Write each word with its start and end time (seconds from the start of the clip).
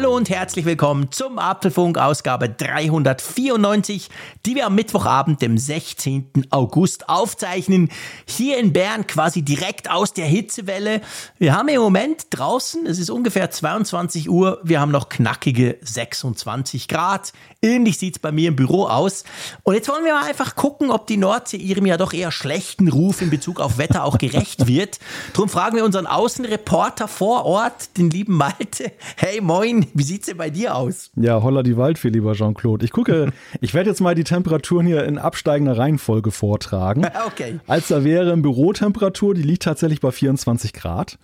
Hallo 0.00 0.16
und 0.16 0.30
herzlich 0.30 0.64
willkommen 0.64 1.12
zum 1.12 1.38
Apfelfunk 1.38 1.98
Ausgabe 1.98 2.48
394, 2.48 4.08
die 4.46 4.54
wir 4.54 4.64
am 4.64 4.74
Mittwochabend, 4.74 5.42
dem 5.42 5.58
16. 5.58 6.46
August 6.48 7.10
aufzeichnen. 7.10 7.90
Hier 8.24 8.56
in 8.56 8.72
Bern 8.72 9.06
quasi 9.06 9.42
direkt 9.42 9.90
aus 9.90 10.14
der 10.14 10.24
Hitzewelle. 10.24 11.02
Wir 11.36 11.54
haben 11.54 11.68
im 11.68 11.82
Moment 11.82 12.28
draußen, 12.30 12.86
es 12.86 12.98
ist 12.98 13.10
ungefähr 13.10 13.50
22 13.50 14.30
Uhr, 14.30 14.58
wir 14.64 14.80
haben 14.80 14.90
noch 14.90 15.10
knackige 15.10 15.76
26 15.82 16.88
Grad. 16.88 17.34
Ähnlich 17.60 17.98
sieht 17.98 18.16
es 18.16 18.22
bei 18.22 18.32
mir 18.32 18.48
im 18.48 18.56
Büro 18.56 18.86
aus. 18.86 19.24
Und 19.64 19.74
jetzt 19.74 19.90
wollen 19.90 20.06
wir 20.06 20.14
mal 20.14 20.24
einfach 20.24 20.56
gucken, 20.56 20.90
ob 20.90 21.08
die 21.08 21.18
Nordsee 21.18 21.58
ihrem 21.58 21.84
ja 21.84 21.98
doch 21.98 22.14
eher 22.14 22.32
schlechten 22.32 22.88
Ruf 22.88 23.20
in 23.20 23.28
Bezug 23.28 23.60
auf 23.60 23.76
Wetter 23.76 24.04
auch 24.04 24.16
gerecht 24.16 24.66
wird. 24.66 24.98
Drum 25.34 25.50
fragen 25.50 25.76
wir 25.76 25.84
unseren 25.84 26.06
Außenreporter 26.06 27.06
vor 27.06 27.44
Ort, 27.44 27.98
den 27.98 28.08
lieben 28.08 28.38
Malte. 28.38 28.92
Hey, 29.16 29.42
moin, 29.42 29.89
wie 29.94 30.02
sieht's 30.02 30.26
denn 30.26 30.36
bei 30.36 30.50
dir 30.50 30.74
aus? 30.74 31.10
Ja, 31.16 31.42
holla 31.42 31.62
die 31.62 31.76
Waldfee, 31.76 32.08
lieber 32.08 32.32
Jean-Claude. 32.32 32.84
Ich 32.84 32.92
gucke, 32.92 33.32
ich 33.60 33.74
werde 33.74 33.90
jetzt 33.90 34.00
mal 34.00 34.14
die 34.14 34.24
Temperaturen 34.24 34.86
hier 34.86 35.04
in 35.04 35.18
absteigender 35.18 35.76
Reihenfolge 35.76 36.30
vortragen. 36.30 37.06
Okay. 37.26 37.60
Als 37.66 37.88
da 37.88 38.02
wäre 38.02 38.30
im 38.32 38.42
Bürotemperatur, 38.42 39.34
die 39.34 39.42
liegt 39.42 39.62
tatsächlich 39.62 40.00
bei 40.00 40.10
24 40.10 40.72
Grad. 40.72 41.18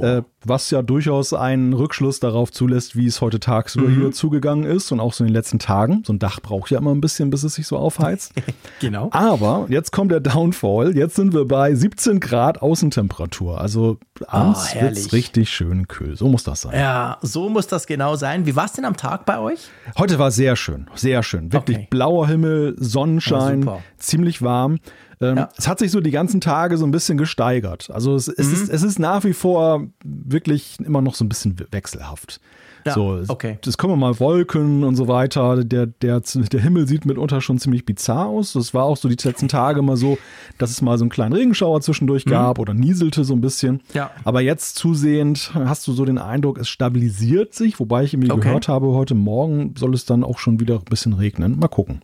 Äh, 0.00 0.22
was 0.46 0.70
ja 0.70 0.82
durchaus 0.82 1.32
einen 1.32 1.72
Rückschluss 1.72 2.20
darauf 2.20 2.52
zulässt, 2.52 2.96
wie 2.96 3.06
es 3.06 3.20
heute 3.22 3.40
tagsüber 3.40 3.88
Mhm. 3.88 4.00
hier 4.00 4.12
zugegangen 4.12 4.64
ist 4.64 4.92
und 4.92 5.00
auch 5.00 5.12
so 5.14 5.24
in 5.24 5.28
den 5.28 5.34
letzten 5.34 5.58
Tagen. 5.58 6.02
So 6.06 6.12
ein 6.12 6.18
Dach 6.18 6.40
braucht 6.40 6.70
ja 6.70 6.78
immer 6.78 6.90
ein 6.94 7.00
bisschen, 7.00 7.30
bis 7.30 7.44
es 7.44 7.54
sich 7.54 7.66
so 7.66 7.76
aufheizt. 7.76 8.32
Genau. 8.80 9.08
Aber 9.12 9.66
jetzt 9.70 9.92
kommt 9.92 10.10
der 10.10 10.20
Downfall. 10.20 10.94
Jetzt 10.96 11.14
sind 11.16 11.32
wir 11.32 11.46
bei 11.46 11.74
17 11.74 12.20
Grad 12.20 12.60
Außentemperatur. 12.60 13.58
Also 13.60 13.98
abends 14.26 14.60
Oh, 14.72 14.74
herrlich. 14.74 14.98
wird's 15.04 15.12
richtig 15.14 15.48
schön 15.50 15.88
kühl. 15.88 16.16
So 16.16 16.28
muss 16.28 16.44
das 16.44 16.62
sein. 16.62 16.78
Ja, 16.78 17.18
so 17.22 17.48
muss 17.48 17.66
das 17.66 17.86
genau 17.86 18.16
sein. 18.16 18.44
Wie 18.46 18.54
war's 18.56 18.72
denn 18.74 18.84
am 18.84 18.96
Tag 18.96 19.24
bei 19.24 19.38
euch? 19.38 19.68
Heute 19.96 20.18
war 20.18 20.30
sehr 20.30 20.56
schön, 20.56 20.86
sehr 20.94 21.22
schön. 21.22 21.52
Wirklich 21.52 21.76
Okay. 21.78 21.86
blauer 21.88 22.26
Himmel, 22.28 22.74
Sonnenschein, 22.78 23.62
Ja, 23.62 23.78
ziemlich 23.98 24.42
warm. 24.42 24.78
Ähm, 25.24 25.36
Ja. 25.38 25.48
Es 25.56 25.66
hat 25.68 25.78
sich 25.78 25.90
so 25.90 26.00
die 26.00 26.10
ganzen 26.10 26.40
Tage 26.40 26.76
so 26.76 26.84
ein 26.84 26.90
bisschen 26.90 27.18
gesteigert. 27.18 27.90
Also 27.90 28.14
es, 28.14 28.28
Mhm. 28.28 28.34
es, 28.38 28.52
ist, 28.52 28.68
es 28.68 28.82
ist 28.82 28.98
nach 28.98 29.24
wie 29.24 29.32
vor 29.32 29.86
wirklich 30.04 30.76
immer 30.84 31.00
noch 31.02 31.14
so 31.14 31.24
ein 31.24 31.28
bisschen 31.28 31.58
we- 31.58 31.66
wechselhaft. 31.70 32.40
Ja, 32.86 32.92
so, 32.92 33.16
es- 33.16 33.30
okay. 33.30 33.58
Es 33.66 33.78
kommen 33.78 33.98
mal 33.98 34.20
Wolken 34.20 34.84
und 34.84 34.94
so 34.94 35.08
weiter. 35.08 35.64
Der, 35.64 35.86
der, 35.86 36.20
der 36.20 36.60
Himmel 36.60 36.86
sieht 36.86 37.06
mitunter 37.06 37.40
schon 37.40 37.56
ziemlich 37.58 37.86
bizarr 37.86 38.26
aus. 38.26 38.52
Das 38.52 38.74
war 38.74 38.84
auch 38.84 38.98
so 38.98 39.08
die 39.08 39.16
letzten 39.26 39.48
Tage 39.48 39.80
mal 39.80 39.96
so, 39.96 40.18
dass 40.58 40.68
es 40.70 40.82
mal 40.82 40.98
so 40.98 41.04
einen 41.04 41.08
kleinen 41.10 41.32
Regenschauer 41.32 41.80
zwischendurch 41.80 42.26
gab 42.26 42.58
oder 42.58 42.74
nieselte 42.74 43.24
so 43.24 43.32
ein 43.32 43.40
bisschen. 43.40 43.76
Mhm. 43.76 43.80
Ja. 43.94 44.10
Aber 44.24 44.42
jetzt 44.42 44.76
zusehend 44.76 45.52
hast 45.54 45.88
du 45.88 45.92
so 45.94 46.04
den 46.04 46.18
Eindruck, 46.18 46.58
es 46.58 46.68
stabilisiert 46.68 47.54
sich, 47.54 47.80
wobei 47.80 48.04
ich 48.04 48.12
irgendwie 48.12 48.30
Okay. 48.30 48.42
gehört 48.48 48.68
habe, 48.68 48.88
heute 48.88 49.14
Morgen 49.14 49.74
soll 49.78 49.94
es 49.94 50.04
dann 50.04 50.22
auch 50.22 50.38
schon 50.38 50.60
wieder 50.60 50.74
ein 50.76 50.84
bisschen 50.84 51.14
regnen. 51.14 51.58
Mal 51.58 51.68
gucken. 51.68 52.02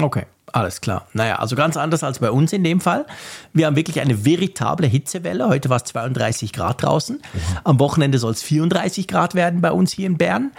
Okay, 0.00 0.24
alles 0.54 0.80
klar. 0.80 1.08
Naja, 1.14 1.40
also 1.40 1.56
ganz 1.56 1.76
anders 1.76 2.04
als 2.04 2.20
bei 2.20 2.30
uns 2.30 2.52
in 2.52 2.62
dem 2.62 2.80
Fall. 2.80 3.06
Wir 3.52 3.66
haben 3.66 3.74
wirklich 3.74 4.00
eine 4.00 4.24
veritable 4.24 4.86
Hitzewelle. 4.86 5.48
Heute 5.48 5.68
war 5.68 5.78
es 5.78 5.84
32 5.84 6.52
Grad 6.52 6.80
draußen. 6.80 7.20
Am 7.64 7.80
Wochenende 7.80 8.18
soll 8.18 8.30
es 8.30 8.42
34 8.44 9.08
Grad 9.08 9.34
werden 9.34 9.60
bei 9.60 9.72
uns 9.72 9.92
hier 9.92 10.06
in 10.06 10.16
Bern. 10.16 10.52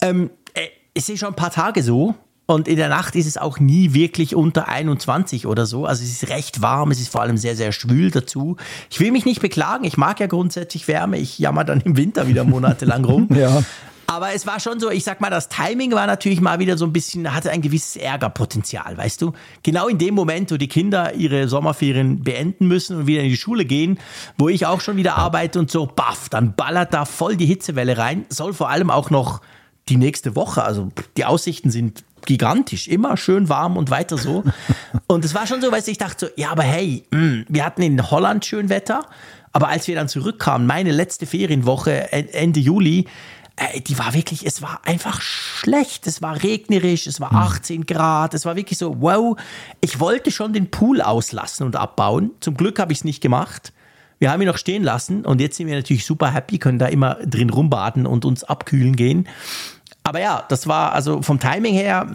Ähm, 0.00 0.30
äh, 0.54 0.68
es 0.94 1.08
ist 1.08 1.18
schon 1.18 1.30
ein 1.30 1.34
paar 1.34 1.50
Tage 1.50 1.82
so. 1.82 2.14
Und 2.46 2.68
in 2.68 2.76
der 2.76 2.88
Nacht 2.88 3.16
ist 3.16 3.26
es 3.26 3.36
auch 3.36 3.58
nie 3.58 3.94
wirklich 3.94 4.36
unter 4.36 4.68
21 4.68 5.48
oder 5.48 5.66
so. 5.66 5.86
Also 5.86 6.04
es 6.04 6.22
ist 6.22 6.28
recht 6.28 6.62
warm, 6.62 6.92
es 6.92 7.00
ist 7.00 7.08
vor 7.08 7.22
allem 7.22 7.36
sehr, 7.36 7.56
sehr 7.56 7.72
schwül 7.72 8.12
dazu. 8.12 8.56
Ich 8.90 9.00
will 9.00 9.10
mich 9.10 9.24
nicht 9.24 9.40
beklagen, 9.40 9.84
ich 9.84 9.96
mag 9.96 10.20
ja 10.20 10.28
grundsätzlich 10.28 10.86
Wärme. 10.86 11.18
Ich 11.18 11.40
jammer 11.40 11.64
dann 11.64 11.80
im 11.80 11.96
Winter 11.96 12.28
wieder 12.28 12.44
monatelang 12.44 13.04
rum. 13.04 13.28
Ja. 13.34 13.64
Aber 14.16 14.32
es 14.34 14.46
war 14.46 14.60
schon 14.60 14.78
so, 14.80 14.90
ich 14.90 15.04
sag 15.04 15.20
mal, 15.20 15.30
das 15.30 15.48
Timing 15.48 15.92
war 15.92 16.06
natürlich 16.06 16.40
mal 16.40 16.58
wieder 16.58 16.76
so 16.76 16.84
ein 16.84 16.92
bisschen, 16.92 17.32
hatte 17.34 17.50
ein 17.50 17.62
gewisses 17.62 17.96
Ärgerpotenzial, 17.96 18.96
weißt 18.96 19.22
du? 19.22 19.32
Genau 19.62 19.88
in 19.88 19.98
dem 19.98 20.14
Moment, 20.14 20.50
wo 20.50 20.56
die 20.56 20.68
Kinder 20.68 21.14
ihre 21.14 21.48
Sommerferien 21.48 22.22
beenden 22.22 22.68
müssen 22.68 22.96
und 22.98 23.06
wieder 23.06 23.22
in 23.22 23.28
die 23.30 23.36
Schule 23.36 23.64
gehen, 23.64 23.98
wo 24.38 24.48
ich 24.48 24.66
auch 24.66 24.80
schon 24.80 24.96
wieder 24.96 25.16
arbeite 25.16 25.58
und 25.58 25.70
so, 25.70 25.86
baff, 25.86 26.28
dann 26.28 26.54
ballert 26.54 26.92
da 26.94 27.04
voll 27.04 27.36
die 27.36 27.46
Hitzewelle 27.46 27.96
rein. 27.98 28.26
Soll 28.28 28.52
vor 28.52 28.68
allem 28.70 28.90
auch 28.90 29.10
noch 29.10 29.40
die 29.88 29.96
nächste 29.96 30.36
Woche, 30.36 30.62
also 30.62 30.90
die 31.16 31.24
Aussichten 31.24 31.70
sind 31.70 32.04
gigantisch, 32.24 32.86
immer 32.86 33.16
schön 33.16 33.48
warm 33.48 33.76
und 33.76 33.90
weiter 33.90 34.16
so. 34.16 34.44
Und 35.08 35.24
es 35.24 35.34
war 35.34 35.46
schon 35.48 35.60
so, 35.60 35.72
weißt 35.72 35.88
du, 35.88 35.90
ich 35.90 35.98
dachte 35.98 36.26
so, 36.26 36.32
ja, 36.40 36.50
aber 36.52 36.62
hey, 36.62 37.04
mh, 37.10 37.44
wir 37.48 37.64
hatten 37.64 37.82
in 37.82 38.10
Holland 38.10 38.44
schön 38.44 38.68
Wetter, 38.68 39.06
aber 39.52 39.68
als 39.68 39.88
wir 39.88 39.96
dann 39.96 40.08
zurückkamen, 40.08 40.66
meine 40.66 40.92
letzte 40.92 41.26
Ferienwoche 41.26 42.12
en- 42.12 42.28
Ende 42.28 42.60
Juli, 42.60 43.06
äh, 43.56 43.80
die 43.80 43.98
war 43.98 44.14
wirklich, 44.14 44.46
es 44.46 44.62
war 44.62 44.80
einfach 44.84 45.20
schlecht. 45.20 46.06
Es 46.06 46.22
war 46.22 46.42
regnerisch, 46.42 47.06
es 47.06 47.20
war 47.20 47.32
18 47.34 47.86
Grad, 47.86 48.34
es 48.34 48.46
war 48.46 48.56
wirklich 48.56 48.78
so, 48.78 49.00
wow. 49.00 49.36
Ich 49.80 50.00
wollte 50.00 50.30
schon 50.30 50.52
den 50.52 50.70
Pool 50.70 51.00
auslassen 51.00 51.66
und 51.66 51.76
abbauen. 51.76 52.32
Zum 52.40 52.56
Glück 52.56 52.78
habe 52.78 52.92
ich 52.92 52.98
es 52.98 53.04
nicht 53.04 53.20
gemacht. 53.20 53.72
Wir 54.18 54.30
haben 54.30 54.40
ihn 54.40 54.46
noch 54.46 54.58
stehen 54.58 54.84
lassen 54.84 55.24
und 55.24 55.40
jetzt 55.40 55.56
sind 55.56 55.66
wir 55.66 55.74
natürlich 55.74 56.06
super 56.06 56.30
happy, 56.32 56.58
können 56.58 56.78
da 56.78 56.86
immer 56.86 57.16
drin 57.26 57.50
rumbaden 57.50 58.06
und 58.06 58.24
uns 58.24 58.44
abkühlen 58.44 58.94
gehen. 58.94 59.26
Aber 60.04 60.20
ja, 60.20 60.44
das 60.48 60.66
war 60.66 60.92
also 60.92 61.22
vom 61.22 61.38
Timing 61.38 61.74
her, 61.74 62.06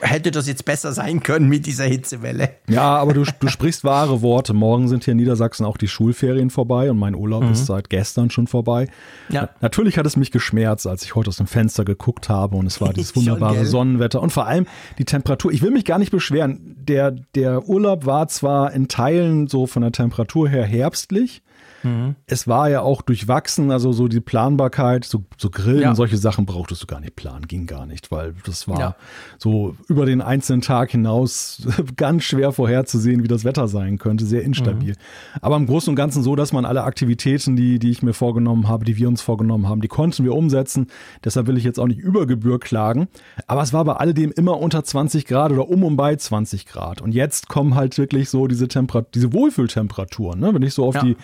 hätte 0.00 0.30
das 0.30 0.48
jetzt 0.48 0.64
besser 0.64 0.92
sein 0.92 1.22
können 1.22 1.48
mit 1.48 1.66
dieser 1.66 1.84
Hitzewelle. 1.84 2.50
Ja, 2.68 2.96
aber 2.96 3.12
du, 3.12 3.24
du 3.38 3.48
sprichst 3.48 3.84
wahre 3.84 4.22
Worte. 4.22 4.54
Morgen 4.54 4.88
sind 4.88 5.04
hier 5.04 5.12
in 5.12 5.18
Niedersachsen 5.18 5.66
auch 5.66 5.76
die 5.76 5.88
Schulferien 5.88 6.48
vorbei 6.48 6.90
und 6.90 6.98
mein 6.98 7.14
Urlaub 7.14 7.44
ist 7.50 7.66
seit 7.66 7.90
gestern 7.90 8.30
schon 8.30 8.46
vorbei. 8.46 8.88
Mhm. 9.28 9.34
Ja. 9.34 9.42
Na, 9.42 9.48
natürlich 9.60 9.98
hat 9.98 10.06
es 10.06 10.16
mich 10.16 10.30
geschmerzt, 10.30 10.86
als 10.86 11.04
ich 11.04 11.14
heute 11.14 11.28
aus 11.28 11.36
dem 11.36 11.46
Fenster 11.46 11.84
geguckt 11.84 12.30
habe 12.30 12.56
und 12.56 12.66
es 12.66 12.80
war 12.80 12.92
dieses 12.94 13.12
Schon, 13.12 13.26
wunderbare 13.26 13.56
gell? 13.56 13.66
Sonnenwetter 13.66 14.22
und 14.22 14.30
vor 14.30 14.46
allem 14.46 14.66
die 14.98 15.04
Temperatur. 15.04 15.52
Ich 15.52 15.60
will 15.60 15.70
mich 15.70 15.84
gar 15.84 15.98
nicht 15.98 16.12
beschweren. 16.12 16.76
Der, 16.88 17.10
der 17.34 17.68
Urlaub 17.68 18.06
war 18.06 18.28
zwar 18.28 18.72
in 18.72 18.88
Teilen 18.88 19.46
so 19.46 19.66
von 19.66 19.82
der 19.82 19.92
Temperatur 19.92 20.48
her 20.48 20.64
herbstlich. 20.64 21.42
Mhm. 21.82 22.14
Es 22.26 22.46
war 22.48 22.68
ja 22.70 22.82
auch 22.82 23.02
durchwachsen, 23.02 23.70
also 23.70 23.92
so 23.92 24.08
die 24.08 24.20
Planbarkeit, 24.20 25.04
so, 25.04 25.24
so 25.38 25.50
Grillen 25.50 25.82
Ja. 25.82 25.90
und 25.90 25.96
solche 25.96 26.16
Sachen 26.16 26.46
brauchtest 26.46 26.82
du 26.82 26.86
gar 26.86 27.00
nicht 27.00 27.16
planen, 27.16 27.46
ging 27.48 27.66
gar 27.66 27.86
nicht, 27.86 28.10
weil 28.10 28.34
das 28.44 28.68
war 28.68 28.78
Ja. 28.78 28.96
so 29.38 29.76
über 29.88 30.06
den 30.06 30.20
einzelnen 30.20 30.60
Tag 30.62 30.90
hinaus 30.90 31.62
ganz 31.96 32.24
schwer 32.24 32.52
vorherzusehen, 32.52 33.22
wie 33.22 33.28
das 33.28 33.44
Wetter 33.44 33.68
sein 33.68 33.98
könnte, 33.98 34.24
sehr 34.24 34.42
instabil. 34.42 34.94
Aber 35.40 35.56
im 35.56 35.66
Großen 35.66 35.90
und 35.90 35.96
Ganzen 35.96 36.22
so, 36.22 36.36
dass 36.36 36.52
man 36.52 36.64
alle 36.64 36.82
Aktivitäten, 36.84 37.56
die, 37.56 37.78
die 37.78 37.90
ich 37.90 38.02
mir 38.02 38.12
vorgenommen 38.12 38.68
habe, 38.68 38.84
die 38.84 38.96
wir 38.96 39.08
uns 39.08 39.20
vorgenommen 39.22 39.68
haben, 39.68 39.80
die 39.80 39.88
konnten 39.88 40.24
wir 40.24 40.34
umsetzen. 40.34 40.86
Deshalb 41.24 41.46
will 41.46 41.56
ich 41.56 41.64
jetzt 41.64 41.78
auch 41.78 41.86
nicht 41.86 41.98
über 42.00 42.26
Gebühr 42.26 42.60
klagen. 42.60 43.08
Aber 43.46 43.62
es 43.62 43.72
war 43.72 43.84
bei 43.84 43.94
alledem 43.94 44.32
immer 44.32 44.58
unter 44.58 44.84
20 44.84 45.24
Grad 45.26 45.52
oder 45.52 45.68
um 45.68 45.84
und 45.84 45.96
bei 45.96 46.16
20 46.16 46.66
Grad. 46.66 47.00
Und 47.00 47.12
jetzt 47.12 47.48
kommen 47.48 47.74
halt 47.74 47.96
wirklich 47.98 48.28
so 48.30 48.46
diese 48.46 48.68
Temperat 48.68 49.14
diese 49.14 49.32
Wohlfühltemperaturen. 49.32 50.40
Ne? 50.40 50.54
Wenn 50.54 50.62
ich 50.62 50.74
so 50.74 50.84
auf 50.86 50.94
Ja. 50.94 51.02
die 51.02 51.16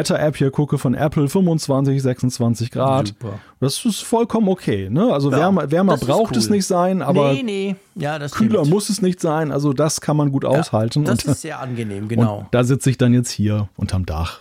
Wetter-App 0.00 0.36
hier 0.36 0.50
gucke 0.50 0.78
von 0.78 0.94
Apple, 0.94 1.28
25, 1.28 2.02
26 2.02 2.70
Grad. 2.70 3.08
Super. 3.08 3.38
Das 3.60 3.84
ist 3.84 4.00
vollkommen 4.02 4.48
okay. 4.48 4.88
Ne? 4.90 5.12
Also 5.12 5.30
Ja, 5.30 5.38
wärmer, 5.38 5.70
wärmer 5.70 5.96
braucht 5.98 6.36
es 6.36 6.46
cool. 6.46 6.56
nicht 6.56 6.66
sein, 6.66 7.02
aber 7.02 7.34
nee, 7.34 7.42
nee, 7.42 7.76
ja, 7.94 8.18
das 8.18 8.32
kühler 8.32 8.60
stimmt. 8.60 8.70
muss 8.70 8.88
es 8.88 9.02
nicht 9.02 9.20
sein. 9.20 9.52
Also 9.52 9.72
das 9.72 10.00
kann 10.00 10.16
man 10.16 10.32
gut 10.32 10.44
aushalten. 10.44 11.04
Das 11.04 11.24
und, 11.24 11.32
ist 11.32 11.42
sehr 11.42 11.60
angenehm, 11.60 12.08
genau. 12.08 12.38
und 12.38 12.46
da 12.52 12.64
sitze 12.64 12.90
ich 12.90 12.98
dann 12.98 13.12
jetzt 13.12 13.30
hier 13.30 13.68
unterm 13.76 14.06
Dach 14.06 14.40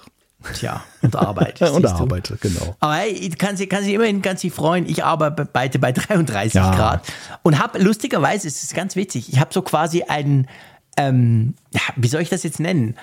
Tja, 0.54 0.82
und 1.02 1.16
arbeite. 1.18 1.72
und 1.74 1.82
siehst 1.82 2.00
du. 2.00 2.04
arbeite, 2.04 2.38
genau. 2.40 2.76
Aber 2.80 2.96
hey, 2.96 3.30
kann 3.32 3.58
sich, 3.58 3.70
kann 3.70 3.84
immerhin 3.84 4.22
ganz 4.22 4.40
sich 4.42 4.54
freuen. 4.54 4.86
Ich 4.88 5.04
arbeite 5.04 5.46
bei, 5.52 5.68
bei 5.68 5.92
33 5.92 6.54
Ja. 6.54 6.74
Grad 6.74 7.02
und 7.44 7.60
habe 7.60 7.80
lustigerweise, 7.80 8.48
es 8.48 8.64
ist 8.64 8.74
ganz 8.74 8.96
witzig, 8.96 9.34
ich 9.34 9.40
habe 9.40 9.54
so 9.54 9.62
quasi 9.62 10.04
ein, 10.04 10.48
ähm, 10.96 11.56
ja, 11.72 11.82
wie 11.98 12.08
soll 12.08 12.22
ich 12.22 12.30
das 12.30 12.44
jetzt 12.44 12.60
nennen? 12.60 12.96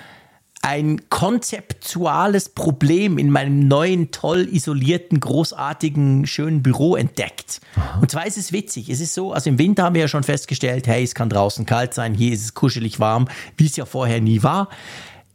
Ein 0.61 1.09
konzeptuales 1.09 2.49
Problem 2.49 3.17
in 3.17 3.29
meinem 3.29 3.67
neuen, 3.67 4.11
toll 4.11 4.47
isolierten, 4.51 5.19
großartigen, 5.19 6.27
schönen 6.27 6.61
Büro 6.61 6.95
entdeckt. 6.95 7.61
Und 8.01 8.11
zwar 8.11 8.25
ist 8.25 8.37
es 8.37 8.51
witzig. 8.51 8.89
Es 8.89 8.99
ist 8.99 9.13
so, 9.13 9.33
also 9.33 9.49
im 9.49 9.59
Winter 9.59 9.83
haben 9.83 9.95
wir 9.95 10.01
ja 10.01 10.07
schon 10.07 10.23
festgestellt, 10.23 10.87
hey, 10.87 11.03
es 11.03 11.15
kann 11.15 11.29
draußen 11.29 11.65
kalt 11.65 11.93
sein, 11.93 12.13
hier 12.13 12.33
ist 12.33 12.43
es 12.43 12.53
kuschelig 12.53 12.99
warm, 12.99 13.27
wie 13.55 13.67
es 13.67 13.75
ja 13.75 13.85
vorher 13.85 14.19
nie 14.19 14.43
war. 14.43 14.69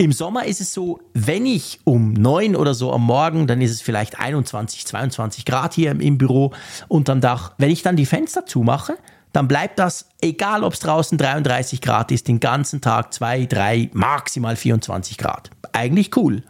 Im 0.02 0.10
Sommer 0.10 0.46
ist 0.46 0.60
es 0.60 0.72
so, 0.72 1.00
wenn 1.14 1.46
ich 1.46 1.78
um 1.84 2.12
neun 2.12 2.56
oder 2.56 2.74
so 2.74 2.92
am 2.92 3.02
Morgen, 3.02 3.46
dann 3.46 3.60
ist 3.60 3.70
es 3.70 3.80
vielleicht 3.80 4.18
21, 4.18 4.84
22 4.84 5.44
Grad 5.44 5.74
hier 5.74 5.92
im, 5.92 6.00
im 6.00 6.18
Büro 6.18 6.52
unterm 6.88 7.20
Dach. 7.20 7.52
Wenn 7.58 7.70
ich 7.70 7.82
dann 7.82 7.94
die 7.94 8.06
Fenster 8.06 8.44
zumache, 8.44 8.98
dann 9.32 9.48
bleibt 9.48 9.78
das, 9.78 10.06
egal 10.20 10.64
ob 10.64 10.74
es 10.74 10.80
draußen 10.80 11.18
33 11.18 11.80
Grad 11.80 12.12
ist, 12.12 12.28
den 12.28 12.40
ganzen 12.40 12.80
Tag 12.80 13.12
2, 13.14 13.46
3, 13.46 13.90
maximal 13.92 14.56
24 14.56 15.18
Grad. 15.18 15.50
Eigentlich 15.72 16.16
cool. 16.16 16.42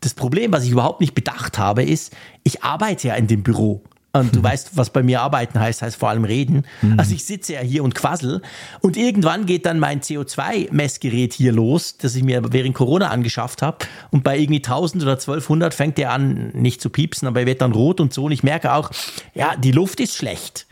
Das 0.00 0.14
Problem, 0.14 0.52
was 0.52 0.64
ich 0.64 0.70
überhaupt 0.70 1.00
nicht 1.00 1.14
bedacht 1.14 1.58
habe, 1.58 1.82
ist, 1.82 2.14
ich 2.42 2.62
arbeite 2.62 3.08
ja 3.08 3.14
in 3.14 3.26
dem 3.26 3.42
Büro. 3.42 3.82
Und 4.12 4.36
du 4.36 4.42
weißt, 4.42 4.76
was 4.76 4.90
bei 4.90 5.02
mir 5.02 5.22
arbeiten 5.22 5.58
heißt, 5.58 5.82
heißt 5.82 5.96
vor 5.96 6.08
allem 6.08 6.24
reden. 6.24 6.64
Mhm. 6.82 7.00
Also 7.00 7.14
ich 7.14 7.24
sitze 7.24 7.54
ja 7.54 7.60
hier 7.60 7.82
und 7.82 7.96
quassel. 7.96 8.42
Und 8.80 8.96
irgendwann 8.96 9.44
geht 9.44 9.66
dann 9.66 9.80
mein 9.80 10.02
CO2-Messgerät 10.02 11.32
hier 11.32 11.50
los, 11.50 11.96
das 11.98 12.14
ich 12.14 12.22
mir 12.22 12.40
während 12.52 12.76
Corona 12.76 13.08
angeschafft 13.08 13.60
habe. 13.60 13.78
Und 14.12 14.22
bei 14.22 14.38
irgendwie 14.38 14.58
1000 14.58 15.02
oder 15.02 15.14
1200 15.14 15.74
fängt 15.74 15.98
der 15.98 16.12
an, 16.12 16.50
nicht 16.54 16.80
zu 16.80 16.90
piepsen, 16.90 17.26
aber 17.26 17.40
er 17.40 17.46
wird 17.46 17.60
dann 17.60 17.72
rot 17.72 18.00
und 18.00 18.14
so. 18.14 18.24
Und 18.24 18.32
ich 18.32 18.44
merke 18.44 18.72
auch, 18.72 18.90
ja, 19.34 19.56
die 19.56 19.72
Luft 19.72 19.98
ist 19.98 20.16
schlecht. 20.16 20.66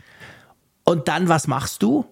Und 0.83 1.07
dann, 1.07 1.29
was 1.29 1.47
machst 1.47 1.83
du? 1.83 2.05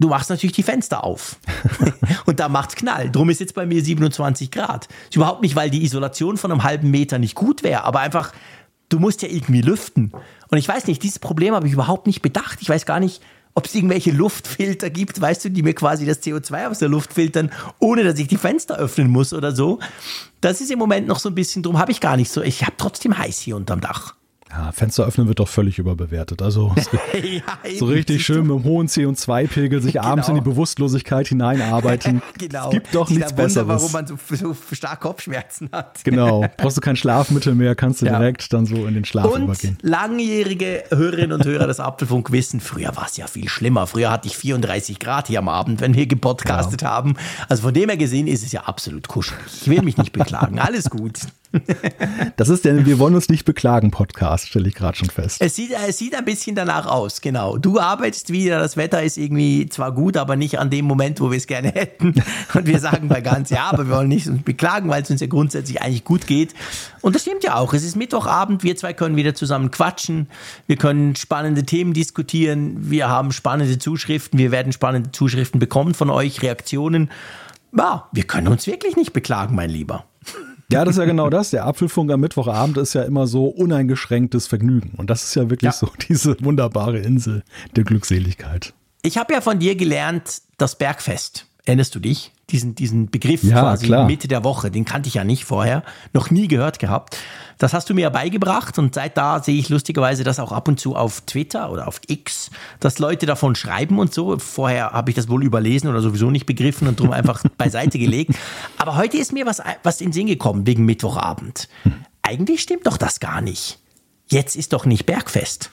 Du 0.00 0.08
machst 0.08 0.28
natürlich 0.28 0.56
die 0.56 0.62
Fenster 0.62 1.04
auf. 1.04 1.36
und 2.26 2.40
da 2.40 2.48
macht's 2.48 2.74
Knall. 2.74 3.10
Drum 3.10 3.30
ist 3.30 3.40
jetzt 3.40 3.54
bei 3.54 3.64
mir 3.64 3.82
27 3.82 4.50
Grad. 4.50 4.88
Ist 5.04 5.16
überhaupt 5.16 5.42
nicht, 5.42 5.54
weil 5.54 5.70
die 5.70 5.84
Isolation 5.84 6.36
von 6.36 6.50
einem 6.50 6.64
halben 6.64 6.90
Meter 6.90 7.18
nicht 7.18 7.34
gut 7.34 7.62
wäre, 7.62 7.84
aber 7.84 8.00
einfach, 8.00 8.32
du 8.88 8.98
musst 8.98 9.22
ja 9.22 9.28
irgendwie 9.28 9.60
lüften. 9.60 10.12
Und 10.48 10.58
ich 10.58 10.68
weiß 10.68 10.86
nicht, 10.88 11.02
dieses 11.02 11.20
Problem 11.20 11.54
habe 11.54 11.66
ich 11.66 11.72
überhaupt 11.72 12.06
nicht 12.06 12.22
bedacht. 12.22 12.58
Ich 12.60 12.68
weiß 12.68 12.86
gar 12.86 12.98
nicht, 12.98 13.22
ob 13.54 13.66
es 13.66 13.74
irgendwelche 13.74 14.10
Luftfilter 14.10 14.90
gibt, 14.90 15.20
weißt 15.20 15.44
du, 15.44 15.50
die 15.50 15.62
mir 15.62 15.74
quasi 15.74 16.04
das 16.04 16.22
CO2 16.22 16.68
aus 16.70 16.80
der 16.80 16.88
Luft 16.88 17.12
filtern, 17.12 17.52
ohne 17.78 18.02
dass 18.02 18.18
ich 18.18 18.26
die 18.26 18.36
Fenster 18.36 18.76
öffnen 18.76 19.08
muss 19.08 19.32
oder 19.32 19.54
so. 19.54 19.78
Das 20.40 20.60
ist 20.60 20.72
im 20.72 20.78
Moment 20.78 21.06
noch 21.06 21.20
so 21.20 21.28
ein 21.28 21.36
bisschen, 21.36 21.62
drum 21.62 21.78
habe 21.78 21.92
ich 21.92 22.00
gar 22.00 22.16
nicht 22.16 22.32
so. 22.32 22.42
Ich 22.42 22.62
habe 22.62 22.74
trotzdem 22.76 23.16
heiß 23.16 23.38
hier 23.38 23.54
unterm 23.54 23.80
Dach. 23.80 24.16
Ja, 24.56 24.70
Fenster 24.70 25.04
öffnen 25.04 25.26
wird 25.26 25.40
doch 25.40 25.48
völlig 25.48 25.80
überbewertet. 25.80 26.40
Also 26.40 26.72
ja, 27.12 27.42
so 27.76 27.86
richtig 27.86 28.24
schön 28.24 28.46
mit 28.46 28.52
einem 28.52 28.64
hohen 28.64 28.86
CO2-Pegel 28.86 29.82
sich 29.82 29.94
genau. 29.94 30.04
abends 30.04 30.28
in 30.28 30.36
die 30.36 30.40
Bewusstlosigkeit 30.40 31.26
hineinarbeiten. 31.26 32.22
genau. 32.38 32.66
Es 32.66 32.70
gibt 32.70 32.94
doch 32.94 33.10
nichts 33.10 33.32
Wunder, 33.32 33.42
Besseres. 33.42 33.68
warum 33.68 33.92
man 33.92 34.06
so, 34.06 34.16
so 34.30 34.56
stark 34.72 35.00
Kopfschmerzen 35.00 35.70
hat. 35.72 36.04
Genau. 36.04 36.44
Brauchst 36.56 36.76
du 36.76 36.80
kein 36.80 36.94
Schlafmittel 36.94 37.56
mehr, 37.56 37.74
kannst 37.74 38.02
du 38.02 38.06
ja. 38.06 38.16
direkt 38.16 38.52
dann 38.52 38.66
so 38.66 38.86
in 38.86 38.94
den 38.94 39.04
Schlaf 39.04 39.26
und 39.26 39.42
übergehen. 39.42 39.76
langjährige 39.82 40.84
Hörerinnen 40.90 41.32
und 41.32 41.44
Hörer 41.44 41.66
des 41.66 41.80
Apfelfunk 41.80 42.30
wissen, 42.30 42.60
früher 42.60 42.94
war 42.94 43.06
es 43.06 43.16
ja 43.16 43.26
viel 43.26 43.48
schlimmer. 43.48 43.88
Früher 43.88 44.12
hatte 44.12 44.28
ich 44.28 44.36
34 44.36 45.00
Grad 45.00 45.26
hier 45.26 45.40
am 45.40 45.48
Abend, 45.48 45.80
wenn 45.80 45.94
wir 45.94 46.06
gepodcastet 46.06 46.82
ja. 46.82 46.90
haben. 46.90 47.16
Also 47.48 47.64
von 47.64 47.74
dem 47.74 47.88
her 47.88 47.98
gesehen 47.98 48.28
ist 48.28 48.44
es 48.44 48.52
ja 48.52 48.62
absolut 48.62 49.08
kuschelig. 49.08 49.62
Ich 49.62 49.68
will 49.68 49.82
mich 49.82 49.96
nicht 49.96 50.12
beklagen. 50.12 50.60
Alles 50.60 50.90
gut. 50.90 51.18
Das 52.36 52.48
ist 52.48 52.64
der 52.64 52.84
Wir 52.84 52.98
wollen 52.98 53.14
uns 53.14 53.28
nicht 53.28 53.44
beklagen 53.44 53.90
Podcast, 53.90 54.48
stelle 54.48 54.68
ich 54.68 54.74
gerade 54.74 54.96
schon 54.96 55.08
fest. 55.08 55.36
Es 55.40 55.54
sieht, 55.54 55.72
es 55.86 55.98
sieht 55.98 56.14
ein 56.14 56.24
bisschen 56.24 56.56
danach 56.56 56.86
aus, 56.86 57.20
genau. 57.20 57.58
Du 57.58 57.78
arbeitest 57.78 58.30
wieder, 58.30 58.58
das 58.58 58.76
Wetter 58.76 59.02
ist 59.02 59.16
irgendwie 59.16 59.68
zwar 59.68 59.92
gut, 59.92 60.16
aber 60.16 60.36
nicht 60.36 60.58
an 60.58 60.70
dem 60.70 60.84
Moment, 60.84 61.20
wo 61.20 61.30
wir 61.30 61.38
es 61.38 61.46
gerne 61.46 61.68
hätten. 61.74 62.14
Und 62.54 62.66
wir 62.66 62.78
sagen 62.80 63.08
bei 63.08 63.20
ganz, 63.20 63.50
ja, 63.50 63.70
aber 63.70 63.88
wir 63.88 63.96
wollen 63.96 64.08
nicht 64.08 64.26
uns 64.26 64.42
beklagen, 64.42 64.88
weil 64.88 65.02
es 65.02 65.10
uns 65.10 65.20
ja 65.20 65.26
grundsätzlich 65.26 65.80
eigentlich 65.80 66.04
gut 66.04 66.26
geht. 66.26 66.54
Und 67.00 67.14
das 67.14 67.22
stimmt 67.22 67.44
ja 67.44 67.56
auch. 67.56 67.72
Es 67.74 67.84
ist 67.84 67.96
Mittwochabend, 67.96 68.62
wir 68.62 68.76
zwei 68.76 68.92
können 68.92 69.16
wieder 69.16 69.34
zusammen 69.34 69.70
quatschen. 69.70 70.28
Wir 70.66 70.76
können 70.76 71.16
spannende 71.16 71.64
Themen 71.64 71.92
diskutieren. 71.92 72.76
Wir 72.90 73.08
haben 73.08 73.32
spannende 73.32 73.78
Zuschriften. 73.78 74.38
Wir 74.38 74.50
werden 74.50 74.72
spannende 74.72 75.12
Zuschriften 75.12 75.60
bekommen 75.60 75.94
von 75.94 76.10
euch, 76.10 76.42
Reaktionen. 76.42 77.10
Ja, 77.76 78.08
wir 78.12 78.24
können 78.24 78.48
uns 78.48 78.66
wirklich 78.66 78.96
nicht 78.96 79.12
beklagen, 79.12 79.54
mein 79.54 79.70
Lieber. 79.70 80.04
Ja, 80.74 80.84
das 80.84 80.96
ist 80.96 80.98
ja 80.98 81.04
genau 81.04 81.30
das. 81.30 81.50
Der 81.50 81.66
Apfelfunk 81.66 82.10
am 82.10 82.20
Mittwochabend 82.20 82.76
ist 82.78 82.94
ja 82.94 83.02
immer 83.02 83.26
so 83.26 83.46
uneingeschränktes 83.46 84.46
Vergnügen. 84.46 84.92
Und 84.96 85.10
das 85.10 85.24
ist 85.24 85.34
ja 85.34 85.50
wirklich 85.50 85.70
ja. 85.70 85.72
so 85.72 85.88
diese 86.08 86.36
wunderbare 86.40 86.98
Insel 86.98 87.42
der 87.76 87.84
Glückseligkeit. 87.84 88.74
Ich 89.02 89.18
habe 89.18 89.34
ja 89.34 89.40
von 89.40 89.58
dir 89.58 89.76
gelernt, 89.76 90.42
das 90.58 90.76
Bergfest. 90.76 91.46
Erinnerst 91.66 91.94
du 91.94 91.98
dich? 91.98 92.32
Diesen, 92.50 92.74
diesen 92.74 93.10
Begriff 93.10 93.42
ja, 93.42 93.60
quasi 93.60 93.86
klar. 93.86 94.06
Mitte 94.06 94.28
der 94.28 94.44
Woche, 94.44 94.70
den 94.70 94.84
kannte 94.84 95.08
ich 95.08 95.14
ja 95.14 95.24
nicht 95.24 95.46
vorher, 95.46 95.82
noch 96.12 96.30
nie 96.30 96.46
gehört 96.46 96.78
gehabt. 96.78 97.16
Das 97.56 97.72
hast 97.72 97.88
du 97.88 97.94
mir 97.94 98.02
ja 98.02 98.10
beigebracht 98.10 98.78
und 98.78 98.94
seit 98.94 99.16
da 99.16 99.42
sehe 99.42 99.58
ich 99.58 99.70
lustigerweise 99.70 100.24
das 100.24 100.38
auch 100.38 100.52
ab 100.52 100.68
und 100.68 100.78
zu 100.78 100.94
auf 100.94 101.22
Twitter 101.22 101.70
oder 101.70 101.88
auf 101.88 102.02
X, 102.06 102.50
dass 102.80 102.98
Leute 102.98 103.24
davon 103.24 103.54
schreiben 103.54 103.98
und 103.98 104.12
so. 104.12 104.38
Vorher 104.38 104.92
habe 104.92 105.10
ich 105.10 105.16
das 105.16 105.28
wohl 105.28 105.42
überlesen 105.42 105.88
oder 105.88 106.02
sowieso 106.02 106.30
nicht 106.30 106.44
begriffen 106.44 106.86
und 106.86 107.00
drum 107.00 107.12
einfach 107.12 107.42
beiseite 107.56 107.98
gelegt. 107.98 108.34
Aber 108.76 108.96
heute 108.96 109.16
ist 109.16 109.32
mir 109.32 109.46
was, 109.46 109.62
was 109.82 110.02
in 110.02 110.08
den 110.08 110.12
Sinn 110.12 110.26
gekommen 110.26 110.66
wegen 110.66 110.84
Mittwochabend. 110.84 111.70
Eigentlich 112.20 112.60
stimmt 112.60 112.86
doch 112.86 112.98
das 112.98 113.20
gar 113.20 113.40
nicht. 113.40 113.78
Jetzt 114.28 114.54
ist 114.54 114.74
doch 114.74 114.84
nicht 114.84 115.06
Bergfest. 115.06 115.70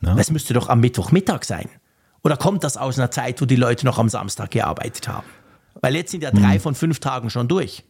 Na? 0.00 0.14
Das 0.14 0.30
müsste 0.30 0.54
doch 0.54 0.68
am 0.70 0.80
Mittwochmittag 0.80 1.44
sein. 1.44 1.68
Oder 2.28 2.36
kommt 2.36 2.62
das 2.62 2.76
aus 2.76 2.98
einer 2.98 3.10
Zeit, 3.10 3.40
wo 3.40 3.46
die 3.46 3.56
Leute 3.56 3.86
noch 3.86 3.98
am 3.98 4.10
Samstag 4.10 4.50
gearbeitet 4.50 5.08
haben? 5.08 5.26
Weil 5.80 5.96
jetzt 5.96 6.10
sind 6.10 6.22
ja 6.22 6.30
drei 6.30 6.56
hm. 6.56 6.60
von 6.60 6.74
fünf 6.74 7.00
Tagen 7.00 7.30
schon 7.30 7.48
durch. 7.48 7.84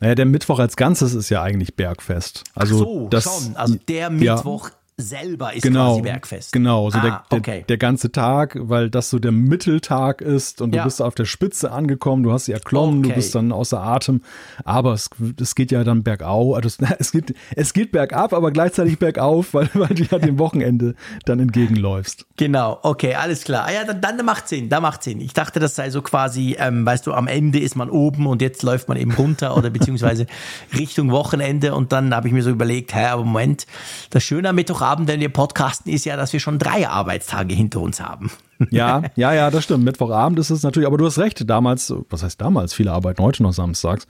Naja, 0.00 0.14
der 0.14 0.24
Mittwoch 0.24 0.60
als 0.60 0.76
Ganzes 0.76 1.12
ist 1.12 1.28
ja 1.28 1.42
eigentlich 1.42 1.76
Bergfest. 1.76 2.42
Also 2.54 2.76
Ach 2.76 2.78
so, 2.78 3.08
das, 3.10 3.24
schon. 3.24 3.54
Also 3.54 3.74
der 3.86 4.08
Mittwoch 4.08 4.70
ja 4.70 4.74
selber 5.02 5.52
ist 5.52 5.62
genau, 5.62 5.90
quasi 5.90 6.02
Bergfest. 6.02 6.52
Genau, 6.52 6.90
so 6.90 6.98
ah, 6.98 7.24
der, 7.30 7.38
okay. 7.38 7.64
der, 7.68 7.78
ganze 7.78 8.12
Tag, 8.12 8.56
weil 8.58 8.90
das 8.90 9.10
so 9.10 9.18
der 9.18 9.32
Mitteltag 9.32 10.20
ist 10.20 10.62
und 10.62 10.72
du 10.72 10.78
ja. 10.78 10.84
bist 10.84 11.02
auf 11.02 11.14
der 11.14 11.24
Spitze 11.24 11.72
angekommen, 11.72 12.22
du 12.22 12.32
hast 12.32 12.46
sie 12.46 12.52
erklommen, 12.52 13.00
okay. 13.00 13.08
du 13.08 13.14
bist 13.14 13.34
dann 13.34 13.52
außer 13.52 13.82
Atem, 13.82 14.22
aber 14.64 14.92
es, 14.92 15.10
es 15.40 15.54
geht 15.54 15.70
ja 15.72 15.84
dann 15.84 16.02
bergau, 16.02 16.54
also 16.54 16.68
es, 16.68 16.78
es, 16.98 17.12
geht, 17.12 17.34
es 17.56 17.72
geht 17.72 17.92
bergab, 17.92 18.32
aber 18.32 18.50
gleichzeitig 18.50 18.98
bergauf, 18.98 19.54
weil, 19.54 19.68
weil 19.74 19.94
du 19.94 20.04
ja 20.04 20.18
dem 20.18 20.38
Wochenende 20.38 20.94
dann 21.24 21.40
entgegenläufst. 21.40 22.26
Genau, 22.36 22.78
okay, 22.82 23.14
alles 23.14 23.44
klar. 23.44 23.66
Ah 23.66 23.72
ja, 23.72 23.84
dann, 23.84 24.00
dann 24.00 24.24
macht 24.24 24.48
Sinn, 24.48 24.68
da 24.68 24.80
macht 24.80 25.02
Sinn. 25.02 25.20
Ich 25.20 25.34
dachte, 25.34 25.60
das 25.60 25.74
sei 25.74 25.90
so 25.90 26.02
quasi, 26.02 26.56
ähm, 26.58 26.86
weißt 26.86 27.06
du, 27.06 27.12
am 27.12 27.26
Ende 27.26 27.58
ist 27.58 27.76
man 27.76 27.90
oben 27.90 28.26
und 28.26 28.42
jetzt 28.42 28.62
läuft 28.62 28.88
man 28.88 28.96
eben 28.96 29.12
runter 29.12 29.56
oder 29.56 29.70
beziehungsweise 29.70 30.26
Richtung 30.76 31.10
Wochenende 31.10 31.74
und 31.74 31.92
dann 31.92 32.14
habe 32.14 32.28
ich 32.28 32.34
mir 32.34 32.42
so 32.42 32.50
überlegt, 32.50 32.94
hä, 32.94 33.06
aber 33.06 33.24
Moment, 33.24 33.66
das 34.10 34.22
Schöne 34.22 34.48
am 34.48 34.56
Mittwochabend 34.56 34.82
Mittwochabend, 34.92 35.08
wenn 35.08 35.20
wir 35.20 35.28
podcasten, 35.28 35.92
ist 35.92 36.04
ja, 36.04 36.16
dass 36.16 36.32
wir 36.32 36.40
schon 36.40 36.58
drei 36.58 36.88
Arbeitstage 36.88 37.54
hinter 37.54 37.80
uns 37.80 38.00
haben. 38.00 38.30
Ja, 38.70 39.02
ja, 39.16 39.34
ja, 39.34 39.50
das 39.50 39.64
stimmt. 39.64 39.82
Mittwochabend 39.82 40.38
ist 40.38 40.50
es 40.50 40.62
natürlich, 40.62 40.86
aber 40.86 40.96
du 40.96 41.04
hast 41.04 41.18
recht, 41.18 41.50
damals, 41.50 41.92
was 42.10 42.22
heißt 42.22 42.40
damals? 42.40 42.72
Viele 42.72 42.92
arbeiten 42.92 43.20
heute 43.20 43.42
noch 43.42 43.52
samstags. 43.52 44.06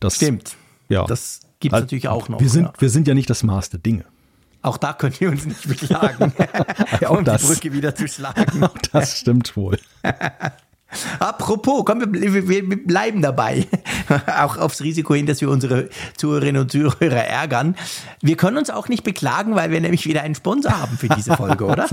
Das 0.00 0.14
stimmt. 0.14 0.56
Ja. 0.88 1.04
Das 1.04 1.40
gibt 1.60 1.74
es 1.74 1.74
also, 1.74 1.84
natürlich 1.84 2.08
auch 2.08 2.30
noch. 2.30 2.40
Wir 2.40 2.48
sind, 2.48 2.64
ja. 2.64 2.72
wir 2.78 2.88
sind 2.88 3.06
ja 3.06 3.12
nicht 3.12 3.28
das 3.28 3.42
Maß 3.42 3.68
der 3.68 3.80
Dinge. 3.80 4.06
Auch 4.62 4.78
da 4.78 4.94
können 4.94 5.14
wir 5.18 5.28
uns 5.28 5.44
nicht 5.44 5.68
beklagen, 5.68 6.32
ja, 7.02 7.10
auch 7.10 7.18
um 7.18 7.26
das. 7.26 7.42
die 7.42 7.46
Brücke 7.46 7.72
wieder 7.74 7.94
zu 7.94 8.08
schlagen. 8.08 8.64
Auch 8.64 8.78
das 8.90 9.18
stimmt 9.18 9.54
wohl. 9.54 9.78
Apropos, 11.18 11.84
komm, 11.84 12.00
wir, 12.12 12.48
wir, 12.48 12.86
bleiben 12.86 13.22
dabei. 13.22 13.66
auch 14.38 14.56
aufs 14.56 14.82
Risiko 14.82 15.14
hin, 15.14 15.26
dass 15.26 15.40
wir 15.40 15.50
unsere 15.50 15.88
Zuhörerinnen 16.16 16.62
und 16.62 16.72
Zuhörer 16.72 17.24
ärgern. 17.24 17.76
Wir 18.20 18.36
können 18.36 18.56
uns 18.56 18.70
auch 18.70 18.88
nicht 18.88 19.04
beklagen, 19.04 19.54
weil 19.54 19.70
wir 19.70 19.80
nämlich 19.80 20.06
wieder 20.06 20.22
einen 20.22 20.34
Sponsor 20.34 20.80
haben 20.80 20.96
für 20.96 21.08
diese 21.08 21.36
Folge, 21.36 21.64
oder? 21.66 21.86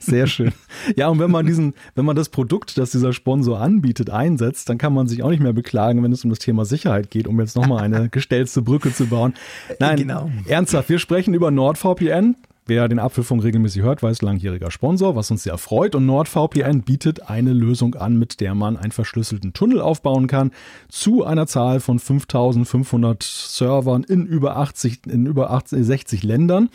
Sehr 0.00 0.26
schön. 0.26 0.52
Ja, 0.96 1.08
und 1.08 1.18
wenn 1.18 1.30
man 1.30 1.46
diesen, 1.46 1.74
wenn 1.94 2.04
man 2.04 2.16
das 2.16 2.28
Produkt, 2.28 2.78
das 2.78 2.90
dieser 2.90 3.12
Sponsor 3.12 3.60
anbietet, 3.60 4.10
einsetzt, 4.10 4.68
dann 4.68 4.78
kann 4.78 4.94
man 4.94 5.06
sich 5.06 5.22
auch 5.22 5.30
nicht 5.30 5.42
mehr 5.42 5.52
beklagen, 5.52 6.02
wenn 6.02 6.12
es 6.12 6.24
um 6.24 6.30
das 6.30 6.38
Thema 6.38 6.64
Sicherheit 6.64 7.10
geht, 7.10 7.26
um 7.26 7.40
jetzt 7.40 7.56
nochmal 7.56 7.82
eine 7.82 8.08
gestellte 8.10 8.62
Brücke 8.62 8.92
zu 8.92 9.06
bauen. 9.06 9.34
Nein, 9.78 9.96
genau. 9.96 10.30
ernsthaft, 10.46 10.88
wir 10.88 10.98
sprechen 10.98 11.34
über 11.34 11.50
NordVPN. 11.50 12.36
Wer 12.64 12.88
den 12.88 13.00
Apfelfunk 13.00 13.42
regelmäßig 13.42 13.82
hört, 13.82 14.04
weiß 14.04 14.22
langjähriger 14.22 14.70
Sponsor, 14.70 15.16
was 15.16 15.30
uns 15.32 15.42
sehr 15.42 15.58
freut. 15.58 15.96
Und 15.96 16.06
NordVPN 16.06 16.82
bietet 16.82 17.28
eine 17.28 17.52
Lösung 17.52 17.96
an, 17.96 18.16
mit 18.16 18.40
der 18.40 18.54
man 18.54 18.76
einen 18.76 18.92
verschlüsselten 18.92 19.52
Tunnel 19.52 19.80
aufbauen 19.80 20.28
kann 20.28 20.52
zu 20.88 21.24
einer 21.24 21.48
Zahl 21.48 21.80
von 21.80 21.98
5500 21.98 23.22
Servern 23.22 24.04
in 24.04 24.26
über 24.26 24.56
80, 24.56 25.06
in 25.06 25.26
über 25.26 25.50
80, 25.50 25.84
60 25.84 26.22
Ländern. 26.22 26.68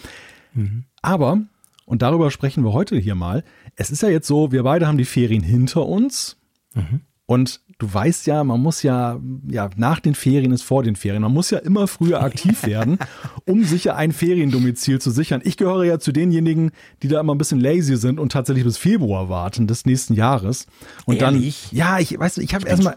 Mhm. 0.53 0.83
Aber, 1.01 1.39
und 1.85 2.01
darüber 2.01 2.31
sprechen 2.31 2.65
wir 2.65 2.73
heute 2.73 2.97
hier 2.97 3.15
mal, 3.15 3.45
es 3.77 3.89
ist 3.89 4.01
ja 4.01 4.09
jetzt 4.09 4.27
so, 4.27 4.51
wir 4.51 4.63
beide 4.63 4.87
haben 4.87 4.97
die 4.97 5.05
Ferien 5.05 5.43
hinter 5.43 5.85
uns. 5.85 6.35
Mhm. 6.73 7.01
Und 7.25 7.61
du 7.79 7.93
weißt 7.93 8.25
ja, 8.25 8.43
man 8.43 8.59
muss 8.59 8.81
ja, 8.81 9.19
ja, 9.47 9.69
nach 9.75 9.99
den 9.99 10.15
Ferien 10.15 10.51
ist 10.51 10.63
vor 10.63 10.83
den 10.83 10.95
Ferien. 10.95 11.21
Man 11.21 11.33
muss 11.33 11.51
ja 11.51 11.59
immer 11.59 11.87
früher 11.87 12.23
aktiv 12.23 12.63
werden, 12.65 12.97
um 13.45 13.63
sich 13.63 13.91
ein 13.91 14.11
Feriendomizil 14.11 14.99
zu 14.99 15.11
sichern. 15.11 15.41
Ich 15.43 15.57
gehöre 15.57 15.83
ja 15.83 15.99
zu 15.99 16.11
denjenigen, 16.11 16.71
die 17.03 17.07
da 17.07 17.19
immer 17.19 17.35
ein 17.35 17.37
bisschen 17.37 17.59
lazy 17.59 17.97
sind 17.97 18.19
und 18.19 18.31
tatsächlich 18.31 18.63
bis 18.63 18.77
Februar 18.77 19.29
warten 19.29 19.67
des 19.67 19.85
nächsten 19.85 20.13
Jahres. 20.13 20.65
Und 21.05 21.21
Ehrlich? 21.21 21.67
dann, 21.69 21.77
ja, 21.77 21.99
ich 21.99 22.17
weiß, 22.17 22.39
ich 22.39 22.55
habe 22.55 22.67
erstmal, 22.67 22.95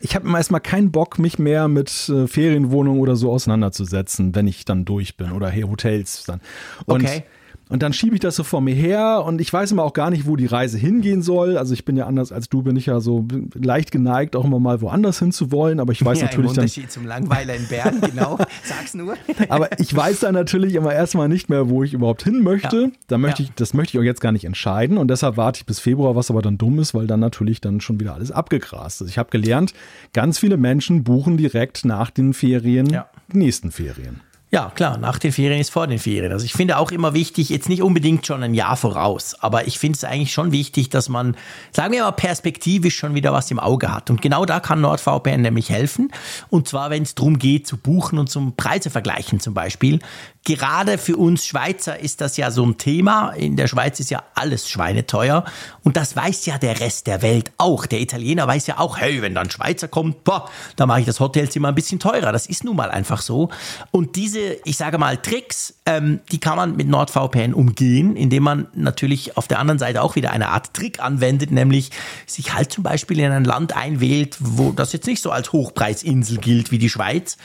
ich 0.00 0.14
habe 0.14 0.26
immer 0.26 0.38
erstmal 0.38 0.60
keinen 0.60 0.92
Bock, 0.92 1.18
mich 1.18 1.38
mehr 1.38 1.68
mit 1.68 2.08
äh, 2.08 2.26
Ferienwohnungen 2.26 3.00
oder 3.00 3.16
so 3.16 3.32
auseinanderzusetzen, 3.32 4.34
wenn 4.34 4.46
ich 4.46 4.64
dann 4.66 4.84
durch 4.84 5.16
bin 5.16 5.32
oder 5.32 5.48
hey, 5.48 5.62
Hotels 5.62 6.24
dann. 6.26 6.40
Und 6.84 7.02
okay. 7.02 7.24
Und 7.68 7.82
dann 7.82 7.92
schiebe 7.92 8.14
ich 8.14 8.20
das 8.20 8.36
so 8.36 8.44
vor 8.44 8.60
mir 8.60 8.74
her 8.74 9.22
und 9.26 9.40
ich 9.40 9.52
weiß 9.52 9.72
immer 9.72 9.82
auch 9.84 9.92
gar 9.92 10.10
nicht, 10.10 10.26
wo 10.26 10.36
die 10.36 10.46
Reise 10.46 10.78
hingehen 10.78 11.22
soll. 11.22 11.58
Also 11.58 11.74
ich 11.74 11.84
bin 11.84 11.96
ja 11.96 12.06
anders 12.06 12.32
als 12.32 12.48
du, 12.48 12.62
bin 12.62 12.76
ich 12.76 12.86
ja 12.86 13.00
so 13.00 13.26
leicht 13.54 13.90
geneigt, 13.90 14.36
auch 14.36 14.44
immer 14.44 14.58
mal 14.58 14.80
woanders 14.80 15.18
hinzuwollen. 15.18 15.80
Aber 15.80 15.92
ich 15.92 16.04
weiß 16.04 16.20
ja, 16.20 16.26
natürlich 16.26 16.52
im 16.52 16.58
Unterschied 16.58 16.84
dann. 16.84 16.90
zum 16.90 17.06
Langweiler 17.06 17.54
in 17.54 17.66
Bern, 17.68 18.00
genau. 18.10 18.38
Sag's 18.64 18.94
nur. 18.94 19.16
aber 19.48 19.78
ich 19.80 19.94
weiß 19.94 20.20
dann 20.20 20.34
natürlich 20.34 20.74
immer 20.74 20.94
erstmal 20.94 21.28
nicht 21.28 21.48
mehr, 21.48 21.68
wo 21.68 21.82
ich 21.82 21.92
überhaupt 21.92 22.22
hin 22.22 22.42
möchte. 22.42 22.76
Ja. 22.76 22.90
Da 23.06 23.18
möchte 23.18 23.42
ja. 23.42 23.48
ich, 23.48 23.54
das 23.54 23.74
möchte 23.74 23.96
ich 23.96 24.00
auch 24.00 24.06
jetzt 24.06 24.20
gar 24.20 24.32
nicht 24.32 24.44
entscheiden. 24.44 24.96
Und 24.96 25.08
deshalb 25.08 25.36
warte 25.36 25.58
ich 25.58 25.66
bis 25.66 25.78
Februar, 25.78 26.16
was 26.16 26.30
aber 26.30 26.42
dann 26.42 26.58
dumm 26.58 26.78
ist, 26.78 26.94
weil 26.94 27.06
dann 27.06 27.20
natürlich 27.20 27.60
dann 27.60 27.80
schon 27.80 28.00
wieder 28.00 28.14
alles 28.14 28.32
abgegrast 28.32 29.02
ist. 29.02 29.10
Ich 29.10 29.18
habe 29.18 29.30
gelernt, 29.30 29.74
ganz 30.12 30.38
viele 30.38 30.56
Menschen 30.56 31.04
buchen 31.04 31.36
direkt 31.36 31.84
nach 31.84 32.10
den 32.10 32.32
Ferien 32.32 32.88
die 33.32 33.36
nächsten 33.36 33.70
Ferien. 33.70 34.20
Ja, 34.50 34.72
klar, 34.74 34.96
nach 34.96 35.18
den 35.18 35.30
Ferien 35.30 35.60
ist 35.60 35.68
vor 35.68 35.86
den 35.86 35.98
Ferien. 35.98 36.32
Also 36.32 36.46
ich 36.46 36.54
finde 36.54 36.78
auch 36.78 36.90
immer 36.90 37.12
wichtig, 37.12 37.50
jetzt 37.50 37.68
nicht 37.68 37.82
unbedingt 37.82 38.26
schon 38.26 38.42
ein 38.42 38.54
Jahr 38.54 38.78
voraus, 38.78 39.36
aber 39.40 39.66
ich 39.66 39.78
finde 39.78 39.96
es 39.98 40.04
eigentlich 40.04 40.32
schon 40.32 40.52
wichtig, 40.52 40.88
dass 40.88 41.10
man, 41.10 41.36
sagen 41.70 41.92
wir 41.92 42.02
mal, 42.02 42.12
perspektivisch 42.12 42.96
schon 42.96 43.14
wieder 43.14 43.30
was 43.34 43.50
im 43.50 43.58
Auge 43.58 43.92
hat. 43.92 44.08
Und 44.08 44.22
genau 44.22 44.46
da 44.46 44.58
kann 44.58 44.80
NordVPN 44.80 45.42
nämlich 45.42 45.68
helfen. 45.68 46.10
Und 46.48 46.66
zwar, 46.66 46.88
wenn 46.88 47.02
es 47.02 47.14
darum 47.14 47.38
geht, 47.38 47.66
zu 47.66 47.76
buchen 47.76 48.18
und 48.18 48.30
zum 48.30 48.56
Preise 48.56 48.88
vergleichen 48.88 49.38
zum 49.38 49.52
Beispiel. 49.52 49.98
Gerade 50.44 50.96
für 50.96 51.16
uns 51.16 51.44
Schweizer 51.44 51.98
ist 51.98 52.20
das 52.20 52.36
ja 52.36 52.50
so 52.50 52.64
ein 52.64 52.78
Thema. 52.78 53.32
In 53.32 53.56
der 53.56 53.66
Schweiz 53.66 54.00
ist 54.00 54.10
ja 54.10 54.22
alles 54.34 54.68
schweineteuer. 54.70 55.44
Und 55.82 55.96
das 55.96 56.16
weiß 56.16 56.46
ja 56.46 56.56
der 56.56 56.80
Rest 56.80 57.06
der 57.06 57.20
Welt 57.20 57.52
auch. 57.58 57.84
Der 57.84 58.00
Italiener 58.00 58.46
weiß 58.46 58.66
ja 58.66 58.78
auch, 58.78 58.98
hey, 58.98 59.20
wenn 59.20 59.34
dann 59.34 59.50
Schweizer 59.50 59.88
kommt, 59.88 60.24
boah, 60.24 60.48
da 60.76 60.86
mache 60.86 61.00
ich 61.00 61.06
das 61.06 61.20
Hotelzimmer 61.20 61.68
ein 61.68 61.74
bisschen 61.74 61.98
teurer. 61.98 62.32
Das 62.32 62.46
ist 62.46 62.64
nun 62.64 62.76
mal 62.76 62.90
einfach 62.90 63.20
so. 63.20 63.50
Und 63.90 64.16
diese, 64.16 64.56
ich 64.64 64.76
sage 64.76 64.96
mal, 64.96 65.18
Tricks, 65.18 65.74
ähm, 65.84 66.20
die 66.32 66.38
kann 66.38 66.56
man 66.56 66.76
mit 66.76 66.88
NordVPN 66.88 67.52
umgehen, 67.52 68.16
indem 68.16 68.42
man 68.42 68.68
natürlich 68.74 69.36
auf 69.36 69.48
der 69.48 69.58
anderen 69.58 69.78
Seite 69.78 70.02
auch 70.02 70.16
wieder 70.16 70.30
eine 70.30 70.48
Art 70.48 70.72
Trick 70.72 71.00
anwendet, 71.00 71.50
nämlich 71.50 71.90
sich 72.26 72.54
halt 72.54 72.72
zum 72.72 72.84
Beispiel 72.84 73.18
in 73.18 73.32
ein 73.32 73.44
Land 73.44 73.76
einwählt, 73.76 74.36
wo 74.40 74.72
das 74.72 74.92
jetzt 74.92 75.06
nicht 75.06 75.22
so 75.22 75.30
als 75.30 75.52
Hochpreisinsel 75.52 76.38
gilt 76.38 76.70
wie 76.70 76.78
die 76.78 76.88
Schweiz 76.88 77.36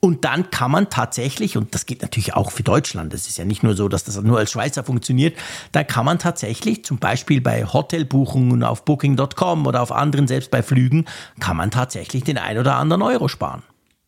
und 0.00 0.24
dann 0.24 0.50
kann 0.50 0.70
man 0.70 0.90
tatsächlich, 0.90 1.56
und 1.56 1.74
das 1.74 1.86
geht 1.86 2.02
natürlich 2.02 2.34
auch 2.34 2.50
für 2.50 2.62
Deutschland, 2.62 3.12
das 3.12 3.26
ist 3.26 3.38
ja 3.38 3.44
nicht 3.44 3.62
nur 3.62 3.74
so, 3.74 3.88
dass 3.88 4.04
das 4.04 4.20
nur 4.22 4.38
als 4.38 4.50
Schweizer 4.50 4.84
funktioniert, 4.84 5.36
da 5.72 5.84
kann 5.84 6.04
man 6.04 6.18
tatsächlich 6.18 6.84
zum 6.84 6.98
Beispiel 6.98 7.40
bei 7.40 7.64
Hotelbuchungen 7.64 8.62
auf 8.62 8.84
Booking.com 8.84 9.66
oder 9.66 9.82
auf 9.82 9.92
anderen, 9.92 10.26
selbst 10.26 10.50
bei 10.50 10.62
Flügen, 10.62 11.06
kann 11.40 11.56
man 11.56 11.70
tatsächlich 11.70 12.24
den 12.24 12.38
ein 12.38 12.58
oder 12.58 12.76
anderen 12.76 13.02
Euro 13.02 13.28
sparen. 13.28 13.62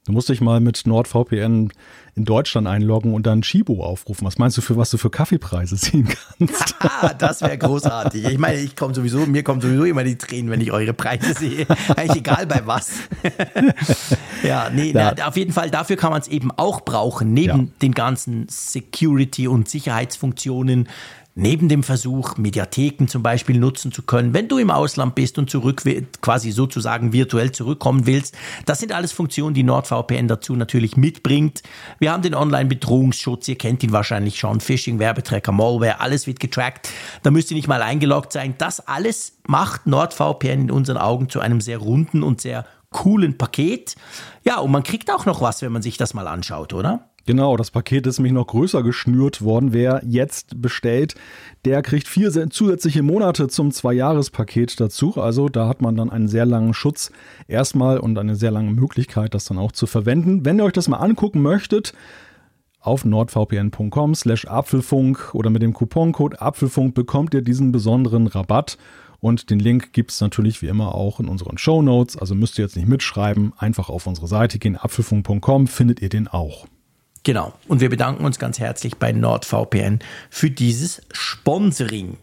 Du 0.09 0.13
musst 0.13 0.31
dich 0.31 0.41
mal 0.41 0.61
mit 0.61 0.87
NordVPN 0.87 1.71
in 2.19 2.25
Deutschland 2.25 2.67
einloggen 2.67 3.15
und 3.15 3.27
dann 3.27 3.43
Chibo 3.43 3.83
aufrufen. 3.83 4.27
Was 4.27 4.39
meinst 4.39 4.57
du 4.59 4.61
für 4.61 4.77
was 4.77 4.91
du 4.91 4.99
für 4.99 5.09
Kaffeepreise 5.09 5.77
ziehen 5.79 6.09
kannst? 6.39 6.75
das 7.19 7.41
wäre 7.41 7.57
großartig. 7.57 8.25
Ich 8.25 8.39
meine, 8.39 8.59
ich 8.59 8.77
komme 8.77 8.95
sowieso, 8.95 9.25
mir 9.27 9.43
kommen 9.43 9.61
sowieso 9.61 9.85
immer 9.85 10.05
die 10.05 10.19
Tränen, 10.19 10.51
wenn 10.51 10.61
ich 10.61 10.73
eure 10.73 10.93
Preise 10.93 11.33
sehe. 11.33 11.67
Eigentlich 11.97 12.19
egal 12.19 12.47
bei 12.47 12.67
was. 12.67 12.91
ja, 14.43 14.69
nee. 14.71 14.91
Na, 14.93 15.15
auf 15.27 15.37
jeden 15.37 15.53
Fall, 15.53 15.71
dafür 15.71 15.97
kann 15.97 16.11
man 16.11 16.21
es 16.21 16.29
eben 16.29 16.51
auch 16.51 16.83
brauchen, 16.83 17.33
neben 17.33 17.59
ja. 17.61 17.73
den 17.81 17.93
ganzen 17.93 18.47
Security- 18.49 19.49
und 19.49 19.69
Sicherheitsfunktionen 19.69 20.89
neben 21.39 21.69
dem 21.69 21.85
Versuch, 21.85 22.37
Mediatheken 22.37 23.07
zum 23.07 23.23
Beispiel 23.23 23.59
nutzen 23.59 23.93
zu 23.93 24.03
können, 24.03 24.35
wenn 24.35 24.49
du 24.49 24.59
im 24.59 24.71
Ausland 24.71 25.15
bist 25.15 25.39
und 25.39 25.49
zurück, 25.49 25.83
quasi 26.21 26.51
sozusagen 26.51 27.13
virtuell 27.13 27.53
zurückkommen 27.53 28.07
willst. 28.07 28.37
Das 28.67 28.81
sind 28.81 28.93
alles 28.93 29.13
Funktionen, 29.13 29.55
die 29.55 29.63
NordVPN 29.63 30.27
dazu 30.27 30.57
natürlich 30.57 30.97
mitbringt. 30.97 31.63
Wir 32.01 32.13
haben 32.13 32.23
den 32.23 32.35
Online-Bedrohungsschutz, 32.35 33.47
ihr 33.47 33.57
kennt 33.57 33.85
ihn 33.85 33.93
wahrscheinlich 33.93 34.39
schon, 34.39 34.59
Phishing, 34.59 34.99
Werbetrecker, 34.99 35.53
Malware, 35.53 36.01
alles 36.01 36.27
wird 36.27 36.41
getrackt. 36.41 36.91
Da 37.23 37.31
müsst 37.31 37.53
ihr 37.53 37.57
nicht 37.57 37.69
mal 37.69 37.83
eingeloggt 37.83 38.33
sein. 38.33 38.57
Das 38.59 38.81
alles 38.81 39.39
macht 39.47 39.87
NordVPN 39.87 40.63
in 40.63 40.71
unseren 40.73 40.97
Augen 40.97 41.29
zu 41.29 41.39
einem 41.39 41.61
sehr 41.61 41.79
runden 41.79 42.25
und 42.25 42.41
sehr 42.41 42.67
coolen 42.91 43.39
Paket. 43.39 43.95
Ja, 44.43 44.59
und 44.59 44.73
man 44.73 44.83
kriegt 44.83 45.09
auch 45.13 45.25
noch 45.25 45.41
was, 45.41 45.63
wenn 45.63 45.71
man 45.71 45.83
sich 45.83 45.99
das 45.99 46.15
mal 46.15 46.27
anschaut, 46.27 46.73
oder? 46.73 47.08
Genau, 47.29 47.59
das 47.59 47.71
Paket 47.71 48.07
ist 48.07 48.19
nämlich 48.19 48.33
noch 48.33 48.47
größer 48.47 48.83
geschnürt 48.83 49.43
worden. 49.43 49.75
Wer 49.75 50.01
jetzt 50.03 50.63
bestellt, 50.63 51.15
der 51.67 51.83
kriegt 51.83 52.09
vier 52.09 52.33
zusätzliche 52.49 53.03
Monate 53.03 53.49
zum 53.49 53.71
Zwei-Jahres-Paket 53.71 54.81
dazu. 54.81 55.13
Also 55.19 55.51
da 55.51 55.69
hat 55.69 55.83
man 55.83 55.95
dann 55.95 56.09
einen 56.09 56.29
sehr 56.29 56.47
langen 56.47 56.73
Schutz 56.73 57.13
erstmal 57.47 57.99
und 57.99 58.19
eine 58.19 58.35
sehr 58.35 58.51
lange 58.51 58.71
Möglichkeit, 58.71 59.35
das 59.35 59.45
dann 59.45 59.59
auch 59.59 59.73
zu 59.73 59.87
verwenden. 59.87 60.47
Wenn 60.47 60.59
ihr 60.59 60.65
euch 60.65 60.73
das 60.73 60.89
mal 60.89 60.97
angucken 60.97 61.43
möchtet, 61.43 61.93
auf 62.81 63.05
nordvpn.com 63.05 64.15
slash 64.15 64.47
Apfelfunk 64.47 65.35
oder 65.35 65.51
mit 65.51 65.61
dem 65.61 65.75
Couponcode 65.75 66.41
Apfelfunk 66.41 66.95
bekommt 66.95 67.35
ihr 67.35 67.43
diesen 67.43 67.73
besonderen 67.73 68.27
Rabatt. 68.27 68.79
Und 69.21 69.51
den 69.51 69.59
Link 69.59 69.93
gibt 69.93 70.13
es 70.13 70.23
natürlich 70.23 70.63
wie 70.63 70.69
immer 70.69 70.95
auch 70.95 71.21
in 71.21 71.29
unseren 71.29 71.59
Show 71.59 71.83
Notes. 71.83 72.17
Also 72.17 72.35
müsst 72.35 72.59
ihr 72.59 72.65
jetzt 72.65 72.77
nicht 72.77 72.89
mitschreiben, 72.89 73.53
einfach 73.59 73.91
auf 73.91 74.07
unsere 74.07 74.29
Seite 74.29 74.59
gehen, 74.59 74.79
apfelfunk.com 74.79 75.67
findet 75.67 76.01
ihr 76.01 76.09
den 76.09 76.27
auch. 76.27 76.67
Genau. 77.29 77.53
Und 77.69 77.83
wir 77.83 77.91
bedanken 77.91 78.25
uns 78.25 78.39
ganz 78.39 78.59
herzlich 78.59 78.97
bei 78.97 79.13
NordVPN 79.13 79.99
für 80.31 80.51
dieses 80.51 81.03
Sponsoring. 81.13 82.17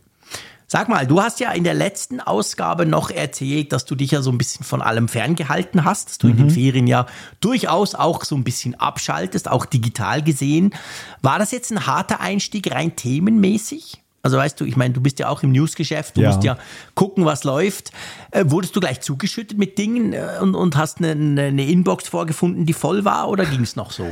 Sag 0.66 0.90
mal, 0.90 1.06
du 1.06 1.22
hast 1.22 1.40
ja 1.40 1.52
in 1.52 1.64
der 1.64 1.76
letzten 1.76 2.20
Ausgabe 2.20 2.88
noch 2.88 3.12
erzählt, 3.12 3.72
dass 3.72 3.86
du 3.86 3.94
dich 3.94 4.10
ja 4.10 4.24
so 4.24 4.32
ein 4.32 4.40
bisschen 4.40 4.66
von 4.66 4.82
allem 4.82 5.08
ferngehalten 5.08 5.86
hast, 5.86 6.10
dass 6.10 6.18
du 6.18 6.26
mhm. 6.26 6.32
in 6.32 6.38
den 6.38 6.48
mhm. 6.48 6.52
Ferien 6.54 6.88
ja 6.88 7.06
durchaus 7.40 7.94
auch 7.94 8.26
so 8.26 8.36
ein 8.36 8.44
bisschen 8.44 8.74
abschaltest, 8.74 9.48
auch 9.48 9.68
digital 9.68 10.24
gesehen. 10.24 10.74
War 11.22 11.38
das 11.38 11.52
jetzt 11.52 11.72
ein 11.72 11.86
harter 11.86 12.20
Einstieg 12.20 12.72
rein 12.72 12.96
themenmäßig? 12.96 14.02
Also 14.24 14.38
weißt 14.38 14.60
du, 14.60 14.66
ich 14.66 14.76
meine, 14.76 14.96
du 14.96 15.02
bist 15.02 15.20
ja 15.20 15.30
auch 15.30 15.44
im 15.44 15.52
Newsgeschäft, 15.52 16.18
du 16.18 16.22
ja. 16.22 16.30
musst 16.30 16.44
ja 16.44 16.58
gucken, 16.96 17.26
was 17.26 17.44
läuft. 17.44 17.92
Äh, 18.32 18.46
wurdest 18.48 18.76
du 18.76 18.80
gleich 18.80 19.02
zugeschüttet 19.02 19.60
mit 19.60 19.78
Dingen 19.78 20.14
äh, 20.14 20.40
und, 20.42 20.56
und 20.56 20.76
hast 20.78 20.98
eine, 20.98 21.12
eine 21.12 21.66
Inbox 21.68 22.08
vorgefunden, 22.08 22.66
die 22.66 22.74
voll 22.74 23.06
war 23.06 23.30
oder 23.30 23.46
ging 23.46 23.62
es 23.62 23.76
noch 23.76 23.92
so? 23.92 24.12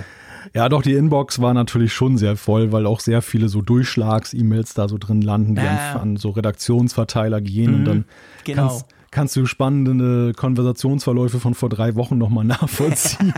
Ja, 0.56 0.70
doch, 0.70 0.84
die 0.84 0.94
Inbox 0.94 1.42
war 1.42 1.54
natürlich 1.54 1.94
schon 1.94 2.18
sehr 2.18 2.38
voll, 2.38 2.72
weil 2.72 2.86
auch 2.86 3.00
sehr 3.00 3.24
viele 3.24 3.50
so 3.50 3.62
Durchschlags-E-Mails 3.62 4.76
da 4.76 4.88
so 4.88 4.98
drin 5.00 5.22
landen, 5.22 5.56
die 5.56 5.62
äh. 5.62 5.68
an, 5.68 6.00
an, 6.00 6.18
so 6.18 6.30
Redaktionsverteiler 6.30 7.42
gehen 7.42 7.72
mhm, 7.72 7.78
und 7.78 7.86
dann 7.86 8.06
genau. 8.44 8.68
kannst, 8.68 8.86
kannst 9.10 9.36
du 9.36 9.48
spannende 9.48 10.34
Konversationsverläufe 10.34 11.40
von 11.40 11.56
vor 11.56 11.70
drei 11.70 11.96
Wochen 11.96 12.20
nochmal 12.20 12.46
nachvollziehen. 12.46 13.34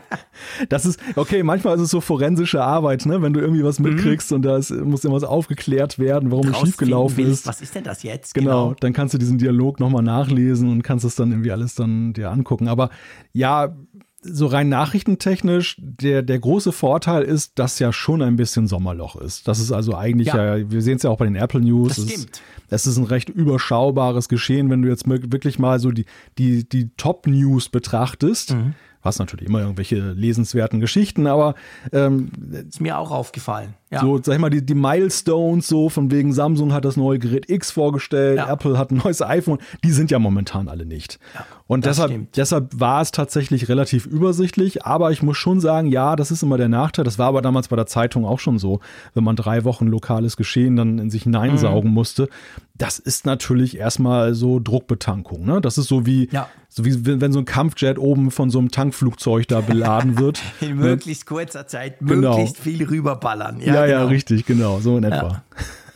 das 0.70 0.86
ist, 0.86 0.98
okay, 1.16 1.42
manchmal 1.42 1.76
ist 1.76 1.82
es 1.82 1.90
so 1.90 2.00
forensische 2.00 2.62
Arbeit, 2.64 3.04
ne? 3.04 3.20
wenn 3.20 3.34
du 3.34 3.40
irgendwie 3.40 3.64
was 3.64 3.78
mhm. 3.78 3.90
mitkriegst 3.90 4.30
mhm. 4.30 4.36
und 4.36 4.42
da 4.42 4.56
ist, 4.56 4.70
muss 4.70 5.04
irgendwas 5.04 5.28
aufgeklärt 5.28 5.98
werden, 5.98 6.30
warum 6.30 6.48
es 6.48 6.58
schiefgelaufen 6.60 7.26
ist. 7.26 7.46
Was 7.46 7.60
ist 7.60 7.74
denn 7.74 7.84
das 7.84 8.02
jetzt? 8.02 8.32
Genau, 8.32 8.68
genau. 8.68 8.76
dann 8.80 8.94
kannst 8.94 9.12
du 9.12 9.18
diesen 9.18 9.36
Dialog 9.36 9.80
nochmal 9.80 10.02
nachlesen 10.02 10.70
und 10.70 10.82
kannst 10.82 11.04
es 11.04 11.14
dann 11.14 11.30
irgendwie 11.30 11.52
alles 11.52 11.74
dann 11.74 12.14
dir 12.14 12.30
angucken. 12.30 12.68
Aber 12.68 12.88
ja, 13.34 13.76
so 14.20 14.46
rein 14.46 14.68
nachrichtentechnisch, 14.68 15.76
der, 15.78 16.22
der 16.22 16.38
große 16.38 16.72
Vorteil 16.72 17.22
ist, 17.22 17.58
dass 17.58 17.78
ja 17.78 17.92
schon 17.92 18.20
ein 18.20 18.36
bisschen 18.36 18.66
Sommerloch 18.66 19.16
ist. 19.16 19.46
Das 19.46 19.60
ist 19.60 19.70
also 19.72 19.94
eigentlich 19.94 20.28
ja, 20.28 20.56
ja 20.56 20.70
wir 20.70 20.82
sehen 20.82 20.96
es 20.96 21.04
ja 21.04 21.10
auch 21.10 21.18
bei 21.18 21.24
den 21.24 21.36
Apple 21.36 21.60
News. 21.60 21.96
Das 21.96 22.10
stimmt. 22.10 22.42
Es 22.68 22.86
ist 22.86 22.96
ein 22.96 23.04
recht 23.04 23.28
überschaubares 23.28 24.28
Geschehen, 24.28 24.70
wenn 24.70 24.82
du 24.82 24.88
jetzt 24.88 25.08
wirklich 25.08 25.58
mal 25.58 25.78
so 25.78 25.90
die, 25.90 26.04
die, 26.36 26.68
die 26.68 26.90
Top-News 26.96 27.68
betrachtest. 27.68 28.54
Mhm 28.54 28.74
hast 29.00 29.18
natürlich 29.18 29.46
immer 29.46 29.60
irgendwelche 29.60 30.12
lesenswerten 30.12 30.80
Geschichten, 30.80 31.26
aber 31.26 31.54
ähm, 31.92 32.30
ist 32.68 32.80
mir 32.80 32.98
auch 32.98 33.10
aufgefallen. 33.10 33.74
Ja. 33.90 34.00
So, 34.00 34.20
sag 34.22 34.34
ich 34.34 34.40
mal, 34.40 34.50
die, 34.50 34.64
die 34.64 34.74
Milestones, 34.74 35.66
so 35.66 35.88
von 35.88 36.10
wegen 36.10 36.32
Samsung 36.32 36.72
hat 36.74 36.84
das 36.84 36.96
neue 36.96 37.18
Gerät 37.18 37.48
X 37.48 37.70
vorgestellt, 37.70 38.36
ja. 38.36 38.52
Apple 38.52 38.76
hat 38.76 38.90
ein 38.90 39.00
neues 39.02 39.22
iPhone, 39.22 39.58
die 39.82 39.92
sind 39.92 40.10
ja 40.10 40.18
momentan 40.18 40.68
alle 40.68 40.84
nicht. 40.84 41.18
Ja, 41.34 41.46
und 41.68 41.84
deshalb, 41.84 42.32
deshalb 42.32 42.80
war 42.80 43.02
es 43.02 43.10
tatsächlich 43.10 43.68
relativ 43.68 44.06
übersichtlich, 44.06 44.86
aber 44.86 45.12
ich 45.12 45.22
muss 45.22 45.36
schon 45.36 45.60
sagen, 45.60 45.88
ja, 45.88 46.16
das 46.16 46.30
ist 46.30 46.42
immer 46.42 46.56
der 46.56 46.70
Nachteil. 46.70 47.04
Das 47.04 47.18
war 47.18 47.28
aber 47.28 47.42
damals 47.42 47.68
bei 47.68 47.76
der 47.76 47.84
Zeitung 47.84 48.24
auch 48.24 48.40
schon 48.40 48.58
so, 48.58 48.80
wenn 49.12 49.22
man 49.22 49.36
drei 49.36 49.64
Wochen 49.64 49.86
lokales 49.86 50.38
Geschehen 50.38 50.76
dann 50.76 50.98
in 50.98 51.10
sich 51.10 51.24
hineinsaugen 51.24 51.90
mhm. 51.90 51.94
musste. 51.94 52.30
Das 52.74 52.98
ist 52.98 53.26
natürlich 53.26 53.76
erstmal 53.76 54.34
so 54.34 54.60
Druckbetankung. 54.60 55.44
Ne? 55.44 55.60
Das 55.60 55.76
ist 55.76 55.88
so 55.88 56.06
wie, 56.06 56.30
so 56.70 56.86
wie 56.86 57.20
wenn 57.20 57.32
so 57.32 57.40
ein 57.40 57.44
Kampfjet 57.44 57.98
oben 57.98 58.30
von 58.30 58.48
so 58.48 58.60
einem 58.60 58.70
Tankflugzeug 58.70 59.46
da 59.46 59.60
beladen 59.60 60.18
wird. 60.20 60.40
in 60.62 60.76
möglichst 60.76 61.26
kurzer 61.26 61.66
Zeit 61.66 61.98
genau. 61.98 62.30
möglichst 62.30 62.56
viel 62.56 62.82
rüberballern. 62.82 63.60
Ja, 63.60 63.77
ja, 63.80 63.86
genau. 63.86 63.98
ja, 64.00 64.06
richtig, 64.06 64.46
genau, 64.46 64.80
so 64.80 64.96
in 64.98 65.04
etwa. 65.04 65.42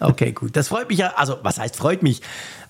Ja. 0.01 0.09
Okay, 0.09 0.33
gut. 0.33 0.57
Das 0.57 0.69
freut 0.69 0.89
mich 0.89 0.99
ja, 0.99 1.15
also 1.17 1.39
was 1.43 1.59
heißt 1.59 1.77
freut 1.77 2.03
mich? 2.03 2.23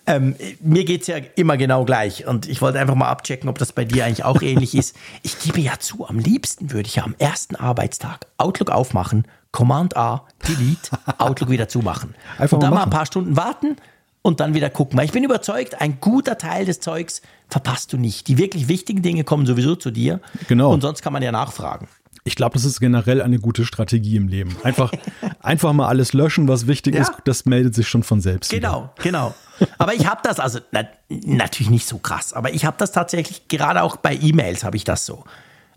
Ähm, 0.05 0.35
mir 0.61 0.85
geht 0.85 1.03
es 1.03 1.07
ja 1.07 1.17
immer 1.37 1.57
genau 1.57 1.85
gleich 1.85 2.27
und 2.27 2.49
ich 2.49 2.61
wollte 2.61 2.81
einfach 2.81 2.97
mal 2.97 3.09
abchecken, 3.09 3.49
ob 3.49 3.59
das 3.59 3.73
bei 3.73 3.85
dir 3.85 4.05
eigentlich 4.05 4.25
auch 4.25 4.43
ähnlich 4.43 4.75
ist. 4.75 4.97
Ich 5.23 5.39
gebe 5.39 5.61
ja 5.61 5.79
zu, 5.79 6.07
am 6.09 6.19
liebsten 6.19 6.73
würde 6.73 6.89
ich 6.89 6.97
ja 6.97 7.05
am 7.05 7.15
ersten 7.19 7.55
Arbeitstag 7.55 8.27
Outlook 8.37 8.71
aufmachen, 8.71 9.27
Command 9.53 9.97
A, 9.97 10.27
Delete, 10.49 10.99
Outlook 11.19 11.51
wieder 11.51 11.69
zumachen. 11.69 12.15
Einfach 12.39 12.57
und 12.57 12.63
dann 12.65 12.71
mal, 12.71 12.79
mal 12.79 12.85
ein 12.85 12.91
paar 12.91 13.07
Stunden 13.07 13.37
warten 13.37 13.77
und 14.23 14.41
dann 14.41 14.55
wieder 14.55 14.71
gucken. 14.71 14.99
Weil 14.99 15.05
ich 15.05 15.13
bin 15.13 15.23
überzeugt, 15.23 15.81
ein 15.81 15.99
guter 16.01 16.39
Teil 16.39 16.65
des 16.65 16.81
Zeugs 16.81 17.23
verpasst 17.49 17.93
du 17.93 17.97
nicht. 17.97 18.27
Die 18.27 18.39
wirklich 18.39 18.67
wichtigen 18.67 19.03
Dinge 19.03 19.23
kommen 19.23 19.47
sowieso 19.47 19.77
zu 19.77 19.91
dir. 19.91 20.21
Genau. 20.49 20.73
Und 20.73 20.81
sonst 20.81 21.03
kann 21.03 21.13
man 21.13 21.23
ja 21.23 21.31
nachfragen. 21.31 21.87
Ich 22.25 22.37
glaube, 22.37 22.55
das 22.55 22.65
ist 22.65 22.79
generell 22.79 23.21
eine 23.21 23.41
gute 23.41 23.65
Strategie 23.65 24.17
im 24.17 24.29
Leben. 24.29 24.57
Einfach, 24.63 24.93
einfach 25.41 25.73
mal 25.73 25.89
alles 25.89 26.13
löschen, 26.13 26.47
was 26.47 26.67
wichtig 26.67 26.95
ja. 26.95 27.03
ist, 27.03 27.13
das 27.25 27.47
meldet 27.47 27.75
sich 27.75 27.89
schon 27.89 28.03
von 28.03 28.21
selbst. 28.21 28.51
Genau, 28.51 28.91
wieder. 28.95 29.03
genau. 29.03 29.35
Aber 29.79 29.95
ich 29.95 30.07
habe 30.07 30.21
das, 30.23 30.39
also 30.39 30.61
na, 30.71 30.85
natürlich 31.09 31.71
nicht 31.71 31.87
so 31.87 31.99
krass, 31.99 32.33
aber 32.33 32.53
ich 32.53 32.65
habe 32.65 32.77
das 32.79 32.93
tatsächlich, 32.93 33.49
gerade 33.49 33.83
auch 33.83 33.97
bei 33.97 34.15
E-Mails 34.15 34.65
habe 34.65 34.77
ich 34.77 34.85
das 34.85 35.07
so. 35.07 35.25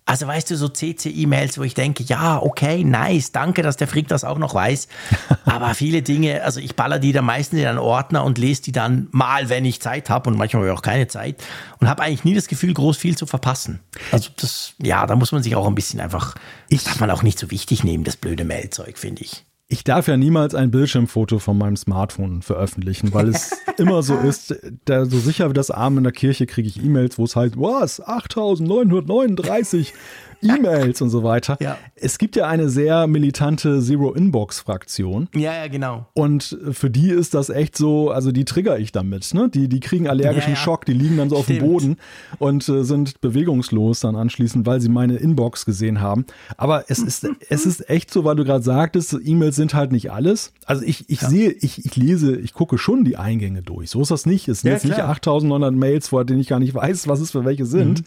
Also 0.08 0.28
weißt 0.28 0.52
du, 0.52 0.56
so 0.56 0.70
CC-E-Mails, 0.70 1.58
wo 1.58 1.64
ich 1.64 1.74
denke, 1.74 2.04
ja, 2.04 2.40
okay, 2.40 2.84
nice, 2.84 3.32
danke, 3.32 3.64
dass 3.64 3.76
der 3.76 3.88
Frick 3.88 4.08
das 4.08 4.24
auch 4.24 4.38
noch 4.38 4.54
weiß. 4.54 4.88
Aber 5.46 5.74
viele 5.74 6.04
Dinge, 6.04 6.44
also 6.44 6.60
ich 6.60 6.76
baller 6.76 7.00
die 7.00 7.12
dann 7.12 7.26
meistens 7.26 7.60
in 7.60 7.66
einen 7.66 7.80
Ordner 7.80 8.24
und 8.24 8.38
lese 8.38 8.62
die 8.62 8.72
dann 8.72 9.08
mal, 9.12 9.50
wenn 9.50 9.66
ich 9.66 9.82
Zeit 9.82 10.12
habe 10.12 10.30
und 10.30 10.38
manchmal 10.38 10.62
habe 10.62 10.72
ich 10.72 10.78
auch 10.78 10.84
keine 10.84 11.08
Zeit 11.08 11.44
und 11.80 11.90
habe 11.90 12.04
eigentlich 12.04 12.24
nie 12.24 12.36
das 12.36 12.48
Gefühl, 12.48 12.76
groß 12.76 12.98
viel 12.98 13.18
zu 13.18 13.26
verpassen. 13.26 13.80
Also 14.12 14.30
das, 14.38 14.74
ja, 14.78 15.08
da 15.08 15.16
muss 15.16 15.32
man 15.32 15.42
sich 15.42 15.56
auch 15.56 15.66
ein 15.66 15.76
bisschen 15.76 16.00
einfach, 16.00 16.36
ich 16.70 16.84
darf 16.84 17.00
man 17.00 17.10
auch 17.10 17.24
nicht 17.24 17.40
so 17.40 17.50
wichtig 17.50 17.84
nehmen, 17.84 18.04
das 18.04 18.16
blöde 18.16 18.46
Mailzeug, 18.46 19.00
finde 19.00 19.24
ich. 19.24 19.44
Ich 19.68 19.84
darf 19.84 20.08
ja 20.08 20.16
niemals 20.16 20.54
ein 20.54 20.70
Bildschirmfoto 20.70 21.40
von 21.40 21.58
meinem 21.58 21.76
Smartphone 21.76 22.44
veröffentlichen, 22.44 23.14
weil 23.14 23.30
es 23.30 23.52
immer 23.78 24.04
so 24.04 24.16
ist, 24.16 24.56
da, 24.86 25.06
so 25.06 25.18
sicher 25.18 25.50
wie 25.50 25.54
das 25.54 25.72
Arm 25.72 25.98
in 25.98 26.04
der 26.04 26.14
Kirche 26.14 26.46
kriege 26.46 26.68
ich 26.68 26.84
E-Mails, 26.84 27.18
wo 27.18 27.24
es 27.24 27.36
heißt, 27.36 27.58
was, 27.58 28.00
8939 28.00 29.94
E-Mails 30.42 31.02
und 31.02 31.10
so 31.10 31.24
weiter. 31.24 31.58
Ja. 31.60 31.78
Es 31.96 32.18
gibt 32.18 32.36
ja 32.36 32.48
eine 32.48 32.70
sehr 32.70 33.08
militante 33.08 33.82
Zero-Inbox-Fraktion. 33.82 35.30
Ja, 35.36 35.54
ja, 35.54 35.68
genau. 35.68 36.08
Und 36.14 36.58
für 36.72 36.90
die 36.90 37.10
ist 37.10 37.34
das 37.34 37.50
echt 37.50 37.78
so, 37.78 38.12
also 38.12 38.32
die 38.32 38.46
trigger 38.46 38.78
ich 38.80 38.92
damit. 38.92 39.34
Ne? 39.34 39.50
Die, 39.50 39.68
die 39.68 39.80
kriegen 39.80 40.08
allergischen 40.08 40.54
Ja, 40.54 40.58
ja. 40.58 40.64
Schock, 40.64 40.86
die 40.86 40.94
liegen 40.94 41.18
dann 41.18 41.30
so 41.30 41.38
auf 41.38 41.48
dem 41.48 41.58
Stimmt. 41.58 41.72
Boden 41.72 41.98
und 42.40 42.68
äh, 42.70 42.84
sind 42.84 43.22
bewegungslos 43.22 44.00
dann 44.02 44.16
anschließend, 44.16 44.66
weil 44.66 44.82
sie 44.82 44.90
meine 44.90 45.16
Inbox 45.18 45.66
gesehen 45.66 46.02
haben. 46.02 46.26
Aber 46.58 46.86
es 46.88 47.00
ist, 47.00 47.28
es 47.50 47.66
ist 47.66 47.90
echt 47.90 48.12
so, 48.12 48.24
weil 48.24 48.36
du 48.36 48.44
gerade 48.44 48.64
sagtest, 48.64 49.16
E-Mails 49.24 49.56
sind 49.56 49.74
halt 49.74 49.92
nicht 49.92 50.12
alles. 50.12 50.52
Also 50.66 50.84
ich, 50.84 51.10
ich 51.10 51.22
sehe, 51.22 51.52
ich, 51.52 51.86
ich 51.86 51.96
lese, 51.96 52.36
ich 52.36 52.54
gucke 52.54 52.78
schon 52.78 53.04
die 53.04 53.18
Eingänge 53.18 53.62
durch. 53.62 53.90
So 53.90 54.02
ist 54.02 54.12
das 54.12 54.26
nicht. 54.26 54.48
Es 54.48 54.62
sind 54.62 54.72
jetzt 54.72 54.86
nicht 54.86 54.96
klar. 54.96 55.10
8900 55.10 55.74
Mails, 55.74 56.10
vor 56.10 56.26
denen 56.26 56.40
ich 56.40 56.48
gar 56.48 56.60
nicht 56.60 56.74
weiß, 56.74 57.08
was 57.08 57.20
es 57.20 57.32
für 57.32 57.46
welche 57.46 57.66
sind. 57.66 58.02
Mhm. 58.02 58.06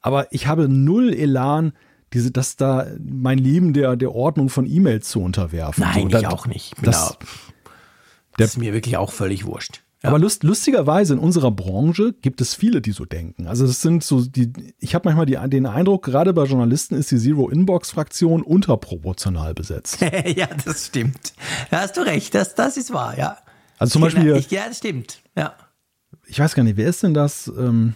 Aber 0.00 0.32
ich 0.32 0.46
habe 0.46 0.68
null 0.68 1.12
Elan, 1.12 1.72
diese, 2.12 2.30
das 2.30 2.56
da 2.56 2.86
mein 2.98 3.38
Leben 3.38 3.72
der, 3.72 3.96
der 3.96 4.14
Ordnung 4.14 4.48
von 4.48 4.66
E-Mails 4.66 5.08
zu 5.08 5.20
unterwerfen. 5.22 5.84
Nein, 5.84 6.10
so, 6.10 6.16
ich 6.16 6.22
da- 6.22 6.30
auch 6.30 6.46
nicht. 6.46 6.74
Ich 6.76 6.82
das- 6.84 7.18
da, 7.18 7.26
das 8.38 8.50
ist 8.50 8.58
mir 8.58 8.72
wirklich 8.72 8.96
auch 8.96 9.12
völlig 9.12 9.44
wurscht. 9.44 9.82
Ja. 10.02 10.10
Aber 10.10 10.20
lust, 10.20 10.44
lustigerweise 10.44 11.14
in 11.14 11.18
unserer 11.18 11.50
Branche 11.50 12.12
gibt 12.22 12.40
es 12.40 12.54
viele, 12.54 12.80
die 12.80 12.92
so 12.92 13.04
denken. 13.04 13.48
Also 13.48 13.66
das 13.66 13.82
sind 13.82 14.04
so 14.04 14.24
die, 14.24 14.52
ich 14.78 14.94
habe 14.94 15.08
manchmal 15.08 15.26
die, 15.26 15.36
den 15.50 15.66
Eindruck, 15.66 16.04
gerade 16.04 16.32
bei 16.32 16.44
Journalisten 16.44 16.94
ist 16.94 17.10
die 17.10 17.18
Zero-Inbox-Fraktion 17.18 18.42
unterproportional 18.42 19.54
besetzt. 19.54 19.98
ja, 20.36 20.46
das 20.64 20.86
stimmt. 20.86 21.32
Da 21.72 21.80
hast 21.80 21.96
du 21.96 22.02
recht, 22.02 22.32
das, 22.36 22.54
das 22.54 22.76
ist 22.76 22.92
wahr, 22.92 23.18
ja. 23.18 23.38
Also 23.78 23.94
zum 23.94 24.02
Beispiel, 24.02 24.22
Genau, 24.22 24.36
ich, 24.36 24.50
ja, 24.52 24.68
das 24.68 24.78
stimmt. 24.78 25.20
Ja. 25.36 25.54
ich 26.28 26.38
weiß 26.38 26.54
gar 26.54 26.62
nicht, 26.62 26.76
wer 26.76 26.88
ist 26.88 27.02
denn 27.02 27.12
das? 27.14 27.48
Ähm, 27.58 27.94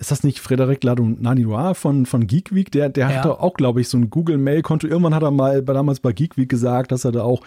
ist 0.00 0.10
das 0.10 0.24
nicht 0.24 0.40
Frederic 0.40 0.82
Ladonanirois 0.82 1.74
von, 1.74 2.06
von 2.06 2.26
Geek 2.26 2.54
Week? 2.54 2.72
Der, 2.72 2.88
der 2.88 3.10
Ja. 3.10 3.16
hatte 3.18 3.40
auch, 3.40 3.54
glaube 3.54 3.80
ich, 3.82 3.88
so 3.88 3.98
ein 3.98 4.08
Google-Mail-Konto. 4.10 4.86
Irgendwann 4.86 5.14
hat 5.14 5.22
er 5.22 5.30
mal 5.30 5.62
damals 5.62 6.00
bei 6.00 6.12
Geek 6.12 6.36
Week 6.38 6.48
gesagt, 6.48 6.90
dass 6.90 7.04
er 7.04 7.12
da 7.12 7.22
auch 7.22 7.42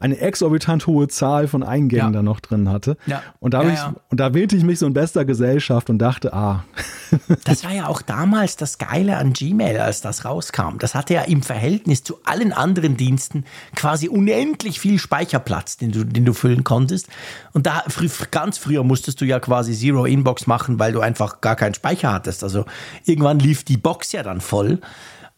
eine 0.00 0.18
exorbitant 0.18 0.86
hohe 0.86 1.08
Zahl 1.08 1.48
von 1.48 1.62
Eingängen 1.62 2.06
Ja. 2.06 2.10
da 2.10 2.22
noch 2.22 2.40
drin 2.40 2.68
hatte. 2.70 2.96
Ja. 3.06 3.22
Und, 3.40 3.52
da 3.54 3.62
Ja, 3.62 3.72
ich, 3.72 3.80
und 4.10 4.18
da 4.20 4.32
wählte 4.32 4.56
ich 4.56 4.64
mich 4.64 4.78
so 4.78 4.86
in 4.86 4.94
bester 4.94 5.24
Gesellschaft 5.26 5.90
und 5.90 5.98
dachte, 5.98 6.32
ah, 6.32 6.64
Das 7.44 7.64
war 7.64 7.72
ja 7.72 7.86
auch 7.88 8.02
damals 8.02 8.56
das 8.56 8.78
Geile 8.78 9.16
an 9.18 9.32
Gmail, 9.32 9.78
als 9.78 10.00
das 10.00 10.24
rauskam. 10.24 10.78
Das 10.78 10.94
hatte 10.94 11.14
ja 11.14 11.22
im 11.22 11.42
Verhältnis 11.42 12.02
zu 12.04 12.18
allen 12.24 12.52
anderen 12.52 12.96
Diensten 12.96 13.44
quasi 13.76 14.08
unendlich 14.08 14.78
viel 14.80 14.98
Speicherplatz, 14.98 15.76
den 15.78 15.92
du, 15.92 16.04
den 16.04 16.24
du 16.24 16.32
füllen 16.32 16.64
konntest. 16.64 17.08
Und 17.52 17.66
da 17.66 17.82
ganz 18.30 18.58
früher 18.58 18.82
musstest 18.84 19.20
du 19.20 19.24
ja 19.24 19.40
quasi 19.40 19.74
Zero 19.74 20.04
Inbox 20.06 20.46
machen, 20.46 20.78
weil 20.78 20.92
du 20.92 21.00
einfach 21.00 21.40
gar 21.40 21.56
keinen 21.56 21.74
Speicher 21.74 21.97
hattest. 22.06 22.42
Also 22.42 22.64
irgendwann 23.04 23.38
lief 23.38 23.64
die 23.64 23.76
Box 23.76 24.12
ja 24.12 24.22
dann 24.22 24.40
voll. 24.40 24.80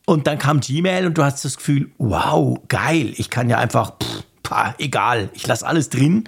Und 0.06 0.26
dann 0.26 0.38
kam 0.38 0.60
Gmail 0.60 1.06
und 1.06 1.18
du 1.18 1.24
hast 1.24 1.44
das 1.44 1.56
Gefühl, 1.56 1.90
wow, 1.98 2.58
geil, 2.68 3.12
ich 3.16 3.30
kann 3.30 3.48
ja 3.48 3.58
einfach, 3.58 3.92
pff, 4.02 4.24
pah, 4.42 4.74
egal, 4.78 5.30
ich 5.34 5.46
lasse 5.46 5.66
alles 5.66 5.88
drin. 5.88 6.24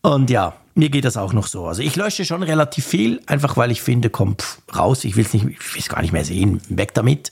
Und 0.00 0.30
ja, 0.30 0.54
mir 0.74 0.88
geht 0.88 1.04
das 1.04 1.16
auch 1.16 1.32
noch 1.32 1.46
so. 1.46 1.66
Also 1.66 1.82
ich 1.82 1.96
lösche 1.96 2.24
schon 2.24 2.42
relativ 2.42 2.86
viel, 2.86 3.20
einfach 3.26 3.56
weil 3.56 3.70
ich 3.70 3.82
finde, 3.82 4.10
komm 4.10 4.36
pff, 4.38 4.58
raus, 4.74 5.04
ich 5.04 5.16
will 5.16 5.24
es 5.24 5.34
nicht, 5.34 5.44
ich 5.44 5.74
will 5.74 5.80
es 5.80 5.88
gar 5.88 6.02
nicht 6.02 6.12
mehr 6.12 6.24
sehen, 6.24 6.60
weg 6.68 6.94
damit. 6.94 7.30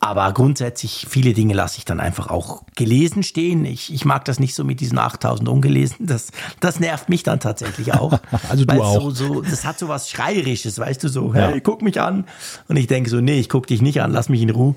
Aber 0.00 0.32
grundsätzlich, 0.32 1.06
viele 1.10 1.32
Dinge 1.32 1.54
lasse 1.54 1.78
ich 1.78 1.84
dann 1.84 1.98
einfach 1.98 2.28
auch 2.28 2.62
gelesen 2.76 3.24
stehen. 3.24 3.64
Ich, 3.64 3.92
ich 3.92 4.04
mag 4.04 4.24
das 4.26 4.38
nicht 4.38 4.54
so 4.54 4.62
mit 4.62 4.78
diesen 4.78 4.96
8000 4.96 5.48
ungelesen. 5.48 6.06
Das, 6.06 6.30
das 6.60 6.78
nervt 6.78 7.08
mich 7.08 7.24
dann 7.24 7.40
tatsächlich 7.40 7.92
auch. 7.94 8.18
Also 8.48 8.64
du 8.64 8.82
auch. 8.82 9.00
So, 9.00 9.10
so, 9.10 9.42
das 9.42 9.64
hat 9.64 9.78
so 9.78 9.88
was 9.88 10.08
Schreierisches, 10.10 10.78
weißt 10.78 11.02
du, 11.02 11.08
so, 11.08 11.34
hey, 11.34 11.60
guck 11.60 11.82
mich 11.82 12.00
an. 12.00 12.24
Und 12.68 12.76
ich 12.76 12.86
denke 12.86 13.10
so, 13.10 13.20
nee, 13.20 13.40
ich 13.40 13.48
guck 13.48 13.66
dich 13.66 13.82
nicht 13.82 14.00
an, 14.00 14.12
lass 14.12 14.28
mich 14.28 14.40
in 14.40 14.50
Ruhe. 14.50 14.74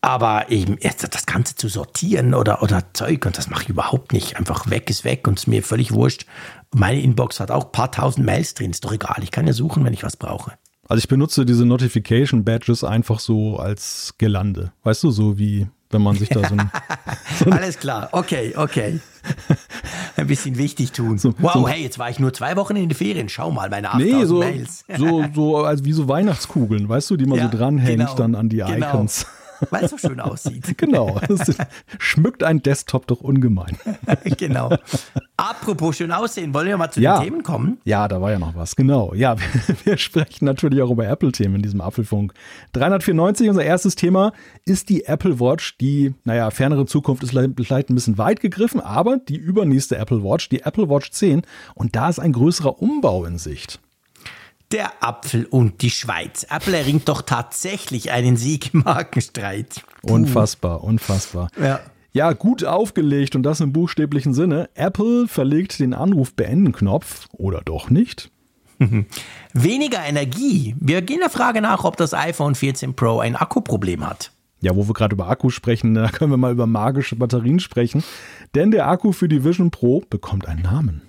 Aber 0.00 0.50
eben 0.50 0.78
jetzt 0.80 1.06
das 1.14 1.26
Ganze 1.26 1.54
zu 1.54 1.68
sortieren 1.68 2.34
oder, 2.34 2.62
oder 2.62 2.82
Zeug, 2.94 3.26
und 3.26 3.36
das 3.36 3.50
mache 3.50 3.64
ich 3.64 3.68
überhaupt 3.68 4.12
nicht. 4.12 4.36
Einfach 4.36 4.70
weg 4.70 4.90
ist 4.90 5.04
weg 5.04 5.28
und 5.28 5.38
ist 5.38 5.46
mir 5.46 5.62
völlig 5.62 5.92
wurscht. 5.92 6.26
Meine 6.74 7.00
Inbox 7.00 7.40
hat 7.40 7.50
auch 7.50 7.66
ein 7.66 7.72
paar 7.72 7.92
tausend 7.92 8.24
Mails 8.24 8.54
drin, 8.54 8.70
ist 8.70 8.84
doch 8.84 8.92
egal. 8.92 9.18
Ich 9.22 9.30
kann 9.30 9.46
ja 9.46 9.52
suchen, 9.52 9.84
wenn 9.84 9.92
ich 9.92 10.02
was 10.02 10.16
brauche. 10.16 10.52
Also 10.88 10.98
ich 11.00 11.08
benutze 11.08 11.44
diese 11.44 11.66
Notification 11.66 12.44
Badges 12.44 12.82
einfach 12.82 13.18
so 13.20 13.58
als 13.58 14.14
Gelande. 14.16 14.72
Weißt 14.84 15.02
du, 15.04 15.10
so 15.10 15.38
wie 15.38 15.66
wenn 15.90 16.02
man 16.02 16.16
sich 16.16 16.28
da 16.28 16.40
so 16.46 16.54
ein, 16.54 16.70
Alles 17.50 17.78
klar, 17.78 18.08
okay, 18.12 18.54
okay. 18.56 19.00
Ein 20.16 20.26
bisschen 20.26 20.58
wichtig 20.58 20.92
tun. 20.92 21.16
So- 21.18 21.34
wow, 21.38 21.52
so- 21.52 21.68
hey, 21.68 21.82
jetzt 21.82 21.98
war 21.98 22.10
ich 22.10 22.18
nur 22.18 22.32
zwei 22.34 22.56
Wochen 22.56 22.76
in 22.76 22.88
den 22.88 22.94
Ferien. 22.96 23.28
Schau 23.28 23.50
mal, 23.50 23.68
meine 23.70 23.88
8000 23.92 24.12
nee, 24.18 24.24
so, 24.24 24.38
Mails. 24.38 24.84
so, 24.98 25.24
so 25.34 25.56
als 25.64 25.84
wie 25.84 25.92
so 25.92 26.08
Weihnachtskugeln, 26.08 26.88
weißt 26.88 27.10
du, 27.10 27.16
die 27.16 27.26
man 27.26 27.38
Ja, 27.38 27.50
so 27.50 27.56
dranhängt 27.56 27.98
genau, 27.98 28.14
dann 28.14 28.34
an 28.34 28.48
die 28.48 28.58
genau. 28.58 28.88
Icons. 28.88 29.26
Weil 29.70 29.84
es 29.84 29.90
so 29.90 29.98
schön 29.98 30.20
aussieht. 30.20 30.64
Genau. 30.78 31.18
Das 31.28 31.56
schmückt 31.98 32.42
ein 32.44 32.62
Desktop 32.62 33.06
doch 33.06 33.20
ungemein. 33.20 33.76
genau. 34.38 34.70
Apropos 35.36 35.96
schön 35.96 36.12
aussehen, 36.12 36.54
wollen 36.54 36.68
wir 36.68 36.76
mal 36.76 36.90
zu 36.90 37.00
Ja. 37.00 37.18
den 37.18 37.24
Themen 37.24 37.42
kommen? 37.42 37.78
Ja, 37.84 38.06
da 38.08 38.20
war 38.20 38.30
ja 38.30 38.38
noch 38.38 38.54
was. 38.54 38.76
Genau. 38.76 39.12
Ja, 39.14 39.36
wir, 39.66 39.76
wir 39.84 39.98
sprechen 39.98 40.44
natürlich 40.44 40.82
auch 40.82 40.90
über 40.90 41.06
Apple-Themen 41.06 41.56
in 41.56 41.62
diesem 41.62 41.80
Apfelfunk. 41.80 42.32
394, 42.72 43.48
unser 43.48 43.64
erstes 43.64 43.94
Thema, 43.96 44.32
ist 44.64 44.88
die 44.88 45.04
Apple 45.04 45.40
Watch. 45.40 45.76
Die, 45.78 46.14
naja, 46.24 46.50
fernere 46.50 46.86
Zukunft 46.86 47.22
ist 47.22 47.30
vielleicht 47.30 47.50
vielleicht 47.56 47.90
ein 47.90 47.94
bisschen 47.94 48.18
weit 48.18 48.40
gegriffen, 48.40 48.80
aber 48.80 49.16
die 49.18 49.36
übernächste 49.36 49.96
Apple 49.96 50.22
Watch, 50.22 50.48
die 50.48 50.60
Apple 50.62 50.88
Watch 50.88 51.10
10. 51.10 51.42
Und 51.74 51.96
da 51.96 52.08
ist 52.08 52.18
ein 52.18 52.32
größerer 52.32 52.80
Umbau 52.80 53.24
in 53.24 53.38
Sicht. 53.38 53.80
Der 54.70 55.02
Apfel 55.02 55.46
und 55.46 55.80
die 55.80 55.90
Schweiz. 55.90 56.46
Apple 56.50 56.76
erringt 56.76 57.08
doch 57.08 57.22
tatsächlich 57.22 58.12
einen 58.12 58.36
Sieg 58.36 58.74
im 58.74 58.82
Markenstreit. 58.84 59.82
Unfassbar, 60.02 60.84
unfassbar. 60.84 61.48
Ja. 61.60 61.80
Ja, 62.12 62.32
gut 62.32 62.64
aufgelegt 62.64 63.36
und 63.36 63.42
das 63.42 63.60
im 63.60 63.72
buchstäblichen 63.72 64.34
Sinne. 64.34 64.70
Apple 64.74 65.28
verlegt 65.28 65.78
den 65.78 65.94
Anruf 65.94 66.34
beenden 66.34 66.72
Knopf 66.72 67.28
oder 67.32 67.60
doch 67.60 67.90
nicht? 67.90 68.30
Weniger 69.52 70.04
Energie. 70.04 70.74
Wir 70.80 71.02
gehen 71.02 71.20
der 71.20 71.30
Frage 71.30 71.60
nach, 71.60 71.84
ob 71.84 71.96
das 71.96 72.14
iPhone 72.14 72.54
14 72.54 72.94
Pro 72.94 73.20
ein 73.20 73.36
Akkuproblem 73.36 74.06
hat. 74.06 74.32
Ja, 74.60 74.74
wo 74.74 74.88
wir 74.88 74.94
gerade 74.94 75.14
über 75.14 75.28
Akku 75.28 75.50
sprechen, 75.50 75.94
da 75.94 76.08
können 76.12 76.30
wir 76.30 76.36
mal 76.36 76.52
über 76.52 76.66
magische 76.66 77.16
Batterien 77.16 77.60
sprechen. 77.60 78.02
Denn 78.54 78.70
der 78.70 78.88
Akku 78.88 79.12
für 79.12 79.28
die 79.28 79.44
Vision 79.44 79.70
Pro 79.70 80.02
bekommt 80.10 80.46
einen 80.46 80.62
Namen. 80.62 81.02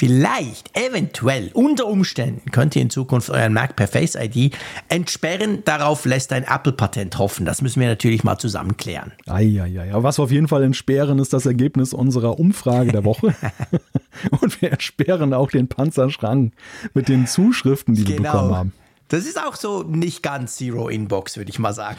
Vielleicht, 0.00 0.70
eventuell, 0.74 1.50
unter 1.52 1.86
Umständen 1.86 2.50
könnt 2.52 2.74
ihr 2.74 2.80
in 2.80 2.88
Zukunft 2.88 3.28
euren 3.28 3.52
Mac 3.52 3.76
per 3.76 3.86
Face 3.86 4.14
ID 4.14 4.56
entsperren. 4.88 5.62
Darauf 5.66 6.06
lässt 6.06 6.32
ein 6.32 6.44
Apple-Patent 6.44 7.18
hoffen. 7.18 7.44
Das 7.44 7.60
müssen 7.60 7.80
wir 7.80 7.88
natürlich 7.88 8.24
mal 8.24 8.38
zusammen 8.38 8.78
klären. 8.78 9.12
Eieiei. 9.26 9.90
Was 9.92 10.18
wir 10.18 10.22
auf 10.22 10.30
jeden 10.30 10.48
Fall 10.48 10.62
entsperren, 10.62 11.18
ist 11.18 11.34
das 11.34 11.44
Ergebnis 11.44 11.92
unserer 11.92 12.40
Umfrage 12.40 12.92
der 12.92 13.04
Woche. 13.04 13.34
und 14.40 14.62
wir 14.62 14.72
entsperren 14.72 15.34
auch 15.34 15.50
den 15.50 15.68
Panzerschrank 15.68 16.54
mit 16.94 17.10
den 17.10 17.26
Zuschriften, 17.26 17.94
die 17.94 18.08
wir 18.08 18.16
bekommen 18.22 18.56
haben. 18.56 18.72
Das 19.10 19.26
ist 19.26 19.42
auch 19.42 19.56
so 19.56 19.82
nicht 19.82 20.22
ganz 20.22 20.54
Zero 20.54 20.88
Inbox, 20.88 21.36
würde 21.36 21.50
ich 21.50 21.58
mal 21.58 21.72
sagen. 21.72 21.98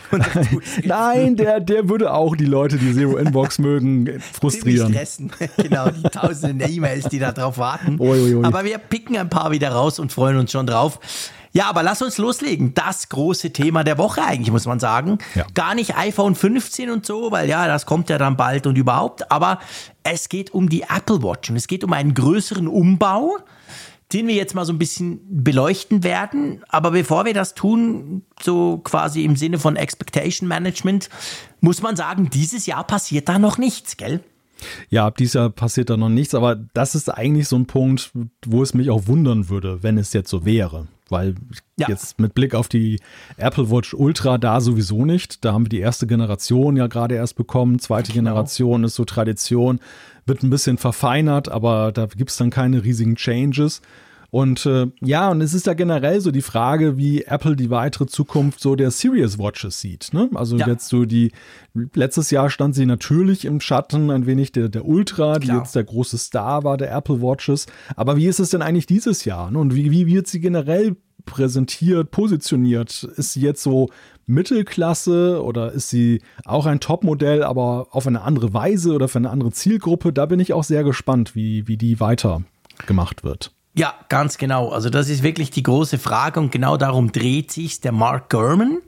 Nein, 0.84 1.36
der, 1.36 1.60
der 1.60 1.89
würde 1.89 2.13
auch 2.13 2.38
die 2.38 2.45
Leute, 2.45 2.78
die 2.78 2.93
Zero 2.93 3.17
Inbox 3.17 3.60
mögen, 3.60 4.06
ziemlich 4.06 4.24
frustrieren. 4.24 4.93
stressen. 4.93 5.32
genau, 5.58 5.89
die 5.89 6.04
tausenden 6.04 6.71
E-Mails, 6.71 7.10
die 7.10 7.19
da 7.19 7.34
drauf 7.34 7.58
warten. 7.58 7.97
Ui, 8.00 8.36
ui. 8.36 8.45
Aber 8.45 8.63
wir 8.63 8.78
picken 8.78 9.17
ein 9.17 9.30
paar 9.30 9.52
wieder 9.52 9.74
raus 9.74 10.00
und 10.00 10.13
freuen 10.13 10.38
uns 10.38 10.54
schon 10.54 10.65
drauf. 10.65 11.00
Ja, 11.52 11.65
aber 11.69 11.84
lass 11.84 12.02
uns 12.02 12.17
loslegen. 12.17 12.74
Das 12.76 13.10
große 13.10 13.52
Thema 13.52 13.84
der 13.84 13.97
Woche 13.97 14.24
eigentlich, 14.24 14.52
muss 14.52 14.65
man 14.65 14.80
sagen. 14.80 15.17
Ja. 15.36 15.45
Gar 15.54 15.76
nicht 15.76 15.97
iPhone 15.97 16.36
15 16.36 16.89
und 16.89 17.06
so, 17.06 17.30
weil 17.32 17.50
ja, 17.50 17.67
das 17.67 17.86
kommt 17.86 18.10
ja 18.10 18.17
dann 18.17 18.38
bald 18.38 18.67
und 18.67 18.78
überhaupt. 18.78 19.30
Aber 19.30 19.60
es 20.04 20.30
geht 20.30 20.54
um 20.54 20.69
die 20.69 20.84
Apple 20.84 21.21
Watch 21.24 21.50
und 21.50 21.58
es 21.58 21.67
geht 21.67 21.84
um 21.84 21.91
einen 21.91 22.13
größeren 22.13 22.69
Umbau, 22.69 23.38
den 24.13 24.28
wir 24.28 24.36
jetzt 24.36 24.56
mal 24.56 24.65
so 24.65 24.74
ein 24.74 24.80
bisschen 24.80 25.21
beleuchten 25.43 26.04
werden. 26.04 26.63
Aber 26.69 26.91
bevor 26.91 27.26
wir 27.26 27.34
das 27.34 27.54
tun, 27.54 28.24
so 28.41 28.80
quasi 28.80 29.24
im 29.24 29.36
Sinne 29.36 29.60
von 29.60 29.76
Expectation 29.76 30.47
Management, 30.47 31.10
muss 31.60 31.82
man 31.82 31.95
sagen, 31.95 32.30
dieses 32.30 32.65
Jahr 32.65 32.84
passiert 32.84 33.30
da 33.30 33.39
noch 33.39 33.58
nichts, 33.58 33.97
gell? 33.97 34.21
Ja, 34.89 35.08
ab 35.08 35.17
dieses 35.17 35.34
Jahr 35.34 35.50
passiert 35.50 35.89
da 35.89 35.97
noch 35.97 36.10
nichts, 36.10 36.36
aber 36.36 36.56
das 36.56 36.93
ist 36.93 37.10
eigentlich 37.10 37.47
so 37.47 37.56
ein 37.56 37.65
Punkt, 37.65 38.12
wo 38.45 38.62
es 38.62 38.74
mich 38.74 38.89
auch 38.91 39.08
wundern 39.08 39.50
würde, 39.50 39.82
wenn 39.82 39.97
es 39.97 40.13
jetzt 40.13 40.30
so 40.30 40.45
wäre. 40.45 40.88
weil 41.12 41.36
ja. 41.78 41.89
jetzt 41.89 42.19
mit 42.19 42.34
Blick 42.34 42.56
auf 42.56 42.67
die 42.67 43.00
Apple 43.38 43.69
Watch 43.69 43.93
Ultra 43.93 44.38
da 44.38 44.62
sowieso 44.62 45.06
nicht. 45.06 45.43
Da 45.43 45.54
haben 45.54 45.65
wir 45.65 45.69
die 45.69 45.80
erste 45.80 46.08
Generation 46.08 46.78
ja 46.78 46.88
gerade 46.88 47.15
erst 47.15 47.36
bekommen. 47.36 47.80
Zweite 47.80 48.13
genau. 48.13 48.32
Generation 48.32 48.84
ist 48.84 48.95
so 48.95 49.06
Tradition, 49.06 49.80
wird 50.31 50.43
ein 50.43 50.49
bisschen 50.49 50.77
verfeinert, 50.77 51.49
aber 51.49 51.91
da 51.91 52.05
gibt 52.05 52.31
es 52.31 52.37
dann 52.37 52.51
keine 52.51 52.85
riesigen 52.85 53.17
Changes. 53.17 53.81
Und 54.29 54.65
äh, 54.65 54.87
ja, 55.01 55.29
und 55.29 55.41
es 55.41 55.53
ist 55.53 55.67
ja 55.67 55.73
generell 55.73 56.21
so 56.21 56.31
die 56.31 56.41
Frage, 56.41 56.95
wie 56.95 57.23
Apple 57.23 57.57
die 57.57 57.69
weitere 57.69 58.05
Zukunft 58.05 58.61
so 58.61 58.77
der 58.77 58.89
Serious 58.89 59.37
Watches 59.37 59.81
sieht. 59.81 60.13
Ne? 60.13 60.29
Also 60.35 60.55
ja. 60.55 60.69
jetzt 60.69 60.87
so 60.87 61.03
die, 61.03 61.33
letztes 61.73 62.31
Jahr 62.31 62.49
stand 62.49 62.73
sie 62.73 62.85
natürlich 62.85 63.43
im 63.43 63.59
Schatten 63.59 64.09
ein 64.09 64.25
wenig 64.25 64.53
der, 64.53 64.69
der 64.69 64.85
Ultra, 64.85 65.37
die 65.37 65.47
jetzt 65.49 65.75
der 65.75 65.83
große 65.83 66.17
Star 66.17 66.63
war 66.63 66.77
der 66.77 66.95
Apple 66.95 67.21
Watches. 67.21 67.65
Aber 67.97 68.15
wie 68.15 68.27
ist 68.27 68.39
es 68.39 68.51
denn 68.51 68.61
eigentlich 68.61 68.85
dieses 68.85 69.25
Jahr? 69.25 69.51
Ne? 69.51 69.59
Und 69.59 69.75
wie, 69.75 69.91
wie 69.91 70.07
wird 70.07 70.27
sie 70.27 70.39
generell 70.39 70.95
präsentiert, 71.25 72.11
positioniert? 72.11 73.03
Ist 73.03 73.33
sie 73.33 73.41
jetzt 73.41 73.61
so 73.61 73.89
Mittelklasse 74.31 75.43
oder 75.43 75.71
ist 75.71 75.89
sie 75.89 76.21
auch 76.45 76.65
ein 76.65 76.79
Topmodell, 76.79 77.43
aber 77.43 77.87
auf 77.91 78.07
eine 78.07 78.21
andere 78.21 78.53
Weise 78.53 78.93
oder 78.93 79.07
für 79.07 79.19
eine 79.19 79.29
andere 79.29 79.51
Zielgruppe? 79.51 80.11
Da 80.13 80.25
bin 80.25 80.39
ich 80.39 80.53
auch 80.53 80.63
sehr 80.63 80.83
gespannt, 80.83 81.35
wie, 81.35 81.67
wie 81.67 81.77
die 81.77 81.99
weiter 81.99 82.41
gemacht 82.87 83.23
wird. 83.23 83.51
Ja, 83.73 83.93
ganz 84.09 84.37
genau. 84.37 84.69
Also 84.69 84.89
das 84.89 85.09
ist 85.09 85.23
wirklich 85.23 85.49
die 85.51 85.63
große 85.63 85.97
Frage 85.97 86.39
und 86.39 86.51
genau 86.51 86.77
darum 86.77 87.11
dreht 87.11 87.51
sich 87.51 87.79
der 87.79 87.93
Mark 87.93 88.29
Gurman. 88.29 88.79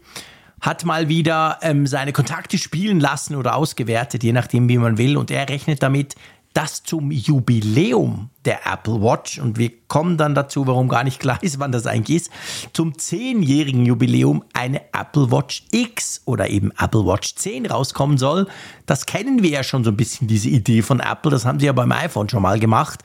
Hat 0.59 0.85
mal 0.85 1.09
wieder 1.09 1.59
ähm, 1.61 1.87
seine 1.87 2.13
Kontakte 2.13 2.57
spielen 2.57 2.99
lassen 2.99 3.35
oder 3.35 3.55
ausgewertet, 3.55 4.23
je 4.23 4.31
nachdem, 4.31 4.69
wie 4.69 4.77
man 4.77 4.97
will. 4.97 5.17
Und 5.17 5.29
er 5.29 5.49
rechnet 5.49 5.83
damit, 5.83 6.15
dass 6.53 6.83
zum 6.83 7.11
Jubiläum 7.11 8.29
der 8.45 8.65
Apple 8.71 9.01
Watch, 9.01 9.39
und 9.39 9.57
wir 9.57 9.71
kommen 9.87 10.17
dann 10.17 10.35
dazu, 10.35 10.67
warum 10.67 10.87
gar 10.87 11.03
nicht 11.03 11.19
klar 11.19 11.39
ist, 11.41 11.59
wann 11.59 11.71
das 11.71 11.87
eigentlich 11.87 12.23
ist, 12.23 12.31
zum 12.73 12.97
zehnjährigen 12.97 13.85
Jubiläum 13.85 14.43
eine 14.53 14.81
Apple 14.93 15.31
Watch 15.31 15.65
X 15.71 16.21
oder 16.25 16.49
eben 16.49 16.71
Apple 16.77 17.05
Watch 17.05 17.35
10 17.35 17.65
rauskommen 17.65 18.17
soll. 18.17 18.47
Das 18.85 19.05
kennen 19.05 19.41
wir 19.41 19.49
ja 19.49 19.63
schon 19.63 19.83
so 19.83 19.89
ein 19.91 19.97
bisschen, 19.97 20.27
diese 20.27 20.49
Idee 20.49 20.81
von 20.81 20.99
Apple. 20.99 21.31
Das 21.31 21.45
haben 21.45 21.59
sie 21.59 21.65
ja 21.65 21.73
beim 21.73 21.91
iPhone 21.91 22.29
schon 22.29 22.43
mal 22.43 22.59
gemacht. 22.59 23.01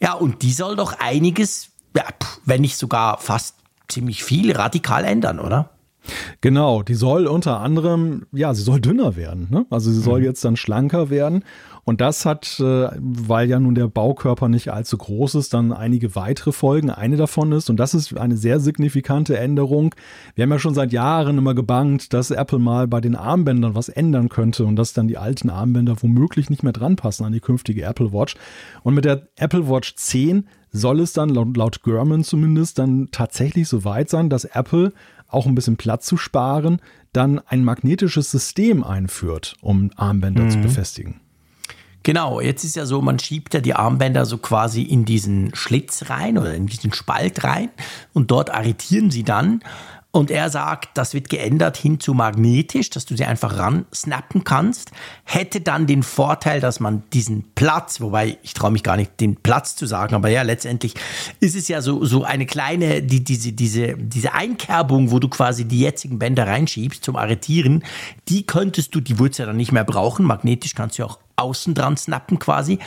Ja, 0.00 0.14
und 0.14 0.42
die 0.42 0.52
soll 0.52 0.76
doch 0.76 0.98
einiges, 0.98 1.70
ja, 1.96 2.04
wenn 2.44 2.62
nicht 2.62 2.76
sogar 2.76 3.18
fast 3.18 3.56
ziemlich 3.88 4.24
viel 4.24 4.52
radikal 4.52 5.04
ändern, 5.04 5.38
oder? 5.38 5.70
Genau, 6.40 6.82
die 6.82 6.94
soll 6.94 7.26
unter 7.26 7.60
anderem, 7.60 8.26
ja, 8.32 8.54
sie 8.54 8.62
soll 8.62 8.80
dünner 8.80 9.16
werden. 9.16 9.48
Ne? 9.50 9.66
Also 9.70 9.90
sie 9.90 10.00
soll 10.00 10.20
mhm. 10.20 10.26
jetzt 10.26 10.44
dann 10.44 10.56
schlanker 10.56 11.10
werden. 11.10 11.44
Und 11.84 12.02
das 12.02 12.26
hat, 12.26 12.60
äh, 12.60 12.90
weil 12.98 13.48
ja 13.48 13.58
nun 13.58 13.74
der 13.74 13.88
Baukörper 13.88 14.48
nicht 14.48 14.70
allzu 14.70 14.98
groß 14.98 15.36
ist, 15.36 15.54
dann 15.54 15.72
einige 15.72 16.14
weitere 16.14 16.52
Folgen. 16.52 16.90
Eine 16.90 17.16
davon 17.16 17.50
ist, 17.52 17.70
und 17.70 17.78
das 17.78 17.94
ist 17.94 18.14
eine 18.16 18.36
sehr 18.36 18.60
signifikante 18.60 19.38
Änderung, 19.38 19.94
wir 20.34 20.42
haben 20.42 20.50
ja 20.50 20.58
schon 20.58 20.74
seit 20.74 20.92
Jahren 20.92 21.38
immer 21.38 21.54
gebangt, 21.54 22.12
dass 22.12 22.30
Apple 22.30 22.58
mal 22.58 22.86
bei 22.86 23.00
den 23.00 23.16
Armbändern 23.16 23.74
was 23.74 23.88
ändern 23.88 24.28
könnte 24.28 24.66
und 24.66 24.76
dass 24.76 24.92
dann 24.92 25.08
die 25.08 25.16
alten 25.16 25.48
Armbänder 25.48 25.96
womöglich 26.02 26.50
nicht 26.50 26.62
mehr 26.62 26.74
dran 26.74 26.96
passen 26.96 27.24
an 27.24 27.32
die 27.32 27.40
künftige 27.40 27.84
Apple 27.84 28.12
Watch. 28.12 28.34
Und 28.82 28.94
mit 28.94 29.06
der 29.06 29.28
Apple 29.36 29.70
Watch 29.70 29.94
10 29.96 30.46
soll 30.70 31.00
es 31.00 31.12
dann 31.12 31.30
laut, 31.30 31.56
laut 31.56 31.82
German 31.82 32.24
zumindest 32.24 32.78
dann 32.78 33.08
tatsächlich 33.10 33.68
so 33.68 33.84
weit 33.84 34.10
sein, 34.10 34.28
dass 34.28 34.44
Apple 34.44 34.92
auch 35.28 35.46
ein 35.46 35.54
bisschen 35.54 35.76
Platz 35.76 36.06
zu 36.06 36.16
sparen, 36.16 36.80
dann 37.12 37.40
ein 37.46 37.64
magnetisches 37.64 38.30
System 38.30 38.82
einführt, 38.84 39.56
um 39.60 39.90
Armbänder 39.96 40.44
mhm. 40.44 40.50
zu 40.50 40.58
befestigen. 40.60 41.20
Genau, 42.02 42.40
jetzt 42.40 42.64
ist 42.64 42.76
ja 42.76 42.86
so, 42.86 43.02
man 43.02 43.18
schiebt 43.18 43.52
ja 43.54 43.60
die 43.60 43.74
Armbänder 43.74 44.24
so 44.24 44.38
quasi 44.38 44.82
in 44.82 45.04
diesen 45.04 45.54
Schlitz 45.54 46.08
rein 46.08 46.38
oder 46.38 46.54
in 46.54 46.66
diesen 46.66 46.92
Spalt 46.92 47.44
rein 47.44 47.70
und 48.14 48.30
dort 48.30 48.50
arretieren 48.50 49.10
sie 49.10 49.24
dann. 49.24 49.60
Und 50.10 50.30
er 50.30 50.48
sagt, 50.48 50.96
das 50.96 51.12
wird 51.12 51.28
geändert 51.28 51.76
hin 51.76 52.00
zu 52.00 52.14
magnetisch, 52.14 52.88
dass 52.88 53.04
du 53.04 53.14
sie 53.14 53.26
einfach 53.26 53.58
ran 53.58 53.84
snappen 53.94 54.42
kannst. 54.42 54.90
Hätte 55.24 55.60
dann 55.60 55.86
den 55.86 56.02
Vorteil, 56.02 56.60
dass 56.60 56.80
man 56.80 57.02
diesen 57.12 57.44
Platz, 57.54 58.00
wobei 58.00 58.38
ich 58.42 58.54
traue 58.54 58.70
mich 58.70 58.82
gar 58.82 58.96
nicht, 58.96 59.20
den 59.20 59.36
Platz 59.36 59.76
zu 59.76 59.84
sagen, 59.84 60.14
aber 60.14 60.30
ja, 60.30 60.40
letztendlich 60.42 60.94
ist 61.40 61.54
es 61.54 61.68
ja 61.68 61.82
so, 61.82 62.06
so 62.06 62.24
eine 62.24 62.46
kleine, 62.46 63.02
die, 63.02 63.22
diese, 63.22 63.52
diese, 63.52 63.98
diese 63.98 64.32
Einkerbung, 64.32 65.10
wo 65.10 65.18
du 65.18 65.28
quasi 65.28 65.66
die 65.66 65.80
jetzigen 65.80 66.18
Bänder 66.18 66.46
reinschiebst 66.46 67.04
zum 67.04 67.16
Arretieren, 67.16 67.84
die 68.28 68.46
könntest 68.46 68.94
du, 68.94 69.00
die 69.00 69.18
ja 69.38 69.44
dann 69.44 69.58
nicht 69.58 69.72
mehr 69.72 69.84
brauchen. 69.84 70.24
Magnetisch 70.24 70.74
kannst 70.74 70.98
du 70.98 71.04
auch 71.04 71.18
außen 71.36 71.74
dran 71.74 71.98
snappen 71.98 72.38
quasi. 72.38 72.78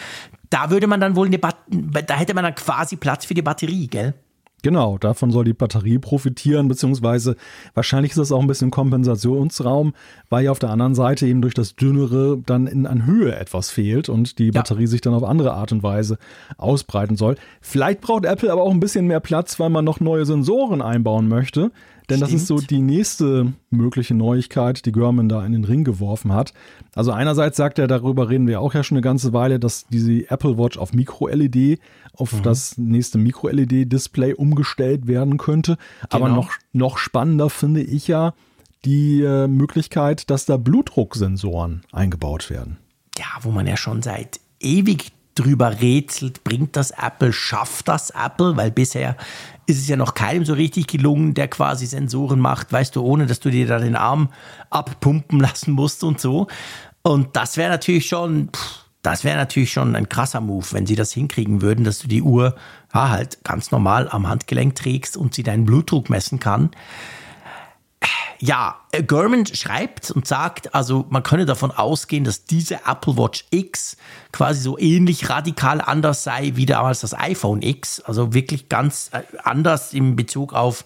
Da 0.49 0.71
würde 0.71 0.87
man 0.87 0.99
dann 0.99 1.15
wohl 1.15 1.27
eine, 1.27 1.37
Bat 1.37 1.55
da 1.69 2.15
hätte 2.15 2.33
man 2.33 2.43
dann 2.43 2.55
quasi 2.55 2.95
Platz 2.95 3.25
für 3.25 3.35
die 3.35 3.43
Batterie, 3.43 3.87
gell? 3.87 4.15
Genau, 4.63 4.99
davon 4.99 5.31
soll 5.31 5.45
die 5.45 5.53
Batterie 5.53 5.97
profitieren, 5.97 6.67
beziehungsweise 6.67 7.35
wahrscheinlich 7.73 8.11
ist 8.11 8.19
das 8.19 8.31
auch 8.31 8.41
ein 8.41 8.47
bisschen 8.47 8.69
Kompensationsraum, 8.69 9.93
weil 10.29 10.45
ja 10.45 10.51
auf 10.51 10.59
der 10.59 10.69
anderen 10.69 10.93
Seite 10.93 11.25
eben 11.25 11.41
durch 11.41 11.55
das 11.55 11.75
Dünnere 11.75 12.37
dann 12.45 12.67
in, 12.67 12.85
an 12.85 13.05
Höhe 13.07 13.35
etwas 13.35 13.71
fehlt 13.71 14.07
und 14.07 14.37
die 14.37 14.51
Batterie 14.51 14.81
ja. 14.81 14.87
sich 14.87 15.01
dann 15.01 15.15
auf 15.15 15.23
andere 15.23 15.53
Art 15.53 15.71
und 15.71 15.81
Weise 15.81 16.19
ausbreiten 16.57 17.15
soll. 17.15 17.35
Vielleicht 17.59 18.01
braucht 18.01 18.25
Apple 18.25 18.51
aber 18.51 18.61
auch 18.61 18.71
ein 18.71 18.79
bisschen 18.79 19.07
mehr 19.07 19.19
Platz, 19.19 19.59
weil 19.59 19.69
man 19.69 19.83
noch 19.83 19.99
neue 19.99 20.25
Sensoren 20.25 20.83
einbauen 20.83 21.27
möchte. 21.27 21.71
Denn 22.11 22.17
Stimmt. 22.17 22.33
das 22.33 22.41
ist 22.41 22.47
so 22.47 22.57
die 22.57 22.81
nächste 22.81 23.53
mögliche 23.69 24.13
Neuigkeit, 24.13 24.85
die 24.85 24.91
Görman 24.91 25.29
da 25.29 25.45
in 25.45 25.53
den 25.53 25.63
Ring 25.63 25.85
geworfen 25.85 26.33
hat. 26.33 26.53
Also 26.93 27.11
einerseits 27.11 27.55
sagt 27.55 27.79
er, 27.79 27.87
darüber 27.87 28.27
reden 28.27 28.47
wir 28.47 28.59
auch 28.59 28.73
ja 28.73 28.83
schon 28.83 28.97
eine 28.97 29.01
ganze 29.01 29.31
Weile, 29.31 29.61
dass 29.61 29.87
diese 29.87 30.29
Apple 30.29 30.57
Watch 30.57 30.77
auf 30.77 30.91
Micro-LED, 30.91 31.79
auf 32.13 32.33
mhm. 32.33 32.43
das 32.43 32.77
nächste 32.77 33.17
Micro-LED-Display 33.17 34.33
umgestellt 34.33 35.07
werden 35.07 35.37
könnte. 35.37 35.77
Genau. 36.09 36.25
Aber 36.25 36.35
noch, 36.35 36.51
noch 36.73 36.97
spannender 36.97 37.49
finde 37.49 37.81
ich 37.81 38.09
ja 38.09 38.33
die 38.83 39.21
äh, 39.21 39.47
Möglichkeit, 39.47 40.29
dass 40.29 40.45
da 40.45 40.57
Blutdrucksensoren 40.57 41.83
eingebaut 41.93 42.49
werden. 42.49 42.77
Ja, 43.17 43.25
wo 43.41 43.51
man 43.51 43.67
ja 43.67 43.77
schon 43.77 44.01
seit 44.01 44.41
ewig 44.59 45.13
drüber 45.35 45.81
rätselt, 45.81 46.43
bringt 46.43 46.75
das 46.75 46.91
Apple, 46.91 47.33
schafft 47.33 47.87
das 47.87 48.09
Apple, 48.11 48.57
weil 48.57 48.71
bisher 48.71 49.15
ist 49.65 49.79
es 49.79 49.87
ja 49.87 49.95
noch 49.95 50.13
keinem 50.13 50.45
so 50.45 50.53
richtig 50.53 50.87
gelungen, 50.87 51.33
der 51.33 51.47
quasi 51.47 51.85
Sensoren 51.85 52.39
macht, 52.39 52.71
weißt 52.71 52.95
du, 52.95 53.01
ohne 53.01 53.25
dass 53.25 53.39
du 53.39 53.49
dir 53.49 53.67
da 53.67 53.79
den 53.79 53.95
Arm 53.95 54.29
abpumpen 54.69 55.39
lassen 55.39 55.71
musst 55.71 56.03
und 56.03 56.19
so. 56.19 56.47
Und 57.01 57.35
das 57.35 57.57
wäre 57.57 57.69
natürlich 57.69 58.07
schon, 58.07 58.49
das 59.01 59.23
wäre 59.23 59.37
natürlich 59.37 59.71
schon 59.71 59.95
ein 59.95 60.09
krasser 60.09 60.41
Move, 60.41 60.65
wenn 60.71 60.85
sie 60.85 60.95
das 60.95 61.11
hinkriegen 61.13 61.61
würden, 61.61 61.85
dass 61.85 61.99
du 61.99 62.07
die 62.07 62.21
Uhr 62.21 62.55
ja, 62.93 63.09
halt 63.09 63.43
ganz 63.43 63.71
normal 63.71 64.09
am 64.09 64.27
Handgelenk 64.27 64.75
trägst 64.75 65.15
und 65.15 65.33
sie 65.33 65.43
deinen 65.43 65.65
Blutdruck 65.65 66.09
messen 66.09 66.39
kann 66.39 66.71
ja, 68.41 68.81
äh, 68.91 69.03
Gurman 69.03 69.45
schreibt 69.45 70.09
und 70.09 70.27
sagt, 70.27 70.73
also 70.73 71.05
man 71.09 71.21
könne 71.21 71.45
davon 71.45 71.69
ausgehen, 71.69 72.23
dass 72.23 72.43
diese 72.43 72.79
Apple 72.87 73.15
Watch 73.15 73.45
X 73.51 73.97
quasi 74.31 74.61
so 74.61 74.79
ähnlich 74.79 75.29
radikal 75.29 75.79
anders 75.79 76.23
sei 76.23 76.53
wie 76.55 76.65
damals 76.65 77.01
das 77.01 77.13
iPhone 77.13 77.61
X. 77.61 77.99
Also 77.99 78.33
wirklich 78.33 78.67
ganz 78.67 79.11
äh, 79.13 79.21
anders 79.43 79.93
im 79.93 80.15
Bezug 80.15 80.53
auf, 80.53 80.83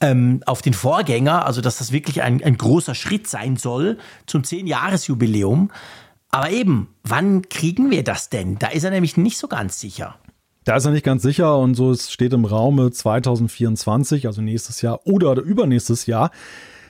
ähm, 0.00 0.42
auf 0.44 0.60
den 0.60 0.74
Vorgänger. 0.74 1.46
Also 1.46 1.60
dass 1.60 1.78
das 1.78 1.92
wirklich 1.92 2.20
ein, 2.22 2.42
ein 2.42 2.58
großer 2.58 2.96
Schritt 2.96 3.28
sein 3.28 3.56
soll 3.56 3.98
zum 4.26 4.42
10-Jahres-Jubiläum. 4.42 5.70
Aber 6.30 6.50
eben, 6.50 6.88
wann 7.04 7.48
kriegen 7.48 7.92
wir 7.92 8.02
das 8.02 8.28
denn? 8.28 8.58
Da 8.58 8.68
ist 8.68 8.82
er 8.82 8.90
nämlich 8.90 9.16
nicht 9.16 9.38
so 9.38 9.46
ganz 9.46 9.78
sicher. 9.78 10.16
Da 10.64 10.76
ist 10.76 10.84
er 10.84 10.90
nicht 10.90 11.04
ganz 11.04 11.22
sicher 11.22 11.56
und 11.56 11.76
so 11.76 11.92
es 11.92 12.12
steht 12.12 12.32
im 12.32 12.44
Raume 12.44 12.90
2024, 12.90 14.26
also 14.26 14.42
nächstes 14.42 14.82
Jahr 14.82 15.06
oder 15.06 15.40
übernächstes 15.40 16.06
Jahr. 16.06 16.32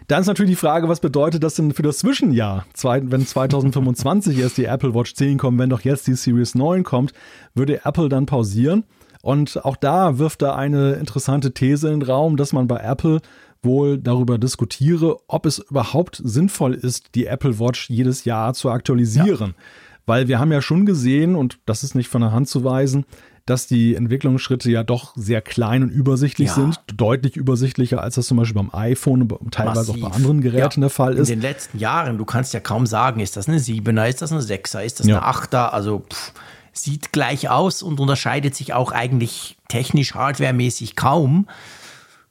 Dann 0.09 0.23
ist 0.23 0.27
natürlich 0.27 0.53
die 0.53 0.57
Frage, 0.57 0.89
was 0.89 1.01
bedeutet 1.01 1.43
das 1.43 1.55
denn 1.55 1.73
für 1.73 1.83
das 1.83 1.99
Zwischenjahr? 1.99 2.67
Wenn 2.83 3.27
2025 3.27 4.39
erst 4.39 4.57
die 4.57 4.65
Apple 4.65 4.95
Watch 4.95 5.15
10 5.15 5.37
kommt, 5.37 5.59
wenn 5.59 5.69
doch 5.69 5.83
jetzt 5.83 6.07
die 6.07 6.15
Series 6.15 6.55
9 6.55 6.83
kommt, 6.83 7.13
würde 7.55 7.85
Apple 7.85 8.09
dann 8.09 8.25
pausieren? 8.25 8.85
Und 9.21 9.63
auch 9.67 9.77
da 9.77 10.19
wirft 10.19 10.41
er 10.43 10.57
eine 10.57 10.95
interessante 10.95 11.53
These 11.53 11.89
in 11.89 12.01
den 12.01 12.09
Raum, 12.09 12.39
dass 12.39 12.55
man 12.55 12.67
bei 12.67 12.79
Apple 12.79 13.21
wohl 13.63 13.99
darüber 13.99 14.39
diskutiere, 14.39 15.19
ob 15.27 15.45
es 15.45 15.59
überhaupt 15.59 16.23
sinnvoll 16.25 16.73
ist, 16.73 17.15
die 17.15 17.27
Apple 17.27 17.59
Watch 17.59 17.91
jedes 17.91 18.25
Jahr 18.25 18.55
zu 18.55 18.71
aktualisieren. 18.71 19.55
Ja. 19.57 19.63
Weil 20.07 20.29
wir 20.29 20.39
haben 20.39 20.53
ja 20.53 20.63
schon 20.63 20.87
gesehen, 20.87 21.35
und 21.35 21.59
das 21.67 21.85
ist 21.85 21.95
nicht 21.95 22.09
von 22.09 22.23
der 22.23 22.33
Hand 22.33 22.49
zu 22.49 22.65
weisen, 22.65 23.05
dass 23.49 23.67
die 23.67 23.95
Entwicklungsschritte 23.95 24.71
ja 24.71 24.83
doch 24.83 25.15
sehr 25.17 25.41
klein 25.41 25.83
und 25.83 25.89
übersichtlich 25.89 26.49
ja. 26.49 26.55
sind, 26.55 26.81
deutlich 26.95 27.37
übersichtlicher, 27.37 28.03
als 28.03 28.17
das 28.17 28.27
zum 28.27 28.37
Beispiel 28.37 28.57
beim 28.63 28.75
iPhone 28.75 29.23
und 29.23 29.55
teilweise 29.55 29.93
Massiv. 29.93 30.05
auch 30.05 30.11
bei 30.11 30.17
anderen 30.17 30.43
Geräten 30.43 30.81
ja. 30.81 30.89
der 30.89 30.91
Fall 30.91 31.15
ist. 31.15 31.31
In 31.31 31.37
den 31.37 31.43
letzten 31.43 31.79
Jahren, 31.79 32.19
du 32.19 32.27
kannst 32.27 32.53
ja 32.53 32.61
kaum 32.61 32.85
sagen, 32.85 33.21
ist 33.21 33.39
das 33.39 33.49
eine 33.49 33.59
7er, 33.59 34.07
ist 34.07 34.21
das 34.21 34.33
eine 34.33 34.43
6er, 34.43 34.83
ist 34.83 35.01
das 35.01 35.07
ja. 35.07 35.23
eine 35.23 35.35
8er, 35.35 35.71
also 35.71 36.01
pff, 36.11 36.33
sieht 36.75 37.13
gleich 37.13 37.49
aus 37.49 37.83
und 37.83 38.01
unterscheidet 38.01 38.55
sich 38.55 38.75
auch 38.75 38.93
eigentlich 38.93 39.57
technisch, 39.69 40.15
hardwaremäßig 40.15 40.95
kaum. 40.95 41.47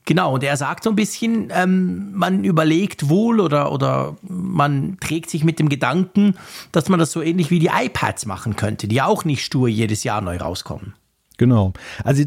Genau, 0.06 0.36
und 0.36 0.44
er 0.44 0.56
sagt 0.56 0.84
so 0.84 0.92
ein 0.92 0.96
bisschen, 0.96 1.52
ähm, 1.52 2.14
man 2.14 2.44
überlegt 2.44 3.10
wohl 3.10 3.40
oder, 3.40 3.72
oder 3.72 4.18
man 4.22 4.98
trägt 5.00 5.32
sich 5.32 5.44
mit 5.44 5.58
dem 5.58 5.68
Gedanken, 5.68 6.36
dass 6.72 6.90
man 6.90 7.00
das 7.00 7.12
so 7.12 7.24
ähnlich 7.24 7.50
wie 7.50 7.60
die 7.60 7.72
iPads 7.74 8.28
machen 8.28 8.56
könnte, 8.56 8.88
die 8.88 9.02
auch 9.02 9.26
nicht 9.26 9.44
stur 9.44 9.68
jedes 9.68 10.04
Jahr 10.04 10.22
neu 10.22 10.38
rauskommen. 10.38 10.94
Genau. 11.38 11.74
Also 12.04 12.24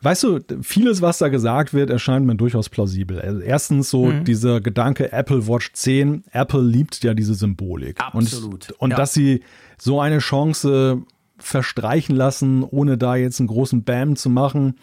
weißt 0.00 0.22
du, 0.24 0.40
vieles, 0.62 1.02
was 1.02 1.18
da 1.18 1.28
gesagt 1.28 1.74
wird, 1.74 1.90
erscheint 1.90 2.26
mir 2.26 2.36
durchaus 2.36 2.68
plausibel. 2.68 3.20
Also 3.20 3.40
erstens 3.40 3.90
so 3.90 4.06
mhm. 4.06 4.24
dieser 4.24 4.60
Gedanke 4.60 5.12
Apple 5.12 5.48
Watch 5.48 5.72
10. 5.72 6.24
Apple 6.32 6.62
liebt 6.62 7.02
ja 7.02 7.14
diese 7.14 7.34
Symbolik. 7.34 8.00
Absolut. 8.00 8.70
Und, 8.70 8.80
und 8.80 8.90
ja. 8.90 8.96
dass 8.96 9.14
sie 9.14 9.42
so 9.78 10.00
eine 10.00 10.18
Chance 10.18 11.02
verstreichen 11.38 12.16
lassen, 12.16 12.62
ohne 12.62 12.96
da 12.96 13.16
jetzt 13.16 13.40
einen 13.40 13.48
großen 13.48 13.84
Bam 13.84 14.16
zu 14.16 14.30
machen, 14.30 14.76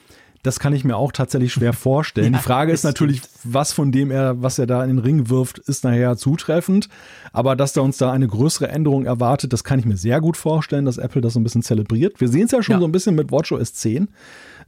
das 0.43 0.59
kann 0.59 0.73
ich 0.73 0.83
mir 0.83 0.97
auch 0.97 1.11
tatsächlich 1.11 1.53
schwer 1.53 1.73
vorstellen. 1.73 2.33
Ja, 2.33 2.39
die 2.39 2.43
Frage 2.43 2.71
ist 2.71 2.83
natürlich, 2.83 3.21
was 3.43 3.73
von 3.73 3.91
dem 3.91 4.11
er, 4.11 4.41
was 4.41 4.59
er 4.59 4.67
da 4.67 4.83
in 4.83 4.89
den 4.89 4.99
Ring 4.99 5.29
wirft, 5.29 5.57
ist 5.57 5.83
nachher 5.83 6.15
zutreffend. 6.17 6.89
Aber 7.31 7.55
dass 7.55 7.73
da 7.73 7.81
uns 7.81 7.97
da 7.97 8.11
eine 8.11 8.27
größere 8.27 8.67
Änderung 8.67 9.05
erwartet, 9.05 9.53
das 9.53 9.63
kann 9.63 9.79
ich 9.79 9.85
mir 9.85 9.97
sehr 9.97 10.21
gut 10.21 10.37
vorstellen, 10.37 10.85
dass 10.85 10.97
Apple 10.97 11.21
das 11.21 11.33
so 11.33 11.39
ein 11.39 11.43
bisschen 11.43 11.63
zelebriert. 11.63 12.21
Wir 12.21 12.27
sehen 12.27 12.45
es 12.45 12.51
ja 12.51 12.61
schon 12.61 12.73
ja. 12.73 12.79
so 12.79 12.85
ein 12.85 12.91
bisschen 12.91 13.15
mit 13.15 13.31
WatchOS 13.31 13.73
10. 13.73 14.09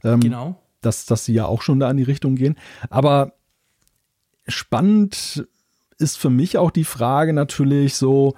Ähm, 0.02 0.20
genau. 0.20 0.60
Dass, 0.80 1.06
dass 1.06 1.24
sie 1.24 1.34
ja 1.34 1.46
auch 1.46 1.62
schon 1.62 1.78
da 1.78 1.90
in 1.90 1.96
die 1.96 2.02
Richtung 2.02 2.36
gehen. 2.36 2.56
Aber 2.90 3.34
spannend 4.48 5.46
ist 5.98 6.18
für 6.18 6.30
mich 6.30 6.58
auch 6.58 6.70
die 6.70 6.84
Frage 6.84 7.32
natürlich 7.32 7.94
so, 7.94 8.34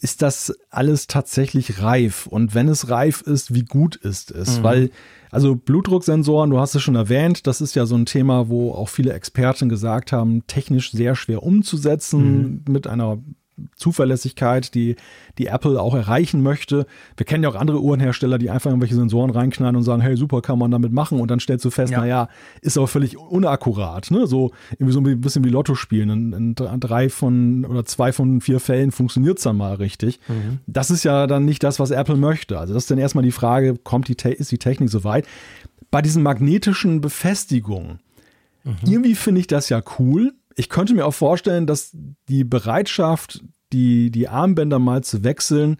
ist 0.00 0.22
das 0.22 0.54
alles 0.70 1.06
tatsächlich 1.06 1.82
reif? 1.82 2.26
Und 2.26 2.54
wenn 2.54 2.68
es 2.68 2.90
reif 2.90 3.22
ist, 3.22 3.54
wie 3.54 3.64
gut 3.64 3.96
ist 3.96 4.30
es? 4.30 4.58
Mhm. 4.58 4.62
Weil, 4.62 4.90
also 5.32 5.56
Blutdrucksensoren, 5.56 6.50
du 6.50 6.60
hast 6.60 6.74
es 6.74 6.82
schon 6.82 6.94
erwähnt, 6.94 7.46
das 7.46 7.62
ist 7.62 7.74
ja 7.74 7.86
so 7.86 7.96
ein 7.96 8.04
Thema, 8.04 8.50
wo 8.50 8.72
auch 8.72 8.90
viele 8.90 9.14
Experten 9.14 9.70
gesagt 9.70 10.12
haben, 10.12 10.46
technisch 10.46 10.92
sehr 10.92 11.16
schwer 11.16 11.42
umzusetzen 11.42 12.62
mhm. 12.66 12.72
mit 12.72 12.86
einer 12.86 13.18
Zuverlässigkeit, 13.76 14.74
die, 14.74 14.96
die 15.38 15.46
Apple 15.46 15.80
auch 15.80 15.94
erreichen 15.94 16.42
möchte. 16.42 16.86
Wir 17.16 17.26
kennen 17.26 17.44
ja 17.44 17.50
auch 17.50 17.54
andere 17.54 17.80
Uhrenhersteller, 17.80 18.38
die 18.38 18.50
einfach 18.50 18.70
irgendwelche 18.70 18.94
Sensoren 18.94 19.30
reinknallen 19.30 19.76
und 19.76 19.82
sagen, 19.82 20.02
hey, 20.02 20.16
super, 20.16 20.42
kann 20.42 20.58
man 20.58 20.70
damit 20.70 20.92
machen. 20.92 21.20
Und 21.20 21.30
dann 21.30 21.40
stellst 21.40 21.64
du 21.64 21.70
fest, 21.70 21.92
ja. 21.92 22.00
naja, 22.00 22.28
ist 22.60 22.76
aber 22.76 22.88
völlig 22.88 23.18
unakkurat. 23.18 24.10
Ne? 24.10 24.26
So 24.26 24.52
irgendwie 24.72 24.92
so 24.92 25.00
ein 25.00 25.20
bisschen 25.20 25.44
wie 25.44 25.50
Lotto 25.50 25.74
spielen. 25.74 26.10
In, 26.10 26.32
in 26.32 26.54
drei 26.54 27.08
von 27.08 27.64
oder 27.64 27.84
zwei 27.84 28.12
von 28.12 28.40
vier 28.40 28.60
Fällen 28.60 28.92
funktioniert 28.92 29.38
es 29.38 29.44
dann 29.44 29.56
mal 29.56 29.74
richtig. 29.74 30.20
Mhm. 30.28 30.58
Das 30.66 30.90
ist 30.90 31.04
ja 31.04 31.26
dann 31.26 31.44
nicht 31.44 31.62
das, 31.62 31.80
was 31.80 31.90
Apple 31.90 32.16
möchte. 32.16 32.58
Also 32.58 32.74
das 32.74 32.84
ist 32.84 32.90
dann 32.90 32.98
erstmal 32.98 33.24
die 33.24 33.32
Frage, 33.32 33.76
kommt 33.76 34.08
die, 34.08 34.16
ist 34.32 34.52
die 34.52 34.58
Technik 34.58 34.90
soweit? 34.90 35.26
Bei 35.90 36.02
diesen 36.02 36.22
magnetischen 36.22 37.00
Befestigungen, 37.00 38.00
mhm. 38.64 38.76
irgendwie 38.86 39.14
finde 39.14 39.40
ich 39.40 39.46
das 39.46 39.68
ja 39.68 39.82
cool 39.98 40.32
ich 40.56 40.68
könnte 40.68 40.94
mir 40.94 41.06
auch 41.06 41.14
vorstellen, 41.14 41.66
dass 41.66 41.96
die 42.28 42.44
Bereitschaft, 42.44 43.42
die, 43.72 44.10
die 44.10 44.28
Armbänder 44.28 44.78
mal 44.78 45.02
zu 45.02 45.24
wechseln, 45.24 45.78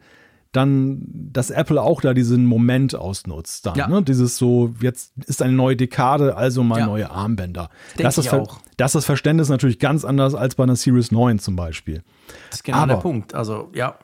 dann, 0.53 1.03
dass 1.11 1.51
Apple 1.51 1.81
auch 1.81 2.03
da 2.03 2.13
diesen 2.13 2.45
Moment 2.45 2.95
ausnutzt. 2.95 3.65
Dann, 3.67 3.75
ja. 3.75 3.89
ne? 3.89 4.03
Dieses 4.03 4.37
so, 4.37 4.75
jetzt 4.81 5.13
ist 5.27 5.41
eine 5.41 5.55
neue 5.55 5.77
Dekade, 5.77 6.37
also 6.37 6.63
mal 6.63 6.81
ja. 6.81 6.87
neue 6.87 7.11
Armbänder. 7.11 7.71
das 7.97 8.19
ist, 8.19 8.33
auch. 8.33 8.61
das 8.77 8.91
ist 8.91 8.95
das 8.95 9.05
Verständnis 9.07 9.49
natürlich 9.49 9.79
ganz 9.79 10.05
anders 10.05 10.35
als 10.35 10.55
bei 10.55 10.65
einer 10.65 10.77
Series 10.77 11.11
9 11.11 11.39
zum 11.39 11.57
Beispiel. 11.57 12.03
Das 12.51 12.59
ist 12.61 12.65
genau 12.65 12.79
Aber, 12.79 12.95
der 12.95 13.01
Punkt. 13.01 13.35
Also, 13.35 13.71
ja 13.75 13.97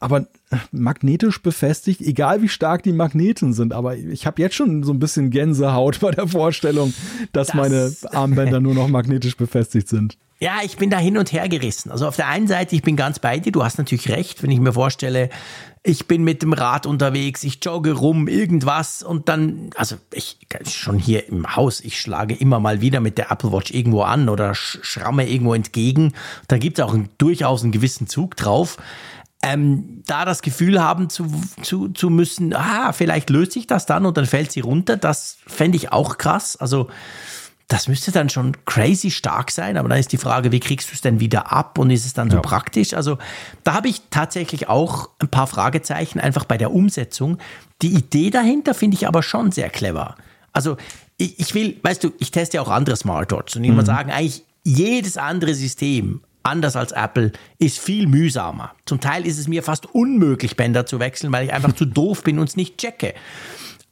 aber 0.00 0.26
magnetisch 0.70 1.42
befestigt, 1.42 2.00
egal 2.00 2.40
wie 2.42 2.48
stark 2.48 2.82
die 2.82 2.92
Magneten 2.92 3.52
sind. 3.52 3.72
Aber 3.72 3.96
ich 3.96 4.26
habe 4.26 4.40
jetzt 4.40 4.54
schon 4.54 4.82
so 4.84 4.92
ein 4.92 4.98
bisschen 4.98 5.30
Gänsehaut 5.30 6.00
bei 6.00 6.12
der 6.12 6.28
Vorstellung, 6.28 6.94
dass 7.32 7.48
das 7.48 7.56
meine 7.56 7.92
Armbänder 8.12 8.60
nur 8.60 8.74
noch 8.74 8.88
magnetisch 8.88 9.36
befestigt 9.36 9.88
sind. 9.88 10.16
Ja, 10.40 10.58
ich 10.62 10.76
bin 10.76 10.88
da 10.88 10.98
hin 10.98 11.18
und 11.18 11.32
her 11.32 11.48
gerissen. 11.48 11.90
Also 11.90 12.06
auf 12.06 12.14
der 12.14 12.28
einen 12.28 12.46
Seite, 12.46 12.76
ich 12.76 12.82
bin 12.82 12.94
ganz 12.94 13.18
bei 13.18 13.40
dir, 13.40 13.50
du 13.50 13.64
hast 13.64 13.76
natürlich 13.76 14.08
recht, 14.08 14.40
wenn 14.44 14.52
ich 14.52 14.60
mir 14.60 14.72
vorstelle, 14.72 15.30
ich 15.82 16.06
bin 16.06 16.22
mit 16.22 16.42
dem 16.42 16.52
Rad 16.52 16.86
unterwegs, 16.86 17.42
ich 17.42 17.58
jogge 17.60 17.92
rum, 17.92 18.28
irgendwas 18.28 19.02
und 19.02 19.28
dann, 19.28 19.70
also 19.74 19.96
ich 20.12 20.38
schon 20.68 20.98
hier 20.98 21.28
im 21.28 21.56
Haus, 21.56 21.80
ich 21.80 22.00
schlage 22.00 22.34
immer 22.34 22.60
mal 22.60 22.80
wieder 22.80 23.00
mit 23.00 23.18
der 23.18 23.32
Apple 23.32 23.50
Watch 23.52 23.72
irgendwo 23.72 24.02
an 24.02 24.28
oder 24.28 24.54
schramme 24.54 25.28
irgendwo 25.28 25.54
entgegen. 25.54 26.12
Da 26.46 26.58
gibt 26.58 26.78
es 26.78 26.84
auch 26.84 26.94
einen, 26.94 27.08
durchaus 27.18 27.64
einen 27.64 27.72
gewissen 27.72 28.06
Zug 28.06 28.36
drauf 28.36 28.76
ähm, 29.42 30.02
da 30.06 30.24
das 30.24 30.42
Gefühl 30.42 30.82
haben 30.82 31.10
zu, 31.10 31.30
zu, 31.62 31.88
zu 31.88 32.10
müssen, 32.10 32.54
ah, 32.54 32.92
vielleicht 32.92 33.30
löst 33.30 33.52
sich 33.52 33.66
das 33.66 33.86
dann 33.86 34.04
und 34.04 34.16
dann 34.16 34.26
fällt 34.26 34.50
sie 34.50 34.60
runter, 34.60 34.96
das 34.96 35.38
fände 35.46 35.76
ich 35.76 35.92
auch 35.92 36.18
krass. 36.18 36.56
Also 36.56 36.88
das 37.68 37.86
müsste 37.86 38.10
dann 38.10 38.30
schon 38.30 38.56
crazy 38.64 39.10
stark 39.10 39.50
sein, 39.50 39.76
aber 39.76 39.90
dann 39.90 39.98
ist 39.98 40.12
die 40.12 40.18
Frage, 40.18 40.52
wie 40.52 40.60
kriegst 40.60 40.90
du 40.90 40.94
es 40.94 41.02
denn 41.02 41.20
wieder 41.20 41.52
ab 41.52 41.78
und 41.78 41.90
ist 41.90 42.06
es 42.06 42.14
dann 42.14 42.30
so 42.30 42.40
praktisch? 42.40 42.94
Also 42.94 43.18
da 43.62 43.74
habe 43.74 43.88
ich 43.88 44.02
tatsächlich 44.10 44.68
auch 44.68 45.10
ein 45.18 45.28
paar 45.28 45.46
Fragezeichen 45.46 46.18
einfach 46.18 46.46
bei 46.46 46.56
der 46.56 46.72
Umsetzung. 46.72 47.36
Die 47.82 47.94
Idee 47.94 48.30
dahinter 48.30 48.72
finde 48.72 48.96
ich 48.96 49.06
aber 49.06 49.22
schon 49.22 49.52
sehr 49.52 49.68
clever. 49.68 50.16
Also 50.52 50.78
ich, 51.18 51.38
ich 51.38 51.54
will, 51.54 51.78
weißt 51.82 52.02
du, 52.02 52.12
ich 52.18 52.30
teste 52.30 52.56
ja 52.56 52.62
auch 52.62 52.70
andere 52.70 52.96
Smartwatches 52.96 53.56
und 53.56 53.64
ich 53.64 53.70
mhm. 53.70 53.76
muss 53.76 53.86
sagen, 53.86 54.10
eigentlich 54.10 54.44
jedes 54.64 55.18
andere 55.18 55.54
System 55.54 56.22
anders 56.48 56.76
als 56.76 56.92
Apple, 56.92 57.32
ist 57.58 57.78
viel 57.78 58.06
mühsamer. 58.06 58.72
Zum 58.86 59.00
Teil 59.00 59.26
ist 59.26 59.38
es 59.38 59.48
mir 59.48 59.62
fast 59.62 59.86
unmöglich, 59.86 60.56
Bänder 60.56 60.86
zu 60.86 60.98
wechseln, 60.98 61.32
weil 61.32 61.46
ich 61.46 61.52
einfach 61.52 61.72
zu 61.72 61.84
doof 61.84 62.22
bin 62.22 62.38
und 62.38 62.48
es 62.48 62.56
nicht 62.56 62.78
checke. 62.78 63.14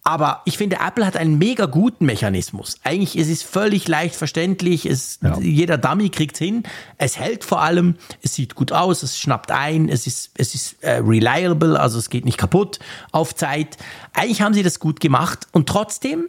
Aber 0.07 0.43
ich 0.45 0.57
finde, 0.57 0.77
Apple 0.87 1.05
hat 1.05 1.17
einen 1.17 1.37
mega 1.37 1.67
guten 1.67 2.07
Mechanismus. 2.07 2.77
Eigentlich 2.85 3.19
ist 3.19 3.29
es 3.29 3.43
völlig 3.43 3.89
leicht 3.89 4.15
verständlich. 4.15 4.87
Es, 4.87 5.19
ja. 5.21 5.37
Jeder 5.41 5.79
Dummy 5.79 6.11
kriegt 6.11 6.39
hin. 6.39 6.63
Es 6.97 7.19
hält 7.19 7.43
vor 7.43 7.61
allem. 7.61 7.97
Es 8.23 8.37
sieht 8.37 8.55
gut 8.55 8.71
aus. 8.71 9.03
Es 9.03 9.19
schnappt 9.19 9.51
ein. 9.51 9.89
Es 9.89 10.07
ist, 10.07 10.31
es 10.39 10.55
ist 10.55 10.81
äh, 10.85 10.99
reliable. 10.99 11.81
Also 11.81 11.99
es 11.99 12.09
geht 12.09 12.25
nicht 12.25 12.39
kaputt 12.39 12.79
auf 13.11 13.35
Zeit. 13.35 13.79
Eigentlich 14.13 14.43
haben 14.43 14.55
sie 14.55 14.63
das 14.63 14.79
gut 14.79 15.01
gemacht. 15.01 15.49
Und 15.51 15.69
trotzdem, 15.69 16.29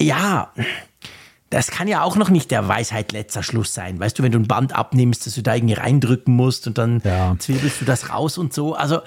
ja, 0.00 0.52
das 1.50 1.72
kann 1.72 1.88
ja 1.88 2.02
auch 2.02 2.16
noch 2.16 2.30
nicht 2.30 2.50
der 2.52 2.68
Weisheit 2.68 3.12
letzter 3.12 3.42
Schluss 3.42 3.74
sein. 3.74 3.98
Weißt 3.98 4.18
du, 4.18 4.22
wenn 4.22 4.32
du 4.32 4.38
ein 4.38 4.46
Band 4.46 4.74
abnimmst, 4.74 5.26
dass 5.26 5.34
du 5.34 5.42
da 5.42 5.54
irgendwie 5.54 5.74
reindrücken 5.74 6.34
musst 6.34 6.68
und 6.68 6.78
dann 6.78 7.02
ja. 7.04 7.34
zwiebelst 7.38 7.80
du 7.80 7.84
das 7.84 8.10
raus 8.10 8.38
und 8.38 8.54
so. 8.54 8.74
Also. 8.74 9.00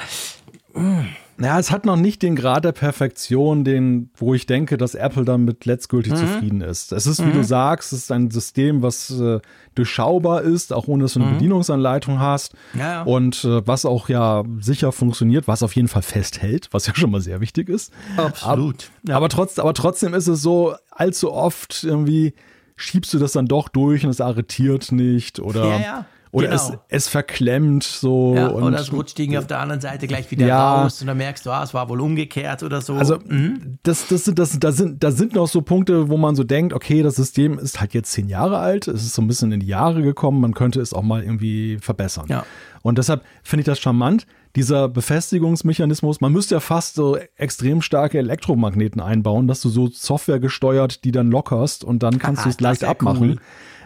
Mh. 0.73 1.05
Mm. 1.37 1.43
Ja, 1.43 1.59
es 1.59 1.71
hat 1.71 1.85
noch 1.85 1.95
nicht 1.95 2.21
den 2.21 2.35
Grad 2.35 2.65
der 2.65 2.71
Perfektion, 2.71 3.63
den, 3.63 4.09
wo 4.15 4.33
ich 4.33 4.45
denke, 4.45 4.77
dass 4.77 4.95
Apple 4.95 5.25
damit 5.25 5.65
letztgültig 5.65 6.13
mhm. 6.13 6.17
zufrieden 6.17 6.61
ist. 6.61 6.91
Es 6.91 7.07
ist, 7.07 7.23
wie 7.23 7.29
mhm. 7.29 7.33
du 7.33 7.43
sagst, 7.43 7.93
es 7.93 7.99
ist 8.03 8.11
ein 8.11 8.31
System, 8.31 8.81
was 8.81 9.09
äh, 9.11 9.39
durchschaubar 9.75 10.41
ist, 10.41 10.73
auch 10.73 10.87
ohne 10.87 11.03
dass 11.03 11.13
du 11.13 11.21
eine 11.21 11.29
mhm. 11.29 11.33
Bedienungsanleitung 11.35 12.19
hast. 12.19 12.53
Ja, 12.73 12.79
ja. 12.79 13.03
Und 13.03 13.43
äh, 13.43 13.65
was 13.65 13.85
auch 13.85 14.09
ja 14.09 14.43
sicher 14.59 14.91
funktioniert, 14.91 15.47
was 15.47 15.63
auf 15.63 15.75
jeden 15.75 15.87
Fall 15.87 16.03
festhält, 16.03 16.69
was 16.71 16.87
ja 16.87 16.95
schon 16.95 17.11
mal 17.11 17.21
sehr 17.21 17.41
wichtig 17.41 17.69
ist. 17.69 17.91
Absolut. 18.17 18.89
Aber, 19.03 19.09
ja. 19.09 19.17
aber, 19.17 19.29
trotz, 19.29 19.59
aber 19.59 19.73
trotzdem 19.73 20.13
ist 20.13 20.27
es 20.27 20.41
so, 20.41 20.75
allzu 20.91 21.31
oft 21.31 21.83
irgendwie 21.83 22.33
schiebst 22.75 23.13
du 23.13 23.19
das 23.19 23.33
dann 23.33 23.47
doch 23.47 23.69
durch 23.69 24.03
und 24.03 24.09
es 24.09 24.21
arretiert 24.21 24.91
nicht 24.91 25.39
oder. 25.39 25.67
Ja, 25.67 25.79
ja. 25.79 26.05
Oder 26.33 26.47
genau. 26.47 26.61
es, 26.61 26.73
es 26.89 27.07
verklemmt 27.09 27.83
so. 27.83 28.33
Ja, 28.35 28.47
und, 28.47 28.63
oder 28.63 28.79
es 28.79 28.91
rutscht 28.91 29.19
irgendwie 29.19 29.37
auf 29.37 29.45
der 29.45 29.59
anderen 29.59 29.81
Seite 29.81 30.07
gleich 30.07 30.31
wieder 30.31 30.47
ja, 30.47 30.81
raus 30.81 30.99
und 30.99 31.05
dann 31.05 31.17
merkst 31.17 31.45
du, 31.45 31.51
ah, 31.51 31.61
es 31.61 31.75
war 31.75 31.89
wohl 31.89 32.01
umgekehrt 32.01 32.63
oder 32.63 32.81
so. 32.81 32.95
Also 32.95 33.19
mhm. 33.19 33.77
das, 33.83 34.07
das, 34.07 34.23
das, 34.23 34.57
das, 34.57 34.77
sind, 34.77 35.03
das 35.03 35.15
sind 35.15 35.35
noch 35.35 35.47
so 35.47 35.61
Punkte, 35.61 36.09
wo 36.09 36.17
man 36.17 36.35
so 36.35 36.43
denkt, 36.43 36.73
okay, 36.73 37.03
das 37.03 37.17
System 37.17 37.59
ist 37.59 37.79
halt 37.79 37.93
jetzt 37.93 38.11
zehn 38.11 38.29
Jahre 38.29 38.57
alt, 38.57 38.87
es 38.87 39.03
ist 39.03 39.13
so 39.13 39.21
ein 39.21 39.27
bisschen 39.27 39.51
in 39.51 39.59
die 39.59 39.67
Jahre 39.67 40.01
gekommen, 40.01 40.41
man 40.41 40.55
könnte 40.55 40.81
es 40.81 40.91
auch 40.91 41.03
mal 41.03 41.21
irgendwie 41.21 41.77
verbessern. 41.79 42.25
Ja. 42.29 42.47
Und 42.81 42.97
deshalb 42.97 43.21
finde 43.43 43.61
ich 43.61 43.65
das 43.67 43.79
charmant, 43.79 44.25
dieser 44.55 44.89
Befestigungsmechanismus, 44.89 46.19
man 46.19 46.31
müsste 46.31 46.55
ja 46.55 46.59
fast 46.61 46.95
so 46.95 47.15
extrem 47.35 47.83
starke 47.83 48.17
Elektromagneten 48.17 49.01
einbauen, 49.01 49.47
dass 49.47 49.61
du 49.61 49.69
so 49.69 49.87
Software 49.87 50.39
gesteuert, 50.39 51.03
die 51.03 51.11
dann 51.11 51.29
lockerst 51.29 51.83
und 51.83 52.01
dann 52.01 52.17
kannst 52.17 52.43
du 52.43 52.49
es 52.49 52.59
leicht 52.59 52.83
abmachen. 52.83 53.31
Cool. 53.31 53.39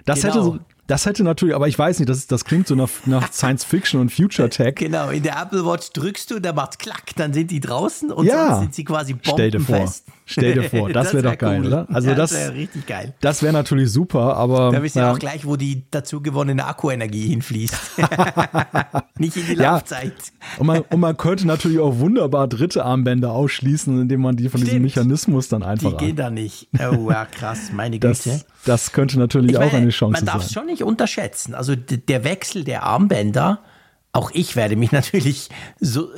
Das 0.06 0.22
genau. 0.22 0.34
hätte 0.34 0.44
so, 0.44 0.60
das 0.88 1.06
hätte 1.06 1.23
natürlich, 1.23 1.54
aber 1.54 1.67
ich 1.67 1.78
weiß 1.78 2.00
nicht, 2.00 2.10
das, 2.10 2.28
das 2.28 2.45
klingt 2.45 2.67
so 2.67 2.76
nach, 2.76 2.89
nach 3.06 3.32
Science 3.34 3.63
Fiction 3.63 4.00
und 4.00 4.12
Future 4.12 4.50
Tech. 4.50 4.76
Genau, 4.76 5.10
in 5.10 5.21
der 5.21 5.39
Apple 5.41 5.65
Watch 5.65 5.91
drückst 5.91 6.32
du, 6.32 6.39
da 6.39 6.54
macht's 6.54 6.78
klack, 6.78 7.15
dann 7.17 7.34
sind 7.34 7.52
die 7.52 7.60
draußen 7.60 8.12
und 8.12 8.26
ja. 8.26 8.47
sonst 8.47 8.60
sind 8.60 8.76
sie 8.76 8.84
quasi 8.86 9.13
bombenfest. 9.13 10.06
Stell 10.30 10.54
dir 10.54 10.63
vor, 10.63 10.69
stell 10.69 10.69
dir 10.69 10.69
vor, 10.69 10.89
das, 10.89 11.04
das 11.06 11.13
wäre 11.13 11.23
wär 11.23 11.32
doch 11.32 11.38
geil, 11.38 11.62
cool. 11.62 11.67
oder? 11.67 11.88
Also 11.89 12.10
das, 12.10 12.32
das 12.32 12.39
wäre 12.39 12.54
richtig 12.54 12.86
geil. 12.86 13.13
Das 13.21 13.43
wäre 13.43 13.54
natürlich 13.54 13.91
super, 13.91 14.36
aber. 14.36 14.71
Da 14.71 14.84
wissen 14.84 15.00
ja 15.00 15.12
auch 15.12 15.19
gleich, 15.19 15.45
wo 15.45 15.56
die 15.56 15.84
dazu 15.91 16.21
gewonnene 16.21 16.65
Akkuenergie 16.65 17.30
hinfließt. 17.30 17.76
nicht 19.19 19.38
in 19.38 19.45
die 19.45 19.56
Laufzeit. 19.56 20.13
Ja. 20.13 20.60
Und, 20.60 20.67
man, 20.67 20.82
und 20.82 21.00
man 21.00 21.15
könnte 21.15 21.47
natürlich 21.47 21.80
auch 21.80 22.00
wunderbar 22.00 22.47
dritte 22.47 22.84
Armbänder 22.84 23.32
ausschließen, 23.32 24.02
indem 24.02 24.21
man 24.21 24.36
die 24.36 24.50
von 24.50 24.60
Stimmt. 24.60 24.67
diesem 24.67 24.84
Mechanismus 24.84 25.50
dann 25.50 25.63
einfach. 25.63 25.95
Die 25.97 26.06
gehen 26.06 26.15
da 26.15 26.30
nicht. 26.30 26.67
Oh, 26.78 27.10
ja, 27.10 27.26
krass, 27.26 27.71
meine 27.73 28.00
Güte. 28.00 28.30
Das, 28.30 28.45
das 28.67 28.91
könnte 28.91 29.17
natürlich 29.19 29.53
meine, 29.53 29.65
auch 29.65 29.73
eine 29.73 29.89
Chance 29.89 30.19
sein. 30.19 30.25
Man 30.25 30.34
darf 30.34 30.45
es 30.45 30.53
schon 30.53 30.65
nicht 30.65 30.84
unterschätzen. 30.84 31.56
Also 31.56 31.75
der 31.75 32.23
Wechsel 32.23 32.63
der 32.63 32.84
Armbänder, 32.84 33.63
auch 34.12 34.32
ich 34.34 34.56
werde 34.56 34.75
mich 34.75 34.91
natürlich 34.91 35.49
so 35.80 36.10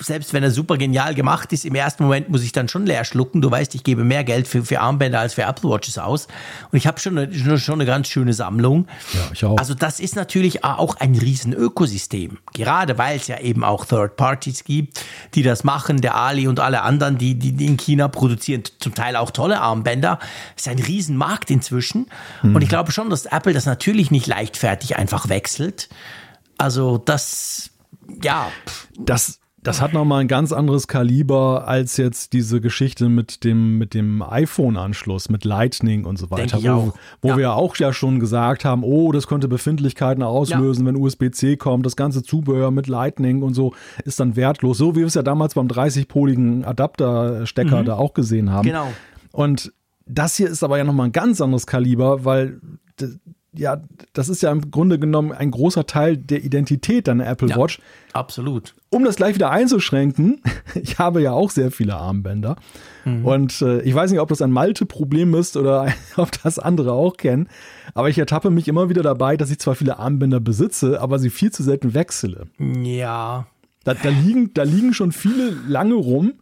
selbst 0.00 0.32
wenn 0.32 0.42
er 0.42 0.50
super 0.50 0.76
genial 0.76 1.14
gemacht 1.14 1.52
ist, 1.52 1.64
im 1.64 1.74
ersten 1.74 2.04
Moment 2.04 2.28
muss 2.28 2.42
ich 2.42 2.52
dann 2.52 2.68
schon 2.68 2.86
leer 2.86 3.04
schlucken. 3.04 3.40
Du 3.40 3.50
weißt, 3.50 3.74
ich 3.74 3.84
gebe 3.84 4.04
mehr 4.04 4.24
Geld 4.24 4.48
für, 4.48 4.64
für 4.64 4.80
Armbänder 4.80 5.20
als 5.20 5.34
für 5.34 5.42
Apple 5.42 5.70
Watches 5.70 5.98
aus. 5.98 6.26
Und 6.70 6.78
ich 6.78 6.86
habe 6.86 6.98
schon 7.00 7.18
eine, 7.18 7.58
schon 7.58 7.74
eine 7.74 7.86
ganz 7.86 8.08
schöne 8.08 8.32
Sammlung. 8.32 8.86
Ja, 9.12 9.20
ich 9.32 9.44
auch. 9.44 9.58
Also 9.58 9.74
das 9.74 10.00
ist 10.00 10.16
natürlich 10.16 10.64
auch 10.64 10.96
ein 10.96 11.14
riesen 11.14 11.52
Ökosystem. 11.52 12.38
Gerade 12.52 12.98
weil 12.98 13.16
es 13.16 13.26
ja 13.26 13.38
eben 13.38 13.64
auch 13.64 13.84
Third 13.84 14.16
Parties 14.16 14.64
gibt, 14.64 15.04
die 15.34 15.42
das 15.42 15.64
machen. 15.64 16.00
Der 16.00 16.16
Ali 16.16 16.48
und 16.48 16.60
alle 16.60 16.82
anderen, 16.82 17.18
die, 17.18 17.34
die 17.34 17.66
in 17.66 17.76
China 17.76 18.08
produzieren, 18.08 18.62
zum 18.78 18.94
Teil 18.94 19.16
auch 19.16 19.30
tolle 19.30 19.60
Armbänder. 19.60 20.18
Das 20.56 20.66
ist 20.66 20.68
ein 20.68 20.78
riesen 20.78 21.16
Markt 21.16 21.50
inzwischen. 21.50 22.06
Mhm. 22.42 22.56
Und 22.56 22.62
ich 22.62 22.68
glaube 22.68 22.92
schon, 22.92 23.10
dass 23.10 23.26
Apple 23.26 23.52
das 23.52 23.66
natürlich 23.66 24.10
nicht 24.10 24.26
leichtfertig 24.26 24.96
einfach 24.96 25.28
wechselt. 25.28 25.88
Also 26.58 26.98
das, 26.98 27.70
ja. 28.22 28.50
Das 28.98 29.40
das 29.62 29.82
hat 29.82 29.92
nochmal 29.92 30.22
ein 30.22 30.28
ganz 30.28 30.52
anderes 30.52 30.88
Kaliber 30.88 31.68
als 31.68 31.98
jetzt 31.98 32.32
diese 32.32 32.60
Geschichte 32.60 33.08
mit 33.10 33.44
dem, 33.44 33.76
mit 33.76 33.92
dem 33.92 34.22
iPhone-Anschluss, 34.22 35.28
mit 35.28 35.44
Lightning 35.44 36.06
und 36.06 36.18
so 36.18 36.30
weiter. 36.30 36.62
Wo, 36.62 36.92
wo 37.20 37.28
ja. 37.28 37.36
wir 37.36 37.52
auch 37.54 37.76
ja 37.76 37.92
schon 37.92 38.20
gesagt 38.20 38.64
haben, 38.64 38.82
oh, 38.84 39.12
das 39.12 39.26
könnte 39.26 39.48
Befindlichkeiten 39.48 40.22
auslösen, 40.22 40.86
ja. 40.86 40.92
wenn 40.92 41.00
USB-C 41.00 41.56
kommt. 41.56 41.84
Das 41.84 41.96
ganze 41.96 42.22
Zubehör 42.22 42.70
mit 42.70 42.86
Lightning 42.86 43.42
und 43.42 43.52
so 43.52 43.74
ist 44.04 44.18
dann 44.18 44.34
wertlos. 44.34 44.78
So 44.78 44.94
wie 44.94 45.00
wir 45.00 45.06
es 45.06 45.14
ja 45.14 45.22
damals 45.22 45.54
beim 45.54 45.66
30-poligen 45.66 46.64
Adapterstecker 46.64 47.82
mhm. 47.82 47.86
da 47.86 47.96
auch 47.96 48.14
gesehen 48.14 48.50
haben. 48.50 48.66
Genau. 48.66 48.88
Und 49.32 49.72
das 50.06 50.36
hier 50.36 50.48
ist 50.48 50.62
aber 50.62 50.78
ja 50.78 50.84
nochmal 50.84 51.06
ein 51.06 51.12
ganz 51.12 51.40
anderes 51.40 51.66
Kaliber, 51.66 52.24
weil 52.24 52.60
ja, 53.52 53.82
das 54.12 54.28
ist 54.28 54.42
ja 54.42 54.52
im 54.52 54.70
Grunde 54.70 54.98
genommen 54.98 55.32
ein 55.32 55.50
großer 55.50 55.86
Teil 55.86 56.16
der 56.16 56.44
Identität 56.44 57.08
deiner 57.08 57.26
Apple 57.26 57.48
ja, 57.48 57.56
Watch. 57.56 57.80
Absolut. 58.12 58.74
Um 58.90 59.04
das 59.04 59.16
gleich 59.16 59.34
wieder 59.34 59.50
einzuschränken, 59.50 60.40
ich 60.74 60.98
habe 60.98 61.20
ja 61.20 61.32
auch 61.32 61.50
sehr 61.50 61.70
viele 61.70 61.96
Armbänder. 61.96 62.56
Mhm. 63.04 63.24
Und 63.24 63.62
äh, 63.62 63.80
ich 63.82 63.94
weiß 63.94 64.10
nicht, 64.10 64.20
ob 64.20 64.28
das 64.28 64.42
ein 64.42 64.52
Malte-Problem 64.52 65.34
ist 65.34 65.56
oder 65.56 65.92
ob 66.16 66.30
das 66.42 66.58
andere 66.58 66.92
auch 66.92 67.16
kennen. 67.16 67.48
Aber 67.94 68.08
ich 68.08 68.18
ertappe 68.18 68.50
mich 68.50 68.68
immer 68.68 68.88
wieder 68.88 69.02
dabei, 69.02 69.36
dass 69.36 69.50
ich 69.50 69.58
zwar 69.58 69.74
viele 69.74 69.98
Armbänder 69.98 70.40
besitze, 70.40 71.00
aber 71.00 71.18
sie 71.18 71.30
viel 71.30 71.50
zu 71.50 71.62
selten 71.62 71.94
wechsle. 71.94 72.46
Ja. 72.58 73.46
Da, 73.82 73.94
da 73.94 74.10
liegen, 74.10 74.54
da 74.54 74.62
liegen 74.62 74.94
schon 74.94 75.10
viele 75.10 75.50
lange 75.66 75.94
rum 75.94 76.34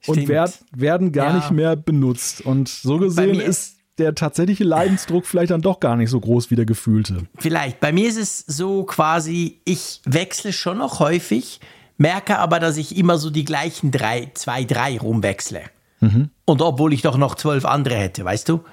Stimmt. 0.00 0.18
und 0.18 0.28
werd, 0.28 0.58
werden 0.76 1.12
gar 1.12 1.28
ja. 1.28 1.36
nicht 1.36 1.50
mehr 1.52 1.76
benutzt. 1.76 2.42
Und 2.44 2.68
so 2.68 2.98
gesehen 2.98 3.40
ist 3.40 3.73
der 3.98 4.14
tatsächliche 4.14 4.64
Leidensdruck 4.64 5.26
vielleicht 5.26 5.50
dann 5.50 5.62
doch 5.62 5.80
gar 5.80 5.96
nicht 5.96 6.10
so 6.10 6.20
groß 6.20 6.50
wie 6.50 6.56
der 6.56 6.66
gefühlte. 6.66 7.26
Vielleicht. 7.38 7.80
Bei 7.80 7.92
mir 7.92 8.08
ist 8.08 8.18
es 8.18 8.38
so 8.38 8.84
quasi, 8.84 9.60
ich 9.64 10.00
wechsle 10.04 10.52
schon 10.52 10.78
noch 10.78 11.00
häufig, 11.00 11.60
merke 11.96 12.38
aber, 12.38 12.58
dass 12.58 12.76
ich 12.76 12.96
immer 12.96 13.18
so 13.18 13.30
die 13.30 13.44
gleichen 13.44 13.90
drei, 13.90 14.30
zwei, 14.34 14.64
drei 14.64 14.98
rumwechsle. 14.98 15.62
Mhm. 16.00 16.30
Und 16.44 16.62
obwohl 16.62 16.92
ich 16.92 17.02
doch 17.02 17.16
noch 17.16 17.36
zwölf 17.36 17.64
andere 17.64 17.96
hätte, 17.96 18.24
weißt 18.24 18.48
du? 18.48 18.64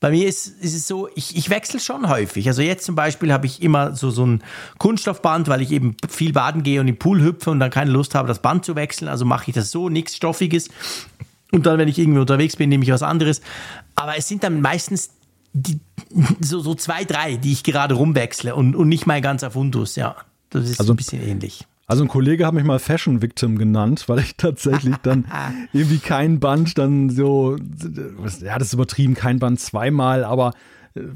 Bei 0.00 0.10
mir 0.10 0.28
ist, 0.28 0.46
ist 0.46 0.76
es 0.76 0.86
so, 0.86 1.08
ich, 1.16 1.36
ich 1.36 1.50
wechsle 1.50 1.80
schon 1.80 2.08
häufig. 2.08 2.46
Also 2.46 2.62
jetzt 2.62 2.84
zum 2.84 2.94
Beispiel 2.94 3.32
habe 3.32 3.46
ich 3.46 3.60
immer 3.60 3.96
so, 3.96 4.10
so 4.10 4.24
ein 4.24 4.44
Kunststoffband, 4.78 5.48
weil 5.48 5.60
ich 5.60 5.72
eben 5.72 5.96
viel 6.08 6.32
baden 6.32 6.62
gehe 6.62 6.80
und 6.80 6.86
im 6.86 7.00
Pool 7.00 7.20
hüpfe 7.20 7.50
und 7.50 7.58
dann 7.58 7.70
keine 7.70 7.90
Lust 7.90 8.14
habe, 8.14 8.28
das 8.28 8.40
Band 8.40 8.64
zu 8.64 8.76
wechseln. 8.76 9.08
Also 9.08 9.24
mache 9.24 9.50
ich 9.50 9.54
das 9.54 9.72
so, 9.72 9.88
nichts 9.88 10.14
Stoffiges. 10.14 10.68
Und 11.50 11.66
dann, 11.66 11.78
wenn 11.78 11.88
ich 11.88 11.98
irgendwie 11.98 12.20
unterwegs 12.20 12.56
bin, 12.56 12.68
nehme 12.68 12.84
ich 12.84 12.92
was 12.92 13.02
anderes. 13.02 13.40
Aber 13.98 14.16
es 14.16 14.28
sind 14.28 14.44
dann 14.44 14.60
meistens 14.60 15.10
die, 15.52 15.80
so, 16.40 16.60
so 16.60 16.74
zwei, 16.74 17.04
drei, 17.04 17.36
die 17.36 17.52
ich 17.52 17.64
gerade 17.64 17.94
rumwechsle 17.94 18.54
und, 18.54 18.76
und 18.76 18.88
nicht 18.88 19.06
mein 19.06 19.22
ganzer 19.22 19.50
Fundus, 19.50 19.96
ja. 19.96 20.16
Das 20.50 20.68
ist 20.68 20.80
also, 20.80 20.92
ein 20.92 20.96
bisschen 20.96 21.22
ähnlich. 21.22 21.66
Also 21.86 22.04
ein 22.04 22.08
Kollege 22.08 22.46
hat 22.46 22.54
mich 22.54 22.64
mal 22.64 22.78
Fashion 22.78 23.22
Victim 23.22 23.58
genannt, 23.58 24.08
weil 24.08 24.20
ich 24.20 24.36
tatsächlich 24.36 24.96
dann 25.02 25.26
irgendwie 25.72 25.98
kein 25.98 26.38
Band 26.38 26.78
dann 26.78 27.10
so, 27.10 27.56
ja, 28.40 28.58
das 28.58 28.68
ist 28.68 28.74
übertrieben, 28.74 29.14
kein 29.14 29.38
Band 29.38 29.60
zweimal, 29.60 30.24
aber 30.24 30.52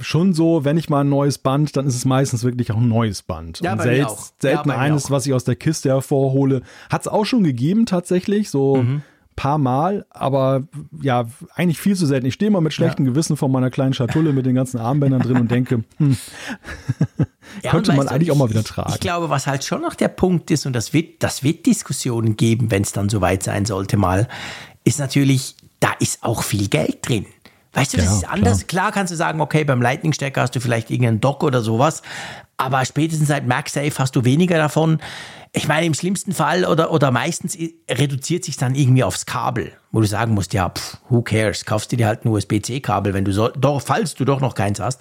schon 0.00 0.32
so, 0.32 0.64
wenn 0.64 0.76
ich 0.76 0.88
mal 0.88 1.00
ein 1.00 1.08
neues 1.08 1.38
Band, 1.38 1.76
dann 1.76 1.86
ist 1.86 1.94
es 1.94 2.04
meistens 2.04 2.44
wirklich 2.44 2.72
auch 2.72 2.76
ein 2.76 2.88
neues 2.88 3.22
Band. 3.22 3.60
Ja, 3.60 3.72
und 3.72 3.82
sel 3.82 4.06
selten 4.38 4.68
ja, 4.68 4.76
eines, 4.76 5.10
was 5.10 5.26
ich 5.26 5.32
aus 5.32 5.44
der 5.44 5.56
Kiste 5.56 5.88
hervorhole. 5.88 6.62
Hat 6.90 7.02
es 7.02 7.08
auch 7.08 7.24
schon 7.24 7.42
gegeben 7.42 7.86
tatsächlich, 7.86 8.50
so 8.50 8.76
mhm 8.76 9.02
paar 9.42 9.58
Mal, 9.58 10.06
aber 10.10 10.62
ja, 11.00 11.26
eigentlich 11.56 11.80
viel 11.80 11.96
zu 11.96 12.06
selten. 12.06 12.26
Ich 12.26 12.34
stehe 12.34 12.48
mal 12.48 12.60
mit 12.60 12.72
schlechtem 12.72 13.04
ja. 13.04 13.10
Gewissen 13.10 13.36
vor 13.36 13.48
meiner 13.48 13.70
kleinen 13.70 13.92
Schatulle 13.92 14.32
mit 14.32 14.46
den 14.46 14.54
ganzen 14.54 14.78
Armbändern 14.78 15.20
drin 15.20 15.36
und 15.36 15.50
denke, 15.50 15.82
hm, 15.96 16.16
ja, 17.64 17.70
könnte 17.72 17.92
man 17.92 18.06
eigentlich 18.06 18.28
du, 18.28 18.34
auch 18.34 18.38
mal 18.38 18.50
wieder 18.50 18.62
tragen. 18.62 18.92
Ich 18.94 19.00
glaube, 19.00 19.30
was 19.30 19.48
halt 19.48 19.64
schon 19.64 19.82
noch 19.82 19.96
der 19.96 20.06
Punkt 20.06 20.52
ist, 20.52 20.64
und 20.64 20.74
das 20.74 20.92
wird, 20.92 21.24
das 21.24 21.42
wird 21.42 21.66
Diskussionen 21.66 22.36
geben, 22.36 22.70
wenn 22.70 22.82
es 22.82 22.92
dann 22.92 23.08
soweit 23.08 23.42
sein 23.42 23.64
sollte 23.64 23.96
mal, 23.96 24.28
ist 24.84 25.00
natürlich, 25.00 25.56
da 25.80 25.90
ist 25.98 26.22
auch 26.22 26.44
viel 26.44 26.68
Geld 26.68 26.98
drin. 27.08 27.26
Weißt 27.72 27.94
du, 27.94 27.96
das 27.96 28.06
ja, 28.06 28.12
ist 28.12 28.28
anders. 28.28 28.66
Klar. 28.68 28.84
klar. 28.84 28.92
kannst 28.92 29.12
du 29.12 29.16
sagen, 29.16 29.40
okay, 29.40 29.64
beim 29.64 29.82
Lightning-Stecker 29.82 30.40
hast 30.40 30.54
du 30.54 30.60
vielleicht 30.60 30.88
irgendeinen 30.90 31.20
Dock 31.20 31.42
oder 31.42 31.62
sowas, 31.62 32.02
aber 32.58 32.84
spätestens 32.84 33.26
seit 33.26 33.48
MagSafe 33.48 33.98
hast 33.98 34.14
du 34.14 34.24
weniger 34.24 34.56
davon. 34.56 35.00
Ich 35.54 35.68
meine, 35.68 35.84
im 35.84 35.92
schlimmsten 35.92 36.32
Fall 36.32 36.64
oder, 36.64 36.92
oder 36.92 37.10
meistens 37.10 37.58
reduziert 37.90 38.42
sich 38.42 38.56
dann 38.56 38.74
irgendwie 38.74 39.04
aufs 39.04 39.26
Kabel, 39.26 39.72
wo 39.90 40.00
du 40.00 40.06
sagen 40.06 40.32
musst, 40.32 40.54
ja, 40.54 40.70
pff, 40.70 40.96
who 41.10 41.20
cares, 41.20 41.66
kaufst 41.66 41.92
du 41.92 41.96
dir 41.96 42.06
halt 42.06 42.24
ein 42.24 42.28
USB-C-Kabel, 42.28 43.12
wenn 43.12 43.26
du 43.26 43.32
so, 43.32 43.48
doch, 43.48 43.82
falls 43.82 44.14
du 44.14 44.24
doch 44.24 44.40
noch 44.40 44.54
keins 44.54 44.80
hast. 44.80 45.00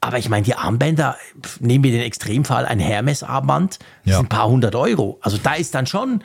Aber 0.00 0.18
ich 0.18 0.28
meine, 0.28 0.44
die 0.44 0.54
Armbänder, 0.54 1.16
pff, 1.42 1.60
nehmen 1.60 1.82
wir 1.82 1.90
den 1.90 2.02
Extremfall, 2.02 2.64
ein 2.64 2.78
Hermes-Armband, 2.78 3.80
ja. 4.04 4.18
sind 4.18 4.26
ein 4.26 4.28
paar 4.28 4.48
hundert 4.48 4.76
Euro. 4.76 5.18
Also 5.20 5.36
da 5.36 5.54
ist 5.54 5.74
dann 5.74 5.86
schon, 5.86 6.22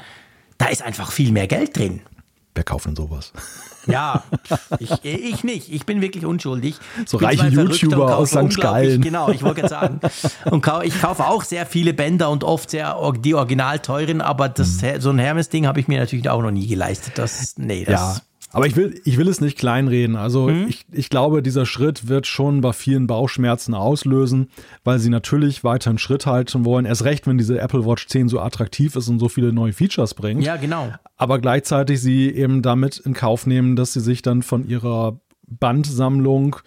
da 0.59 0.67
ist 0.67 0.83
einfach 0.83 1.11
viel 1.11 1.31
mehr 1.31 1.47
Geld 1.47 1.75
drin. 1.75 2.01
Wer 2.53 2.63
kauft 2.63 2.85
denn 2.85 2.95
sowas? 2.95 3.33
Ja, 3.87 4.23
ich, 4.79 5.03
ich 5.03 5.43
nicht. 5.43 5.71
Ich 5.71 5.85
bin 5.85 6.01
wirklich 6.01 6.25
unschuldig. 6.25 6.75
So 7.05 7.17
reiche 7.17 7.47
YouTuber 7.47 8.17
aus 8.17 8.31
St. 8.31 8.59
Gallen. 8.59 9.01
Genau, 9.01 9.29
ich 9.29 9.43
wollte 9.43 9.67
sagen. 9.67 9.99
Und 10.45 10.65
ich 10.83 11.01
kaufe 11.01 11.25
auch 11.25 11.43
sehr 11.43 11.65
viele 11.65 11.93
Bänder 11.93 12.29
und 12.29 12.43
oft 12.43 12.69
sehr 12.69 12.97
die 13.19 13.35
original 13.35 13.79
teuren, 13.79 14.21
aber 14.21 14.49
das, 14.49 14.81
mhm. 14.81 15.01
so 15.01 15.09
ein 15.09 15.19
Hermes-Ding 15.19 15.67
habe 15.67 15.79
ich 15.79 15.87
mir 15.87 15.99
natürlich 15.99 16.29
auch 16.29 16.41
noch 16.41 16.51
nie 16.51 16.67
geleistet. 16.67 17.17
Das, 17.17 17.55
nee, 17.57 17.85
das 17.85 18.17
ja. 18.17 18.21
Aber 18.53 18.67
ich 18.67 18.75
will, 18.75 19.01
ich 19.03 19.17
will 19.17 19.27
es 19.27 19.41
nicht 19.41 19.57
kleinreden. 19.57 20.15
Also 20.15 20.47
mhm. 20.47 20.67
ich, 20.69 20.85
ich 20.91 21.09
glaube, 21.09 21.41
dieser 21.41 21.65
Schritt 21.65 22.07
wird 22.07 22.27
schon 22.27 22.61
bei 22.61 22.71
vielen 22.71 23.07
Bauchschmerzen 23.07 23.73
auslösen, 23.73 24.49
weil 24.83 24.99
sie 24.99 25.09
natürlich 25.09 25.63
weiterhin 25.63 25.97
Schritt 25.97 26.27
halten 26.27 26.63
wollen. 26.63 26.85
Erst 26.85 27.03
recht, 27.03 27.25
wenn 27.25 27.39
diese 27.39 27.59
Apple 27.59 27.85
Watch 27.85 28.07
10 28.07 28.29
so 28.29 28.39
attraktiv 28.39 28.95
ist 28.95 29.09
und 29.09 29.17
so 29.17 29.27
viele 29.27 29.51
neue 29.51 29.73
Features 29.73 30.13
bringt. 30.13 30.43
Ja, 30.43 30.57
genau. 30.57 30.93
Aber 31.17 31.39
gleichzeitig 31.39 31.99
sie 31.99 32.29
eben 32.29 32.61
damit 32.61 32.97
in 32.97 33.13
Kauf 33.13 33.47
nehmen, 33.47 33.75
dass 33.75 33.93
sie 33.93 34.01
sich 34.01 34.21
dann 34.21 34.43
von 34.43 34.67
ihrer 34.67 35.19
Bandsammlung 35.47 36.57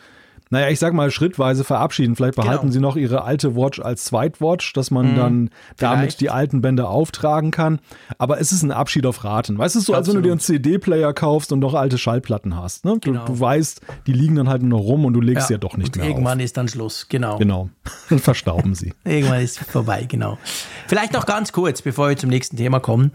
naja, 0.51 0.69
ich 0.69 0.79
sag 0.79 0.95
mal, 0.95 1.11
schrittweise 1.11 1.65
verabschieden. 1.65 2.15
Vielleicht 2.15 2.37
behalten 2.37 2.63
genau. 2.63 2.73
sie 2.73 2.81
noch 2.81 2.97
ihre 2.97 3.25
alte 3.25 3.57
Watch 3.57 3.81
als 3.81 4.05
Zweitwatch, 4.05 4.73
dass 4.75 4.93
man 4.93 5.13
mhm, 5.13 5.17
dann 5.17 5.51
damit 5.77 5.99
vielleicht. 5.99 6.21
die 6.21 6.31
alten 6.31 6.61
Bänder 6.61 6.89
auftragen 6.89 7.51
kann. 7.51 7.81
Aber 8.19 8.41
es 8.41 8.53
ist 8.53 8.63
ein 8.63 8.71
Abschied 8.71 9.07
auf 9.07 9.25
Raten. 9.25 9.59
Weißt 9.59 9.75
du, 9.75 9.81
so, 9.81 9.95
als 9.95 10.07
wenn 10.09 10.15
du 10.15 10.23
dir 10.23 10.33
einen 10.33 10.41
CD-Player 10.41 11.13
kaufst 11.15 11.53
und 11.53 11.59
noch 11.59 11.75
alte 11.75 11.99
Schallplatten 11.99 12.57
hast. 12.57 12.85
Ne? 12.85 12.99
Genau. 13.01 13.25
Du, 13.25 13.33
du, 13.33 13.41
weißt, 13.41 13.81
die 14.07 14.13
liegen 14.13 14.37
dann 14.37 14.49
halt 14.49 14.63
nur 14.63 14.79
noch 14.79 14.87
rum 14.87 15.05
und 15.05 15.15
du 15.15 15.21
legst 15.21 15.43
ja, 15.43 15.47
sie 15.47 15.55
ja 15.55 15.59
doch 15.59 15.77
nicht 15.77 15.97
mehr 15.97 16.07
irgendwann 16.07 16.39
auf. 16.39 16.45
ist 16.45 16.57
dann 16.57 16.69
Schluss, 16.69 17.09
genau. 17.09 17.39
Genau. 17.39 17.69
Dann 18.09 18.19
verstauben 18.21 18.75
sie. 18.75 18.95
irgendwann 19.05 19.41
ist 19.41 19.59
vorbei, 19.59 20.05
genau. 20.09 20.39
Vielleicht 20.87 21.13
noch 21.13 21.27
ganz 21.27 21.53
kurz, 21.53 21.83
bevor 21.83 22.09
wir 22.09 22.17
zum 22.17 22.31
nächsten 22.31 22.57
Thema 22.57 22.79
kommen. 22.79 23.11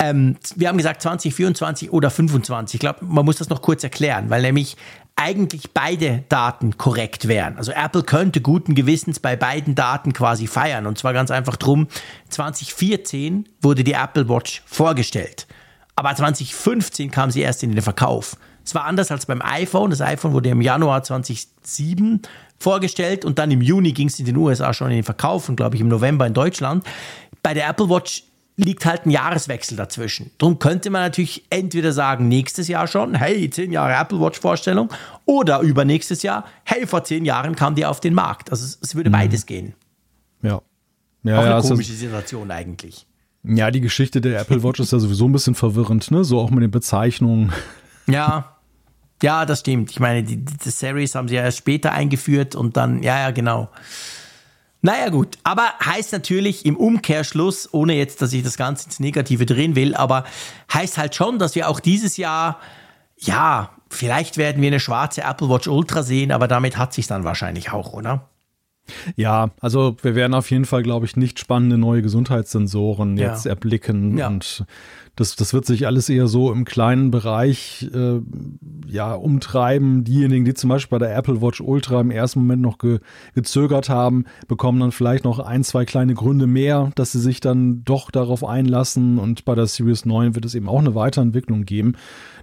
Ähm, 0.00 0.36
wir 0.56 0.68
haben 0.68 0.78
gesagt 0.78 1.02
2024 1.02 1.92
oder 1.92 2.10
25. 2.10 2.74
Ich 2.74 2.80
glaube, 2.80 3.04
man 3.04 3.24
muss 3.24 3.36
das 3.36 3.48
noch 3.48 3.62
kurz 3.62 3.84
erklären, 3.84 4.30
weil 4.30 4.42
nämlich 4.42 4.76
eigentlich 5.22 5.70
beide 5.72 6.24
Daten 6.28 6.78
korrekt 6.78 7.28
wären. 7.28 7.56
Also 7.56 7.70
Apple 7.70 8.02
könnte 8.02 8.40
guten 8.40 8.74
Gewissens 8.74 9.20
bei 9.20 9.36
beiden 9.36 9.76
Daten 9.76 10.12
quasi 10.12 10.48
feiern. 10.48 10.86
Und 10.86 10.98
zwar 10.98 11.12
ganz 11.12 11.30
einfach 11.30 11.56
drum, 11.56 11.86
2014 12.30 13.48
wurde 13.60 13.84
die 13.84 13.92
Apple 13.92 14.28
Watch 14.28 14.62
vorgestellt. 14.66 15.46
Aber 15.94 16.14
2015 16.14 17.10
kam 17.10 17.30
sie 17.30 17.42
erst 17.42 17.62
in 17.62 17.70
den 17.70 17.82
Verkauf. 17.82 18.36
Es 18.64 18.74
war 18.74 18.84
anders 18.84 19.10
als 19.10 19.26
beim 19.26 19.42
iPhone. 19.42 19.90
Das 19.90 20.00
iPhone 20.00 20.32
wurde 20.32 20.48
im 20.48 20.60
Januar 20.60 21.04
2007 21.04 22.22
vorgestellt 22.58 23.24
und 23.24 23.38
dann 23.38 23.50
im 23.50 23.60
Juni 23.60 23.92
ging 23.92 24.08
es 24.08 24.18
in 24.18 24.26
den 24.26 24.36
USA 24.36 24.72
schon 24.74 24.88
in 24.88 24.96
den 24.96 25.04
Verkauf 25.04 25.48
und 25.48 25.56
glaube 25.56 25.76
ich 25.76 25.80
im 25.80 25.88
November 25.88 26.26
in 26.26 26.34
Deutschland. 26.34 26.84
Bei 27.42 27.54
der 27.54 27.68
Apple 27.68 27.88
Watch 27.88 28.24
liegt 28.56 28.84
halt 28.84 29.06
ein 29.06 29.10
Jahreswechsel 29.10 29.76
dazwischen. 29.76 30.30
Darum 30.38 30.58
könnte 30.58 30.90
man 30.90 31.02
natürlich 31.02 31.44
entweder 31.50 31.92
sagen, 31.92 32.28
nächstes 32.28 32.68
Jahr 32.68 32.86
schon, 32.86 33.14
hey, 33.14 33.48
zehn 33.50 33.72
Jahre 33.72 33.94
Apple 33.94 34.20
Watch 34.20 34.38
Vorstellung, 34.38 34.90
oder 35.24 35.60
übernächstes 35.60 36.22
Jahr, 36.22 36.44
hey, 36.64 36.86
vor 36.86 37.04
zehn 37.04 37.24
Jahren 37.24 37.56
kam 37.56 37.74
die 37.74 37.86
auf 37.86 38.00
den 38.00 38.14
Markt. 38.14 38.50
Also 38.50 38.64
es, 38.64 38.78
es 38.82 38.94
würde 38.94 39.10
mhm. 39.10 39.14
beides 39.14 39.46
gehen. 39.46 39.74
Ja. 40.42 40.60
ja 41.22 41.38
auch 41.38 41.42
eine 41.42 41.50
ja, 41.50 41.60
komische 41.60 41.92
Situation 41.92 42.50
eigentlich. 42.50 43.06
Ja, 43.44 43.70
die 43.70 43.80
Geschichte 43.80 44.20
der 44.20 44.40
Apple 44.40 44.62
Watch 44.62 44.80
ist 44.80 44.92
ja 44.92 44.98
sowieso 44.98 45.26
ein 45.26 45.32
bisschen 45.32 45.54
verwirrend, 45.54 46.10
ne? 46.10 46.22
So 46.22 46.38
auch 46.38 46.50
mit 46.50 46.62
den 46.62 46.70
Bezeichnungen. 46.70 47.52
Ja. 48.06 48.56
Ja, 49.20 49.46
das 49.46 49.60
stimmt. 49.60 49.90
Ich 49.92 50.00
meine, 50.00 50.24
die, 50.24 50.36
die 50.36 50.70
Series 50.70 51.14
haben 51.14 51.28
sie 51.28 51.36
ja 51.36 51.42
erst 51.42 51.58
später 51.58 51.92
eingeführt 51.92 52.56
und 52.56 52.76
dann, 52.76 53.02
ja, 53.04 53.20
ja, 53.20 53.30
genau. 53.30 53.68
Naja 54.84 55.10
gut, 55.10 55.38
aber 55.44 55.74
heißt 55.84 56.12
natürlich 56.12 56.66
im 56.66 56.76
Umkehrschluss, 56.76 57.72
ohne 57.72 57.94
jetzt, 57.94 58.20
dass 58.20 58.32
ich 58.32 58.42
das 58.42 58.56
Ganze 58.56 58.86
ins 58.86 58.98
Negative 58.98 59.46
drehen 59.46 59.76
will, 59.76 59.94
aber 59.94 60.24
heißt 60.74 60.98
halt 60.98 61.14
schon, 61.14 61.38
dass 61.38 61.54
wir 61.54 61.68
auch 61.68 61.78
dieses 61.78 62.16
Jahr, 62.16 62.58
ja, 63.16 63.70
vielleicht 63.88 64.38
werden 64.38 64.60
wir 64.60 64.66
eine 64.66 64.80
schwarze 64.80 65.22
Apple 65.22 65.48
Watch 65.48 65.68
Ultra 65.68 66.02
sehen, 66.02 66.32
aber 66.32 66.48
damit 66.48 66.78
hat 66.78 66.92
sich 66.94 67.06
dann 67.06 67.22
wahrscheinlich 67.22 67.70
auch, 67.70 67.92
oder? 67.92 68.28
Ja, 69.16 69.50
also 69.60 69.96
wir 70.02 70.14
werden 70.14 70.34
auf 70.34 70.50
jeden 70.50 70.64
Fall, 70.64 70.82
glaube 70.82 71.06
ich, 71.06 71.16
nicht 71.16 71.38
spannende 71.38 71.78
neue 71.78 72.02
Gesundheitssensoren 72.02 73.16
ja. 73.16 73.30
jetzt 73.30 73.46
erblicken 73.46 74.18
ja. 74.18 74.26
und 74.26 74.64
das, 75.14 75.36
das 75.36 75.52
wird 75.52 75.66
sich 75.66 75.86
alles 75.86 76.08
eher 76.08 76.26
so 76.26 76.50
im 76.50 76.64
kleinen 76.64 77.10
Bereich 77.10 77.86
äh, 77.92 78.20
ja, 78.86 79.12
umtreiben. 79.12 80.04
Diejenigen, 80.04 80.46
die 80.46 80.54
zum 80.54 80.70
Beispiel 80.70 80.98
bei 80.98 81.04
der 81.04 81.14
Apple 81.14 81.42
Watch 81.42 81.60
Ultra 81.60 82.00
im 82.00 82.10
ersten 82.10 82.40
Moment 82.40 82.62
noch 82.62 82.78
ge, 82.78 83.00
gezögert 83.34 83.90
haben, 83.90 84.24
bekommen 84.48 84.80
dann 84.80 84.90
vielleicht 84.90 85.24
noch 85.24 85.38
ein, 85.38 85.64
zwei 85.64 85.84
kleine 85.84 86.14
Gründe 86.14 86.46
mehr, 86.46 86.92
dass 86.94 87.12
sie 87.12 87.20
sich 87.20 87.40
dann 87.40 87.84
doch 87.84 88.10
darauf 88.10 88.42
einlassen. 88.42 89.18
Und 89.18 89.44
bei 89.44 89.54
der 89.54 89.66
Series 89.66 90.06
9 90.06 90.34
wird 90.34 90.46
es 90.46 90.54
eben 90.54 90.68
auch 90.68 90.78
eine 90.78 90.94
Weiterentwicklung 90.94 91.66
geben 91.66 91.94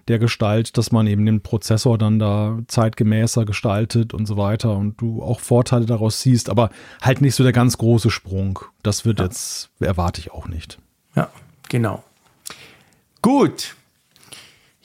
der 0.10 0.20
Gestalt, 0.20 0.78
dass 0.78 0.92
man 0.92 1.08
eben 1.08 1.26
den 1.26 1.42
Prozessor 1.42 1.98
dann 1.98 2.20
da 2.20 2.60
zeitgemäßer 2.68 3.46
gestaltet 3.46 4.14
und 4.14 4.26
so 4.26 4.38
weiter 4.38 4.76
und 4.76 5.00
du 5.00 5.22
auch 5.22 5.40
Vorteile 5.40 5.86
daraus 5.86 6.22
siehst, 6.22 6.50
aber 6.50 6.72
halt 7.02 7.22
nicht 7.22 7.36
so 7.36 7.44
der 7.44 7.54
ganz 7.54 7.78
große 7.78 8.10
Sprung. 8.10 8.60
Das 8.84 9.06
wird 9.06 9.20
ja. 9.20 9.26
jetzt, 9.26 9.70
erwarte 9.80 10.20
ich 10.20 10.32
auch 10.32 10.48
nicht. 10.48 10.80
Ja, 11.16 11.30
genau. 11.70 12.04
Gut. 13.22 13.76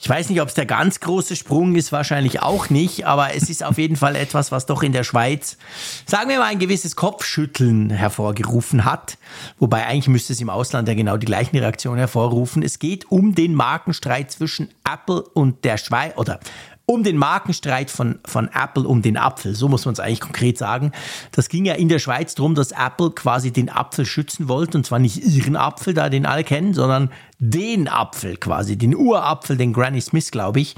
Ich 0.05 0.09
weiß 0.09 0.29
nicht, 0.29 0.39
ob 0.39 0.49
es 0.49 0.53
der 0.53 0.67
ganz 0.67 0.99
große 0.99 1.35
Sprung 1.35 1.73
ist, 1.73 1.91
wahrscheinlich 1.91 2.39
auch 2.43 2.69
nicht, 2.69 3.07
aber 3.07 3.33
es 3.33 3.49
ist 3.49 3.63
auf 3.63 3.79
jeden 3.79 3.95
Fall 3.95 4.15
etwas, 4.15 4.51
was 4.51 4.67
doch 4.67 4.83
in 4.83 4.91
der 4.91 5.03
Schweiz, 5.03 5.57
sagen 6.05 6.29
wir 6.29 6.37
mal, 6.37 6.45
ein 6.45 6.59
gewisses 6.59 6.95
Kopfschütteln 6.95 7.89
hervorgerufen 7.89 8.85
hat. 8.85 9.17
Wobei 9.57 9.87
eigentlich 9.87 10.07
müsste 10.07 10.33
es 10.33 10.41
im 10.41 10.51
Ausland 10.51 10.87
ja 10.87 10.93
genau 10.93 11.17
die 11.17 11.25
gleichen 11.25 11.57
Reaktionen 11.57 11.97
hervorrufen. 11.97 12.61
Es 12.61 12.77
geht 12.77 13.09
um 13.09 13.33
den 13.33 13.55
Markenstreit 13.55 14.29
zwischen 14.29 14.69
Apple 14.87 15.23
und 15.23 15.65
der 15.65 15.79
Schweiz, 15.79 16.13
oder 16.17 16.39
um 16.87 17.03
den 17.03 17.17
Markenstreit 17.17 17.89
von, 17.89 18.19
von 18.25 18.47
Apple 18.53 18.87
um 18.87 19.01
den 19.01 19.17
Apfel. 19.17 19.55
So 19.55 19.67
muss 19.67 19.85
man 19.85 19.93
es 19.93 19.99
eigentlich 19.99 20.21
konkret 20.21 20.57
sagen. 20.57 20.91
Das 21.31 21.49
ging 21.49 21.65
ja 21.65 21.73
in 21.73 21.89
der 21.89 21.99
Schweiz 21.99 22.35
darum, 22.35 22.53
dass 22.53 22.71
Apple 22.71 23.11
quasi 23.11 23.51
den 23.51 23.69
Apfel 23.69 24.05
schützen 24.05 24.47
wollte. 24.47 24.77
Und 24.77 24.85
zwar 24.85 24.99
nicht 24.99 25.17
ihren 25.17 25.55
Apfel, 25.55 25.93
da 25.93 26.09
den 26.09 26.25
alle 26.25 26.43
kennen, 26.43 26.73
sondern 26.73 27.09
den 27.39 27.87
Apfel 27.87 28.37
quasi, 28.37 28.77
den 28.77 28.95
Urapfel, 28.95 29.57
den 29.57 29.73
Granny 29.73 30.01
Smith, 30.01 30.31
glaube 30.31 30.59
ich. 30.59 30.75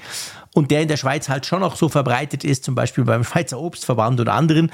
Und 0.54 0.72
der 0.72 0.82
in 0.82 0.88
der 0.88 0.98
Schweiz 0.98 1.30
halt 1.30 1.46
schon 1.46 1.62
auch 1.62 1.76
so 1.76 1.90
verbreitet 1.90 2.44
ist, 2.44 2.64
zum 2.64 2.74
Beispiel 2.74 3.04
beim 3.04 3.24
Schweizer 3.24 3.60
Obstverband 3.60 4.20
oder 4.20 4.34
anderen. 4.34 4.72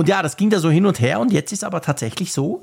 Und 0.00 0.08
ja, 0.08 0.22
das 0.22 0.38
ging 0.38 0.48
da 0.48 0.60
so 0.60 0.70
hin 0.70 0.86
und 0.86 0.98
her 0.98 1.20
und 1.20 1.30
jetzt 1.30 1.52
ist 1.52 1.62
aber 1.62 1.82
tatsächlich 1.82 2.32
so, 2.32 2.62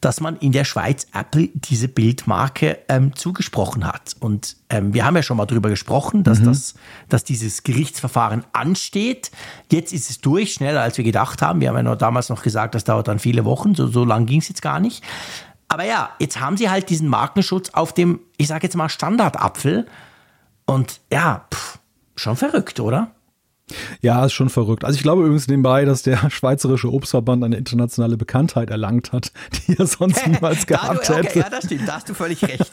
dass 0.00 0.22
man 0.22 0.38
in 0.38 0.52
der 0.52 0.64
Schweiz 0.64 1.06
Apple 1.12 1.50
diese 1.52 1.86
Bildmarke 1.86 2.78
ähm, 2.88 3.14
zugesprochen 3.14 3.86
hat. 3.86 4.16
Und 4.20 4.56
ähm, 4.70 4.94
wir 4.94 5.04
haben 5.04 5.14
ja 5.14 5.22
schon 5.22 5.36
mal 5.36 5.44
darüber 5.44 5.68
gesprochen, 5.68 6.22
dass, 6.22 6.38
mhm. 6.38 6.46
das, 6.46 6.74
dass 7.10 7.24
dieses 7.24 7.62
Gerichtsverfahren 7.62 8.44
ansteht. 8.54 9.30
Jetzt 9.70 9.92
ist 9.92 10.08
es 10.08 10.22
durch, 10.22 10.54
schneller 10.54 10.80
als 10.80 10.96
wir 10.96 11.04
gedacht 11.04 11.42
haben. 11.42 11.60
Wir 11.60 11.68
haben 11.68 11.76
ja 11.76 11.82
noch 11.82 11.96
damals 11.96 12.30
noch 12.30 12.42
gesagt, 12.42 12.74
das 12.74 12.84
dauert 12.84 13.06
dann 13.06 13.18
viele 13.18 13.44
Wochen, 13.44 13.74
so, 13.74 13.86
so 13.86 14.06
lang 14.06 14.24
ging 14.24 14.40
es 14.40 14.48
jetzt 14.48 14.62
gar 14.62 14.80
nicht. 14.80 15.04
Aber 15.68 15.84
ja, 15.84 16.08
jetzt 16.20 16.40
haben 16.40 16.56
sie 16.56 16.70
halt 16.70 16.88
diesen 16.88 17.08
Markenschutz 17.08 17.68
auf 17.74 17.92
dem, 17.92 18.20
ich 18.38 18.48
sage 18.48 18.66
jetzt 18.66 18.76
mal, 18.76 18.88
Standardapfel. 18.88 19.86
Und 20.64 21.02
ja, 21.12 21.44
pff, 21.52 21.80
schon 22.16 22.36
verrückt, 22.36 22.80
oder? 22.80 23.10
Ja, 24.00 24.24
ist 24.24 24.32
schon 24.32 24.48
verrückt. 24.48 24.84
Also 24.84 24.96
ich 24.96 25.02
glaube 25.02 25.22
übrigens 25.22 25.48
nebenbei, 25.48 25.84
dass 25.84 26.02
der 26.02 26.30
Schweizerische 26.30 26.92
Obstverband 26.92 27.44
eine 27.44 27.56
internationale 27.56 28.16
Bekanntheit 28.16 28.70
erlangt 28.70 29.12
hat, 29.12 29.32
die 29.68 29.78
er 29.78 29.86
sonst 29.86 30.26
niemals 30.26 30.66
gehabt 30.66 31.10
okay, 31.10 31.22
hätte. 31.22 31.38
Ja, 31.40 31.50
das 31.50 31.64
stimmt, 31.64 31.88
da 31.88 31.94
hast 31.94 32.08
du 32.08 32.14
völlig 32.14 32.42
recht. 32.42 32.70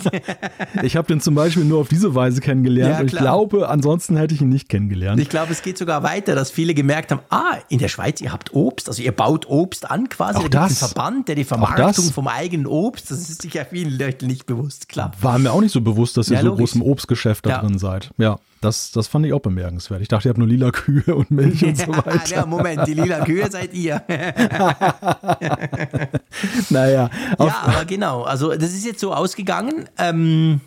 ich 0.84 0.96
habe 0.96 1.08
den 1.08 1.22
zum 1.22 1.36
Beispiel 1.36 1.66
nur 1.66 1.82
auf 1.82 1.88
diese 1.88 2.16
Weise 2.16 2.42
kennengelernt 2.42 2.94
ja, 2.94 3.00
und 3.00 3.14
ich 3.14 3.18
glaube, 3.18 3.70
ansonsten 3.70 4.18
hätte 4.18 4.34
ich 4.34 4.42
ihn 4.42 4.50
nicht 4.50 4.70
kennengelernt. 4.70 5.20
Ich 5.20 5.30
glaube, 5.30 5.52
es 5.52 5.62
geht 5.62 5.78
sogar 5.78 6.04
weiter, 6.04 6.36
dass 6.36 6.52
viele 6.52 6.74
gemerkt 6.74 7.12
haben, 7.12 7.22
ah, 7.30 7.58
in 7.70 7.80
der 7.80 7.88
Schweiz, 7.88 8.22
ihr 8.22 8.32
habt 8.32 8.54
Obst, 8.54 8.88
also 8.88 9.02
ihr 9.02 9.12
baut 9.12 9.48
Obst 9.48 9.90
an 9.90 10.10
quasi. 10.10 10.40
Auch 10.40 10.50
das. 10.50 10.82
Einen 10.82 10.92
Verband, 10.92 11.28
der 11.28 11.36
die 11.36 11.44
Vermarktung 11.44 12.06
vom 12.12 12.28
eigenen 12.28 12.68
Obst, 12.68 13.12
das 13.12 13.30
ist 13.30 13.42
sicher 13.42 13.66
vielen 13.66 13.98
Leuten 13.98 14.28
nicht 14.28 14.46
bewusst, 14.46 14.90
klar. 14.90 15.12
War 15.22 15.40
mir 15.40 15.52
auch 15.52 15.62
nicht 15.62 15.72
so 15.72 15.82
bewusst, 15.82 16.18
dass 16.18 16.30
ihr 16.30 16.36
ja, 16.36 16.42
so 16.42 16.48
logisch. 16.48 16.72
groß 16.72 16.76
im 16.76 16.82
Obstgeschäft 16.82 17.46
da 17.46 17.50
ja. 17.52 17.62
drin 17.62 17.78
seid. 17.78 18.12
Ja. 18.18 18.38
Das, 18.66 18.92
das 18.92 19.08
fand 19.08 19.28
ich 19.28 19.34
auch 19.34 19.42
bemerkenswert. 19.42 20.02
Ich 20.02 20.08
dachte, 20.08 20.28
ihr 20.28 20.30
habt 20.30 20.40
nur 20.40 20.48
lila 20.48 20.72
Kühe 20.72 21.16
und 21.16 21.30
Milch 21.30 21.64
und 21.64 21.78
so 21.78 21.88
weiter. 21.90 22.36
ja, 22.36 22.46
Moment, 22.48 22.88
die 22.88 22.96
lila 22.96 23.24
Kühe 23.24 23.50
seid 23.52 23.76
ihr. 23.76 24.02
naja. 26.72 27.12
Ja, 27.38 27.64
aber 27.64 27.86
genau. 27.86 28.24
Also, 28.24 28.56
das 28.56 28.74
ist 28.74 28.84
jetzt 28.84 29.00
so 29.00 29.14
ausgegangen. 29.14 29.88
Ähm, 30.00 30.62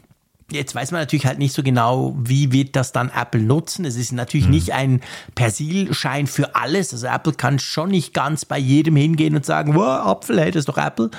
Jetzt 0.51 0.75
weiß 0.75 0.93
man 0.93 1.03
natürlich 1.03 1.27
halt 1.27 1.39
nicht 1.39 1.53
so 1.53 1.63
genau, 1.63 2.17
wie 2.19 2.53
wird 2.53 2.75
das 2.75 2.93
dann 2.93 3.11
Apple 3.15 3.43
nutzen. 3.43 3.85
Es 3.85 3.97
ist 3.97 4.13
natürlich 4.13 4.47
mhm. 4.47 4.53
nicht 4.53 4.73
ein 4.73 5.03
Persilschein 5.35 6.27
für 6.27 6.55
alles. 6.55 6.95
Also 6.95 7.07
Apple 7.07 7.35
kann 7.35 7.59
schon 7.59 7.91
nicht 7.91 8.15
ganz 8.15 8.47
bei 8.47 8.57
jedem 8.57 8.97
hingehen 8.97 9.37
und 9.37 9.45
sagen, 9.45 9.75
wow, 9.75 10.07
Apfel, 10.07 10.41
hey, 10.41 10.51
das 10.51 10.61
ist 10.61 10.69
doch 10.71 10.79
Apple. 10.79 11.11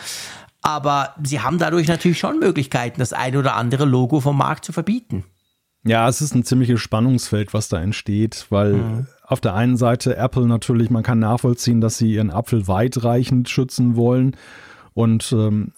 Aber 0.63 1.13
sie 1.23 1.41
haben 1.41 1.59
dadurch 1.59 1.88
natürlich 1.88 2.17
schon 2.17 2.39
Möglichkeiten, 2.39 2.99
das 2.99 3.13
ein 3.13 3.38
oder 3.38 3.55
andere 3.55 3.86
Logo 3.86 4.19
vom 4.19 4.36
Markt 4.36 4.65
zu 4.65 4.73
verbieten. 4.73 5.25
Ja, 5.86 6.09
es 6.09 6.21
ist 6.21 6.36
ein 6.36 6.43
ziemliches 6.43 6.82
Spannungsfeld, 6.82 7.53
was 7.53 7.69
da 7.69 7.82
entsteht, 7.82 8.47
weil 8.49 8.73
mhm. 8.73 9.07
auf 9.23 9.39
der 9.39 9.55
einen 9.55 9.77
Seite 9.77 10.17
Apple 10.17 10.45
natürlich, 10.45 10.89
man 10.89 11.03
kann 11.03 11.19
nachvollziehen, 11.19 11.80
dass 11.80 11.97
sie 11.97 12.13
ihren 12.13 12.32
Apfel 12.32 12.67
weitreichend 12.67 13.49
schützen 13.49 13.95
wollen 13.95 14.36
und 14.93 15.32
ähm, 15.32 15.71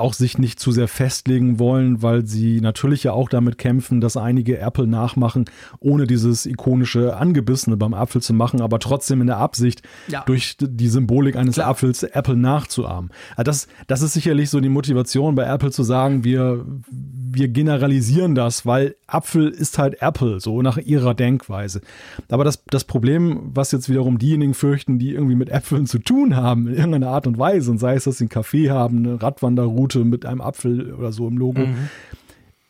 auch 0.00 0.14
sich 0.14 0.38
nicht 0.38 0.58
zu 0.58 0.72
sehr 0.72 0.88
festlegen 0.88 1.58
wollen, 1.58 2.02
weil 2.02 2.26
sie 2.26 2.60
natürlich 2.60 3.04
ja 3.04 3.12
auch 3.12 3.28
damit 3.28 3.58
kämpfen, 3.58 4.00
dass 4.00 4.16
einige 4.16 4.58
Apple 4.58 4.86
nachmachen, 4.86 5.44
ohne 5.78 6.06
dieses 6.06 6.46
ikonische 6.46 7.16
Angebissene 7.16 7.76
beim 7.76 7.92
Apfel 7.92 8.22
zu 8.22 8.32
machen, 8.32 8.62
aber 8.62 8.78
trotzdem 8.78 9.20
in 9.20 9.26
der 9.26 9.36
Absicht, 9.36 9.82
ja. 10.08 10.22
durch 10.24 10.56
die 10.58 10.88
Symbolik 10.88 11.36
eines 11.36 11.56
Klar. 11.56 11.68
Apfels 11.68 12.02
Apple 12.02 12.36
nachzuahmen. 12.36 13.10
Also 13.36 13.50
das, 13.50 13.68
das 13.88 14.02
ist 14.02 14.14
sicherlich 14.14 14.48
so 14.48 14.60
die 14.60 14.70
Motivation 14.70 15.34
bei 15.34 15.44
Apple 15.44 15.70
zu 15.70 15.82
sagen, 15.82 16.24
wir, 16.24 16.64
wir 16.90 17.48
generalisieren 17.48 18.34
das, 18.34 18.64
weil 18.64 18.96
Apfel 19.06 19.48
ist 19.48 19.76
halt 19.76 20.00
Apple, 20.00 20.40
so 20.40 20.62
nach 20.62 20.78
ihrer 20.78 21.14
Denkweise. 21.14 21.82
Aber 22.28 22.44
das, 22.44 22.64
das 22.66 22.84
Problem, 22.84 23.50
was 23.52 23.72
jetzt 23.72 23.90
wiederum 23.90 24.18
diejenigen 24.18 24.54
fürchten, 24.54 24.98
die 24.98 25.12
irgendwie 25.12 25.34
mit 25.34 25.50
Äpfeln 25.50 25.86
zu 25.86 25.98
tun 25.98 26.36
haben, 26.36 26.68
in 26.68 26.74
irgendeiner 26.74 27.08
Art 27.08 27.26
und 27.26 27.38
Weise, 27.38 27.70
und 27.70 27.78
sei 27.78 27.96
es, 27.96 28.04
dass 28.04 28.18
sie 28.18 28.24
einen 28.24 28.28
Kaffee 28.30 28.70
haben, 28.70 29.09
eine 29.10 29.22
Radwanderroute 29.22 30.04
mit 30.04 30.26
einem 30.26 30.40
Apfel 30.40 30.94
oder 30.94 31.12
so 31.12 31.28
im 31.28 31.38
Logo. 31.38 31.60
Mhm. 31.60 31.88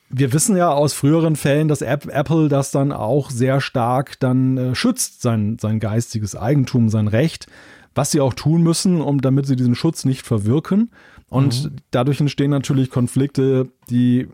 Wir 0.09 0.33
wissen 0.33 0.57
ja 0.57 0.73
aus 0.73 0.93
früheren 0.93 1.37
Fällen, 1.37 1.69
dass 1.69 1.83
Apple 1.83 2.49
das 2.49 2.73
dann 2.73 2.91
auch 2.91 3.31
sehr 3.31 3.61
stark 3.61 4.19
dann 4.19 4.57
äh, 4.57 4.75
schützt, 4.75 5.23
sein, 5.23 5.57
sein 5.61 5.79
geistiges 5.79 6.35
Eigentum, 6.35 6.89
sein 6.89 7.07
Recht, 7.07 7.47
was 7.95 8.11
sie 8.11 8.21
auch 8.21 8.35
tun 8.35 8.63
müssen, 8.63 9.01
um 9.01 9.21
damit 9.21 9.47
sie 9.47 9.57
diesen 9.57 9.77
Schutz 9.77 10.05
nicht 10.05 10.27
verwirken. 10.27 10.91
Und 11.29 11.65
mhm. 11.65 11.77
dadurch 11.93 12.21
entstehen 12.21 12.51
natürlich 12.51 12.91
Konflikte, 12.91 13.69
die 13.89 14.29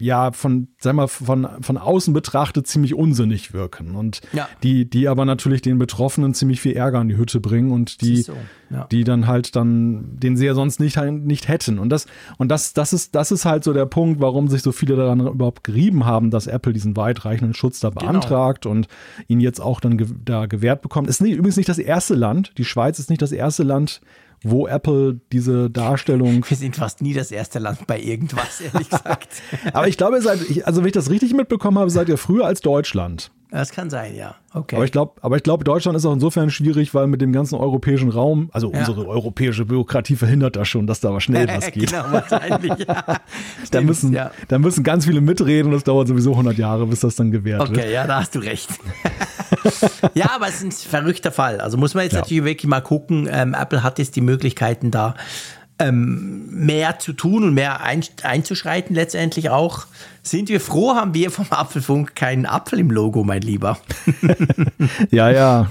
ja 0.00 0.32
von, 0.32 0.68
sag 0.78 0.94
mal, 0.94 1.06
von, 1.06 1.46
von 1.60 1.78
außen 1.78 2.12
betrachtet 2.14 2.66
ziemlich 2.66 2.94
unsinnig 2.94 3.52
wirken 3.52 3.94
und 3.94 4.22
ja. 4.32 4.48
die, 4.62 4.88
die 4.88 5.08
aber 5.08 5.24
natürlich 5.24 5.62
den 5.62 5.78
Betroffenen 5.78 6.34
ziemlich 6.34 6.60
viel 6.60 6.72
Ärger 6.72 7.00
in 7.02 7.08
die 7.08 7.16
Hütte 7.16 7.38
bringen 7.38 7.70
und 7.70 8.00
die, 8.00 8.22
so. 8.22 8.32
ja. 8.70 8.86
die 8.90 9.04
dann 9.04 9.26
halt 9.26 9.54
dann, 9.56 10.18
den 10.18 10.36
sie 10.36 10.46
ja 10.46 10.54
sonst 10.54 10.80
nicht, 10.80 10.96
nicht 10.96 11.48
hätten. 11.48 11.78
Und 11.78 11.90
das, 11.90 12.06
und 12.38 12.48
das, 12.48 12.72
das 12.72 12.92
ist, 12.92 13.14
das 13.14 13.30
ist 13.30 13.44
halt 13.44 13.62
so 13.62 13.72
der 13.72 13.86
Punkt, 13.86 14.20
warum 14.20 14.48
sich 14.48 14.62
so 14.62 14.72
viele 14.72 14.96
daran 14.96 15.20
überhaupt 15.20 15.64
gerieben 15.64 16.06
haben, 16.06 16.30
dass 16.30 16.46
Apple 16.46 16.72
diesen 16.72 16.96
weitreichenden 16.96 17.54
Schutz 17.54 17.80
da 17.80 17.90
genau. 17.90 18.00
beantragt 18.00 18.62
genau. 18.62 18.76
und 18.76 18.88
ihn 19.28 19.40
jetzt 19.40 19.60
auch 19.60 19.80
dann 19.80 19.98
ge 19.98 20.06
da 20.24 20.46
gewährt 20.46 20.80
bekommt. 20.80 21.08
Es 21.08 21.16
ist 21.16 21.22
nicht, 21.22 21.36
übrigens 21.36 21.56
nicht 21.56 21.68
das 21.68 21.78
erste 21.78 22.14
Land, 22.14 22.52
die 22.56 22.64
Schweiz 22.64 22.98
ist 22.98 23.10
nicht 23.10 23.22
das 23.22 23.32
erste 23.32 23.62
Land, 23.62 24.00
wo 24.42 24.66
Apple 24.66 25.20
diese 25.32 25.70
Darstellung. 25.70 26.44
Wir 26.48 26.56
sind 26.56 26.76
fast 26.76 27.02
nie 27.02 27.12
das 27.12 27.30
erste 27.30 27.58
Land 27.58 27.86
bei 27.86 28.00
irgendwas, 28.00 28.60
ehrlich 28.60 28.88
gesagt. 28.90 29.28
Aber 29.72 29.88
ich 29.88 29.96
glaube, 29.96 30.20
seid, 30.22 30.40
also 30.64 30.80
wenn 30.80 30.86
ich 30.86 30.92
das 30.92 31.10
richtig 31.10 31.34
mitbekommen 31.34 31.78
habe, 31.78 31.90
seid 31.90 32.08
ihr 32.08 32.18
früher 32.18 32.46
als 32.46 32.60
Deutschland. 32.60 33.30
Das 33.50 33.70
kann 33.70 33.90
sein, 33.90 34.14
ja. 34.14 34.36
Okay. 34.52 34.76
Aber 34.76 34.84
ich 34.84 34.92
glaube, 34.92 35.14
aber 35.22 35.36
ich 35.36 35.42
glaube, 35.42 35.64
Deutschland 35.64 35.96
ist 35.96 36.04
auch 36.04 36.12
insofern 36.12 36.50
schwierig, 36.50 36.94
weil 36.94 37.06
mit 37.06 37.20
dem 37.20 37.32
ganzen 37.32 37.56
europäischen 37.56 38.10
Raum, 38.10 38.48
also 38.52 38.72
ja. 38.72 38.78
unsere 38.78 39.06
europäische 39.06 39.64
Bürokratie 39.64 40.16
verhindert 40.16 40.56
das 40.56 40.68
schon, 40.68 40.86
dass 40.86 41.00
da 41.00 41.08
aber 41.08 41.20
schnell 41.20 41.48
was 41.56 41.70
geht. 41.70 41.90
genau, 41.90 42.04
wahrscheinlich. 42.10 42.86
Ja. 42.86 43.04
da 43.70 43.80
müssen, 43.80 44.12
ja. 44.12 44.30
da 44.48 44.58
müssen 44.58 44.84
ganz 44.84 45.06
viele 45.06 45.20
mitreden 45.20 45.66
und 45.66 45.72
das 45.72 45.84
dauert 45.84 46.08
sowieso 46.08 46.32
100 46.32 46.58
Jahre, 46.58 46.86
bis 46.86 47.00
das 47.00 47.16
dann 47.16 47.30
gewährt 47.30 47.60
okay, 47.60 47.70
wird. 47.70 47.80
Okay, 47.80 47.92
ja, 47.92 48.06
da 48.06 48.20
hast 48.20 48.34
du 48.34 48.38
recht. 48.40 48.70
ja, 50.14 50.30
aber 50.34 50.48
es 50.48 50.62
ist 50.62 50.64
ein 50.64 50.72
verrückter 50.72 51.32
Fall. 51.32 51.60
Also 51.60 51.76
muss 51.76 51.94
man 51.94 52.04
jetzt 52.04 52.14
natürlich 52.14 52.44
wirklich 52.44 52.68
mal 52.68 52.80
gucken. 52.80 53.28
Ähm, 53.30 53.54
Apple 53.54 53.82
hat 53.82 53.98
jetzt 53.98 54.16
die 54.16 54.20
Möglichkeiten 54.20 54.90
da 54.90 55.14
ähm, 55.80 56.48
mehr 56.50 56.98
zu 56.98 57.12
tun 57.12 57.44
und 57.44 57.54
mehr 57.54 57.80
ein, 57.80 58.04
einzuschreiten 58.22 58.94
letztendlich 58.94 59.50
auch. 59.50 59.86
Sind 60.22 60.48
wir 60.48 60.60
froh, 60.60 60.94
haben 60.94 61.14
wir 61.14 61.30
vom 61.30 61.46
Apfelfunk 61.50 62.14
keinen 62.14 62.46
Apfel 62.46 62.78
im 62.78 62.90
Logo, 62.90 63.24
mein 63.24 63.42
Lieber. 63.42 63.78
ja, 65.10 65.30
ja. 65.30 65.70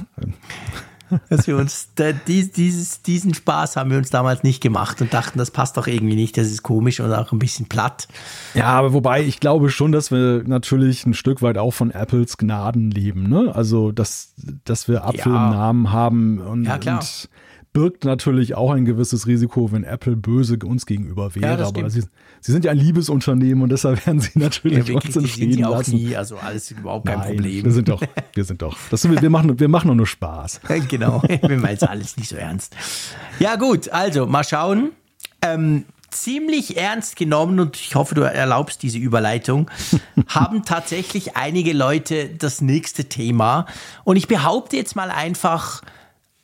dass 1.30 1.48
wir 1.48 1.58
uns 1.58 1.90
da, 1.96 2.12
dies, 2.12 2.52
dieses, 2.52 3.02
diesen 3.02 3.34
Spaß 3.34 3.76
haben 3.76 3.92
wir 3.92 3.98
uns 3.98 4.10
damals 4.10 4.44
nicht 4.44 4.62
gemacht 4.62 5.02
und 5.02 5.14
dachten, 5.14 5.38
das 5.38 5.52
passt 5.52 5.78
doch 5.78 5.88
irgendwie 5.88 6.16
nicht, 6.16 6.38
das 6.38 6.48
ist 6.48 6.64
komisch 6.64 7.00
und 7.00 7.14
auch 7.14 7.32
ein 7.32 7.40
bisschen 7.40 7.68
platt. 7.68 8.08
Ja, 8.54 8.68
aber 8.68 8.94
wobei 8.94 9.24
ich 9.24 9.40
glaube 9.40 9.70
schon, 9.70 9.92
dass 9.92 10.12
wir 10.12 10.44
natürlich 10.46 11.06
ein 11.06 11.14
Stück 11.14 11.42
weit 11.42 11.58
auch 11.58 11.72
von 11.72 11.92
Apples 11.92 12.38
Gnaden 12.38 12.92
leben, 12.92 13.30
ne? 13.30 13.52
Also, 13.54 13.92
dass, 13.92 14.34
dass 14.66 14.88
wir 14.88 15.06
Apfel 15.06 15.32
ja. 15.32 15.46
im 15.46 15.52
Namen 15.52 15.92
haben 15.92 16.40
und, 16.40 16.66
ja, 16.66 16.78
klar. 16.78 17.00
und 17.00 17.30
birgt 17.74 18.04
natürlich 18.04 18.56
auch 18.56 18.72
ein 18.72 18.86
gewisses 18.86 19.28
Risiko, 19.28 19.72
wenn 19.72 19.84
Apple 19.84 20.16
böse 20.16 20.58
uns 20.64 20.86
gegenüber 20.86 21.36
wäre. 21.36 21.60
Ja, 21.60 21.68
aber 21.68 21.90
sie, 21.90 22.02
sie, 22.42 22.52
sind 22.52 22.66
ja 22.66 22.72
ein 22.72 22.78
Liebesunternehmen 22.78 23.64
und 23.64 23.70
deshalb 23.70 24.06
werden 24.06 24.20
sie 24.20 24.32
natürlich 24.40 24.88
ja, 24.88 24.96
uns 24.96 25.16
in 25.16 25.28
Frieden 25.28 25.66
auch 25.66 25.78
lassen. 25.78 25.96
Nie, 25.96 26.16
also 26.16 26.38
alles 26.38 26.72
überhaupt 26.72 27.06
kein 27.08 27.20
Nein, 27.20 27.36
Problem. 27.36 27.66
Wir 27.66 27.72
sind 27.72 27.90
doch, 27.90 28.02
wir 28.34 28.44
sind 28.44 28.62
doch. 28.62 28.78
Das, 28.90 29.08
wir, 29.10 29.30
machen, 29.30 29.60
wir 29.60 29.68
machen 29.68 29.96
nur 29.96 30.08
Spaß. 30.08 30.62
genau, 30.88 31.22
wir 31.42 31.58
meinen 31.58 31.76
es 31.76 31.84
alles 31.84 32.18
nicht 32.18 32.30
so 32.30 32.36
ernst. 32.36 32.76
Ja 33.40 33.56
gut, 33.56 33.90
also 33.90 34.26
mal 34.26 34.44
schauen. 34.44 34.92
Ähm, 35.42 35.86
ziemlich 36.10 36.76
ernst 36.76 37.16
genommen 37.16 37.60
und 37.60 37.78
ich 37.78 37.94
hoffe, 37.94 38.16
du 38.16 38.22
erlaubst 38.22 38.82
diese 38.82 38.98
Überleitung, 38.98 39.70
haben 40.28 40.66
tatsächlich 40.66 41.38
einige 41.38 41.72
Leute 41.72 42.30
das 42.30 42.62
nächste 42.62 43.06
Thema. 43.06 43.68
Und 44.04 44.16
ich 44.16 44.28
behaupte 44.28 44.76
jetzt 44.76 44.96
mal 44.96 45.12
einfach, 45.12 45.84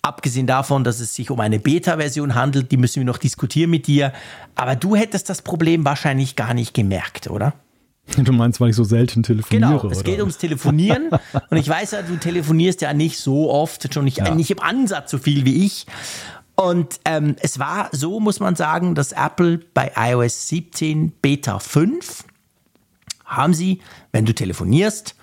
Abgesehen 0.06 0.46
davon, 0.46 0.84
dass 0.84 1.00
es 1.00 1.16
sich 1.16 1.32
um 1.32 1.40
eine 1.40 1.58
Beta-Version 1.58 2.36
handelt, 2.36 2.72
die 2.72 2.78
müssen 2.78 2.98
wir 2.98 3.06
noch 3.06 3.18
diskutieren 3.18 3.72
mit 3.72 3.88
dir. 3.88 4.14
Aber 4.54 4.76
du 4.76 4.96
hättest 4.96 5.32
das 5.32 5.42
Problem 5.42 5.84
wahrscheinlich 5.84 6.36
gar 6.36 6.54
nicht 6.54 6.76
gemerkt, 6.76 7.28
oder? 7.28 7.56
Du 8.16 8.32
meinst, 8.32 8.62
weil 8.62 8.70
ich 8.70 8.76
so 8.76 8.84
selten 8.84 9.24
telefoniere? 9.24 9.80
Genau, 9.80 9.90
es 9.90 10.04
geht 10.04 10.20
ums 10.20 10.38
Telefonieren. 10.38 11.10
und 11.50 11.58
ich 11.58 11.68
weiß 11.68 11.90
ja, 11.90 12.04
du 12.04 12.18
telefonierst 12.18 12.82
ja 12.82 12.94
nicht 12.94 13.18
so 13.18 13.50
oft, 13.50 13.92
schon 13.92 14.06
nicht, 14.06 14.18
ja. 14.18 14.36
nicht 14.36 14.52
im 14.52 14.60
Ansatz 14.60 15.10
so 15.10 15.18
viel 15.18 15.44
wie 15.44 15.66
ich. 15.66 15.88
Und 16.54 17.00
ähm, 17.06 17.36
es 17.42 17.58
war 17.58 17.90
so, 17.92 18.20
muss 18.20 18.40
man 18.40 18.56
sagen, 18.56 18.94
dass 18.94 19.12
Apple 19.12 19.60
bei 19.74 19.92
iOS 19.98 20.50
17 20.50 21.14
Beta 21.20 21.58
5 21.58 22.26
haben 23.26 23.56
sie, 23.56 23.82
wenn 24.12 24.26
du 24.26 24.36
telefonierst, 24.36 25.16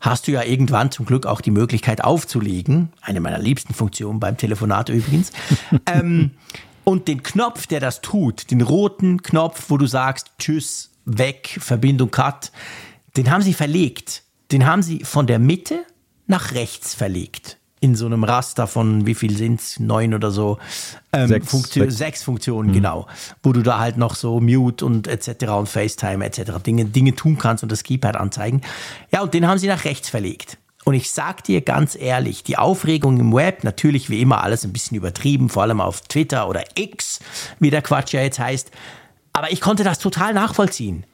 hast 0.00 0.26
du 0.26 0.32
ja 0.32 0.42
irgendwann 0.42 0.90
zum 0.90 1.06
Glück 1.06 1.26
auch 1.26 1.40
die 1.40 1.50
Möglichkeit 1.50 2.02
aufzulegen. 2.02 2.92
Eine 3.00 3.20
meiner 3.20 3.38
liebsten 3.38 3.74
Funktionen 3.74 4.20
beim 4.20 4.36
Telefonat 4.36 4.88
übrigens. 4.88 5.32
ähm, 5.86 6.32
und 6.84 7.08
den 7.08 7.22
Knopf, 7.22 7.66
der 7.66 7.80
das 7.80 8.00
tut, 8.00 8.50
den 8.50 8.62
roten 8.62 9.22
Knopf, 9.22 9.66
wo 9.68 9.76
du 9.76 9.86
sagst, 9.86 10.32
tschüss, 10.38 10.90
weg, 11.04 11.58
Verbindung 11.60 12.10
cut, 12.10 12.52
den 13.16 13.30
haben 13.30 13.42
sie 13.42 13.54
verlegt. 13.54 14.22
Den 14.52 14.64
haben 14.64 14.82
sie 14.82 15.04
von 15.04 15.26
der 15.26 15.38
Mitte 15.38 15.84
nach 16.26 16.52
rechts 16.52 16.94
verlegt 16.94 17.58
in 17.80 17.94
so 17.94 18.06
einem 18.06 18.24
Raster 18.24 18.66
von 18.66 19.06
wie 19.06 19.14
viel 19.14 19.36
sind's 19.36 19.78
neun 19.78 20.14
oder 20.14 20.30
so 20.30 20.58
ähm, 21.12 21.28
sechs, 21.28 21.50
Funktio 21.50 21.84
sechs. 21.84 21.96
sechs 21.96 22.22
Funktionen 22.22 22.70
mhm. 22.70 22.74
genau, 22.74 23.06
wo 23.42 23.52
du 23.52 23.62
da 23.62 23.78
halt 23.78 23.96
noch 23.96 24.14
so 24.14 24.40
Mute 24.40 24.84
und 24.84 25.06
etc. 25.06 25.48
und 25.48 25.68
FaceTime 25.68 26.24
etc. 26.24 26.52
Dinge 26.64 26.84
Dinge 26.84 27.14
tun 27.14 27.38
kannst 27.38 27.62
und 27.62 27.70
das 27.70 27.82
Keypad 27.82 28.16
anzeigen. 28.16 28.62
Ja 29.12 29.22
und 29.22 29.34
den 29.34 29.46
haben 29.46 29.58
sie 29.58 29.68
nach 29.68 29.84
rechts 29.84 30.08
verlegt. 30.08 30.58
Und 30.84 30.94
ich 30.94 31.10
sag 31.10 31.44
dir 31.44 31.60
ganz 31.60 31.96
ehrlich, 32.00 32.44
die 32.44 32.56
Aufregung 32.56 33.20
im 33.20 33.34
Web, 33.34 33.62
natürlich 33.62 34.08
wie 34.08 34.22
immer 34.22 34.42
alles 34.42 34.64
ein 34.64 34.72
bisschen 34.72 34.96
übertrieben, 34.96 35.50
vor 35.50 35.64
allem 35.64 35.82
auf 35.82 36.00
Twitter 36.00 36.48
oder 36.48 36.64
X, 36.76 37.20
wie 37.58 37.68
der 37.68 37.82
Quatsch 37.82 38.14
ja 38.14 38.22
jetzt 38.22 38.38
heißt. 38.38 38.70
Aber 39.34 39.52
ich 39.52 39.60
konnte 39.60 39.84
das 39.84 39.98
total 39.98 40.32
nachvollziehen. 40.32 41.04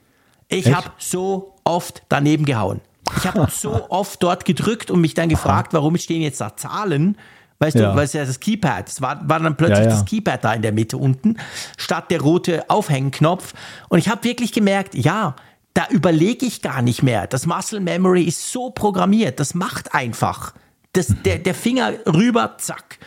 Ich 0.48 0.72
habe 0.72 0.92
so 0.98 1.54
oft 1.64 2.02
daneben 2.08 2.44
gehauen. 2.44 2.80
Ich 3.16 3.26
habe 3.26 3.48
so 3.50 3.90
oft 3.90 4.22
dort 4.22 4.44
gedrückt 4.44 4.90
und 4.90 5.00
mich 5.00 5.14
dann 5.14 5.28
gefragt, 5.28 5.72
warum 5.72 5.96
stehen 5.96 6.22
jetzt 6.22 6.40
da 6.40 6.56
Zahlen? 6.56 7.18
Weißt 7.58 7.76
ja. 7.76 7.90
du, 7.90 7.96
weil 7.96 8.04
es 8.04 8.12
ja 8.12 8.24
das 8.24 8.40
Keypad, 8.40 8.88
es 8.88 9.00
war, 9.00 9.28
war 9.28 9.40
dann 9.40 9.56
plötzlich 9.56 9.78
ja, 9.78 9.84
ja. 9.84 9.90
das 9.90 10.04
Keypad 10.04 10.44
da 10.44 10.54
in 10.54 10.62
der 10.62 10.72
Mitte 10.72 10.96
unten, 10.96 11.36
statt 11.76 12.10
der 12.10 12.20
rote 12.20 12.68
Aufhängenknopf. 12.68 13.54
Und 13.88 13.98
ich 13.98 14.08
habe 14.08 14.24
wirklich 14.24 14.52
gemerkt, 14.52 14.94
ja, 14.94 15.36
da 15.72 15.86
überlege 15.88 16.46
ich 16.46 16.62
gar 16.62 16.82
nicht 16.82 17.02
mehr. 17.02 17.26
Das 17.26 17.46
Muscle 17.46 17.80
Memory 17.80 18.24
ist 18.24 18.52
so 18.52 18.70
programmiert, 18.70 19.40
das 19.40 19.54
macht 19.54 19.94
einfach. 19.94 20.54
Das, 20.92 21.08
mhm. 21.08 21.22
der, 21.24 21.38
der 21.38 21.54
Finger 21.54 21.92
rüber, 22.06 22.56
zack. 22.58 22.98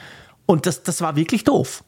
Und 0.45 0.65
das, 0.65 0.83
das 0.83 1.01
war 1.01 1.15
wirklich 1.15 1.43
doof. 1.43 1.83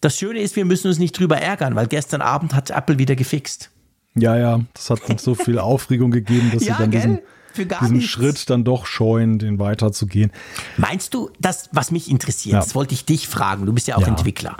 Das 0.00 0.18
Schöne 0.18 0.40
ist, 0.40 0.56
wir 0.56 0.64
müssen 0.64 0.88
uns 0.88 0.98
nicht 0.98 1.18
drüber 1.18 1.38
ärgern, 1.38 1.76
weil 1.76 1.86
gestern 1.86 2.22
Abend 2.22 2.54
hat 2.54 2.70
Apple 2.70 2.98
wieder 2.98 3.14
gefixt. 3.14 3.70
Ja, 4.14 4.36
ja, 4.36 4.60
das 4.74 4.90
hat 4.90 5.08
uns 5.08 5.22
so 5.22 5.34
viel 5.34 5.58
Aufregung 5.58 6.10
gegeben, 6.10 6.50
dass 6.52 6.64
ja, 6.66 6.76
sie 6.76 6.82
dann 6.82 6.90
diesen, 6.90 7.18
diesen 7.56 8.02
Schritt 8.02 8.50
dann 8.50 8.64
doch 8.64 8.86
scheuen, 8.86 9.38
den 9.38 9.58
weiterzugehen. 9.58 10.32
Meinst 10.76 11.14
du, 11.14 11.30
das, 11.38 11.70
was 11.72 11.90
mich 11.90 12.10
interessiert, 12.10 12.54
ja. 12.54 12.60
das 12.60 12.74
wollte 12.74 12.94
ich 12.94 13.04
dich 13.04 13.28
fragen, 13.28 13.66
du 13.66 13.72
bist 13.72 13.88
ja 13.88 13.96
auch 13.96 14.02
ja. 14.02 14.08
Entwickler. 14.08 14.56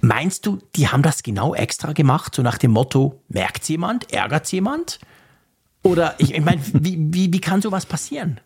Meinst 0.00 0.44
du, 0.44 0.58
die 0.76 0.88
haben 0.88 1.02
das 1.02 1.22
genau 1.22 1.54
extra 1.54 1.92
gemacht, 1.92 2.34
so 2.34 2.42
nach 2.42 2.58
dem 2.58 2.72
Motto, 2.72 3.22
merkt 3.28 3.66
jemand, 3.70 4.12
ärgert 4.12 4.50
jemand? 4.52 4.98
Oder 5.82 6.14
ich, 6.18 6.34
ich 6.34 6.44
meine, 6.44 6.60
wie, 6.72 6.98
wie, 6.98 7.32
wie 7.32 7.40
kann 7.40 7.62
sowas 7.62 7.86
passieren? 7.86 8.40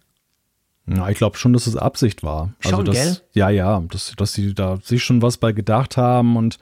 Ja, 0.86 1.09
ich 1.09 1.18
glaube 1.18 1.36
schon, 1.36 1.53
dass 1.53 1.66
es 1.66 1.76
Absicht 1.76 2.22
war. 2.22 2.55
Also 2.62 2.76
schon, 2.76 2.84
dass, 2.86 2.95
gell? 2.95 3.16
Ja, 3.32 3.51
ja, 3.51 3.80
dass, 3.91 4.14
dass 4.16 4.32
sie 4.32 4.55
da 4.55 4.78
sich 4.82 5.03
schon 5.05 5.20
was 5.20 5.36
bei 5.36 5.53
gedacht 5.53 5.97
haben 5.97 6.36
und 6.36 6.59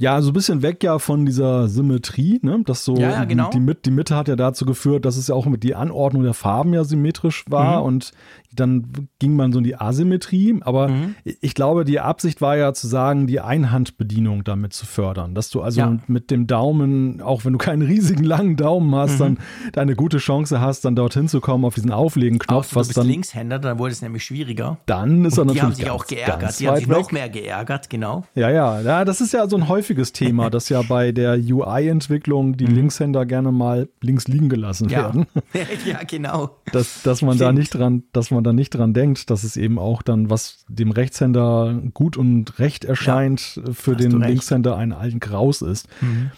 ja, 0.00 0.20
so 0.22 0.30
ein 0.30 0.32
bisschen 0.32 0.62
weg 0.62 0.82
ja 0.82 0.98
von 0.98 1.24
dieser 1.24 1.68
Symmetrie, 1.68 2.40
ne? 2.42 2.62
Das 2.64 2.84
so 2.84 2.96
ja, 2.96 3.10
ja, 3.10 3.24
genau. 3.24 3.50
die, 3.50 3.60
die 3.84 3.90
Mitte 3.92 4.16
hat 4.16 4.26
ja 4.26 4.34
dazu 4.34 4.64
geführt, 4.64 5.04
dass 5.04 5.16
es 5.16 5.28
ja 5.28 5.36
auch 5.36 5.46
mit 5.46 5.62
die 5.62 5.76
Anordnung 5.76 6.24
der 6.24 6.34
Farben 6.34 6.74
ja 6.74 6.82
symmetrisch 6.82 7.44
war 7.48 7.80
mhm. 7.80 7.86
und 7.86 8.12
dann 8.52 9.08
ging 9.18 9.34
man 9.34 9.52
so 9.52 9.58
in 9.58 9.64
die 9.64 9.76
Asymmetrie. 9.76 10.60
Aber 10.62 10.88
mhm. 10.88 11.14
ich 11.24 11.54
glaube, 11.54 11.84
die 11.84 12.00
Absicht 12.00 12.40
war 12.40 12.56
ja 12.56 12.72
zu 12.72 12.86
sagen, 12.86 13.26
die 13.26 13.40
Einhandbedienung 13.40 14.44
damit 14.44 14.72
zu 14.72 14.86
fördern. 14.86 15.34
Dass 15.34 15.50
du 15.50 15.60
also 15.60 15.80
ja. 15.80 15.98
mit 16.06 16.30
dem 16.30 16.46
Daumen, 16.46 17.20
auch 17.20 17.44
wenn 17.44 17.52
du 17.52 17.58
keinen 17.58 17.82
riesigen 17.82 18.24
langen 18.24 18.56
Daumen 18.56 18.94
hast, 18.94 19.20
mhm. 19.20 19.38
dann 19.72 19.82
eine 19.82 19.96
gute 19.96 20.18
Chance 20.18 20.60
hast, 20.60 20.84
dann 20.84 20.96
dorthin 20.96 21.28
zu 21.28 21.40
kommen 21.40 21.64
auf 21.64 21.74
diesen 21.74 21.90
Auflegen-Knopf. 21.92 22.70
Du 22.70 22.78
bist 22.78 22.96
dann, 22.96 23.06
Linkshänder, 23.06 23.58
dann 23.58 23.78
wurde 23.78 23.92
es 23.92 24.02
nämlich 24.02 24.24
schwieriger. 24.24 24.78
Dann 24.86 25.24
ist 25.24 25.38
er 25.38 25.44
natürlich. 25.44 25.54
Die 25.54 25.60
haben 25.60 25.74
sich 25.74 25.90
auch 25.90 26.06
geärgert. 26.06 26.60
Die 26.60 26.68
haben 26.68 26.76
sich 26.76 26.88
weg. 26.88 26.98
noch 26.98 27.12
mehr 27.12 27.28
geärgert, 27.28 27.90
genau. 27.90 28.24
Ja, 28.34 28.50
ja, 28.50 28.80
ja, 28.80 29.04
das 29.04 29.20
ist 29.20 29.32
ja 29.32 29.48
so 29.48 29.56
ein 29.56 29.68
häufiges 29.68 29.83
Thema, 30.12 30.50
dass 30.50 30.68
ja 30.68 30.82
bei 30.82 31.12
der 31.12 31.34
UI-Entwicklung 31.34 32.56
die 32.56 32.66
mhm. 32.66 32.74
Linkshänder 32.74 33.26
gerne 33.26 33.52
mal 33.52 33.88
links 34.00 34.28
liegen 34.28 34.48
gelassen 34.48 34.88
ja. 34.88 35.04
werden. 35.04 35.26
ja, 35.86 36.00
genau. 36.06 36.56
Dass, 36.72 37.02
dass 37.02 37.22
man 37.22 37.36
Stimmt. 37.36 37.48
da 37.48 37.52
nicht 37.52 37.74
dran, 37.74 38.02
dass 38.12 38.30
man 38.30 38.44
da 38.44 38.52
nicht 38.52 38.70
dran 38.70 38.94
denkt, 38.94 39.30
dass 39.30 39.44
es 39.44 39.56
eben 39.56 39.78
auch 39.78 40.02
dann, 40.02 40.30
was 40.30 40.64
dem 40.68 40.90
Rechtshänder 40.90 41.80
gut 41.92 42.16
und 42.16 42.58
recht 42.58 42.84
erscheint, 42.84 43.56
ja, 43.56 43.72
für 43.72 43.96
den 43.96 44.20
Linkshänder 44.20 44.76
ein 44.76 44.92
alten 44.92 45.20
Graus 45.20 45.62
ist. 45.62 45.88
Mhm. 46.00 46.30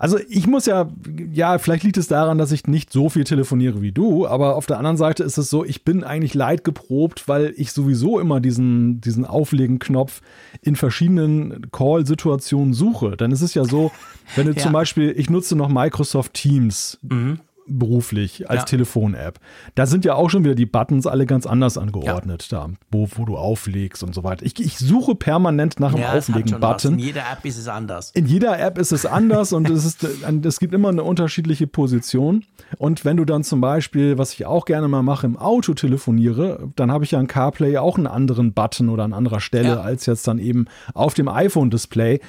Also 0.00 0.18
ich 0.30 0.46
muss 0.46 0.64
ja, 0.64 0.88
ja, 1.30 1.58
vielleicht 1.58 1.82
liegt 1.82 1.98
es 1.98 2.08
daran, 2.08 2.38
dass 2.38 2.52
ich 2.52 2.66
nicht 2.66 2.90
so 2.90 3.10
viel 3.10 3.24
telefoniere 3.24 3.82
wie 3.82 3.92
du, 3.92 4.26
aber 4.26 4.56
auf 4.56 4.64
der 4.64 4.78
anderen 4.78 4.96
Seite 4.96 5.24
ist 5.24 5.36
es 5.36 5.50
so, 5.50 5.62
ich 5.62 5.84
bin 5.84 6.04
eigentlich 6.04 6.32
leidgeprobt, 6.32 7.28
weil 7.28 7.52
ich 7.58 7.72
sowieso 7.72 8.18
immer 8.18 8.40
diesen, 8.40 9.02
diesen 9.02 9.26
Auflegen-Knopf 9.26 10.22
in 10.62 10.74
verschiedenen 10.74 11.70
Call-Situationen 11.70 12.72
suche. 12.72 13.18
Dann 13.18 13.30
ist 13.30 13.42
es 13.42 13.52
ja 13.52 13.66
so, 13.66 13.92
wenn 14.36 14.46
du 14.46 14.52
ja. 14.56 14.62
zum 14.62 14.72
Beispiel, 14.72 15.12
ich 15.14 15.28
nutze 15.28 15.54
noch 15.54 15.68
Microsoft 15.68 16.32
Teams. 16.32 16.98
Mhm 17.02 17.40
beruflich 17.78 18.50
als 18.50 18.60
ja. 18.60 18.64
Telefon-App. 18.64 19.38
Da 19.74 19.86
sind 19.86 20.04
ja 20.04 20.14
auch 20.14 20.30
schon 20.30 20.44
wieder 20.44 20.54
die 20.54 20.66
Buttons 20.66 21.06
alle 21.06 21.26
ganz 21.26 21.46
anders 21.46 21.78
angeordnet, 21.78 22.48
ja. 22.50 22.66
da, 22.66 22.70
wo, 22.90 23.08
wo 23.14 23.24
du 23.24 23.36
auflegst 23.36 24.02
und 24.02 24.14
so 24.14 24.24
weiter. 24.24 24.44
Ich, 24.44 24.58
ich 24.58 24.78
suche 24.78 25.14
permanent 25.14 25.80
nach 25.80 25.94
einem 25.94 26.02
ja, 26.02 26.12
Auflegen-Button. 26.12 26.94
In 26.94 26.98
jeder 26.98 27.22
App 27.32 27.44
ist 27.44 27.58
es 27.58 27.68
anders. 27.68 28.10
In 28.12 28.26
jeder 28.26 28.58
App 28.58 28.78
ist 28.78 28.92
es 28.92 29.06
anders 29.06 29.52
und 29.52 29.70
es, 29.70 29.84
ist, 29.84 30.04
es 30.04 30.60
gibt 30.60 30.74
immer 30.74 30.88
eine 30.88 31.02
unterschiedliche 31.02 31.66
Position. 31.66 32.44
Und 32.78 33.04
wenn 33.04 33.16
du 33.16 33.24
dann 33.24 33.44
zum 33.44 33.60
Beispiel, 33.60 34.18
was 34.18 34.32
ich 34.32 34.46
auch 34.46 34.64
gerne 34.64 34.88
mal 34.88 35.02
mache, 35.02 35.26
im 35.26 35.36
Auto 35.36 35.74
telefoniere, 35.74 36.68
dann 36.76 36.90
habe 36.90 37.04
ich 37.04 37.12
ja 37.12 37.20
in 37.20 37.26
CarPlay 37.26 37.78
auch 37.78 37.96
einen 37.96 38.06
anderen 38.06 38.52
Button 38.52 38.88
oder 38.88 39.04
an 39.04 39.12
anderer 39.12 39.40
Stelle 39.40 39.80
als 39.80 40.06
jetzt 40.06 40.26
dann 40.28 40.38
eben 40.38 40.66
auf 40.94 41.14
dem 41.14 41.28
iPhone-Display. 41.28 42.20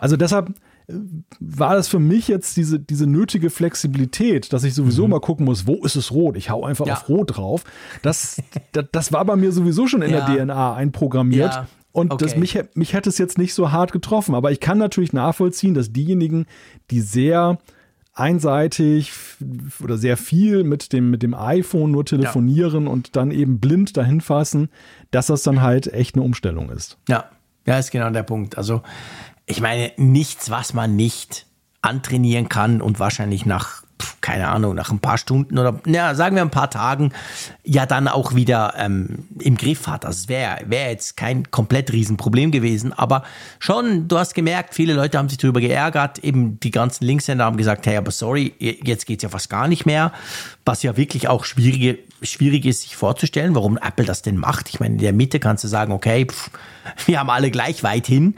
Also 0.00 0.16
deshalb 0.16 0.52
war 1.40 1.74
das 1.74 1.88
für 1.88 1.98
mich 1.98 2.28
jetzt 2.28 2.56
diese, 2.56 2.80
diese 2.80 3.06
nötige 3.06 3.50
Flexibilität, 3.50 4.52
dass 4.52 4.64
ich 4.64 4.74
sowieso 4.74 5.04
mhm. 5.04 5.10
mal 5.10 5.20
gucken 5.20 5.44
muss, 5.44 5.66
wo 5.66 5.84
ist 5.84 5.96
es 5.96 6.12
rot? 6.12 6.36
Ich 6.36 6.48
hau 6.48 6.64
einfach 6.64 6.86
ja. 6.86 6.94
auf 6.94 7.08
rot 7.08 7.36
drauf. 7.36 7.64
Das, 8.02 8.42
das, 8.72 8.86
das, 8.90 9.12
war 9.12 9.24
bei 9.26 9.36
mir 9.36 9.52
sowieso 9.52 9.86
schon 9.86 10.00
in 10.00 10.12
ja. 10.12 10.26
der 10.26 10.46
DNA 10.46 10.74
einprogrammiert. 10.74 11.52
Ja. 11.52 11.66
Und 11.92 12.12
okay. 12.12 12.24
das, 12.24 12.36
mich, 12.36 12.58
mich 12.74 12.94
hätte 12.94 13.10
es 13.10 13.18
jetzt 13.18 13.36
nicht 13.36 13.52
so 13.52 13.70
hart 13.70 13.92
getroffen. 13.92 14.34
Aber 14.34 14.50
ich 14.50 14.60
kann 14.60 14.78
natürlich 14.78 15.12
nachvollziehen, 15.12 15.74
dass 15.74 15.92
diejenigen, 15.92 16.46
die 16.90 17.02
sehr 17.02 17.58
einseitig 18.14 19.12
oder 19.82 19.98
sehr 19.98 20.16
viel 20.16 20.64
mit 20.64 20.92
dem, 20.92 21.10
mit 21.10 21.22
dem 21.22 21.34
iPhone 21.34 21.90
nur 21.90 22.04
telefonieren 22.04 22.84
ja. 22.84 22.90
und 22.90 23.14
dann 23.14 23.30
eben 23.30 23.60
blind 23.60 23.96
dahin 23.96 24.20
fassen, 24.20 24.70
dass 25.10 25.26
das 25.26 25.42
dann 25.42 25.60
halt 25.60 25.92
echt 25.92 26.16
eine 26.16 26.24
Umstellung 26.24 26.70
ist. 26.70 26.98
Ja, 27.08 27.26
ja, 27.68 27.78
ist 27.78 27.90
genau 27.90 28.08
der 28.08 28.22
Punkt. 28.22 28.56
Also 28.56 28.80
ich 29.48 29.60
meine, 29.60 29.92
nichts, 29.96 30.50
was 30.50 30.74
man 30.74 30.96
nicht 30.96 31.46
antrainieren 31.82 32.48
kann 32.48 32.80
und 32.80 33.00
wahrscheinlich 33.00 33.46
nach 33.46 33.82
keine 34.20 34.48
Ahnung, 34.48 34.74
nach 34.74 34.90
ein 34.90 35.00
paar 35.00 35.18
Stunden 35.18 35.58
oder, 35.58 35.80
ja, 35.86 36.14
sagen 36.14 36.36
wir 36.36 36.42
ein 36.42 36.50
paar 36.50 36.70
Tagen, 36.70 37.12
ja 37.64 37.86
dann 37.86 38.08
auch 38.08 38.34
wieder 38.34 38.74
ähm, 38.76 39.26
im 39.40 39.56
Griff 39.56 39.86
hat. 39.86 40.04
Also 40.04 40.18
es 40.18 40.28
wäre 40.28 40.58
wär 40.66 40.90
jetzt 40.90 41.16
kein 41.16 41.50
komplett 41.50 41.92
Riesenproblem 41.92 42.50
gewesen, 42.50 42.92
aber 42.92 43.24
schon, 43.58 44.08
du 44.08 44.18
hast 44.18 44.34
gemerkt, 44.34 44.74
viele 44.74 44.92
Leute 44.94 45.18
haben 45.18 45.28
sich 45.28 45.38
darüber 45.38 45.60
geärgert, 45.60 46.18
eben 46.18 46.60
die 46.60 46.70
ganzen 46.70 47.04
Linkshänder 47.04 47.44
haben 47.44 47.56
gesagt, 47.56 47.86
hey, 47.86 47.96
aber 47.96 48.10
sorry, 48.10 48.54
jetzt 48.58 49.06
geht's 49.06 49.22
ja 49.22 49.28
fast 49.28 49.50
gar 49.50 49.68
nicht 49.68 49.86
mehr, 49.86 50.12
was 50.64 50.82
ja 50.82 50.96
wirklich 50.96 51.28
auch 51.28 51.44
schwierige, 51.44 51.98
schwierig 52.22 52.66
ist, 52.66 52.82
sich 52.82 52.96
vorzustellen, 52.96 53.54
warum 53.54 53.78
Apple 53.78 54.04
das 54.04 54.22
denn 54.22 54.36
macht. 54.36 54.68
Ich 54.68 54.80
meine, 54.80 54.94
in 54.94 55.00
der 55.00 55.12
Mitte 55.12 55.40
kannst 55.40 55.64
du 55.64 55.68
sagen, 55.68 55.92
okay, 55.92 56.26
pff, 56.26 56.50
wir 57.06 57.18
haben 57.18 57.30
alle 57.30 57.50
gleich 57.50 57.82
weit 57.82 58.06
hin, 58.06 58.34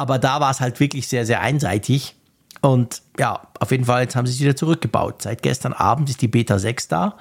aber 0.00 0.18
da 0.18 0.40
war 0.40 0.50
es 0.50 0.60
halt 0.60 0.80
wirklich 0.80 1.08
sehr, 1.08 1.26
sehr 1.26 1.42
einseitig. 1.42 2.16
Und 2.62 3.02
ja, 3.18 3.42
auf 3.58 3.70
jeden 3.70 3.84
Fall, 3.84 4.02
jetzt 4.02 4.16
haben 4.16 4.26
sie 4.26 4.32
es 4.32 4.40
wieder 4.40 4.56
zurückgebaut. 4.56 5.22
Seit 5.22 5.42
gestern 5.42 5.74
Abend 5.74 6.08
ist 6.08 6.22
die 6.22 6.28
Beta 6.28 6.58
6 6.58 6.88
da 6.88 7.16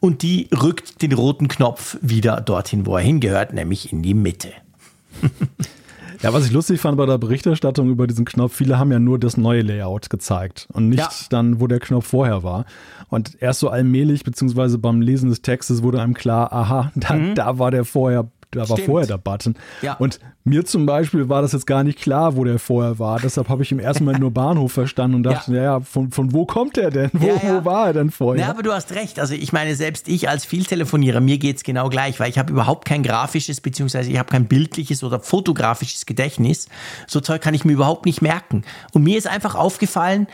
und 0.00 0.22
die 0.22 0.48
rückt 0.52 1.00
den 1.00 1.12
roten 1.12 1.48
Knopf 1.48 1.96
wieder 2.02 2.40
dorthin, 2.40 2.84
wo 2.86 2.96
er 2.96 3.02
hingehört, 3.02 3.54
nämlich 3.54 3.92
in 3.92 4.02
die 4.02 4.14
Mitte. 4.14 4.52
Ja, 6.22 6.34
was 6.34 6.44
ich 6.44 6.52
lustig 6.52 6.78
fand 6.82 6.98
bei 6.98 7.06
der 7.06 7.16
Berichterstattung 7.16 7.88
über 7.88 8.06
diesen 8.06 8.26
Knopf, 8.26 8.54
viele 8.54 8.78
haben 8.78 8.92
ja 8.92 8.98
nur 8.98 9.18
das 9.18 9.38
neue 9.38 9.62
Layout 9.62 10.10
gezeigt 10.10 10.68
und 10.70 10.90
nicht 10.90 10.98
ja. 10.98 11.08
dann, 11.30 11.60
wo 11.60 11.66
der 11.66 11.80
Knopf 11.80 12.08
vorher 12.08 12.42
war. 12.42 12.66
Und 13.08 13.40
erst 13.40 13.60
so 13.60 13.70
allmählich, 13.70 14.22
beziehungsweise 14.22 14.76
beim 14.76 15.00
Lesen 15.00 15.30
des 15.30 15.40
Textes 15.40 15.82
wurde 15.82 16.02
einem 16.02 16.12
klar, 16.12 16.52
aha, 16.52 16.92
da, 16.94 17.14
mhm. 17.14 17.34
da 17.34 17.58
war 17.58 17.70
der 17.70 17.86
vorher 17.86 18.28
da 18.52 18.68
war 18.68 18.76
Stimmt. 18.76 18.86
vorher 18.86 19.06
der 19.06 19.18
Button. 19.18 19.54
Ja. 19.80 19.94
Und 19.94 20.18
mir 20.42 20.64
zum 20.64 20.84
Beispiel 20.84 21.28
war 21.28 21.40
das 21.40 21.52
jetzt 21.52 21.66
gar 21.66 21.84
nicht 21.84 22.00
klar, 22.00 22.36
wo 22.36 22.42
der 22.42 22.58
vorher 22.58 22.98
war. 22.98 23.20
Deshalb 23.20 23.48
habe 23.48 23.62
ich 23.62 23.70
im 23.70 23.78
ersten 23.78 24.04
Moment 24.04 24.20
nur 24.22 24.32
Bahnhof 24.32 24.72
verstanden 24.72 25.16
und 25.16 25.22
dachte, 25.22 25.54
ja, 25.54 25.62
ja 25.62 25.80
von, 25.80 26.10
von 26.10 26.32
wo 26.32 26.46
kommt 26.46 26.76
der 26.76 26.90
denn? 26.90 27.10
Wo, 27.12 27.28
ja, 27.28 27.34
ja. 27.34 27.60
wo 27.60 27.64
war 27.64 27.86
er 27.86 27.92
denn 27.92 28.10
vorher? 28.10 28.46
Ja, 28.46 28.50
aber 28.50 28.62
du 28.62 28.72
hast 28.72 28.92
recht. 28.92 29.20
Also 29.20 29.34
ich 29.34 29.52
meine, 29.52 29.76
selbst 29.76 30.08
ich 30.08 30.28
als 30.28 30.44
Vieltelefonierer, 30.44 31.20
mir 31.20 31.38
geht 31.38 31.58
es 31.58 31.62
genau 31.62 31.88
gleich, 31.88 32.18
weil 32.18 32.28
ich 32.28 32.38
habe 32.38 32.52
überhaupt 32.52 32.86
kein 32.86 33.02
grafisches, 33.04 33.60
beziehungsweise 33.60 34.10
ich 34.10 34.18
habe 34.18 34.30
kein 34.30 34.46
bildliches 34.46 35.04
oder 35.04 35.20
fotografisches 35.20 36.06
Gedächtnis. 36.06 36.68
So 37.06 37.20
Zeug 37.20 37.40
kann 37.40 37.54
ich 37.54 37.64
mir 37.64 37.72
überhaupt 37.72 38.04
nicht 38.04 38.20
merken. 38.20 38.64
Und 38.92 39.04
mir 39.04 39.16
ist 39.16 39.28
einfach 39.28 39.54
aufgefallen, 39.54 40.26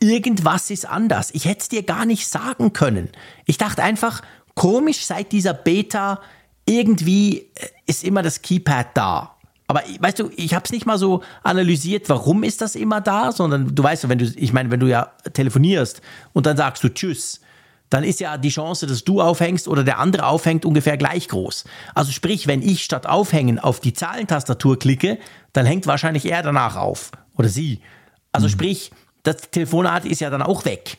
irgendwas 0.00 0.70
ist 0.70 0.88
anders. 0.88 1.30
Ich 1.32 1.44
hätte 1.44 1.60
es 1.60 1.68
dir 1.68 1.84
gar 1.84 2.04
nicht 2.04 2.26
sagen 2.26 2.72
können. 2.72 3.10
Ich 3.46 3.58
dachte 3.58 3.82
einfach, 3.82 4.22
komisch 4.54 5.04
seit 5.04 5.32
dieser 5.32 5.54
Beta 5.54 6.20
irgendwie 6.66 7.50
äh, 7.54 7.68
ist 7.86 8.04
immer 8.04 8.22
das 8.22 8.42
Keypad 8.42 8.88
da. 8.94 9.34
Aber 9.66 9.82
weißt 9.98 10.18
du, 10.18 10.30
ich 10.36 10.54
habe 10.54 10.64
es 10.64 10.72
nicht 10.72 10.84
mal 10.86 10.98
so 10.98 11.22
analysiert, 11.42 12.08
warum 12.08 12.42
ist 12.44 12.60
das 12.60 12.74
immer 12.74 13.00
da, 13.00 13.32
sondern 13.32 13.74
du 13.74 13.82
weißt, 13.82 14.08
wenn 14.08 14.18
du, 14.18 14.26
ich 14.26 14.52
meine, 14.52 14.70
wenn 14.70 14.80
du 14.80 14.86
ja 14.86 15.12
telefonierst 15.32 16.02
und 16.34 16.46
dann 16.46 16.56
sagst 16.56 16.84
du 16.84 16.92
Tschüss, 16.92 17.40
dann 17.88 18.04
ist 18.04 18.20
ja 18.20 18.36
die 18.36 18.50
Chance, 18.50 18.86
dass 18.86 19.04
du 19.04 19.22
aufhängst 19.22 19.68
oder 19.68 19.84
der 19.84 19.98
andere 19.98 20.26
aufhängt, 20.26 20.64
ungefähr 20.64 20.96
gleich 20.96 21.28
groß. 21.28 21.64
Also 21.94 22.12
sprich, 22.12 22.46
wenn 22.46 22.60
ich 22.60 22.84
statt 22.84 23.06
aufhängen 23.06 23.58
auf 23.58 23.80
die 23.80 23.92
Zahlentastatur 23.92 24.78
klicke, 24.78 25.18
dann 25.52 25.64
hängt 25.64 25.86
wahrscheinlich 25.86 26.26
er 26.30 26.42
danach 26.42 26.76
auf 26.76 27.12
oder 27.36 27.48
sie. 27.48 27.80
Also 28.32 28.48
mhm. 28.48 28.50
sprich, 28.50 28.90
das 29.22 29.50
Telefonat 29.50 30.04
ist 30.04 30.20
ja 30.20 30.28
dann 30.28 30.42
auch 30.42 30.64
weg. 30.64 30.98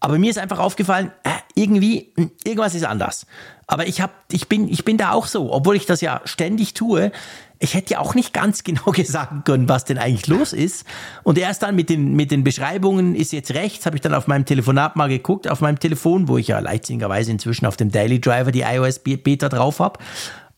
Aber 0.00 0.18
mir 0.18 0.30
ist 0.30 0.38
einfach 0.38 0.58
aufgefallen, 0.58 1.10
äh, 1.24 1.30
irgendwie, 1.54 2.12
hm, 2.16 2.30
irgendwas 2.44 2.74
ist 2.74 2.84
anders. 2.84 3.26
Aber 3.66 3.86
ich, 3.86 4.00
hab, 4.00 4.12
ich, 4.30 4.48
bin, 4.48 4.68
ich 4.68 4.84
bin 4.84 4.98
da 4.98 5.12
auch 5.12 5.26
so, 5.26 5.52
obwohl 5.52 5.76
ich 5.76 5.86
das 5.86 6.00
ja 6.00 6.20
ständig 6.24 6.74
tue. 6.74 7.12
Ich 7.60 7.74
hätte 7.74 7.94
ja 7.94 8.00
auch 8.00 8.14
nicht 8.14 8.32
ganz 8.32 8.64
genau 8.64 8.90
gesagt 8.90 9.44
können, 9.44 9.68
was 9.68 9.84
denn 9.84 9.98
eigentlich 9.98 10.26
los 10.26 10.52
ist. 10.52 10.84
Und 11.22 11.38
erst 11.38 11.62
dann 11.62 11.76
mit 11.76 11.88
den, 11.88 12.14
mit 12.14 12.30
den 12.30 12.44
Beschreibungen 12.44 13.14
ist 13.14 13.32
jetzt 13.32 13.54
rechts, 13.54 13.86
habe 13.86 13.96
ich 13.96 14.02
dann 14.02 14.14
auf 14.14 14.26
meinem 14.26 14.44
Telefonat 14.44 14.96
mal 14.96 15.08
geguckt, 15.08 15.48
auf 15.48 15.60
meinem 15.60 15.78
Telefon, 15.78 16.28
wo 16.28 16.38
ich 16.38 16.48
ja 16.48 16.58
leitzingerweise 16.58 17.30
inzwischen 17.30 17.66
auf 17.66 17.76
dem 17.76 17.90
Daily 17.90 18.20
Driver 18.20 18.52
die 18.52 18.62
iOS 18.62 18.98
Beta 18.98 19.48
drauf 19.48 19.78
habe. 19.80 19.98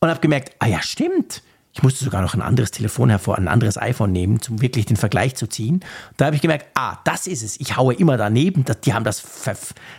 Und 0.00 0.10
habe 0.10 0.20
gemerkt, 0.20 0.54
ah 0.58 0.66
ja, 0.66 0.82
stimmt. 0.82 1.42
Ich 1.76 1.82
musste 1.82 2.04
sogar 2.04 2.22
noch 2.22 2.32
ein 2.32 2.40
anderes 2.40 2.70
Telefon 2.70 3.10
hervor, 3.10 3.36
ein 3.36 3.48
anderes 3.48 3.76
iPhone 3.76 4.10
nehmen, 4.10 4.40
um 4.48 4.62
wirklich 4.62 4.86
den 4.86 4.96
Vergleich 4.96 5.36
zu 5.36 5.46
ziehen. 5.46 5.84
Da 6.16 6.24
habe 6.24 6.34
ich 6.34 6.40
gemerkt, 6.40 6.68
ah, 6.72 6.96
das 7.04 7.26
ist 7.26 7.42
es. 7.42 7.60
Ich 7.60 7.76
haue 7.76 7.92
immer 7.92 8.16
daneben. 8.16 8.64
Die 8.86 8.94
haben 8.94 9.04
das, 9.04 9.22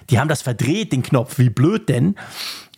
die 0.10 0.18
haben 0.18 0.28
das 0.28 0.42
verdreht, 0.42 0.92
den 0.92 1.04
Knopf. 1.04 1.38
Wie 1.38 1.52
blöd 1.52 1.88
denn? 1.88 2.16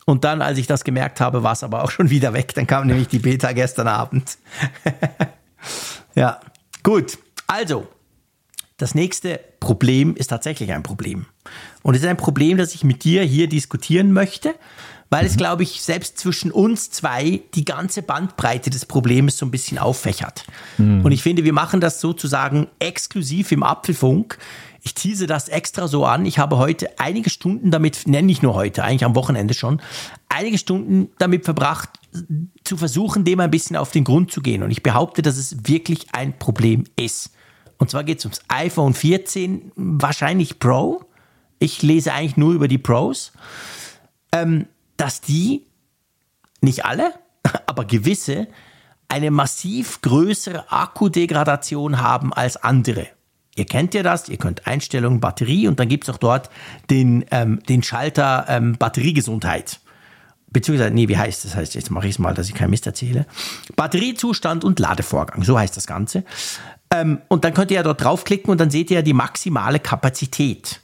Und 0.04 0.26
dann, 0.26 0.42
als 0.42 0.58
ich 0.58 0.68
das 0.68 0.84
gemerkt 0.84 1.22
habe, 1.22 1.44
war 1.44 1.54
es 1.54 1.64
aber 1.64 1.86
auch 1.86 1.92
schon 1.92 2.10
wieder 2.10 2.34
weg. 2.34 2.54
Dann 2.56 2.68
kam 2.68 2.88
nämlich 2.88 3.08
die 3.08 3.20
Beta 3.20 3.54
gestern 3.54 3.88
Abend. 3.88 4.38
ja, 6.16 6.42
gut. 6.84 7.20
Also, 7.48 7.88
das 8.76 8.96
nächste 8.96 9.40
Problem 9.62 10.14
ist 10.18 10.28
tatsächlich 10.28 10.74
ein 10.74 10.84
Problem. 10.84 11.26
Und 11.84 11.96
es 11.96 12.02
ist 12.02 12.08
ein 12.08 12.18
Problem, 12.18 12.58
das 12.58 12.76
ich 12.76 12.84
mit 12.84 13.06
dir 13.06 13.24
hier 13.24 13.48
diskutieren 13.48 14.12
möchte 14.12 14.56
weil 15.10 15.26
es, 15.26 15.38
glaube 15.38 15.64
ich, 15.64 15.82
selbst 15.82 16.20
zwischen 16.20 16.52
uns 16.52 16.92
zwei 16.92 17.42
die 17.56 17.66
ganze 17.66 18.02
Bandbreite 18.02 18.70
des 18.70 18.86
Problems 18.86 19.38
so 19.38 19.46
ein 19.46 19.52
bisschen 19.52 19.78
auffächert. 19.78 20.46
Mhm. 20.78 21.04
Und 21.04 21.12
ich 21.12 21.24
finde, 21.24 21.44
wir 21.44 21.54
machen 21.54 21.82
das 21.82 22.00
sozusagen 22.00 22.68
exklusiv 22.80 23.52
im 23.52 23.64
Apfelfunk. 23.64 24.38
Ich 24.82 24.94
tease 24.94 25.28
das 25.28 25.50
extra 25.50 25.88
so 25.88 26.06
an. 26.06 26.26
Ich 26.26 26.40
habe 26.40 26.58
heute 26.58 27.00
einige 27.00 27.30
Stunden 27.30 27.72
damit, 27.72 28.08
nenne 28.08 28.32
ich 28.32 28.42
nur 28.42 28.54
heute, 28.54 28.84
eigentlich 28.84 29.04
am 29.04 29.16
Wochenende 29.16 29.54
schon, 29.54 29.82
einige 30.30 30.58
Stunden 30.58 31.10
damit 31.18 31.44
verbracht, 31.44 31.90
zu 32.64 32.78
versuchen, 32.78 33.24
dem 33.24 33.40
ein 33.40 33.52
bisschen 33.52 33.76
auf 33.76 33.92
den 33.92 34.04
Grund 34.04 34.32
zu 34.32 34.42
gehen. 34.42 34.64
Und 34.64 34.72
ich 34.72 34.84
behaupte, 34.84 35.22
dass 35.22 35.38
es 35.38 35.68
wirklich 35.68 36.08
ein 36.14 36.38
Problem 36.38 36.86
ist. 36.96 37.32
Und 37.78 37.90
zwar 37.90 38.04
geht 38.04 38.20
es 38.20 38.26
ums 38.26 38.42
iPhone 38.48 38.94
14, 38.94 39.72
wahrscheinlich 39.76 40.60
Pro. 40.60 41.04
Ich 41.60 41.82
lese 41.82 42.14
eigentlich 42.14 42.38
nur 42.38 42.54
über 42.54 42.68
die 42.68 42.78
Pros. 42.78 43.32
Ähm, 44.32 44.66
dass 45.00 45.22
die, 45.22 45.66
nicht 46.62 46.86
alle, 46.86 47.14
aber 47.66 47.86
gewisse, 47.86 48.48
eine 49.08 49.32
massiv 49.32 50.02
größere 50.02 50.72
Akkudegradation 50.72 52.02
haben 52.02 52.34
als 52.34 52.58
andere. 52.58 53.08
Ihr 53.56 53.66
kennt 53.66 53.94
ja 53.94 54.04
das, 54.04 54.30
ihr 54.30 54.38
könnt 54.38 54.68
Einstellungen 54.68 55.20
Batterie 55.20 55.68
und 55.68 55.80
dann 55.80 55.90
gibt 55.90 56.04
es 56.04 56.14
auch 56.14 56.20
dort 56.20 56.50
den, 56.90 57.26
ähm, 57.32 57.62
den 57.68 57.82
Schalter 57.82 58.46
ähm, 58.48 58.78
Batteriegesundheit. 58.78 59.80
Beziehungsweise, 60.52 60.92
nee, 60.92 61.08
wie 61.08 61.18
heißt 61.18 61.46
das? 61.46 61.56
Heißt, 61.56 61.76
jetzt 61.76 61.92
mache 61.92 62.08
ich 62.08 62.16
es 62.16 62.20
mal, 62.20 62.34
dass 62.34 62.48
ich 62.48 62.56
kein 62.56 62.70
Mist 62.70 62.88
erzähle. 62.88 63.26
Batteriezustand 63.76 64.64
und 64.64 64.80
Ladevorgang, 64.80 65.44
so 65.44 65.58
heißt 65.58 65.76
das 65.76 65.88
Ganze. 65.88 66.24
Ähm, 66.92 67.22
und 67.28 67.44
dann 67.44 67.54
könnt 67.54 67.72
ihr 67.72 67.76
ja 67.76 67.84
dort 67.84 68.04
draufklicken 68.04 68.50
und 68.50 68.60
dann 68.60 68.70
seht 68.72 68.90
ihr 68.92 68.98
ja 68.98 69.02
die 69.02 69.14
maximale 69.14 69.80
Kapazität. 69.80 70.82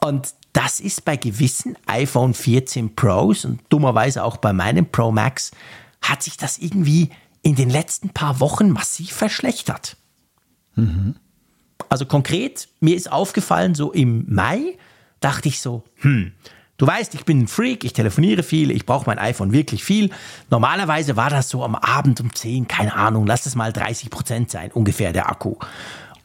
Und 0.00 0.34
das 0.58 0.80
ist 0.80 1.04
bei 1.04 1.16
gewissen 1.16 1.76
iPhone 1.86 2.34
14 2.34 2.96
Pros 2.96 3.44
und 3.44 3.60
dummerweise 3.68 4.24
auch 4.24 4.38
bei 4.38 4.52
meinem 4.52 4.86
Pro 4.86 5.12
Max, 5.12 5.52
hat 6.02 6.24
sich 6.24 6.36
das 6.36 6.58
irgendwie 6.58 7.10
in 7.42 7.54
den 7.54 7.70
letzten 7.70 8.08
paar 8.08 8.40
Wochen 8.40 8.70
massiv 8.70 9.12
verschlechtert. 9.12 9.96
Mhm. 10.74 11.14
Also 11.88 12.06
konkret, 12.06 12.68
mir 12.80 12.96
ist 12.96 13.12
aufgefallen, 13.12 13.76
so 13.76 13.92
im 13.92 14.24
Mai 14.26 14.76
dachte 15.20 15.46
ich 15.46 15.60
so, 15.60 15.84
hm, 16.00 16.32
du 16.76 16.86
weißt, 16.88 17.14
ich 17.14 17.24
bin 17.24 17.42
ein 17.42 17.48
Freak, 17.48 17.84
ich 17.84 17.92
telefoniere 17.92 18.42
viel, 18.42 18.72
ich 18.72 18.84
brauche 18.84 19.06
mein 19.06 19.20
iPhone 19.20 19.52
wirklich 19.52 19.84
viel. 19.84 20.10
Normalerweise 20.50 21.16
war 21.16 21.30
das 21.30 21.50
so 21.50 21.62
am 21.62 21.76
Abend 21.76 22.20
um 22.20 22.34
10, 22.34 22.66
keine 22.66 22.96
Ahnung, 22.96 23.28
lass 23.28 23.46
es 23.46 23.54
mal 23.54 23.72
30 23.72 24.10
Prozent 24.10 24.50
sein, 24.50 24.72
ungefähr 24.72 25.12
der 25.12 25.28
Akku. 25.28 25.54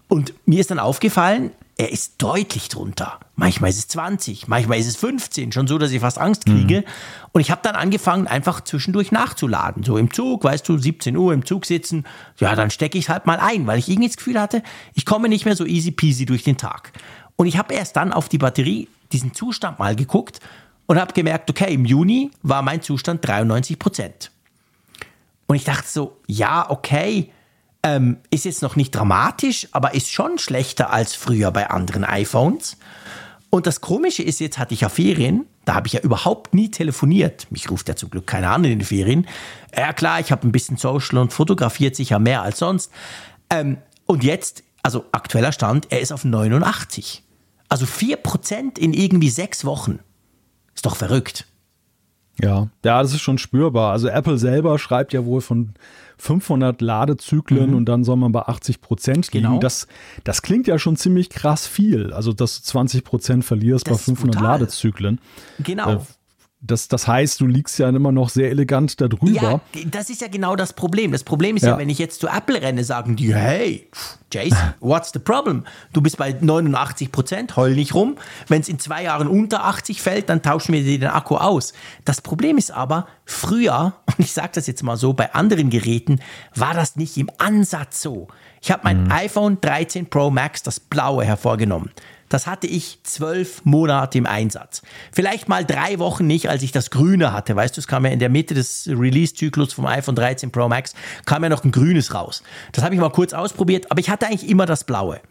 Und 0.07 0.34
mir 0.47 0.59
ist 0.59 0.71
dann 0.71 0.79
aufgefallen, 0.79 1.51
er 1.78 1.91
ist 1.91 2.21
deutlich 2.21 2.69
drunter. 2.69 3.19
Manchmal 3.36 3.71
ist 3.71 3.80
es 3.80 3.88
20, 3.88 4.47
manchmal 4.47 4.78
ist 4.78 4.88
es 4.88 4.95
15, 4.95 5.51
schon 5.51 5.67
so, 5.67 5.80
dass 5.80 5.91
ich 5.91 6.01
fast 6.01 6.19
Angst 6.19 6.45
kriege. 6.45 6.82
Mhm. 6.82 6.86
Und 7.32 7.41
ich 7.41 7.49
habe 7.49 7.61
dann 7.63 7.76
angefangen, 7.76 8.28
einfach 8.28 8.61
zwischendurch 8.61 9.11
nachzuladen. 9.11 9.84
So 9.84 9.97
im 9.97 10.13
Zug, 10.13 10.43
weißt 10.43 10.67
du, 10.69 10.78
17 10.78 11.17
Uhr 11.17 11.34
im 11.34 11.45
Zug 11.45 11.65
sitzen, 11.65 12.05
ja, 12.38 12.55
dann 12.55 12.69
stecke 12.69 12.97
ich 12.97 13.09
halt 13.09 13.26
mal 13.26 13.39
ein, 13.39 13.65
weil 13.65 13.80
ich 13.80 13.89
irgendwie 13.89 14.09
das 14.09 14.17
Gefühl 14.17 14.39
hatte, 14.39 14.61
ich 14.93 15.05
komme 15.05 15.30
nicht 15.30 15.45
mehr 15.45 15.55
so 15.55 15.65
easy 15.65 15.91
peasy 15.91 16.26
durch 16.26 16.43
den 16.43 16.57
Tag. 16.57 16.91
Und 17.36 17.47
ich 17.47 17.57
habe 17.57 17.74
erst 17.74 17.95
dann 17.95 18.13
auf 18.13 18.30
die 18.30 18.38
Batterie, 18.38 18.88
diesen 19.11 19.34
Zustand 19.34 19.80
mal 19.80 19.95
geguckt 19.95 20.39
und 20.86 20.99
habe 20.99 21.13
gemerkt, 21.13 21.49
okay, 21.49 21.74
im 21.74 21.86
Juni 21.86 22.30
war 22.43 22.61
mein 22.61 22.82
Zustand 22.84 23.28
93 23.28 23.80
Prozent. 23.80 24.32
Und 25.47 25.55
ich 25.55 25.63
dachte 25.63 25.88
so, 25.88 26.17
ja, 26.28 26.69
okay, 26.69 27.32
ähm, 27.84 28.17
ist 28.29 28.45
jetzt 28.45 28.61
noch 28.61 28.75
nicht 28.75 28.91
dramatisch, 28.91 29.67
aber 29.71 29.93
ist 29.93 30.09
schon 30.09 30.39
schlechter 30.39 30.91
als 30.91 31.13
früher 31.15 31.51
bei 31.51 31.69
anderen 31.69 32.03
iPhones. 32.03 32.77
Und 33.49 33.67
das 33.67 33.81
Komische 33.81 34.23
ist, 34.23 34.39
jetzt 34.39 34.57
hatte 34.57 34.73
ich 34.73 34.81
ja 34.81 34.89
Ferien, 34.89 35.45
da 35.65 35.75
habe 35.75 35.88
ich 35.88 35.93
ja 35.93 35.99
überhaupt 35.99 36.53
nie 36.53 36.71
telefoniert. 36.71 37.47
Mich 37.51 37.69
ruft 37.69 37.88
ja 37.88 37.95
zum 37.95 38.09
Glück 38.09 38.25
keiner 38.25 38.51
an 38.51 38.63
in 38.63 38.79
den 38.79 38.86
Ferien. 38.86 39.27
Ja 39.75 39.93
klar, 39.93 40.19
ich 40.19 40.31
habe 40.31 40.47
ein 40.47 40.51
bisschen 40.51 40.77
Social 40.77 41.19
und 41.19 41.31
fotografiert 41.31 41.95
sicher 41.95 42.19
mehr 42.19 42.41
als 42.41 42.59
sonst. 42.59 42.91
Ähm, 43.49 43.77
und 44.05 44.23
jetzt, 44.23 44.63
also 44.81 45.05
aktueller 45.11 45.51
Stand, 45.51 45.91
er 45.91 46.01
ist 46.01 46.11
auf 46.11 46.25
89. 46.25 47.23
Also 47.69 47.86
4% 47.86 48.77
in 48.77 48.93
irgendwie 48.93 49.29
sechs 49.29 49.65
Wochen. 49.65 49.99
Ist 50.73 50.86
doch 50.86 50.95
verrückt. 50.95 51.45
Ja, 52.41 52.69
ja, 52.84 53.01
das 53.01 53.13
ist 53.13 53.21
schon 53.21 53.38
spürbar. 53.38 53.91
Also 53.91 54.07
Apple 54.07 54.38
selber 54.38 54.79
schreibt 54.79 55.13
ja 55.13 55.23
wohl 55.25 55.41
von 55.41 55.73
500 56.17 56.81
Ladezyklen 56.81 57.71
mhm. 57.71 57.75
und 57.75 57.86
dann 57.86 58.03
soll 58.03 58.15
man 58.15 58.31
bei 58.31 58.41
80 58.41 58.81
Prozent 58.81 59.31
liegen. 59.34 59.45
Genau. 59.47 59.59
Das, 59.59 59.88
das 60.23 60.41
klingt 60.41 60.67
ja 60.67 60.79
schon 60.79 60.95
ziemlich 60.95 61.29
krass 61.29 61.67
viel. 61.67 62.13
Also, 62.13 62.34
dass 62.34 62.61
du 62.61 62.63
20 62.63 63.03
Prozent 63.03 63.45
verlierst 63.45 63.88
das 63.88 63.97
bei 63.99 64.03
500 64.03 64.41
Ladezyklen. 64.41 65.19
Genau. 65.59 65.93
Äh, 65.93 65.99
das, 66.66 66.88
das 66.88 67.09
heißt, 67.09 67.41
du 67.41 67.45
liegst 67.45 67.78
ja 67.78 67.89
immer 67.89 68.14
noch 68.14 68.30
sehr 68.30 68.49
elegant 68.49 69.01
darüber. 69.01 69.30
Ja, 69.30 69.61
das 69.86 70.09
ist 70.09 70.22
ja 70.22 70.30
genau 70.30 70.55
das 70.55 70.72
Problem. 70.72 71.11
Das 71.11 71.26
Problem 71.26 71.57
ist 71.57 71.64
ja, 71.64 71.72
ja 71.72 71.78
wenn 71.78 71.89
ich 71.89 71.99
jetzt 71.99 72.22
zu 72.22 72.28
Apple 72.28 72.61
renne, 72.61 72.86
sagen 72.86 73.18
die, 73.18 73.36
hey, 73.36 73.89
Jason, 74.32 74.74
what's 74.80 75.11
the 75.11 75.20
problem? 75.20 75.66
Du 75.91 75.99
bist 76.01 76.18
bei 76.18 76.34
89 76.39 77.11
Prozent, 77.11 77.57
heul 77.57 77.76
nicht 77.76 77.93
rum. 77.93 78.16
Wenn 78.47 78.61
es 78.61 78.70
in 78.70 78.80
zwei 78.80 79.03
Jahren 79.03 79.28
unter 79.28 79.66
80 79.66 80.01
fällt, 80.01 80.30
dann 80.30 80.41
tauschen 80.41 80.74
wir 80.74 80.84
dir 80.84 80.99
den 80.99 81.09
Akku 81.09 81.36
aus. 81.36 81.74
Das 82.05 82.22
Problem 82.22 82.57
ist 82.57 82.72
aber, 82.72 83.07
früher, 83.26 83.95
und 84.05 84.20
ich 84.20 84.32
sage 84.32 84.51
das 84.53 84.66
jetzt 84.66 84.84
mal 84.84 84.95
so, 84.95 85.11
bei 85.11 85.34
anderen 85.34 85.70
Geräten 85.70 86.22
war 86.55 86.74
das 86.74 86.95
nicht 86.95 87.18
im 87.18 87.30
Ansatz 87.39 88.01
so. 88.01 88.30
Ich 88.61 88.72
habe 88.72 88.84
mein 88.86 89.03
mhm. 89.03 89.11
iPhone 89.11 89.57
13 89.59 90.09
Pro 90.09 90.30
Max, 90.30 90.64
das 90.64 90.80
blaue, 90.80 91.26
hervorgenommen. 91.26 91.91
Das 92.34 92.47
hatte 92.47 92.65
ich 92.65 92.97
zwölf 93.03 93.63
Monate 93.63 94.17
im 94.17 94.25
Einsatz. 94.25 94.81
Vielleicht 95.11 95.49
mal 95.49 95.63
drei 95.63 95.99
Wochen 95.99 96.25
nicht, 96.25 96.49
als 96.49 96.63
ich 96.63 96.71
das 96.71 96.89
Grüne 96.89 97.31
hatte. 97.31 97.55
Weißt 97.55 97.77
du, 97.77 97.79
es 97.79 97.86
kam 97.86 98.05
ja 98.05 98.11
in 98.11 98.17
der 98.17 98.29
Mitte 98.29 98.55
des 98.55 98.88
Release-Zyklus 98.88 99.73
vom 99.73 99.86
iPhone 99.86 100.15
13 100.15 100.51
Pro 100.51 100.67
Max, 100.67 100.95
kam 101.27 101.43
ja 101.43 101.49
noch 101.49 101.63
ein 101.63 101.71
Grünes 101.71 102.15
raus. 102.15 102.41
Das 102.71 102.84
habe 102.84 102.95
ich 102.95 102.99
mal 102.99 103.11
kurz 103.11 103.34
ausprobiert, 103.34 103.91
aber 103.91 103.99
ich 103.99 104.09
hatte 104.09 104.25
eigentlich 104.25 104.49
immer 104.49 104.65
das 104.65 104.84
Blaue. 104.84 105.21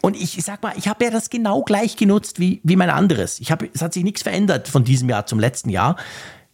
Und 0.00 0.16
ich, 0.16 0.42
sag 0.42 0.62
mal, 0.62 0.72
ich 0.78 0.88
habe 0.88 1.04
ja 1.04 1.10
das 1.10 1.28
genau 1.28 1.60
gleich 1.60 1.98
genutzt 1.98 2.40
wie, 2.40 2.62
wie 2.64 2.76
mein 2.76 2.88
anderes. 2.88 3.38
Ich 3.38 3.52
hab, 3.52 3.62
es 3.74 3.82
hat 3.82 3.92
sich 3.92 4.02
nichts 4.02 4.22
verändert 4.22 4.66
von 4.66 4.82
diesem 4.82 5.10
Jahr 5.10 5.26
zum 5.26 5.38
letzten 5.38 5.68
Jahr. 5.68 5.96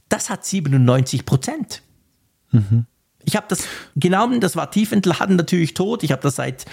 Das 0.09 0.31
hat 0.31 0.45
97 0.45 1.25
Prozent. 1.25 1.83
Mhm. 2.51 2.87
Ich 3.25 3.37
habe 3.37 3.47
das 3.49 3.65
genommen, 3.97 4.41
das 4.41 4.57
war 4.57 4.71
tief 4.71 4.93
entladen, 4.93 5.37
natürlich 5.37 5.75
tot. 5.75 6.03
Ich 6.03 6.13
habe 6.13 6.23
das 6.23 6.37
seit 6.37 6.65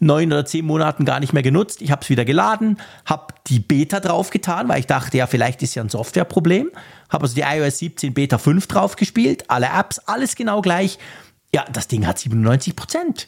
neun 0.00 0.32
oder 0.32 0.44
zehn 0.44 0.64
Monaten 0.64 1.04
gar 1.04 1.20
nicht 1.20 1.32
mehr 1.32 1.42
genutzt. 1.42 1.82
Ich 1.82 1.90
habe 1.90 2.02
es 2.02 2.10
wieder 2.10 2.24
geladen, 2.24 2.78
habe 3.04 3.34
die 3.46 3.60
Beta 3.60 4.00
draufgetan, 4.00 4.68
weil 4.68 4.80
ich 4.80 4.86
dachte, 4.86 5.16
ja, 5.16 5.26
vielleicht 5.26 5.62
ist 5.62 5.74
ja 5.74 5.82
ein 5.82 5.88
Softwareproblem. 5.88 6.70
Habe 7.08 7.22
also 7.22 7.34
die 7.34 7.42
iOS 7.42 7.78
17 7.78 8.14
Beta 8.14 8.38
5 8.38 8.66
draufgespielt, 8.66 9.50
alle 9.50 9.68
Apps, 9.68 9.98
alles 10.00 10.36
genau 10.36 10.60
gleich. 10.60 10.98
Ja, 11.54 11.64
das 11.72 11.88
Ding 11.88 12.06
hat 12.06 12.18
97 12.18 12.76
Prozent. 12.76 13.26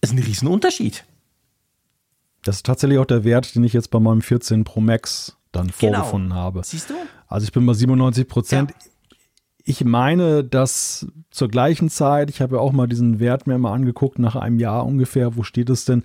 Das 0.00 0.10
ist 0.10 0.16
ein 0.16 0.22
Riesenunterschied. 0.22 1.04
Das 2.42 2.56
ist 2.56 2.66
tatsächlich 2.66 2.98
auch 2.98 3.06
der 3.06 3.24
Wert, 3.24 3.54
den 3.54 3.64
ich 3.64 3.72
jetzt 3.72 3.90
bei 3.90 3.98
meinem 3.98 4.22
14 4.22 4.64
Pro 4.64 4.80
Max 4.80 5.36
dann 5.50 5.72
genau. 5.78 5.98
vorgefunden 5.98 6.34
habe. 6.34 6.62
Siehst 6.64 6.90
du? 6.90 6.94
Also 7.26 7.44
ich 7.44 7.52
bin 7.52 7.66
bei 7.66 7.72
97 7.72 8.28
Prozent. 8.28 8.70
Ja 8.70 8.90
ich 9.68 9.84
meine, 9.84 10.44
dass 10.44 11.06
zur 11.30 11.48
gleichen 11.48 11.90
Zeit, 11.90 12.30
ich 12.30 12.40
habe 12.40 12.56
ja 12.56 12.62
auch 12.62 12.72
mal 12.72 12.86
diesen 12.86 13.18
Wert 13.18 13.48
mir 13.48 13.58
mal 13.58 13.72
angeguckt, 13.72 14.18
nach 14.20 14.36
einem 14.36 14.60
Jahr 14.60 14.86
ungefähr, 14.86 15.36
wo 15.36 15.42
steht 15.42 15.68
es 15.68 15.84
denn, 15.84 16.04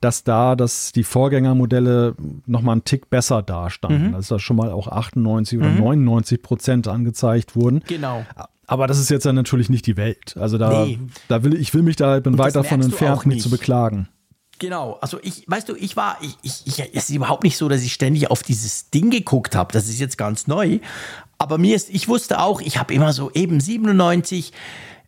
dass 0.00 0.24
da 0.24 0.54
dass 0.54 0.92
die 0.92 1.02
Vorgängermodelle 1.02 2.14
nochmal 2.46 2.74
einen 2.74 2.84
Tick 2.84 3.08
besser 3.08 3.42
dastanden. 3.42 4.08
Mhm. 4.08 4.12
Dass 4.12 4.28
da 4.28 4.38
schon 4.38 4.56
mal 4.56 4.70
auch 4.70 4.88
98 4.88 5.58
oder 5.58 5.70
mhm. 5.70 5.78
99 5.78 6.42
Prozent 6.42 6.86
angezeigt 6.86 7.56
wurden. 7.56 7.82
Genau. 7.88 8.24
Aber 8.66 8.86
das 8.86 8.98
ist 8.98 9.08
jetzt 9.08 9.24
ja 9.24 9.32
natürlich 9.32 9.70
nicht 9.70 9.86
die 9.86 9.96
Welt. 9.96 10.36
Also 10.38 10.58
da, 10.58 10.84
nee. 10.84 11.00
da 11.28 11.42
will 11.42 11.54
ich 11.54 11.72
will 11.72 11.82
mich 11.82 11.96
da 11.96 12.20
bin 12.20 12.36
weit 12.36 12.54
davon 12.54 12.82
entfernt, 12.82 13.24
mich 13.24 13.42
zu 13.42 13.48
beklagen. 13.48 14.08
Genau, 14.58 14.98
also 15.00 15.18
ich, 15.22 15.44
weißt 15.46 15.68
du, 15.68 15.76
ich 15.76 15.96
war, 15.96 16.18
ich, 16.20 16.36
ich, 16.42 16.66
ich, 16.66 16.80
es 16.92 17.08
ist 17.08 17.14
überhaupt 17.14 17.44
nicht 17.44 17.56
so, 17.56 17.68
dass 17.68 17.82
ich 17.82 17.92
ständig 17.92 18.30
auf 18.30 18.42
dieses 18.42 18.90
Ding 18.90 19.10
geguckt 19.10 19.54
habe. 19.54 19.72
Das 19.72 19.88
ist 19.88 20.00
jetzt 20.00 20.18
ganz 20.18 20.48
neu. 20.48 20.80
Aber 21.38 21.56
mir 21.56 21.76
ist, 21.76 21.90
ich 21.90 22.08
wusste 22.08 22.40
auch, 22.40 22.60
ich 22.60 22.78
habe 22.78 22.92
immer 22.92 23.12
so 23.12 23.30
eben 23.32 23.60
97, 23.60 24.52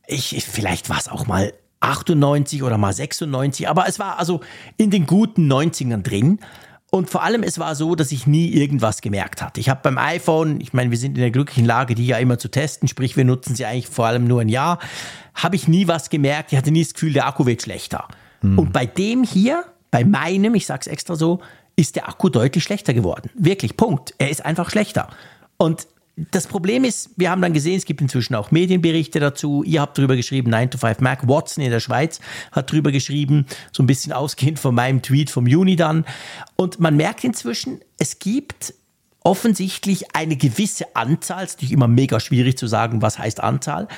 ich, 0.07 0.45
vielleicht 0.45 0.89
war 0.89 0.99
es 0.99 1.09
auch 1.09 1.26
mal 1.26 1.53
98 1.81 2.62
oder 2.62 2.78
mal 2.78 2.93
96, 2.93 3.68
aber 3.68 3.89
es 3.89 3.99
war 3.99 4.18
also 4.18 4.41
in 4.76 4.91
den 4.91 5.07
guten 5.07 5.51
90ern 5.51 6.03
drin. 6.03 6.39
Und 6.93 7.09
vor 7.09 7.22
allem, 7.22 7.45
es 7.45 7.59
war 7.61 7.76
so, 7.76 7.95
dass 7.95 8.11
ich 8.11 8.26
nie 8.26 8.49
irgendwas 8.49 9.01
gemerkt 9.01 9.43
hatte. 9.43 9.61
Ich 9.61 9.68
habe 9.68 9.81
beim 9.83 9.97
iPhone, 9.97 10.61
ich 10.61 10.72
meine, 10.72 10.91
wir 10.91 10.99
sind 10.99 11.16
in 11.16 11.20
der 11.20 11.31
glücklichen 11.31 11.64
Lage, 11.64 11.95
die 11.95 12.07
ja 12.07 12.18
immer 12.18 12.39
zu 12.39 12.49
testen, 12.49 12.89
sprich, 12.89 13.16
wir 13.16 13.24
nutzen 13.24 13.55
sie 13.55 13.64
eigentlich 13.64 13.89
vor 13.89 14.07
allem 14.07 14.24
nur 14.24 14.41
ein 14.41 14.49
Jahr, 14.49 14.81
habe 15.35 15.55
ich 15.55 15.68
nie 15.68 15.87
was 15.87 16.11
gemerkt. 16.11 16.53
Ich 16.53 16.59
hatte 16.59 16.72
nie 16.72 16.83
das 16.83 16.95
Gefühl, 16.95 17.12
der 17.12 17.26
Akku 17.26 17.47
wird 17.47 17.62
schlechter. 17.62 18.09
Mhm. 18.43 18.59
Und 18.59 18.72
bei 18.72 18.87
dem 18.87 19.22
hier, 19.22 19.64
bei 19.93 20.05
meinem, 20.05 20.57
ich 20.57 20.66
sage 20.66 20.81
es 20.81 20.87
extra 20.89 21.14
so, 21.14 21.41
ist 21.76 21.95
der 21.95 22.09
Akku 22.09 22.28
deutlich 22.28 22.64
schlechter 22.64 22.93
geworden. 22.93 23.31
Wirklich, 23.35 23.76
Punkt. 23.76 24.14
Er 24.18 24.31
ist 24.31 24.45
einfach 24.45 24.68
schlechter. 24.68 25.09
Und 25.59 25.87
das 26.16 26.46
Problem 26.46 26.84
ist, 26.84 27.11
wir 27.16 27.30
haben 27.30 27.40
dann 27.40 27.52
gesehen, 27.52 27.76
es 27.76 27.84
gibt 27.84 28.00
inzwischen 28.00 28.34
auch 28.34 28.50
Medienberichte 28.50 29.20
dazu. 29.20 29.62
Ihr 29.62 29.80
habt 29.80 29.96
drüber 29.96 30.16
geschrieben, 30.16 30.50
9 30.50 30.70
to 30.70 30.78
5 30.78 31.00
Mac. 31.00 31.26
Watson 31.26 31.64
in 31.64 31.70
der 31.70 31.80
Schweiz 31.80 32.20
hat 32.52 32.70
drüber 32.70 32.92
geschrieben, 32.92 33.46
so 33.72 33.82
ein 33.82 33.86
bisschen 33.86 34.12
ausgehend 34.12 34.58
von 34.58 34.74
meinem 34.74 35.02
Tweet 35.02 35.30
vom 35.30 35.46
Juni 35.46 35.76
dann. 35.76 36.04
Und 36.56 36.80
man 36.80 36.96
merkt 36.96 37.24
inzwischen, 37.24 37.80
es 37.98 38.18
gibt 38.18 38.74
offensichtlich 39.22 40.14
eine 40.14 40.36
gewisse 40.36 40.96
Anzahl, 40.96 41.44
es 41.44 41.50
ist 41.50 41.56
natürlich 41.56 41.72
immer 41.72 41.88
mega 41.88 42.20
schwierig 42.20 42.56
zu 42.56 42.66
sagen, 42.66 43.02
was 43.02 43.18
heißt 43.18 43.40
Anzahl, 43.40 43.88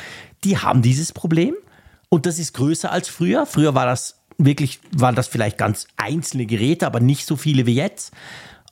die 0.45 0.59
haben 0.59 0.83
dieses 0.83 1.13
Problem. 1.13 1.55
Und 2.09 2.27
das 2.27 2.39
ist 2.39 2.53
größer 2.53 2.93
als 2.93 3.09
früher. 3.09 3.47
Früher 3.47 3.75
war 3.75 3.87
das 3.87 4.21
wirklich, 4.37 4.81
waren 4.91 5.15
das 5.15 5.29
vielleicht 5.29 5.59
ganz 5.59 5.87
einzelne 5.97 6.47
Geräte, 6.47 6.87
aber 6.87 7.01
nicht 7.01 7.27
so 7.27 7.37
viele 7.37 7.67
wie 7.67 7.75
jetzt. 7.75 8.13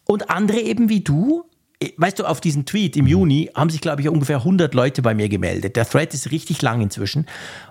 Und 0.04 0.28
andere 0.30 0.60
eben 0.60 0.88
wie 0.88 1.00
du 1.00 1.44
weißt 1.96 2.18
du, 2.18 2.24
auf 2.26 2.40
diesen 2.42 2.66
Tweet 2.66 2.96
im 2.96 3.06
Juni 3.06 3.50
haben 3.54 3.70
sich, 3.70 3.80
glaube 3.80 4.02
ich, 4.02 4.08
ungefähr 4.08 4.38
100 4.38 4.74
Leute 4.74 5.00
bei 5.00 5.14
mir 5.14 5.30
gemeldet. 5.30 5.76
Der 5.76 5.88
Thread 5.88 6.12
ist 6.12 6.30
richtig 6.30 6.60
lang 6.60 6.82
inzwischen. 6.82 7.26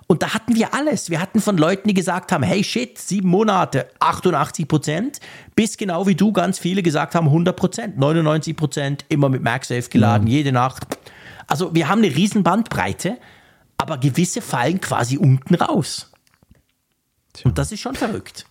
Und 0.08 0.22
da 0.22 0.34
hatten 0.34 0.56
wir 0.56 0.74
alles. 0.74 1.10
Wir 1.10 1.20
hatten 1.20 1.40
von 1.40 1.56
Leuten, 1.56 1.86
die 1.86 1.94
gesagt 1.94 2.32
haben, 2.32 2.42
hey 2.42 2.64
shit, 2.64 2.98
sieben 2.98 3.28
Monate, 3.28 3.88
88 4.00 4.66
Prozent, 4.66 5.20
bis 5.54 5.76
genau 5.76 6.08
wie 6.08 6.16
du 6.16 6.32
ganz 6.32 6.58
viele 6.58 6.82
gesagt 6.82 7.14
haben, 7.14 7.28
100 7.28 7.54
Prozent, 7.54 7.98
99 7.98 8.56
Prozent, 8.56 9.04
immer 9.08 9.28
mit 9.28 9.42
MagSafe 9.42 9.88
geladen, 9.88 10.26
ja. 10.26 10.38
jede 10.38 10.50
Nacht. 10.50 10.86
Also 11.46 11.72
wir 11.74 11.88
haben 11.88 12.02
eine 12.02 12.14
riesen 12.14 12.42
Bandbreite, 12.42 13.16
aber 13.78 13.98
gewisse 13.98 14.42
fallen 14.42 14.80
quasi 14.80 15.18
unten 15.18 15.54
raus. 15.54 16.10
Tja. 17.32 17.48
Und 17.48 17.58
das 17.58 17.70
ist 17.70 17.80
schon 17.80 17.94
verrückt. 17.94 18.46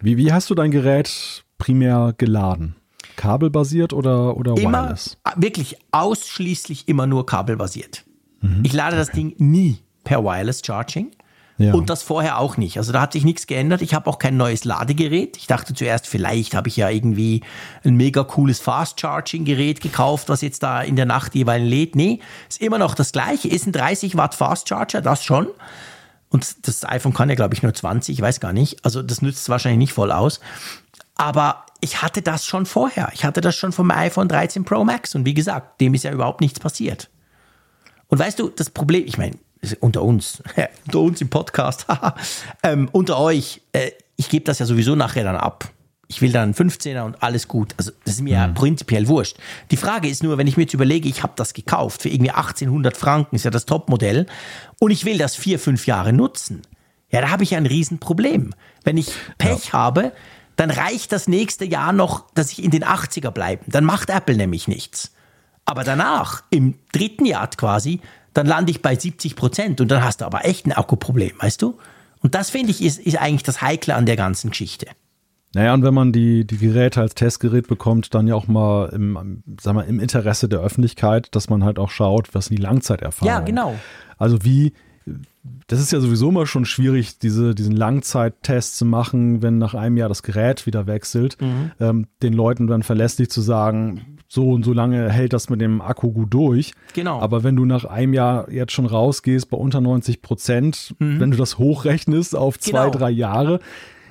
Wie, 0.00 0.16
wie 0.16 0.32
hast 0.32 0.48
du 0.48 0.54
dein 0.54 0.70
Gerät 0.70 1.44
primär 1.58 2.14
geladen? 2.16 2.76
Kabelbasiert 3.16 3.92
oder, 3.92 4.36
oder 4.36 4.56
immer, 4.56 4.84
wireless? 4.84 5.18
Wirklich 5.36 5.76
ausschließlich 5.90 6.88
immer 6.88 7.06
nur 7.06 7.26
kabelbasiert. 7.26 8.04
Mhm. 8.40 8.60
Ich 8.62 8.72
lade 8.72 8.96
das 8.96 9.10
Ding 9.10 9.34
nie 9.38 9.78
per 10.04 10.22
Wireless 10.24 10.62
Charging. 10.64 11.12
Ja. 11.58 11.72
Und 11.72 11.88
das 11.88 12.02
vorher 12.02 12.38
auch 12.38 12.58
nicht. 12.58 12.76
Also 12.76 12.92
da 12.92 13.00
hat 13.00 13.14
sich 13.14 13.24
nichts 13.24 13.46
geändert. 13.46 13.80
Ich 13.80 13.94
habe 13.94 14.10
auch 14.10 14.18
kein 14.18 14.36
neues 14.36 14.64
Ladegerät. 14.64 15.38
Ich 15.38 15.46
dachte 15.46 15.72
zuerst, 15.72 16.06
vielleicht 16.06 16.54
habe 16.54 16.68
ich 16.68 16.76
ja 16.76 16.90
irgendwie 16.90 17.42
ein 17.82 17.96
mega 17.96 18.24
cooles 18.24 18.60
Fast 18.60 19.00
Charging 19.00 19.46
Gerät 19.46 19.80
gekauft, 19.80 20.28
was 20.28 20.42
jetzt 20.42 20.62
da 20.62 20.82
in 20.82 20.96
der 20.96 21.06
Nacht 21.06 21.34
jeweils 21.34 21.66
lädt. 21.66 21.96
Nee, 21.96 22.20
ist 22.48 22.60
immer 22.60 22.78
noch 22.78 22.94
das 22.94 23.12
gleiche. 23.12 23.48
Ist 23.48 23.66
ein 23.66 23.72
30 23.72 24.18
Watt 24.18 24.34
Fast 24.34 24.68
Charger, 24.68 25.00
das 25.00 25.24
schon. 25.24 25.46
Und 26.28 26.68
das 26.68 26.84
iPhone 26.84 27.14
kann 27.14 27.30
ja, 27.30 27.34
glaube 27.36 27.54
ich, 27.54 27.62
nur 27.62 27.72
20, 27.72 28.16
ich 28.16 28.20
weiß 28.20 28.40
gar 28.40 28.52
nicht. 28.52 28.84
Also 28.84 29.02
das 29.02 29.22
nützt 29.22 29.42
es 29.42 29.48
wahrscheinlich 29.48 29.78
nicht 29.78 29.92
voll 29.94 30.12
aus. 30.12 30.40
Aber 31.14 31.64
ich 31.86 32.02
hatte 32.02 32.20
das 32.20 32.44
schon 32.44 32.66
vorher. 32.66 33.12
Ich 33.14 33.24
hatte 33.24 33.40
das 33.40 33.54
schon 33.54 33.70
vom 33.70 33.92
iPhone 33.92 34.26
13 34.26 34.64
Pro 34.64 34.82
Max. 34.82 35.14
Und 35.14 35.24
wie 35.24 35.34
gesagt, 35.34 35.80
dem 35.80 35.94
ist 35.94 36.02
ja 36.02 36.10
überhaupt 36.10 36.40
nichts 36.40 36.58
passiert. 36.58 37.08
Und 38.08 38.18
weißt 38.18 38.40
du, 38.40 38.48
das 38.48 38.70
Problem, 38.70 39.04
ich 39.06 39.18
meine, 39.18 39.36
unter 39.78 40.02
uns, 40.02 40.42
unter 40.86 41.00
uns 41.00 41.20
im 41.20 41.30
Podcast, 41.30 41.86
ähm, 42.64 42.88
unter 42.90 43.20
euch, 43.20 43.60
äh, 43.72 43.92
ich 44.16 44.28
gebe 44.28 44.44
das 44.44 44.58
ja 44.58 44.66
sowieso 44.66 44.96
nachher 44.96 45.22
dann 45.22 45.36
ab. 45.36 45.70
Ich 46.08 46.20
will 46.22 46.32
dann 46.32 46.54
einen 46.54 46.54
15er 46.54 47.02
und 47.02 47.22
alles 47.22 47.46
gut. 47.46 47.72
Also 47.76 47.92
das 48.04 48.14
ist 48.14 48.20
mir 48.20 48.30
mhm. 48.30 48.42
ja 48.42 48.48
prinzipiell 48.48 49.06
wurscht. 49.06 49.36
Die 49.70 49.76
Frage 49.76 50.08
ist 50.08 50.24
nur, 50.24 50.38
wenn 50.38 50.48
ich 50.48 50.56
mir 50.56 50.64
jetzt 50.64 50.74
überlege, 50.74 51.08
ich 51.08 51.22
habe 51.22 51.34
das 51.36 51.54
gekauft 51.54 52.02
für 52.02 52.08
irgendwie 52.08 52.32
1800 52.32 52.96
Franken, 52.96 53.36
ist 53.36 53.44
ja 53.44 53.52
das 53.52 53.64
Topmodell, 53.64 54.26
und 54.80 54.90
ich 54.90 55.04
will 55.04 55.18
das 55.18 55.36
vier, 55.36 55.60
fünf 55.60 55.86
Jahre 55.86 56.12
nutzen. 56.12 56.62
Ja, 57.10 57.20
da 57.20 57.30
habe 57.30 57.44
ich 57.44 57.52
ja 57.52 57.58
ein 57.58 57.66
Riesenproblem. 57.66 58.54
Wenn 58.82 58.96
ich 58.96 59.12
Pech 59.38 59.66
ja. 59.66 59.72
habe, 59.72 60.12
dann 60.56 60.70
reicht 60.70 61.12
das 61.12 61.28
nächste 61.28 61.64
Jahr 61.64 61.92
noch, 61.92 62.30
dass 62.32 62.50
ich 62.50 62.64
in 62.64 62.70
den 62.70 62.84
80er 62.84 63.30
bleibe. 63.30 63.64
Dann 63.68 63.84
macht 63.84 64.10
Apple 64.10 64.36
nämlich 64.36 64.68
nichts. 64.68 65.12
Aber 65.64 65.84
danach, 65.84 66.42
im 66.50 66.74
dritten 66.92 67.26
Jahr 67.26 67.48
quasi, 67.48 68.00
dann 68.32 68.46
lande 68.46 68.70
ich 68.70 68.82
bei 68.82 68.94
70 68.94 69.36
Prozent 69.36 69.80
und 69.80 69.90
dann 69.90 70.02
hast 70.02 70.20
du 70.20 70.24
aber 70.24 70.44
echt 70.44 70.66
ein 70.66 70.72
Akkuproblem, 70.72 71.32
weißt 71.38 71.60
du? 71.62 71.78
Und 72.20 72.34
das 72.34 72.50
finde 72.50 72.70
ich 72.70 72.82
ist, 72.82 72.98
ist 72.98 73.20
eigentlich 73.20 73.42
das 73.42 73.60
Heikle 73.60 73.94
an 73.94 74.06
der 74.06 74.16
ganzen 74.16 74.50
Geschichte. 74.50 74.86
Naja, 75.54 75.72
und 75.72 75.82
wenn 75.82 75.94
man 75.94 76.12
die, 76.12 76.46
die 76.46 76.58
Geräte 76.58 77.00
als 77.00 77.14
Testgerät 77.14 77.66
bekommt, 77.66 78.14
dann 78.14 78.26
ja 78.26 78.34
auch 78.34 78.46
mal 78.46 78.90
im, 78.90 79.42
sag 79.60 79.74
mal, 79.74 79.82
im 79.82 80.00
Interesse 80.00 80.48
der 80.48 80.60
Öffentlichkeit, 80.60 81.34
dass 81.34 81.48
man 81.48 81.64
halt 81.64 81.78
auch 81.78 81.90
schaut, 81.90 82.34
was 82.34 82.46
sind 82.46 82.58
die 82.58 82.62
Langzeiterfahrungen. 82.62 83.38
Ja, 83.38 83.40
genau. 83.40 83.74
Also 84.18 84.44
wie, 84.44 84.74
das 85.68 85.80
ist 85.80 85.92
ja 85.92 86.00
sowieso 86.00 86.30
mal 86.32 86.46
schon 86.46 86.64
schwierig, 86.64 87.18
diese, 87.18 87.54
diesen 87.54 87.74
Langzeittest 87.74 88.76
zu 88.76 88.84
machen, 88.84 89.42
wenn 89.42 89.58
nach 89.58 89.74
einem 89.74 89.96
Jahr 89.96 90.08
das 90.08 90.22
Gerät 90.22 90.66
wieder 90.66 90.86
wechselt, 90.86 91.40
mhm. 91.40 91.70
ähm, 91.80 92.06
den 92.22 92.32
Leuten 92.32 92.66
dann 92.66 92.82
verlässlich 92.82 93.30
zu 93.30 93.40
sagen, 93.40 94.18
so 94.28 94.50
und 94.50 94.64
so 94.64 94.72
lange 94.72 95.10
hält 95.10 95.32
das 95.32 95.48
mit 95.48 95.60
dem 95.60 95.80
Akku 95.80 96.10
gut 96.10 96.34
durch. 96.34 96.72
Genau. 96.94 97.20
Aber 97.20 97.44
wenn 97.44 97.54
du 97.54 97.64
nach 97.64 97.84
einem 97.84 98.14
Jahr 98.14 98.50
jetzt 98.50 98.72
schon 98.72 98.86
rausgehst 98.86 99.48
bei 99.48 99.56
unter 99.56 99.80
90 99.80 100.22
Prozent, 100.22 100.94
wenn 100.98 101.30
du 101.30 101.36
das 101.36 101.58
hochrechnest 101.58 102.34
auf 102.34 102.58
zwei, 102.58 102.86
Mhm. 102.86 102.90
Genau. 102.90 102.98
drei 102.98 103.10
Jahre, 103.10 103.60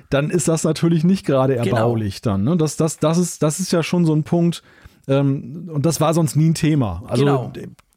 dann 0.08 0.30
ist 0.30 0.48
das 0.48 0.64
natürlich 0.64 1.04
nicht 1.04 1.26
gerade 1.26 1.56
Genau. 1.56 1.76
erbaulich 1.76 2.22
dann. 2.22 2.44
Ne? 2.44 2.56
Das, 2.56 2.76
das, 2.76 2.98
das, 2.98 3.18
ist, 3.18 3.42
das 3.42 3.60
ist 3.60 3.72
ja 3.72 3.82
schon 3.82 4.04
so 4.06 4.14
ein 4.14 4.22
Punkt, 4.22 4.62
ähm, 5.08 5.68
und 5.72 5.84
das 5.86 6.00
war 6.00 6.14
sonst 6.14 6.36
nie 6.36 6.48
ein 6.50 6.54
Thema. 6.54 7.02
Also 7.06 7.24
Genau. 7.24 7.52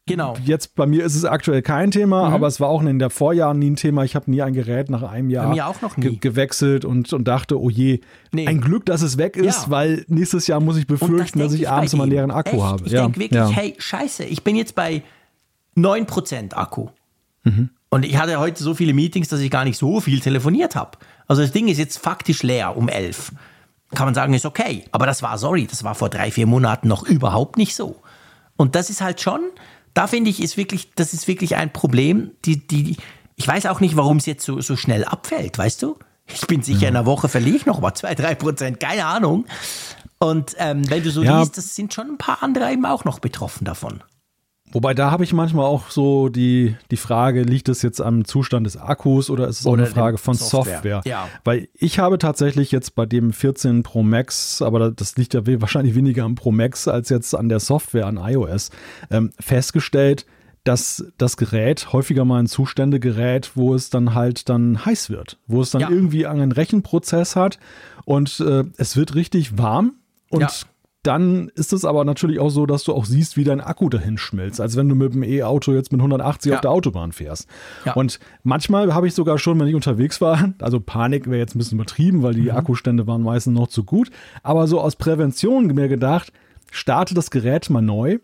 Genau. 0.09 0.35
Jetzt 0.43 0.75
bei 0.75 0.85
mir 0.85 1.05
ist 1.05 1.15
es 1.15 1.23
aktuell 1.23 1.61
kein 1.61 1.91
Thema, 1.91 2.29
aber 2.29 2.47
es 2.47 2.59
war 2.59 2.67
auch 2.67 2.81
in 2.83 2.99
der 2.99 3.09
Vorjahren 3.09 3.59
nie 3.59 3.69
ein 3.69 3.75
Thema. 3.75 4.03
Ich 4.03 4.15
habe 4.15 4.29
nie 4.29 4.41
ein 4.41 4.53
Gerät 4.53 4.89
nach 4.89 5.03
einem 5.03 5.29
Jahr 5.29 5.55
ge 5.97 6.17
gewechselt 6.17 6.83
und, 6.83 7.13
und 7.13 7.27
dachte, 7.27 7.59
oh 7.59 7.69
je, 7.69 8.01
Nee. 8.31 8.47
ein 8.47 8.59
Glück, 8.59 8.85
dass 8.85 9.01
es 9.01 9.17
weg 9.17 9.37
ist, 9.37 9.63
Ja. 9.63 9.69
weil 9.71 10.05
nächstes 10.07 10.47
Jahr 10.47 10.59
muss 10.59 10.77
ich 10.77 10.87
befürchten, 10.87 11.39
dass 11.39 11.51
denk 11.51 11.61
ich 11.61 11.67
bei 11.67 11.73
abends 11.73 11.93
immer 11.93 12.03
einen 12.03 12.11
leeren 12.11 12.31
Akku 12.31 12.57
Echt? 12.57 12.63
habe. 12.65 12.85
Ich 12.85 12.91
ja. 12.91 13.03
denke 13.03 13.19
wirklich, 13.19 13.39
ja. 13.39 13.49
hey, 13.49 13.75
scheiße, 13.77 14.25
ich 14.25 14.43
bin 14.43 14.55
jetzt 14.55 14.75
bei 14.75 15.03
9% 15.77 16.53
Akku. 16.55 16.87
Mhm. 17.43 17.69
Und 17.89 18.05
ich 18.05 18.17
hatte 18.17 18.39
heute 18.39 18.61
so 18.63 18.73
viele 18.73 18.93
Meetings, 18.93 19.29
dass 19.29 19.39
ich 19.39 19.49
gar 19.49 19.63
nicht 19.63 19.77
so 19.77 19.99
viel 19.99 20.19
telefoniert 20.19 20.75
habe. 20.75 20.97
Also 21.27 21.41
das 21.41 21.51
Ding 21.51 21.67
ist 21.67 21.77
jetzt 21.77 21.97
faktisch 21.97 22.43
leer 22.43 22.77
um 22.77 22.87
11. 22.87 23.31
Kann 23.95 24.05
man 24.05 24.13
sagen, 24.13 24.33
ist 24.33 24.45
okay. 24.45 24.85
Aber 24.91 25.07
das 25.07 25.23
war, 25.23 25.37
sorry, 25.39 25.65
das 25.65 25.83
war 25.83 25.95
vor 25.95 26.09
drei, 26.09 26.29
vier 26.29 26.45
Monaten 26.45 26.87
noch 26.87 27.03
überhaupt 27.07 27.57
nicht 27.57 27.75
so. 27.75 27.95
Und 28.55 28.75
das 28.75 28.89
ist 28.91 29.01
halt 29.01 29.21
schon, 29.21 29.39
da 29.93 30.07
finde 30.07 30.29
ich, 30.29 30.41
ist 30.41 30.57
wirklich, 30.57 30.91
das 30.95 31.13
ist 31.13 31.27
wirklich 31.27 31.55
ein 31.55 31.71
Problem. 31.73 32.31
Die, 32.45 32.65
die, 32.65 32.97
ich 33.35 33.47
weiß 33.47 33.65
auch 33.67 33.79
nicht, 33.79 33.95
warum 33.95 34.17
es 34.17 34.25
jetzt 34.25 34.45
so, 34.45 34.61
so 34.61 34.75
schnell 34.75 35.05
abfällt, 35.05 35.57
weißt 35.57 35.81
du? 35.81 35.97
Ich 36.27 36.45
bin 36.47 36.61
sicher, 36.61 36.87
in 36.87 36.95
einer 36.95 37.05
Woche 37.07 37.27
verliere 37.27 37.55
ich 37.57 37.65
noch 37.65 37.79
mal 37.81 37.93
zwei, 37.95 38.13
drei 38.13 38.35
Prozent, 38.35 38.79
keine 38.79 39.05
Ahnung. 39.05 39.45
Und 40.19 40.55
ähm, 40.59 40.87
wenn 40.89 41.01
du 41.03 41.09
so 41.11 41.23
Ja. 41.23 41.39
liest, 41.39 41.57
das 41.57 41.75
sind 41.75 41.93
schon 41.93 42.11
ein 42.11 42.17
paar 42.17 42.43
andere 42.43 42.71
eben 42.71 42.85
auch 42.85 43.03
noch 43.05 43.19
betroffen 43.19 43.65
davon. 43.65 44.03
Wobei 44.71 44.93
da 44.93 45.09
habe 45.11 45.23
ich 45.23 45.33
manchmal 45.33 45.65
auch 45.65 45.89
so 45.89 46.29
die, 46.29 46.75
die 46.91 46.97
Frage, 46.97 47.41
liegt 47.43 47.69
es 47.69 47.81
jetzt 47.81 48.01
am 48.01 48.25
Zustand 48.25 48.65
des 48.65 48.77
Akkus 48.77 49.29
oder 49.29 49.47
ist 49.47 49.61
es 49.61 49.65
auch 49.65 49.73
eine 49.73 49.87
Frage 49.87 50.17
von 50.17 50.35
Software. 50.35 50.75
Software? 50.75 51.01
Ja. 51.05 51.27
Weil 51.43 51.69
ich 51.73 51.97
habe 51.99 52.17
tatsächlich 52.19 52.71
jetzt 52.71 52.93
bei 52.95 53.05
dem 53.05 53.33
14 53.33 53.83
Pro 53.83 54.03
Max, 54.03 54.61
aber 54.61 54.91
das 54.91 55.15
liegt 55.17 55.33
ja 55.33 55.41
wahrscheinlich 55.45 55.95
weniger 55.95 56.23
am 56.23 56.35
Pro 56.35 56.51
Max 56.51 56.87
als 56.87 57.09
jetzt 57.09 57.33
an 57.35 57.49
der 57.49 57.59
Software, 57.59 58.05
an 58.05 58.17
iOS, 58.17 58.69
ähm, 59.09 59.31
festgestellt, 59.39 60.25
dass 60.63 61.05
das 61.17 61.37
Gerät 61.37 61.93
häufiger 61.93 62.25
mal 62.25 62.39
in 62.41 62.45
Zustände 62.47 62.99
gerät, 62.99 63.51
wo 63.55 63.73
es 63.73 63.89
dann 63.89 64.13
halt 64.13 64.49
dann 64.49 64.85
heiß 64.85 65.09
wird, 65.09 65.37
wo 65.47 65.61
es 65.61 65.71
dann 65.71 65.81
Ja. 65.81 65.89
irgendwie 65.89 66.27
einen 66.27 66.51
Rechenprozess 66.51 67.35
hat 67.35 67.57
und 68.05 68.39
äh, 68.41 68.65
es 68.77 68.95
wird 68.97 69.15
richtig 69.15 69.57
warm 69.57 69.93
und 70.29 70.41
Ja. 70.41 70.49
Dann 71.09 71.49
ist 71.55 71.73
es 71.73 71.83
aber 71.83 72.05
natürlich 72.05 72.39
auch 72.39 72.49
so, 72.51 72.65
dass 72.65 72.83
du 72.83 72.93
auch 72.93 73.03
siehst, 73.05 73.35
wie 73.35 73.43
dein 73.43 73.59
Akku 73.59 73.89
dahin 73.89 74.17
schmilzt, 74.17 74.61
als 74.61 74.77
wenn 74.77 74.87
du 74.87 74.95
mit 74.95 75.13
dem 75.13 75.23
E-Auto 75.23 75.73
jetzt 75.73 75.91
mit 75.91 75.99
180 75.99 76.49
Ja. 76.51 76.55
auf 76.57 76.61
der 76.61 76.71
Autobahn 76.71 77.11
fährst. 77.11 77.47
Ja. 77.83 77.93
Und 77.93 78.19
manchmal 78.43 78.93
habe 78.93 79.07
ich 79.07 79.13
sogar 79.15 79.37
schon, 79.39 79.59
wenn 79.59 79.67
ich 79.67 79.75
unterwegs 79.75 80.21
war, 80.21 80.53
also 80.59 80.79
Panik 80.79 81.25
wäre 81.25 81.39
jetzt 81.39 81.55
ein 81.55 81.57
bisschen 81.57 81.77
übertrieben, 81.79 82.21
weil 82.23 82.35
die 82.35 82.43
Mhm. 82.43 82.51
Akkustände 82.51 83.07
waren 83.07 83.23
meistens 83.23 83.57
noch 83.57 83.67
zu 83.67 83.83
gut, 83.83 84.11
aber 84.43 84.67
so 84.67 84.79
aus 84.79 84.95
Prävention 84.95 85.65
mir 85.67 85.87
gedacht, 85.89 86.31
starte 86.71 87.13
das 87.13 87.31
Gerät 87.31 87.69
mal 87.69 87.81
neu, 87.81 88.19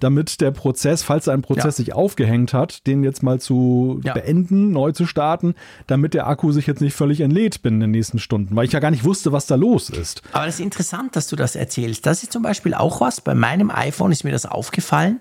damit 0.00 0.40
der 0.40 0.50
Prozess, 0.50 1.02
falls 1.02 1.28
ein 1.28 1.42
Prozess 1.42 1.64
Mhm. 1.64 1.68
Ja. 1.68 1.72
sich 1.72 1.92
aufgehängt 1.94 2.52
hat, 2.52 2.86
den 2.86 3.02
jetzt 3.02 3.22
mal 3.22 3.40
zu 3.40 4.00
Ja. 4.04 4.12
beenden, 4.14 4.72
neu 4.72 4.92
zu 4.92 5.06
starten, 5.06 5.54
damit 5.86 6.12
der 6.14 6.26
Akku 6.26 6.52
sich 6.52 6.66
jetzt 6.66 6.80
nicht 6.80 6.94
völlig 6.94 7.20
entlädt 7.20 7.62
binnen 7.62 7.80
den 7.80 7.90
nächsten 7.92 8.18
Stunden, 8.18 8.54
weil 8.56 8.66
ich 8.66 8.72
ja 8.72 8.80
gar 8.80 8.90
nicht 8.90 9.04
wusste, 9.04 9.32
was 9.32 9.46
da 9.46 9.54
los 9.54 9.88
ist. 9.90 10.22
Aber 10.32 10.46
das 10.46 10.56
ist 10.56 10.60
interessant, 10.60 11.16
dass 11.16 11.28
du 11.28 11.36
das 11.36 11.56
erzählst. 11.56 12.04
Das 12.06 12.22
ist 12.22 12.32
zum 12.32 12.42
Beispiel 12.42 12.74
auch 12.74 13.00
was. 13.00 13.20
Bei 13.20 13.34
meinem 13.34 13.70
iPhone 13.70 14.12
ist 14.12 14.24
mir 14.24 14.32
das 14.32 14.46
aufgefallen. 14.46 15.20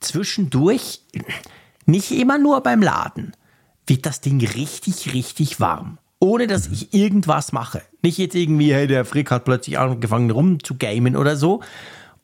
Zwischendurch, 0.00 1.00
nicht 1.86 2.10
immer 2.12 2.38
nur 2.38 2.62
beim 2.62 2.82
Laden, 2.82 3.32
wird 3.86 4.06
das 4.06 4.20
Ding 4.20 4.40
richtig, 4.44 5.12
richtig 5.14 5.60
warm. 5.60 5.98
Ohne 6.18 6.46
dass 6.46 6.66
ich 6.68 6.94
irgendwas 6.94 7.52
mache. 7.52 7.82
Nicht 8.02 8.18
jetzt 8.18 8.34
irgendwie, 8.34 8.72
hey, 8.72 8.86
der 8.86 9.04
Frick 9.04 9.30
hat 9.30 9.44
plötzlich 9.44 9.78
angefangen 9.78 10.30
rumzugamen 10.30 11.16
oder 11.16 11.36
so. 11.36 11.60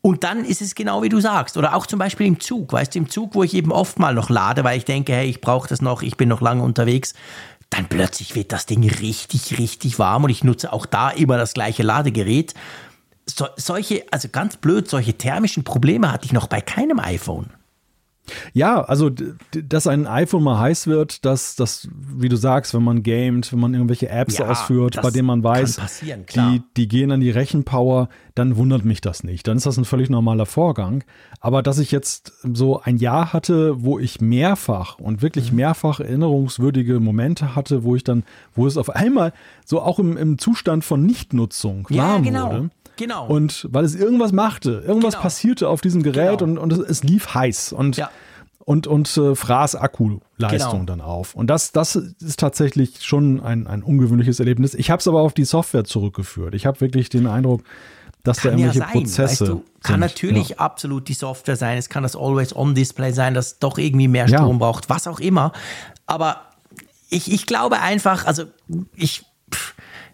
Und 0.05 0.25
dann 0.25 0.45
ist 0.45 0.61
es 0.61 0.75
genau 0.75 1.03
wie 1.03 1.09
du 1.09 1.21
sagst. 1.21 1.57
Oder 1.57 1.75
auch 1.75 1.87
zum 1.87 2.01
Beispiel 2.01 2.27
im 2.27 2.41
Zug. 2.41 2.73
Weißt 2.73 2.95
du, 2.95 2.99
im 2.99 3.09
Zug, 3.09 3.37
wo 3.37 3.45
ich 3.45 3.55
eben 3.55 3.71
oft 3.71 4.01
mal 4.01 4.15
noch 4.15 4.31
lade, 4.31 4.65
weil 4.65 4.77
ich 4.77 4.85
denke, 4.85 5.13
hey, 5.13 5.29
ich 5.29 5.41
brauche 5.41 5.69
das 5.69 5.81
noch, 5.81 6.03
ich 6.03 6.17
bin 6.17 6.29
noch 6.29 6.41
lange 6.41 6.63
unterwegs. 6.63 7.15
Dann 7.71 7.87
plötzlich 7.89 8.35
wird 8.35 8.53
das 8.53 8.67
Ding 8.67 8.87
richtig, 8.87 9.59
richtig 9.59 9.99
warm 9.99 10.25
und 10.25 10.31
ich 10.31 10.45
nutze 10.45 10.73
auch 10.73 10.87
da 10.87 11.09
immer 11.09 11.39
das 11.39 11.55
gleiche 11.55 11.85
Ladegerät. 11.85 12.53
So, 13.27 13.47
solche, 13.57 14.05
also 14.11 14.29
ganz 14.29 14.57
blöd, 14.57 14.91
solche 14.91 15.17
thermischen 15.17 15.63
Probleme 15.63 16.11
hatte 16.11 16.27
ich 16.27 16.33
noch 16.33 16.49
bei 16.49 16.61
keinem 16.61 16.99
iPhone. 16.99 17.51
Ja, 18.53 18.83
also 18.83 19.11
dass 19.51 19.87
ein 19.89 20.07
iPhone 20.07 20.45
mal 20.45 20.59
heiß 20.59 20.87
wird, 20.87 21.25
dass 21.25 21.57
das, 21.57 21.89
wie 21.93 22.29
du 22.29 22.37
sagst, 22.37 22.73
wenn 22.73 22.83
man 22.85 23.03
gamet, 23.03 23.53
wenn 23.53 23.59
man 23.59 23.75
irgendwelche 23.75 24.09
Apps 24.09 24.39
Ja, 24.39 24.49
ausführt, 24.49 24.97
bei 25.03 25.11
denen 25.11 25.27
man 25.27 25.43
weiß, 25.43 25.81
die, 26.35 26.63
die 26.77 26.89
gehen 26.89 27.11
an 27.11 27.21
die 27.21 27.31
Rechenpower, 27.31 28.09
dann 28.37 28.57
wundert 28.57 28.85
mich 28.85 29.01
das 29.01 29.25
nicht. 29.25 29.49
Dann 29.49 29.57
ist 29.57 29.67
das 29.67 29.77
ein 29.77 29.85
völlig 29.85 30.09
normaler 30.09 30.47
Vorgang. 30.47 31.03
Aber 31.41 31.63
dass 31.63 31.79
ich 31.79 31.91
jetzt 31.91 32.33
so 32.45 32.81
ein 32.81 32.97
Jahr 32.99 33.33
hatte, 33.33 33.83
wo 33.83 33.99
ich 33.99 34.21
mehrfach 34.21 34.99
und 35.01 35.21
wirklich 35.21 35.51
Mhm. 35.51 35.57
mehrfach 35.57 35.99
erinnerungswürdige 36.01 37.01
Momente 37.01 37.57
hatte, 37.57 37.83
wo 37.83 37.97
ich 37.97 38.05
dann, 38.05 38.23
wo 38.55 38.67
es 38.69 38.77
auf 38.77 38.91
einmal 38.91 39.33
so 39.67 39.81
auch 39.83 39.99
im, 39.99 40.17
im 40.17 40.39
Zustand 40.39 40.85
von 40.85 41.05
Nichtnutzung 41.05 41.89
Ja, 41.91 42.05
warm 42.05 42.23
genau. 42.23 42.47
wurde. 42.47 42.71
Genau. 42.97 43.27
Und 43.27 43.67
weil 43.71 43.85
es 43.85 43.95
irgendwas 43.95 44.33
machte, 44.33 44.83
irgendwas 44.87 45.15
Genau. 45.15 45.23
passierte 45.23 45.69
auf 45.69 45.81
diesem 45.81 46.03
Gerät 46.03 46.39
Genau. 46.39 46.53
und, 46.53 46.59
und 46.59 46.73
es, 46.73 46.79
es 46.79 47.05
lief 47.05 47.35
heiß 47.35 47.73
und, 47.73 47.97
Ja. 47.97 48.11
und, 48.59 48.87
und 48.87 49.17
äh, 49.17 49.35
fraß 49.35 49.77
Akkuleistung 49.77 50.39
Genau. 50.73 50.85
dann 50.85 51.01
auf. 51.01 51.35
Und 51.35 51.49
das, 51.49 51.73
das 51.73 51.97
ist 51.97 52.39
tatsächlich 52.39 53.03
schon 53.03 53.41
ein, 53.41 53.67
ein 53.67 53.83
ungewöhnliches 53.83 54.39
Erlebnis. 54.41 54.75
Ich 54.75 54.91
habe 54.91 55.01
es 55.01 55.09
aber 55.09 55.21
auf 55.21 55.33
die 55.35 55.45
Software 55.45 55.85
zurückgeführt. 55.85 56.55
Ich 56.55 56.67
habe 56.67 56.81
wirklich 56.81 57.09
den 57.09 57.27
Eindruck, 57.27 57.63
dass 58.25 58.37
da 58.37 58.51
kann 58.51 58.59
ja 58.59 58.67
irgendwelche 58.67 58.79
sein, 58.93 59.03
Prozesse 59.03 59.23
weißt 59.23 59.41
du, 59.41 59.65
kann 59.83 59.95
sind. 59.95 60.01
natürlich 60.01 60.49
Ja. 60.51 60.57
absolut 60.59 61.09
die 61.09 61.15
Software 61.15 61.57
sein, 61.57 61.77
es 61.79 61.89
kann 61.89 62.05
das 62.05 62.15
Always-On-Display 62.15 63.13
sein, 63.13 63.35
das 63.35 63.59
doch 63.59 63.79
irgendwie 63.79 64.07
mehr 64.07 64.27
Ja. 64.29 64.39
Strom 64.39 64.59
braucht, 64.61 64.89
was 64.91 65.09
auch 65.09 65.19
immer. 65.19 65.53
Aber 66.07 66.43
ich, 67.11 67.33
ich 67.33 67.47
glaube 67.47 67.81
einfach, 67.81 68.25
also 68.27 68.45
ich, 68.95 69.25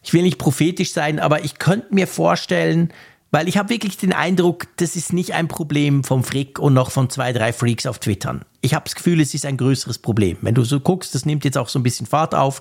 ich 0.08 0.14
will 0.14 0.22
nicht 0.22 0.38
prophetisch 0.38 0.94
sein, 0.94 1.18
aber 1.18 1.44
ich 1.44 1.58
könnte 1.58 1.94
mir 1.94 2.06
vorstellen, 2.06 2.94
weil 3.30 3.46
ich 3.46 3.58
habe 3.58 3.68
wirklich 3.68 3.98
den 3.98 4.14
Eindruck, 4.14 4.66
das 4.78 4.96
ist 4.96 5.12
nicht 5.12 5.34
ein 5.34 5.48
Problem 5.48 6.02
vom 6.02 6.24
Frick 6.24 6.58
und 6.58 6.72
noch 6.72 6.90
von 6.90 7.10
zwei, 7.10 7.34
drei 7.34 7.52
Freaks 7.52 7.84
auf 7.84 7.98
Twittern. 7.98 8.46
Ich 8.60 8.74
habe 8.74 8.84
das 8.84 8.96
Gefühl, 8.96 9.20
es 9.20 9.34
ist 9.34 9.46
ein 9.46 9.56
größeres 9.56 9.98
Problem. 9.98 10.36
Wenn 10.42 10.54
du 10.54 10.64
so 10.64 10.80
guckst, 10.80 11.14
das 11.14 11.24
nimmt 11.24 11.44
jetzt 11.44 11.56
auch 11.56 11.68
so 11.68 11.78
ein 11.78 11.84
bisschen 11.84 12.06
Fahrt 12.06 12.34
auf. 12.34 12.60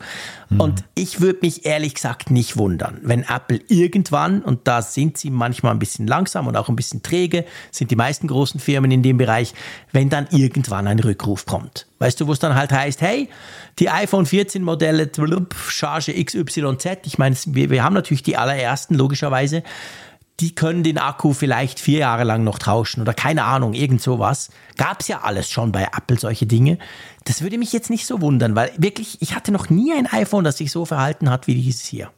Und 0.59 0.83
ich 0.93 1.21
würde 1.21 1.39
mich 1.41 1.65
ehrlich 1.65 1.95
gesagt 1.95 2.29
nicht 2.29 2.55
wundern, 2.55 2.99
wenn 3.01 3.23
Apple 3.23 3.59
irgendwann, 3.67 4.43
und 4.43 4.67
da 4.67 4.83
sind 4.83 5.17
sie 5.17 5.31
manchmal 5.31 5.71
ein 5.71 5.79
bisschen 5.79 6.05
langsam 6.05 6.45
und 6.45 6.55
auch 6.55 6.69
ein 6.69 6.75
bisschen 6.75 7.01
träge, 7.01 7.45
sind 7.71 7.89
die 7.89 7.95
meisten 7.95 8.27
großen 8.27 8.59
Firmen 8.59 8.91
in 8.91 9.01
dem 9.01 9.17
Bereich, 9.17 9.55
wenn 9.91 10.09
dann 10.09 10.27
irgendwann 10.29 10.87
ein 10.87 10.99
Rückruf 10.99 11.47
kommt. 11.47 11.87
Weißt 11.97 12.21
du, 12.21 12.27
wo 12.27 12.31
es 12.31 12.39
dann 12.39 12.53
halt 12.53 12.71
heißt, 12.71 13.01
hey, 13.01 13.27
die 13.79 13.89
iPhone 13.89 14.27
14 14.27 14.61
Modelle, 14.61 15.09
Charge 15.67 16.13
XYZ, 16.23 16.85
ich 17.05 17.17
meine, 17.17 17.35
wir, 17.47 17.71
wir 17.71 17.83
haben 17.83 17.95
natürlich 17.95 18.21
die 18.21 18.37
allerersten, 18.37 18.93
logischerweise, 18.93 19.63
die 20.39 20.53
können 20.53 20.83
den 20.83 20.97
Akku 20.99 21.33
vielleicht 21.33 21.79
vier 21.79 21.99
Jahre 21.99 22.23
lang 22.23 22.43
noch 22.43 22.59
tauschen 22.59 23.01
oder 23.01 23.13
keine 23.13 23.43
Ahnung, 23.45 23.73
irgend 23.73 24.01
sowas. 24.01 24.49
Gab 24.77 25.01
es 25.01 25.07
ja 25.07 25.21
alles 25.21 25.49
schon 25.49 25.71
bei 25.71 25.83
Apple, 25.83 26.19
solche 26.19 26.45
Dinge. 26.45 26.77
Das 27.25 27.41
würde 27.41 27.57
mich 27.57 27.73
jetzt 27.73 27.89
nicht 27.89 28.05
so 28.05 28.21
wundern, 28.21 28.55
weil 28.55 28.71
wirklich, 28.77 29.21
ich 29.21 29.35
hatte 29.35 29.51
noch 29.51 29.69
nie 29.69 29.93
ein 29.93 30.05
iPhone, 30.07 30.43
das 30.43 30.57
sich 30.57 30.71
so 30.71 30.85
verhalten 30.85 31.29
hat 31.29 31.47
wie 31.47 31.55
dieses 31.55 31.85
hier. 31.85 32.11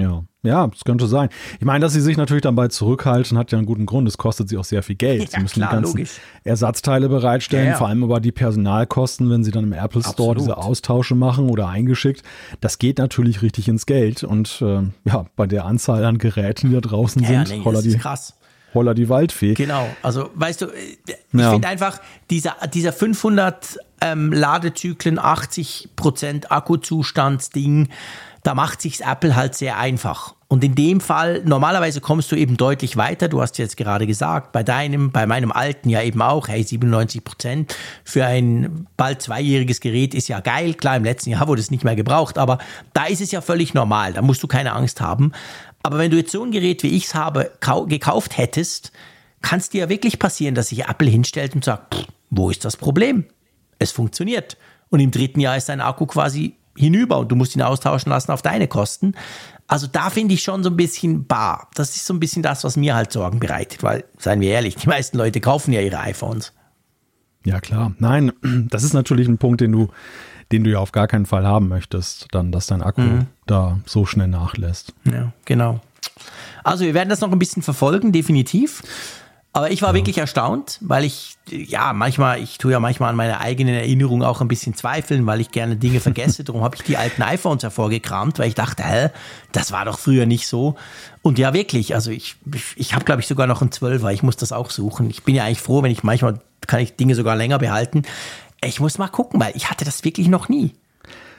Ja. 0.00 0.24
ja, 0.42 0.66
das 0.66 0.84
könnte 0.84 1.06
sein. 1.06 1.28
Ich 1.58 1.64
meine, 1.64 1.80
dass 1.80 1.92
sie 1.92 2.00
sich 2.00 2.16
natürlich 2.16 2.42
dabei 2.42 2.68
zurückhalten, 2.68 3.36
hat 3.38 3.52
ja 3.52 3.58
einen 3.58 3.66
guten 3.66 3.86
Grund. 3.86 4.06
Es 4.08 4.18
kostet 4.18 4.48
sie 4.48 4.56
auch 4.56 4.64
sehr 4.64 4.82
viel 4.82 4.96
Geld. 4.96 5.22
Ja, 5.22 5.28
sie 5.30 5.40
müssen 5.40 5.54
klar, 5.60 5.70
die 5.70 5.74
ganzen 5.76 5.96
logisch. 5.98 6.20
Ersatzteile 6.44 7.08
bereitstellen, 7.08 7.66
Ja, 7.66 7.72
ja. 7.72 7.78
vor 7.78 7.88
allem 7.88 8.02
aber 8.04 8.20
die 8.20 8.32
Personalkosten, 8.32 9.30
wenn 9.30 9.44
sie 9.44 9.50
dann 9.50 9.64
im 9.64 9.72
Apple 9.72 10.00
Store 10.02 10.10
Absolut. 10.10 10.38
diese 10.38 10.56
Austausche 10.56 11.14
machen 11.14 11.48
oder 11.50 11.68
eingeschickt. 11.68 12.22
Das 12.60 12.78
geht 12.78 12.98
natürlich 12.98 13.42
richtig 13.42 13.68
ins 13.68 13.86
Geld. 13.86 14.24
Und 14.24 14.62
äh, 14.62 14.82
ja, 15.04 15.26
bei 15.36 15.46
der 15.46 15.64
Anzahl 15.64 16.04
an 16.04 16.18
Geräten, 16.18 16.68
die 16.68 16.74
da 16.74 16.80
draußen 16.80 17.24
sind, 17.24 17.48
nee, 17.50 17.60
holla, 17.64 17.80
die, 17.82 17.96
krass. 17.96 18.34
holla 18.74 18.94
die 18.94 19.08
Waldfee. 19.08 19.54
Genau, 19.54 19.88
also 20.02 20.30
weißt 20.34 20.62
du, 20.62 20.66
äh, 20.66 20.96
ich 21.32 21.42
finde 21.42 21.68
einfach, 21.68 22.00
dieser, 22.30 22.56
dieser 22.72 22.92
500 22.92 23.78
ähm, 24.00 24.32
Ladezyklen, 24.32 25.18
80% 25.18 26.46
Akkuzustandsding, 26.48 27.88
da 28.48 28.54
macht 28.54 28.80
sich's 28.80 29.00
Apple 29.00 29.36
halt 29.36 29.54
sehr 29.54 29.76
einfach. 29.78 30.34
Und 30.48 30.64
in 30.64 30.74
dem 30.74 31.00
Fall, 31.02 31.42
normalerweise 31.44 32.00
kommst 32.00 32.32
du 32.32 32.36
eben 32.36 32.56
deutlich 32.56 32.96
weiter. 32.96 33.28
Du 33.28 33.42
hast 33.42 33.58
jetzt 33.58 33.76
gerade 33.76 34.06
gesagt, 34.06 34.52
bei 34.52 34.62
deinem, 34.62 35.12
bei 35.12 35.26
meinem 35.26 35.52
alten 35.52 35.90
ja 35.90 36.00
eben 36.02 36.22
auch, 36.22 36.48
hey, 36.48 36.62
97 36.62 37.22
Prozent 37.22 37.76
für 38.04 38.24
ein 38.24 38.86
bald 38.96 39.20
zweijähriges 39.20 39.80
Gerät 39.80 40.14
ist 40.14 40.28
ja 40.28 40.40
geil. 40.40 40.72
Klar, 40.72 40.96
im 40.96 41.04
letzten 41.04 41.28
Jahr 41.28 41.46
wurde 41.46 41.60
es 41.60 41.70
nicht 41.70 41.84
mehr 41.84 41.94
gebraucht, 41.96 42.38
aber 42.38 42.56
da 42.94 43.04
ist 43.04 43.20
es 43.20 43.30
ja 43.30 43.42
völlig 43.42 43.74
normal. 43.74 44.14
Da 44.14 44.22
musst 44.22 44.42
du 44.42 44.46
keine 44.46 44.72
Angst 44.72 45.02
haben. 45.02 45.32
Aber 45.82 45.98
wenn 45.98 46.10
du 46.10 46.16
jetzt 46.16 46.32
so 46.32 46.42
ein 46.42 46.50
Gerät, 46.50 46.82
wie 46.82 46.96
ich 46.96 47.04
es 47.04 47.14
habe, 47.14 47.50
kau- 47.60 47.84
gekauft 47.84 48.38
hättest, 48.38 48.92
kann 49.42 49.58
es 49.60 49.68
dir 49.68 49.82
ja 49.82 49.88
wirklich 49.90 50.18
passieren, 50.18 50.54
dass 50.54 50.68
sich 50.68 50.86
Apple 50.88 51.10
hinstellt 51.10 51.54
und 51.54 51.64
sagt, 51.64 51.94
pff, 51.94 52.06
wo 52.30 52.48
ist 52.48 52.64
das 52.64 52.78
Problem? 52.78 53.26
Es 53.78 53.92
funktioniert. 53.92 54.56
Und 54.88 55.00
im 55.00 55.10
dritten 55.10 55.40
Jahr 55.40 55.58
ist 55.58 55.68
dein 55.68 55.82
Akku 55.82 56.06
quasi 56.06 56.54
hinüber 56.78 57.18
und 57.18 57.30
du 57.30 57.36
musst 57.36 57.56
ihn 57.56 57.62
austauschen 57.62 58.10
lassen 58.10 58.32
auf 58.32 58.42
deine 58.42 58.68
Kosten. 58.68 59.14
Also 59.66 59.86
da 59.86 60.10
finde 60.10 60.34
ich 60.34 60.42
schon 60.42 60.62
so 60.62 60.70
ein 60.70 60.76
bisschen 60.76 61.26
bar. 61.26 61.68
Das 61.74 61.94
ist 61.94 62.06
so 62.06 62.14
ein 62.14 62.20
bisschen 62.20 62.42
das, 62.42 62.64
was 62.64 62.76
mir 62.76 62.94
halt 62.94 63.12
Sorgen 63.12 63.38
bereitet, 63.38 63.82
weil, 63.82 64.04
seien 64.16 64.40
wir 64.40 64.50
ehrlich, 64.50 64.76
die 64.76 64.88
meisten 64.88 65.18
Leute 65.18 65.40
kaufen 65.40 65.72
ja 65.72 65.80
ihre 65.80 65.98
iPhones. 66.00 66.52
Ja, 67.44 67.60
klar. 67.60 67.92
Nein, 67.98 68.32
das 68.70 68.82
ist 68.82 68.94
natürlich 68.94 69.28
ein 69.28 69.38
Punkt, 69.38 69.60
den 69.60 69.72
du, 69.72 69.88
den 70.52 70.64
du 70.64 70.70
ja 70.70 70.78
auf 70.78 70.92
gar 70.92 71.06
keinen 71.06 71.26
Fall 71.26 71.46
haben 71.46 71.68
möchtest, 71.68 72.28
dann, 72.30 72.50
dass 72.52 72.66
dein 72.66 72.82
Akku 72.82 73.02
mhm. 73.02 73.26
da 73.46 73.78
so 73.84 74.06
schnell 74.06 74.28
nachlässt. 74.28 74.94
Ja, 75.04 75.32
genau. 75.44 75.80
Also 76.64 76.84
wir 76.84 76.94
werden 76.94 77.08
das 77.08 77.20
noch 77.20 77.30
ein 77.30 77.38
bisschen 77.38 77.62
verfolgen, 77.62 78.12
definitiv. 78.12 78.82
Aber 79.52 79.70
ich 79.70 79.82
war 79.82 79.90
ja. 79.90 79.94
wirklich 79.94 80.18
erstaunt, 80.18 80.78
weil 80.82 81.04
ich, 81.04 81.36
ja, 81.48 81.92
manchmal, 81.92 82.40
ich 82.40 82.58
tue 82.58 82.70
ja 82.70 82.80
manchmal 82.80 83.10
an 83.10 83.16
meiner 83.16 83.40
eigenen 83.40 83.74
Erinnerung 83.74 84.22
auch 84.22 84.40
ein 84.40 84.48
bisschen 84.48 84.74
zweifeln, 84.74 85.26
weil 85.26 85.40
ich 85.40 85.50
gerne 85.50 85.76
Dinge 85.76 86.00
vergesse. 86.00 86.44
Darum 86.44 86.62
habe 86.62 86.76
ich 86.76 86.82
die 86.82 86.96
alten 86.96 87.22
iPhones 87.22 87.62
hervorgekramt, 87.62 88.38
weil 88.38 88.48
ich 88.48 88.54
dachte, 88.54 88.84
hä, 88.84 89.08
das 89.52 89.72
war 89.72 89.84
doch 89.84 89.98
früher 89.98 90.26
nicht 90.26 90.46
so. 90.46 90.76
Und 91.22 91.38
ja, 91.38 91.54
wirklich, 91.54 91.94
also 91.94 92.10
ich, 92.10 92.36
ich, 92.54 92.64
ich 92.76 92.94
habe, 92.94 93.04
glaube 93.04 93.22
ich, 93.22 93.26
sogar 93.26 93.46
noch 93.46 93.62
einen 93.62 93.70
12er, 93.70 94.12
ich 94.12 94.22
muss 94.22 94.36
das 94.36 94.52
auch 94.52 94.70
suchen. 94.70 95.10
Ich 95.10 95.24
bin 95.24 95.34
ja 95.34 95.44
eigentlich 95.44 95.60
froh, 95.60 95.82
wenn 95.82 95.90
ich 95.90 96.02
manchmal, 96.02 96.40
kann 96.66 96.80
ich 96.80 96.96
Dinge 96.96 97.14
sogar 97.14 97.34
länger 97.34 97.58
behalten. 97.58 98.02
Ich 98.62 98.80
muss 98.80 98.98
mal 98.98 99.08
gucken, 99.08 99.40
weil 99.40 99.52
ich 99.56 99.70
hatte 99.70 99.84
das 99.84 100.04
wirklich 100.04 100.28
noch 100.28 100.48
nie. 100.48 100.74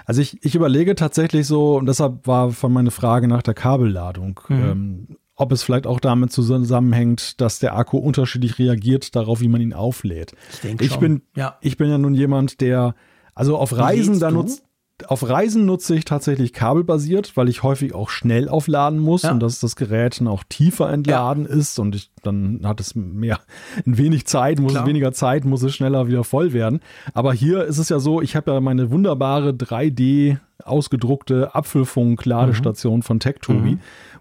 Also 0.09 0.21
ich, 0.21 0.43
ich 0.43 0.55
überlege 0.55 0.95
tatsächlich 0.95 1.45
so, 1.45 1.77
und 1.77 1.85
deshalb 1.85 2.25
war 2.25 2.49
von 2.49 2.73
meine 2.73 2.89
Frage 2.89 3.27
nach 3.27 3.43
der 3.43 3.53
Kabelladung, 3.53 4.39
mhm. 4.47 4.63
ähm, 4.63 5.07
ob 5.39 5.53
es 5.53 5.63
vielleicht 5.63 5.87
auch 5.87 6.01
damit 6.01 6.33
zusammenhängt, 6.33 7.39
dass 7.39 7.59
der 7.59 7.77
Akku 7.77 7.97
unterschiedlich 7.97 8.59
reagiert 8.59 9.15
darauf, 9.15 9.39
wie 9.39 9.47
man 9.47 9.61
ihn 9.61 9.73
auflädt. 9.73 10.33
Ich, 10.51 10.59
denke 10.59 10.83
ich 10.83 10.91
schon. 10.91 10.99
bin, 10.99 11.21
ja. 11.33 11.57
ich 11.61 11.77
bin 11.77 11.89
ja 11.89 11.97
nun 11.97 12.13
jemand, 12.13 12.59
der, 12.59 12.93
also 13.35 13.57
auf 13.57 13.75
Reisen, 13.75 14.19
da 14.19 14.31
nutzt, 14.31 14.63
auf 15.07 15.29
Reisen 15.29 15.65
nutze 15.65 15.95
ich 15.95 16.03
tatsächlich 16.03 16.51
kabelbasiert, 16.51 17.37
weil 17.37 17.47
ich 17.47 17.63
häufig 17.63 17.95
auch 17.95 18.09
schnell 18.09 18.49
aufladen 18.49 18.99
muss 18.99 19.21
ja. 19.21 19.31
und 19.31 19.39
dass 19.39 19.61
das 19.61 19.77
Gerät 19.77 20.19
dann 20.19 20.27
auch 20.27 20.43
tiefer 20.43 20.91
entladen 20.91 21.45
ja. 21.45 21.55
ist 21.55 21.79
und 21.79 21.95
ich, 21.95 22.11
dann 22.21 22.59
hat 22.65 22.81
es 22.81 22.95
mehr, 22.95 23.39
in 23.85 23.97
wenig 23.97 24.27
Zeit, 24.27 24.59
muss 24.59 24.73
Klar. 24.73 24.83
es 24.83 24.89
weniger 24.89 25.13
Zeit, 25.13 25.45
muss 25.45 25.63
es 25.63 25.73
schneller 25.73 26.09
wieder 26.09 26.25
voll 26.25 26.51
werden. 26.51 26.81
Aber 27.13 27.31
hier 27.31 27.63
ist 27.63 27.77
es 27.77 27.87
ja 27.87 27.99
so, 27.99 28.21
ich 28.21 28.35
habe 28.35 28.51
ja 28.51 28.59
meine 28.59 28.91
wunderbare 28.91 29.51
3D 29.51 30.37
ausgedruckte 30.65 31.55
Apfelfunk-Ladestation 31.55 32.97
mhm. 32.97 33.03
von 33.03 33.21
TechTobi. 33.21 33.75
Mhm 33.75 33.79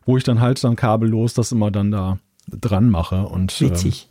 wo 0.09 0.16
ich 0.16 0.24
dann 0.24 0.40
halt 0.40 0.64
dann 0.64 0.74
kabellos 0.74 1.34
das 1.34 1.52
immer 1.52 1.70
dann 1.70 1.90
da 1.90 2.18
dran 2.48 2.88
mache. 2.88 3.26
Und, 3.26 3.61
Witzig. 3.61 4.09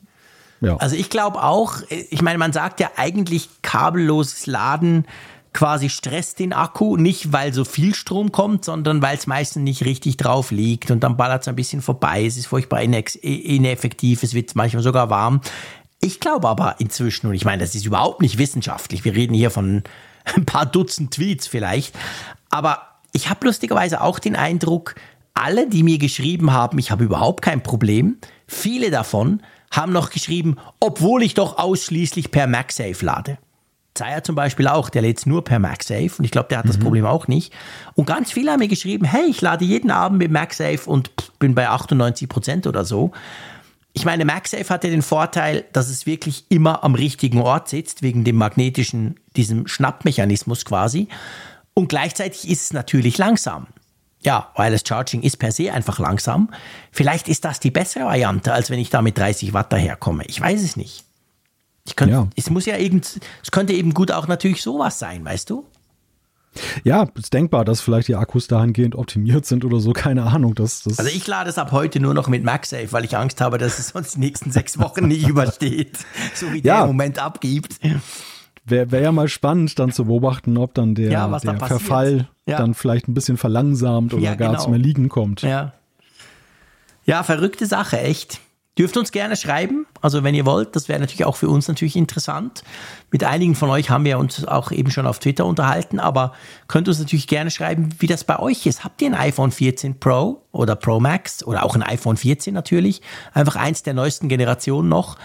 Ähm, 0.61 0.67
ja. 0.67 0.77
Also 0.77 0.95
ich 0.95 1.09
glaube 1.09 1.43
auch, 1.43 1.77
ich 1.89 2.21
meine, 2.21 2.37
man 2.37 2.53
sagt 2.53 2.79
ja 2.79 2.91
eigentlich 2.97 3.49
kabelloses 3.63 4.45
Laden 4.45 5.05
quasi 5.53 5.89
stresst 5.89 6.37
den 6.37 6.53
Akku, 6.53 6.97
nicht 6.97 7.33
weil 7.33 7.51
so 7.51 7.65
viel 7.65 7.95
Strom 7.95 8.31
kommt, 8.31 8.63
sondern 8.63 9.01
weil 9.01 9.17
es 9.17 9.25
meistens 9.25 9.63
nicht 9.63 9.85
richtig 9.85 10.17
drauf 10.17 10.51
liegt 10.51 10.91
und 10.91 10.99
dann 10.99 11.17
ballert 11.17 11.41
es 11.41 11.47
ein 11.47 11.55
bisschen 11.55 11.81
vorbei, 11.81 12.25
es 12.27 12.37
ist 12.37 12.45
furchtbar 12.45 12.81
ineffektiv, 12.83 14.21
es 14.21 14.35
wird 14.35 14.55
manchmal 14.55 14.83
sogar 14.83 15.09
warm. 15.09 15.41
Ich 15.99 16.19
glaube 16.19 16.47
aber 16.47 16.75
inzwischen, 16.77 17.25
und 17.25 17.33
ich 17.33 17.43
meine, 17.43 17.63
das 17.63 17.73
ist 17.73 17.87
überhaupt 17.87 18.21
nicht 18.21 18.37
wissenschaftlich, 18.37 19.03
wir 19.03 19.15
reden 19.15 19.33
hier 19.33 19.49
von 19.49 19.81
ein 20.35 20.45
paar 20.45 20.67
Dutzend 20.67 21.11
Tweets 21.11 21.47
vielleicht, 21.47 21.95
aber 22.51 22.83
ich 23.13 23.31
habe 23.31 23.47
lustigerweise 23.47 24.01
auch 24.01 24.19
den 24.19 24.35
Eindruck, 24.35 24.93
alle, 25.37 25.67
die 25.67 25.83
mir 25.83 25.97
geschrieben 25.97 26.51
haben, 26.51 26.77
ich 26.79 26.91
habe 26.91 27.03
überhaupt 27.03 27.41
kein 27.41 27.61
Problem, 27.63 28.17
viele 28.47 28.91
davon 28.91 29.41
haben 29.71 29.91
noch 29.91 30.09
geschrieben, 30.09 30.57
obwohl 30.79 31.23
ich 31.23 31.33
doch 31.33 31.57
ausschließlich 31.57 32.31
per 32.31 32.47
MagSafe 32.47 33.05
lade. 33.05 33.37
Zaya 33.93 34.23
zum 34.23 34.35
Beispiel 34.35 34.67
auch, 34.67 34.89
der 34.89 35.01
lädt 35.01 35.25
nur 35.25 35.43
per 35.43 35.59
MagSafe 35.59 36.11
und 36.17 36.25
ich 36.25 36.31
glaube, 36.31 36.49
der 36.49 36.59
hat 36.59 36.69
das 36.69 36.77
mhm. 36.77 36.83
Problem 36.83 37.05
auch 37.05 37.27
nicht. 37.27 37.51
Und 37.95 38.05
ganz 38.05 38.31
viele 38.31 38.51
haben 38.51 38.59
mir 38.59 38.67
geschrieben, 38.67 39.05
hey, 39.05 39.25
ich 39.27 39.41
lade 39.41 39.65
jeden 39.65 39.89
Abend 39.91 40.19
mit 40.19 40.31
MagSafe 40.31 40.89
und 40.89 41.11
bin 41.39 41.55
bei 41.55 41.67
98 41.67 42.29
Prozent 42.29 42.67
oder 42.67 42.85
so. 42.85 43.11
Ich 43.93 44.05
meine, 44.05 44.25
MagSafe 44.25 44.69
hat 44.69 44.83
ja 44.83 44.91
den 44.91 45.01
Vorteil, 45.01 45.65
dass 45.73 45.89
es 45.89 46.05
wirklich 46.05 46.45
immer 46.49 46.83
am 46.83 46.93
richtigen 46.93 47.41
Ort 47.41 47.69
sitzt, 47.69 48.03
wegen 48.03 48.23
dem 48.23 48.35
magnetischen, 48.35 49.19
diesem 49.35 49.67
Schnappmechanismus 49.67 50.65
quasi. 50.65 51.07
Und 51.73 51.89
gleichzeitig 51.89 52.47
ist 52.47 52.61
es 52.61 52.73
natürlich 52.73 53.17
langsam 53.17 53.67
ja, 54.21 54.51
Wireless 54.55 54.83
Charging 54.85 55.21
ist 55.21 55.37
per 55.37 55.51
se 55.51 55.71
einfach 55.71 55.99
langsam. 55.99 56.49
Vielleicht 56.91 57.27
ist 57.27 57.45
das 57.45 57.59
die 57.59 57.71
bessere 57.71 58.05
Variante, 58.05 58.53
als 58.53 58.69
wenn 58.69 58.79
ich 58.79 58.89
da 58.89 59.01
mit 59.01 59.17
30 59.17 59.53
Watt 59.53 59.71
daherkomme. 59.71 60.25
Ich 60.25 60.41
weiß 60.41 60.61
es 60.63 60.75
nicht. 60.75 61.03
Ich 61.85 61.95
könnte, 61.95 62.13
ja. 62.13 62.27
Es 62.35 62.49
muss 62.49 62.65
ja 62.65 62.77
irgend, 62.77 63.19
es 63.41 63.51
könnte 63.51 63.73
eben 63.73 63.93
gut 63.93 64.11
auch 64.11 64.27
natürlich 64.27 64.61
sowas 64.61 64.99
sein, 64.99 65.23
weißt 65.23 65.49
du? 65.49 65.65
Ja, 66.83 67.07
ist 67.15 67.33
denkbar, 67.33 67.65
dass 67.65 67.81
vielleicht 67.81 68.07
die 68.07 68.15
Akkus 68.15 68.47
dahingehend 68.47 68.95
optimiert 68.95 69.45
sind 69.45 69.63
oder 69.63 69.79
so, 69.79 69.93
keine 69.93 70.23
Ahnung. 70.23 70.55
Das, 70.55 70.81
das 70.83 70.99
also 70.99 71.11
ich 71.11 71.27
lade 71.27 71.49
es 71.49 71.57
ab 71.57 71.71
heute 71.71 71.99
nur 71.99 72.13
noch 72.13 72.27
mit 72.27 72.43
MagSafe, 72.43 72.91
weil 72.91 73.05
ich 73.05 73.15
Angst 73.15 73.41
habe, 73.41 73.57
dass 73.57 73.79
es 73.79 73.89
sonst 73.89 74.15
die 74.15 74.19
nächsten 74.19 74.51
sechs 74.51 74.79
Wochen 74.79 75.07
nicht 75.07 75.27
übersteht, 75.27 75.97
so 76.33 76.51
wie 76.51 76.61
ja. 76.61 76.75
der 76.75 76.81
im 76.81 76.87
Moment 76.87 77.19
abgibt. 77.19 77.79
Wäre 78.69 78.91
wär 78.91 79.01
ja 79.01 79.11
mal 79.13 79.29
spannend, 79.29 79.79
dann 79.79 79.91
zu 79.91 80.05
beobachten, 80.05 80.57
ob 80.57 80.73
dann 80.73 80.93
der, 80.93 81.09
ja, 81.09 81.39
der 81.39 81.57
Verfall 81.57 82.27
ja. 82.45 82.57
dann 82.57 82.73
vielleicht 82.73 83.07
ein 83.07 83.13
bisschen 83.13 83.37
verlangsamt 83.37 84.13
oder 84.13 84.23
ja, 84.23 84.35
gar 84.35 84.49
genau. 84.49 84.63
zum 84.63 84.73
Erliegen 84.73 85.07
kommt. 85.07 85.41
Ja. 85.41 85.71
ja, 87.05 87.23
verrückte 87.23 87.65
Sache, 87.65 87.99
echt. 87.99 88.41
Dürft 88.77 88.95
uns 88.95 89.11
gerne 89.11 89.35
schreiben, 89.35 89.87
also 90.01 90.23
wenn 90.23 90.35
ihr 90.35 90.45
wollt, 90.45 90.75
das 90.75 90.87
wäre 90.87 90.99
natürlich 90.99 91.25
auch 91.25 91.35
für 91.35 91.49
uns 91.49 91.67
natürlich 91.67 91.95
interessant. 91.95 92.63
Mit 93.09 93.23
einigen 93.23 93.55
von 93.55 93.71
euch 93.71 93.89
haben 93.89 94.05
wir 94.05 94.19
uns 94.19 94.45
auch 94.45 94.71
eben 94.71 94.91
schon 94.91 95.07
auf 95.07 95.17
Twitter 95.17 95.45
unterhalten, 95.45 95.99
aber 95.99 96.33
könnt 96.67 96.87
uns 96.87 96.99
natürlich 96.99 97.25
gerne 97.25 97.49
schreiben, 97.49 97.89
wie 97.97 98.05
das 98.05 98.23
bei 98.23 98.37
euch 98.37 98.67
ist. 98.67 98.83
Habt 98.83 99.01
ihr 99.01 99.07
ein 99.07 99.15
iPhone 99.15 99.51
14 99.51 99.99
Pro 99.99 100.43
oder 100.51 100.75
Pro 100.75 100.99
Max 100.99 101.43
oder 101.43 101.63
auch 101.63 101.73
ein 101.73 101.81
iPhone 101.81 102.17
14 102.17 102.53
natürlich? 102.53 103.01
Einfach 103.33 103.55
eins 103.55 103.81
der 103.81 103.95
neuesten 103.95 104.27
Generationen 104.27 104.89
noch. 104.89 105.17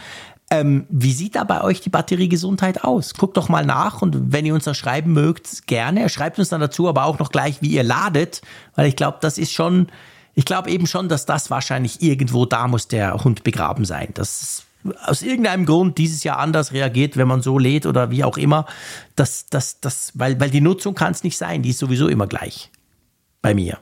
Ähm, 0.52 0.84
wie 0.90 1.14
sieht 1.14 1.34
da 1.34 1.44
bei 1.44 1.62
euch 1.62 1.80
die 1.80 1.88
Batteriegesundheit 1.88 2.84
aus? 2.84 3.14
Guckt 3.14 3.38
doch 3.38 3.48
mal 3.48 3.64
nach 3.64 4.02
und 4.02 4.32
wenn 4.32 4.44
ihr 4.44 4.52
uns 4.52 4.64
da 4.64 4.74
schreiben 4.74 5.14
mögt, 5.14 5.66
gerne. 5.66 6.10
Schreibt 6.10 6.38
uns 6.38 6.50
dann 6.50 6.60
dazu 6.60 6.90
aber 6.90 7.06
auch 7.06 7.18
noch 7.18 7.30
gleich, 7.30 7.62
wie 7.62 7.70
ihr 7.70 7.82
ladet, 7.82 8.42
weil 8.74 8.86
ich 8.86 8.94
glaube, 8.94 9.16
das 9.22 9.38
ist 9.38 9.54
schon, 9.54 9.86
ich 10.34 10.44
glaube 10.44 10.68
eben 10.68 10.86
schon, 10.86 11.08
dass 11.08 11.24
das 11.24 11.48
wahrscheinlich 11.48 12.02
irgendwo 12.02 12.44
da 12.44 12.68
muss 12.68 12.86
der 12.86 13.24
Hund 13.24 13.44
begraben 13.44 13.86
sein. 13.86 14.08
Das 14.12 14.64
aus 15.06 15.22
irgendeinem 15.22 15.64
Grund 15.64 15.96
dieses 15.96 16.22
Jahr 16.22 16.38
anders 16.38 16.74
reagiert, 16.74 17.16
wenn 17.16 17.28
man 17.28 17.40
so 17.40 17.58
lädt 17.58 17.86
oder 17.86 18.10
wie 18.10 18.22
auch 18.22 18.36
immer. 18.36 18.66
Das, 19.16 19.46
das, 19.48 19.80
das, 19.80 20.12
weil, 20.16 20.38
weil 20.38 20.50
die 20.50 20.60
Nutzung 20.60 20.94
kann 20.94 21.12
es 21.12 21.24
nicht 21.24 21.38
sein, 21.38 21.62
die 21.62 21.70
ist 21.70 21.78
sowieso 21.78 22.08
immer 22.08 22.26
gleich. 22.26 22.70
Bei 23.40 23.54
mir. 23.54 23.78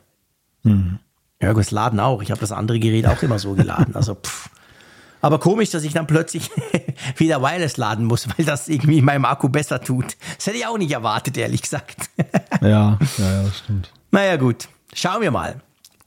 Mhm. 0.62 1.01
Ja, 1.43 1.53
das 1.53 1.73
Laden 1.73 1.99
auch. 1.99 2.23
Ich 2.23 2.31
habe 2.31 2.41
das 2.41 2.53
andere 2.53 2.79
Gerät 2.79 3.09
auch 3.09 3.23
immer 3.25 3.41
so 3.41 3.55
geladen. 3.55 3.97
Also 3.97 4.14
pff. 4.14 4.51
Aber 5.21 5.39
komisch, 5.39 5.71
dass 5.71 5.85
ich 5.85 5.93
dann 5.93 6.07
plötzlich 6.07 6.51
wieder 7.16 7.43
Wireless 7.43 7.77
laden 7.77 8.07
muss, 8.07 8.29
weil 8.29 8.45
das 8.45 8.68
irgendwie 8.68 9.03
meinem 9.03 9.25
Akku 9.25 9.49
besser 9.49 9.81
tut. 9.81 10.16
Das 10.37 10.47
hätte 10.47 10.59
ich 10.59 10.66
auch 10.66 10.79
nicht 10.79 10.93
erwartet, 10.93 11.37
ehrlich 11.37 11.62
gesagt. 11.62 12.11
ja, 12.61 12.68
ja, 12.68 12.99
ja, 13.18 13.43
das 13.43 13.59
stimmt. 13.59 13.93
Naja, 14.11 14.37
gut. 14.37 14.68
Schauen 14.93 15.23
wir 15.23 15.31
mal. 15.31 15.61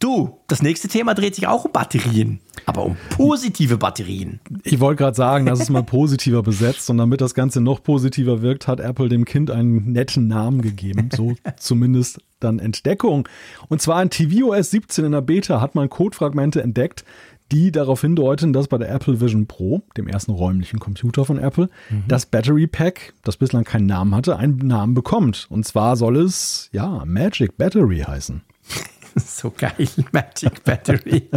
Du, 0.04 0.38
das 0.48 0.62
nächste 0.62 0.90
Thema 0.90 1.14
dreht 1.14 1.34
sich 1.34 1.48
auch 1.48 1.64
um 1.64 1.72
Batterien, 1.72 2.42
aber 2.66 2.84
um 2.84 2.98
positive 3.12 3.78
Batterien. 3.78 4.42
Ich 4.66 4.82
wollte 4.82 5.02
gerade 5.02 5.16
sagen, 5.16 5.46
das 5.46 5.62
ist 5.62 5.70
mal 5.70 5.84
positiver 5.84 6.44
besetzt 6.44 6.90
und 6.90 6.98
damit 6.98 7.22
das 7.22 7.34
Ganze 7.34 7.62
noch 7.62 7.82
positiver 7.82 8.42
wirkt, 8.42 8.68
hat 8.68 8.82
Apple 8.82 9.08
dem 9.08 9.24
Kind 9.24 9.50
einen 9.50 9.94
netten 9.94 10.28
Namen 10.28 10.62
gegeben. 10.62 11.08
So 11.16 11.36
zumindest 11.58 12.20
dann 12.42 12.60
Entdeckung. 12.60 13.30
Und 13.70 13.82
zwar 13.82 14.02
in 14.02 14.10
tvOS 14.10 14.72
17 14.72 15.06
in 15.06 15.14
der 15.14 15.22
Beta 15.22 15.62
hat 15.62 15.74
man 15.74 15.90
Codefragmente 15.90 16.62
entdeckt, 16.62 17.06
die 17.52 17.72
darauf 17.72 18.02
hindeuten, 18.02 18.54
dass 18.54 18.68
bei 18.68 18.78
der 18.78 18.90
Apple 18.90 19.22
Vision 19.22 19.48
Pro, 19.48 19.84
dem 19.98 20.08
ersten 20.08 20.32
räumlichen 20.32 20.80
Computer 20.80 21.26
von 21.26 21.38
Apple, 21.38 21.70
mhm. 21.90 22.04
das 22.08 22.26
Battery 22.26 22.68
Pack, 22.68 23.14
das 23.24 23.38
bislang 23.38 23.64
keinen 23.64 23.86
Namen 23.86 24.16
hatte, 24.16 24.38
einen 24.38 24.58
Namen 24.58 24.94
bekommt. 24.94 25.48
Und 25.50 25.66
zwar 25.66 25.96
soll 25.96 26.18
es, 26.18 26.70
ja, 26.72 27.04
Magic 27.06 27.58
Battery 27.58 28.00
heißen. 28.00 28.42
so 29.16 29.52
geil, 29.56 29.88
Magic 30.12 30.64
Battery. 30.64 31.30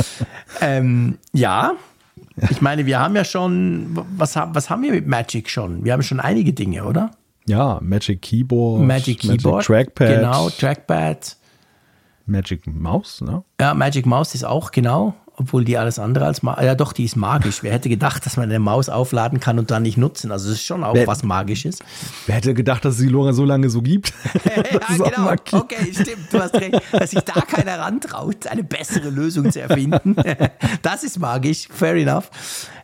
ähm, 0.60 1.18
ja, 1.32 1.74
ich 2.50 2.60
meine, 2.60 2.86
wir 2.86 2.98
haben 2.98 3.16
ja 3.16 3.24
schon, 3.24 3.96
was, 4.16 4.36
was 4.36 4.70
haben 4.70 4.82
wir 4.82 4.92
mit 4.92 5.06
Magic 5.06 5.48
schon? 5.48 5.84
Wir 5.84 5.92
haben 5.92 6.02
schon 6.02 6.20
einige 6.20 6.52
Dinge, 6.52 6.84
oder? 6.84 7.10
Ja, 7.46 7.78
Magic 7.82 8.22
Keyboard, 8.22 8.82
Magic 8.82 9.20
Keyboard, 9.20 9.44
Magic 9.44 9.66
Trackpad. 9.66 10.08
Genau, 10.08 10.50
Trackpad. 10.50 11.36
Magic 12.26 12.66
Mouse, 12.66 13.20
ne? 13.20 13.42
Ja, 13.60 13.74
Magic 13.74 14.06
Mouse 14.06 14.34
ist 14.34 14.44
auch, 14.44 14.70
genau. 14.70 15.14
Obwohl 15.36 15.64
die 15.64 15.78
alles 15.78 15.98
andere 15.98 16.26
als 16.26 16.42
magisch. 16.42 16.64
Ja, 16.64 16.74
doch, 16.74 16.92
die 16.92 17.04
ist 17.04 17.16
magisch. 17.16 17.62
Wer 17.62 17.72
hätte 17.72 17.88
gedacht, 17.88 18.24
dass 18.26 18.36
man 18.36 18.50
eine 18.50 18.58
Maus 18.58 18.88
aufladen 18.88 19.40
kann 19.40 19.58
und 19.58 19.70
dann 19.70 19.82
nicht 19.82 19.96
nutzen? 19.96 20.30
Also, 20.30 20.48
das 20.50 20.58
ist 20.58 20.64
schon 20.64 20.84
auch 20.84 20.94
Wer- 20.94 21.06
was 21.06 21.22
Magisches. 21.22 21.78
Wer 22.26 22.36
hätte 22.36 22.54
gedacht, 22.54 22.84
dass 22.84 22.94
es 22.94 23.00
die 23.00 23.08
Lora 23.08 23.32
so 23.32 23.44
lange 23.44 23.70
so 23.70 23.80
gibt? 23.82 24.12
ja, 24.44 24.88
genau. 24.88 25.32
Okay, 25.62 25.92
stimmt. 25.92 26.32
Du 26.32 26.40
hast 26.40 26.54
recht. 26.54 26.80
Dass 26.92 27.10
sich 27.10 27.20
da 27.20 27.40
keiner 27.40 27.78
rantraut, 27.78 28.46
eine 28.46 28.62
bessere 28.64 29.08
Lösung 29.10 29.50
zu 29.50 29.60
erfinden. 29.62 30.16
das 30.82 31.02
ist 31.02 31.18
magisch. 31.18 31.68
Fair 31.70 31.94
enough. 31.94 32.30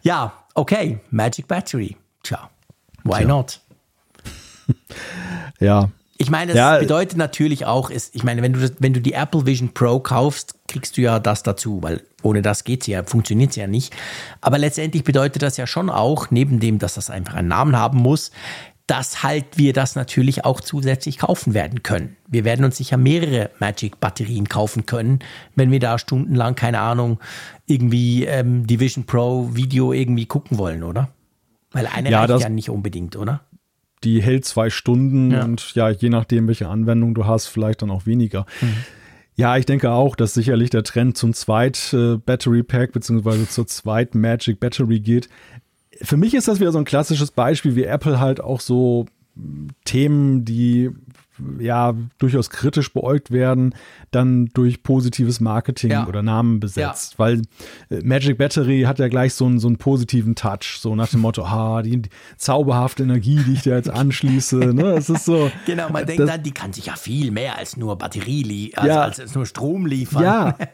Ja, 0.03 0.33
okay. 0.55 1.01
Magic 1.11 1.47
Battery. 1.49 1.97
Tja, 2.23 2.49
why 3.05 3.25
not? 3.25 3.61
Ja, 5.61 5.89
Ich 6.19 6.31
meine, 6.31 6.53
das 6.53 6.57
Ja, 6.59 6.79
bedeutet 6.79 7.17
natürlich 7.17 7.65
auch, 7.67 7.91
ist, 7.91 8.15
ich 8.15 8.23
meine, 8.25 8.43
wenn 8.43 8.53
du, 8.53 8.61
das, 8.61 8.73
wenn 8.81 8.93
du 8.93 9.01
die 9.01 9.13
Apple 9.13 9.47
Vision 9.47 9.73
Pro 9.73 10.01
kaufst, 10.01 10.55
kriegst 10.69 10.97
du 10.97 11.01
ja 11.01 11.19
das 11.21 11.43
dazu, 11.43 11.83
weil 11.83 12.03
ohne 12.23 12.43
das 12.43 12.65
geht 12.65 12.83
sie 12.85 12.93
ja, 12.93 13.05
funktioniert 13.05 13.53
sie 13.53 13.61
ja 13.61 13.67
nicht. 13.67 13.95
Aber 14.41 14.59
letztendlich 14.59 15.05
bedeutet 15.05 15.43
das 15.43 15.57
ja 15.57 15.67
schon 15.67 15.89
auch, 15.91 16.31
neben 16.31 16.61
dem, 16.61 16.79
dass 16.79 16.95
das 16.95 17.11
einfach 17.11 17.35
einen 17.35 17.49
Namen 17.49 17.77
haben 17.77 17.99
muss, 17.99 18.31
dass 18.87 19.23
halt 19.23 19.45
wir 19.57 19.75
das 19.75 19.97
natürlich 19.97 20.47
auch 20.47 20.63
zusätzlich 20.63 21.19
kaufen 21.19 21.53
werden 21.53 21.83
können. 21.83 22.17
Wir 22.27 22.45
werden 22.45 22.65
uns 22.65 22.79
sicher 22.79 22.97
mehrere 22.97 23.51
Magic-Batterien 23.61 24.49
kaufen 24.49 24.87
können, 24.87 25.19
wenn 25.55 25.71
wir 25.71 25.79
da 25.79 25.99
stundenlang, 25.99 26.55
keine 26.55 26.81
Ahnung, 26.81 27.21
irgendwie 27.67 28.25
ähm, 28.25 28.67
die 28.67 28.81
Vision 28.81 29.05
Pro 29.05 29.51
Video 29.55 29.93
irgendwie 29.93 30.25
gucken 30.25 30.57
wollen, 30.57 30.83
oder? 30.83 31.11
Weil 31.73 31.87
eine 31.87 32.11
Ja, 32.11 32.25
reicht 32.25 32.41
ja 32.41 32.49
nicht 32.49 32.71
unbedingt, 32.71 33.17
oder? 33.17 33.43
die 34.05 34.23
hält 34.23 34.45
zwei 34.45 34.71
Stunden 34.71 35.33
Ja. 35.33 35.45
und 35.45 35.75
ja, 35.75 35.91
je 35.91 36.09
nachdem, 36.09 36.47
welche 36.47 36.69
Anwendung 36.69 37.15
du 37.15 37.27
hast, 37.27 37.49
vielleicht 37.49 37.83
dann 37.83 37.91
auch 37.91 38.07
weniger. 38.07 38.47
Ja, 39.39 39.57
ich 39.57 39.67
denke 39.67 39.93
auch, 39.93 40.17
dass 40.17 40.35
sicherlich 40.35 40.71
der 40.71 40.83
Trend 40.83 41.17
zum 41.17 41.33
zweit 41.33 41.93
äh, 41.93 42.17
Battery 42.17 42.65
Pack 42.65 42.91
beziehungsweise 42.91 43.49
zur 43.49 43.69
zweit 43.69 44.17
Magic 44.17 44.59
Battery 44.59 44.99
geht. 44.99 45.29
Für 46.03 46.17
mich 46.17 46.35
ist 46.35 46.49
das 46.49 46.59
wieder 46.59 46.73
so 46.73 46.79
ein 46.79 46.85
klassisches 46.85 47.31
Beispiel, 47.31 47.77
wie 47.77 47.85
Apple 47.85 48.19
halt 48.19 48.41
auch 48.41 48.59
so 48.59 49.07
mh, 49.37 49.69
Themen, 49.85 50.45
die 50.45 50.91
ja 51.59 51.95
durchaus 52.19 52.51
kritisch 52.51 52.93
beäugt 52.93 53.31
werden, 53.31 53.75
dann 54.11 54.47
durch 54.55 54.83
positives 54.83 55.41
Marketing 55.41 55.91
Ja. 55.91 56.07
oder 56.07 56.23
Namen 56.23 56.61
besetzt. 56.61 57.19
Weil 57.19 57.43
äh, 57.91 58.01
Magic 58.03 58.39
Battery 58.39 58.83
hat 58.87 58.99
ja 58.99 59.09
gleich 59.09 59.35
so 59.35 59.47
einen, 59.47 59.59
so 59.59 59.69
einen 59.69 59.77
positiven 59.79 60.35
Touch, 60.35 60.79
so 60.81 60.95
nach 60.95 61.09
dem 61.09 61.21
Motto, 61.21 61.43
ah, 61.47 61.83
die, 61.83 62.03
die 62.03 62.11
zauberhafte 62.37 63.03
Energie, 63.03 63.43
die 63.47 63.53
ich 63.55 63.63
da 63.63 63.71
jetzt 63.77 63.91
anschließe. 63.91 64.57
ne? 64.75 64.93
Es 64.93 65.09
ist 65.11 65.25
so. 65.25 65.51
Genau, 65.67 65.89
man 65.91 66.07
denkt 66.07 66.21
das- 66.21 66.31
dann, 66.31 66.43
die 66.43 66.53
kann 66.53 66.73
sich 66.73 66.87
ja 66.87 66.97
viel 66.97 67.31
mehr 67.31 67.59
als 67.59 67.77
nur 67.77 67.97
Batterie 67.97 68.73
als, 68.77 68.87
Ja. 68.87 69.03
als, 69.03 69.21
als 69.21 69.35
nur 69.35 69.47
Strom 69.47 69.87
liefern. 69.87 70.23
Ja. 70.23 70.57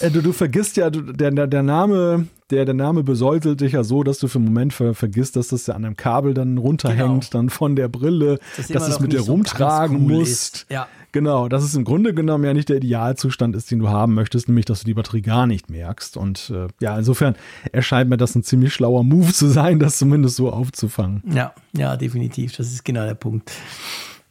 Äh, 0.00 0.10
Du, 0.10 0.22
du 0.22 0.32
vergisst 0.32 0.76
ja, 0.76 0.90
du, 0.90 1.00
der, 1.00 1.30
der, 1.30 1.46
der 1.46 1.62
Name, 1.62 2.26
der, 2.50 2.64
der 2.64 2.74
Name 2.74 3.02
besäutelt 3.02 3.60
dich 3.60 3.72
ja 3.72 3.84
so, 3.84 4.02
dass 4.02 4.18
du 4.18 4.28
für 4.28 4.38
einen 4.38 4.46
Moment 4.46 4.72
ver, 4.72 4.94
vergisst, 4.94 5.36
dass 5.36 5.48
das 5.48 5.66
ja 5.66 5.74
an 5.74 5.84
einem 5.84 5.96
Kabel 5.96 6.34
dann 6.34 6.58
runterhängt, 6.58 6.98
Genau. 7.30 7.30
dann 7.32 7.50
von 7.50 7.74
der 7.76 7.88
Brille, 7.88 8.38
Das 8.56 8.68
dass 8.68 8.86
du 8.86 8.90
es 8.92 9.00
mit 9.00 9.12
dir 9.12 9.22
so 9.22 9.32
rumtragen 9.32 9.96
cool 10.06 10.18
musst. 10.18 10.30
ist. 10.56 10.66
Ja. 10.70 10.86
Genau, 11.12 11.48
dass 11.48 11.62
es 11.62 11.76
im 11.76 11.84
Grunde 11.84 12.12
genommen 12.12 12.42
ja 12.44 12.52
nicht 12.54 12.68
der 12.68 12.78
Idealzustand 12.78 13.54
ist, 13.54 13.70
den 13.70 13.78
du 13.78 13.88
haben 13.88 14.14
möchtest, 14.14 14.48
nämlich 14.48 14.64
dass 14.66 14.80
du 14.80 14.86
die 14.86 14.94
Batterie 14.94 15.22
gar 15.22 15.46
nicht 15.46 15.70
merkst. 15.70 16.16
Und 16.16 16.50
äh, 16.52 16.66
ja, 16.80 16.98
insofern 16.98 17.36
erscheint 17.70 18.10
mir 18.10 18.16
das 18.16 18.34
ein 18.34 18.42
ziemlich 18.42 18.74
schlauer 18.74 19.04
Move 19.04 19.32
zu 19.32 19.46
sein, 19.46 19.78
das 19.78 19.96
zumindest 19.98 20.34
so 20.36 20.50
aufzufangen. 20.50 21.22
Ja, 21.32 21.54
ja, 21.72 21.96
definitiv. 21.96 22.56
Das 22.56 22.66
ist 22.72 22.84
genau 22.84 23.04
der 23.06 23.14
Punkt. 23.14 23.52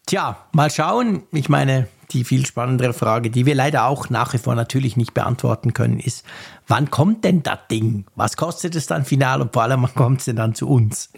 Tja, 0.06 0.38
mal 0.51 0.70
schauen. 0.70 1.24
Ich 1.32 1.49
meine, 1.49 1.88
die 2.12 2.24
viel 2.24 2.45
spannendere 2.45 2.93
Frage, 2.93 3.30
die 3.30 3.45
wir 3.45 3.56
leider 3.56 3.86
auch 3.86 4.10
nach 4.10 4.34
wie 4.34 4.38
vor 4.38 4.56
natürlich 4.56 4.97
nicht 4.97 5.14
beantworten 5.14 5.74
können, 5.74 5.99
ist, 5.99 6.26
wann 6.68 6.91
kommt 6.91 7.24
denn 7.24 7.41
das 7.43 7.60
Ding? 7.72 8.06
Was 8.16 8.38
kostet 8.38 8.76
es 8.76 8.86
dann 8.88 9.06
final 9.06 9.41
und 9.41 9.54
vor 9.54 9.64
allem, 9.64 9.82
wann 9.84 9.95
kommt 9.95 10.20
es 10.20 10.26
denn 10.26 10.36
dann 10.36 10.56
zu 10.56 10.68
uns? 10.70 11.10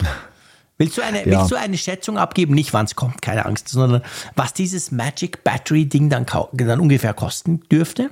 Willst 0.78 0.98
du 0.98 1.02
eine, 1.02 1.26
Ja. 1.26 1.38
willst 1.40 1.50
du 1.50 1.56
eine 1.56 1.78
Schätzung 1.78 2.18
abgeben? 2.18 2.54
Nicht, 2.54 2.72
wann 2.74 2.84
es 2.84 2.94
kommt, 2.94 3.22
keine 3.22 3.46
Angst, 3.46 3.68
sondern 3.68 4.02
was 4.36 4.52
dieses 4.52 4.90
Magic 4.92 5.42
Battery 5.42 5.86
Ding 5.86 6.08
dann, 6.10 6.26
dann 6.52 6.80
ungefähr 6.80 7.14
kosten 7.14 7.60
dürfte? 7.70 8.10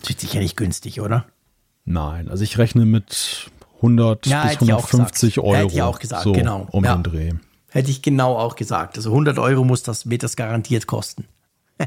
Das 0.00 0.08
wird 0.08 0.20
sicher 0.20 0.40
nicht 0.40 0.56
günstig, 0.56 1.00
oder? 1.00 1.26
Nein, 1.84 2.28
also 2.28 2.42
ich 2.42 2.58
rechne 2.58 2.84
mit 2.86 3.50
100 3.76 4.26
Ja, 4.26 4.42
bis 4.42 4.52
hätte 4.52 4.64
ich 4.64 4.72
auch 4.72 4.86
150 4.86 5.34
gesagt. 5.34 5.46
Euro. 5.46 5.56
Hätte 5.64 5.74
ich 5.74 5.82
auch 5.82 5.98
gesagt, 5.98 6.22
so 6.24 6.32
genau. 6.32 6.66
Um 6.70 6.84
Ja. 6.84 6.96
den 6.96 7.02
Dreh. 7.02 7.32
Hätte 7.74 7.90
ich 7.90 8.02
genau 8.02 8.36
auch 8.36 8.54
gesagt. 8.54 8.96
Also 8.96 9.10
100 9.10 9.36
Euro 9.40 9.64
muss 9.64 9.82
das, 9.82 10.08
wird 10.08 10.22
das 10.22 10.36
garantiert 10.36 10.86
kosten. 10.86 11.24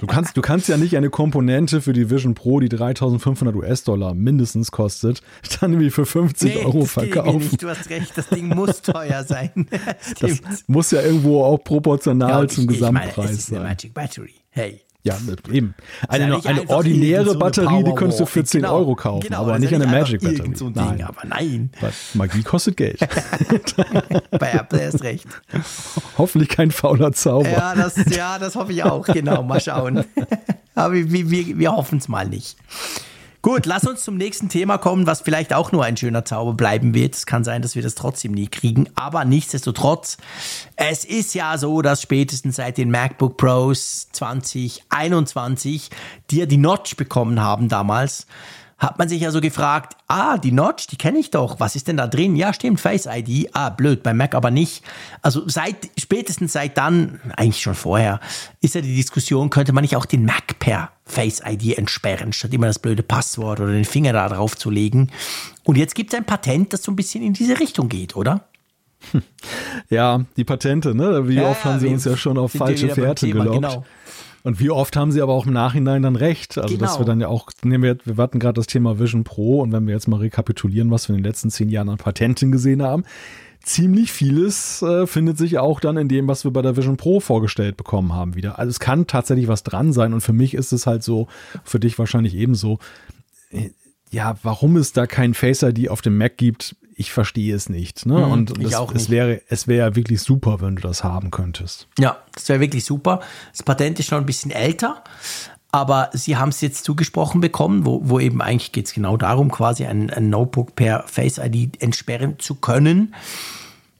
Du 0.01 0.05
kannst, 0.05 0.35
du 0.35 0.41
kannst 0.41 0.67
ja 0.67 0.75
nicht 0.75 0.97
eine 0.97 1.09
Komponente 1.09 1.79
für 1.79 1.93
die 1.93 2.09
Vision 2.09 2.35
Pro, 2.35 2.59
die 2.59 2.67
3500 2.67 3.55
US-Dollar 3.55 4.13
mindestens 4.13 4.71
kostet, 4.71 5.21
dann 5.61 5.71
irgendwie 5.71 5.89
für 5.89 6.05
50 6.05 6.57
Euro 6.57 6.81
das 6.81 6.95
geht 6.95 7.03
irgendwie 7.03 7.13
verkaufen. 7.13 7.37
nicht. 7.37 7.63
Du 7.63 7.69
hast 7.69 7.89
recht, 7.89 8.17
das 8.17 8.27
Ding 8.27 8.49
muss 8.49 8.81
teuer 8.81 9.23
sein. 9.23 9.67
Das 10.19 10.41
muss 10.67 10.91
ja 10.91 11.01
irgendwo 11.01 11.41
auch 11.45 11.63
proportional 11.63 12.41
und 12.41 12.51
zum 12.51 12.69
ich, 12.69 12.75
ich 12.75 12.81
meine, 12.81 13.05
Gesamtpreis 13.05 13.31
es 13.31 13.37
ist 13.37 13.49
eine 13.51 13.59
sein. 13.59 13.67
Magic 13.69 13.93
Battery. 13.93 14.35
Hey. 14.49 14.81
Ja, 15.07 15.17
eben. 15.51 15.73
Eine, 16.07 16.29
ja 16.29 16.39
eine 16.43 16.69
ordinäre 16.69 17.25
so 17.25 17.31
eine 17.31 17.39
Batterie, 17.39 17.83
die 17.83 17.93
könntest 17.93 18.19
du 18.19 18.25
für 18.25 18.43
Powerwall. 18.43 18.45
10 18.45 18.61
Genau, 18.61 18.75
Euro 18.75 18.95
kaufen, 18.95 19.27
genau, 19.27 19.41
aber 19.41 19.59
nicht 19.59 19.71
ist 19.71 19.79
ja 19.79 19.83
eine 19.83 19.91
Magic 19.91 20.23
irgend 20.23 20.57
so 20.57 20.67
ein 20.67 20.73
Ding, 20.73 20.83
Nein, 20.83 21.03
aber 21.03 21.27
nein, 21.27 21.69
weil 21.79 21.93
Magie 22.13 22.43
kostet 22.43 22.77
Geld. 22.77 22.99
bei 24.31 24.51
Apple 24.51 24.79
erst 24.79 25.03
recht. 25.03 25.27
Hoffentlich 26.17 26.49
kein 26.49 26.71
fauler 26.71 27.11
Zauber. 27.11 27.49
Ja, 27.49 27.75
das, 27.75 27.95
ja, 28.09 28.37
das 28.39 28.55
hoffe 28.55 28.73
ich 28.73 28.83
auch. 28.83 29.05
Genau, 29.05 29.43
mal 29.43 29.61
schauen. 29.61 30.03
Aber 30.75 30.93
wir, 30.93 31.31
wir, 31.31 31.57
wir 31.57 31.71
hoffen 31.71 31.97
es 31.97 32.07
mal 32.07 32.27
nicht. 32.27 32.55
Gut, 33.47 33.65
lass 33.65 33.85
uns 33.85 34.03
zum 34.03 34.17
nächsten 34.17 34.49
Thema 34.49 34.77
kommen, 34.77 35.07
was 35.07 35.21
vielleicht 35.21 35.53
auch 35.53 35.71
nur 35.71 35.85
ein 35.85 35.95
schöner 35.95 36.25
Zauber 36.25 36.53
bleiben 36.53 36.93
wird. 36.93 37.15
Es 37.15 37.25
kann 37.25 37.45
sein, 37.45 37.61
dass 37.61 37.75
wir 37.75 37.81
das 37.81 37.95
trotzdem 37.95 38.33
nie 38.33 38.49
kriegen, 38.49 38.89
aber 38.95 39.23
nichtsdestotrotz, 39.23 40.17
es 40.75 41.05
ist 41.05 41.33
ja 41.33 41.57
so, 41.57 41.81
dass 41.81 42.01
spätestens 42.01 42.57
seit 42.57 42.77
den 42.77 42.91
MacBook 42.91 43.37
Pros 43.37 44.09
2021, 44.11 45.89
die 46.29 46.39
ja 46.39 46.45
die 46.45 46.57
Notch 46.57 46.97
bekommen 46.97 47.39
haben 47.39 47.69
damals, 47.69 48.27
hat 48.77 48.99
man 48.99 49.09
sich 49.09 49.21
ja 49.21 49.31
so 49.31 49.41
gefragt, 49.41 49.97
ah, 50.07 50.37
die 50.37 50.51
Notch, 50.51 50.87
die 50.87 50.97
kenne 50.97 51.17
ich 51.17 51.31
doch, 51.31 51.59
was 51.59 51.75
ist 51.75 51.87
denn 51.87 51.97
da 51.97 52.05
drin? 52.05 52.35
Ja, 52.35 52.53
stimmt, 52.53 52.79
Face 52.79 53.07
ID, 53.07 53.49
ah, 53.53 53.69
blöd, 53.69 54.03
beim 54.03 54.17
Mac 54.17 54.35
aber 54.35 54.51
nicht. 54.51 54.83
Also 55.21 55.47
seit, 55.49 55.89
spätestens 55.97 56.53
seit 56.53 56.77
dann, 56.77 57.19
eigentlich 57.35 57.61
schon 57.61 57.73
vorher, 57.75 58.19
ist 58.61 58.75
ja 58.75 58.81
die 58.81 58.95
Diskussion, 58.95 59.49
könnte 59.49 59.73
man 59.73 59.81
nicht 59.81 59.95
auch 59.95 60.05
den 60.05 60.25
Mac 60.25 60.59
per 60.59 60.91
Face 61.05 61.41
ID 61.43 61.77
entsperren, 61.77 62.33
statt 62.33 62.53
immer 62.53 62.67
das 62.67 62.79
blöde 62.79 63.01
Passwort 63.01 63.59
oder 63.59 63.71
den 63.71 63.85
Finger 63.85 64.13
da 64.13 64.29
drauf 64.29 64.55
zu 64.55 64.69
legen. 64.69 65.09
Und 65.63 65.77
jetzt 65.77 65.95
gibt 65.95 66.13
es 66.13 66.17
ein 66.17 66.25
Patent, 66.25 66.73
das 66.73 66.83
so 66.83 66.91
ein 66.91 66.95
bisschen 66.95 67.23
in 67.23 67.33
diese 67.33 67.59
Richtung 67.59 67.89
geht, 67.89 68.15
oder? 68.15 68.45
Ja, 69.89 70.25
die 70.35 70.43
Patente, 70.43 70.93
ne? 70.93 71.27
Wie 71.27 71.35
Ja, 71.35 71.49
oft 71.49 71.63
ja, 71.63 71.71
haben 71.71 71.79
sie 71.79 71.87
uns 71.87 72.03
ja 72.03 72.17
schon 72.17 72.37
auf 72.37 72.51
falsche 72.51 72.89
Fährte 72.89 73.27
gelockt. 73.27 73.53
genau. 73.53 73.85
Und 74.47 74.61
wie 74.61 74.69
oft 74.69 74.95
haben 74.95 75.11
sie 75.11 75.21
aber 75.21 75.33
auch 75.33 75.45
im 75.45 75.51
Nachhinein 75.51 76.03
dann 76.03 76.15
recht? 76.15 76.57
Also, 76.57 76.77
dass 76.77 76.91
Genau. 76.93 77.01
wir 77.01 77.05
dann 77.05 77.19
ja 77.19 77.27
auch, 77.27 77.49
nehmen 77.65 77.83
wir, 77.83 77.97
wir 78.05 78.15
hatten 78.23 78.39
gerade 78.39 78.53
das 78.53 78.67
Thema 78.67 78.97
Vision 78.97 79.25
Pro 79.25 79.59
und 79.59 79.73
wenn 79.73 79.85
wir 79.87 79.93
jetzt 79.93 80.07
mal 80.07 80.21
rekapitulieren, 80.21 80.89
was 80.89 81.09
wir 81.09 81.15
in 81.17 81.21
den 81.21 81.29
letzten 81.29 81.49
zehn 81.49 81.67
Jahren 81.67 81.89
an 81.89 81.97
Patenten 81.97 82.49
gesehen 82.49 82.81
haben, 82.81 83.03
ziemlich 83.61 84.13
vieles 84.13 84.81
äh, 84.83 85.05
findet 85.05 85.37
sich 85.37 85.57
auch 85.57 85.81
dann 85.81 85.97
in 85.97 86.07
dem, 86.07 86.29
was 86.29 86.45
wir 86.45 86.51
bei 86.51 86.61
der 86.61 86.77
Vision 86.77 86.95
Pro 86.95 87.19
vorgestellt 87.19 87.75
bekommen 87.75 88.13
haben 88.13 88.35
wieder. 88.35 88.57
Also 88.57 88.69
es 88.69 88.79
kann 88.79 89.05
tatsächlich 89.05 89.49
was 89.49 89.63
dran 89.63 89.91
sein 89.91 90.13
und 90.13 90.21
für 90.21 90.31
mich 90.31 90.53
ist 90.53 90.71
es 90.71 90.87
halt 90.87 91.03
so, 91.03 91.27
für 91.65 91.81
dich 91.81 91.99
wahrscheinlich 91.99 92.33
ebenso, 92.33 92.79
äh, 93.51 93.71
ja, 94.11 94.37
warum 94.43 94.77
es 94.77 94.93
da 94.93 95.07
kein 95.07 95.33
Face 95.33 95.61
ID 95.61 95.89
auf 95.89 96.01
dem 96.01 96.17
Mac 96.17 96.37
gibt, 96.37 96.77
ich 96.99 97.11
verstehe 97.11 97.55
es 97.55 97.69
nicht. 97.69 98.05
Ne? 98.07 98.25
und 98.25 98.57
Mhm, 98.57 98.65
ich 98.65 98.71
das, 98.71 98.79
auch 98.79 98.89
es 98.91 99.03
nicht. 99.03 99.09
wäre, 99.11 99.41
es 99.47 99.67
wäre 99.67 99.87
ja 99.89 99.95
wirklich 99.95 100.19
super, 100.21 100.61
wenn 100.61 100.75
du 100.75 100.81
das 100.81 101.03
haben 101.03 101.29
könntest. 101.31 101.87
Ja, 101.99 102.17
das 102.33 102.49
wäre 102.49 102.59
wirklich 102.59 102.83
super. 102.85 103.19
Das 103.51 103.63
Patent 103.63 103.99
ist 103.99 104.07
schon 104.07 104.17
ein 104.17 104.25
bisschen 104.25 104.49
älter, 104.51 105.03
aber 105.71 106.09
sie 106.13 106.37
haben 106.37 106.49
es 106.49 106.59
jetzt 106.61 106.83
zugesprochen 106.83 107.39
bekommen, 107.39 107.85
wo, 107.85 108.01
wo 108.03 108.19
eben 108.19 108.41
eigentlich 108.41 108.71
geht 108.71 108.87
es 108.87 108.93
genau 108.93 109.15
darum, 109.15 109.51
quasi 109.51 109.85
ein, 109.85 110.09
ein 110.09 110.29
Notebook 110.31 110.75
per 110.75 111.03
Face 111.07 111.37
ID 111.37 111.81
entsperren 111.81 112.39
zu 112.39 112.55
können. 112.55 113.13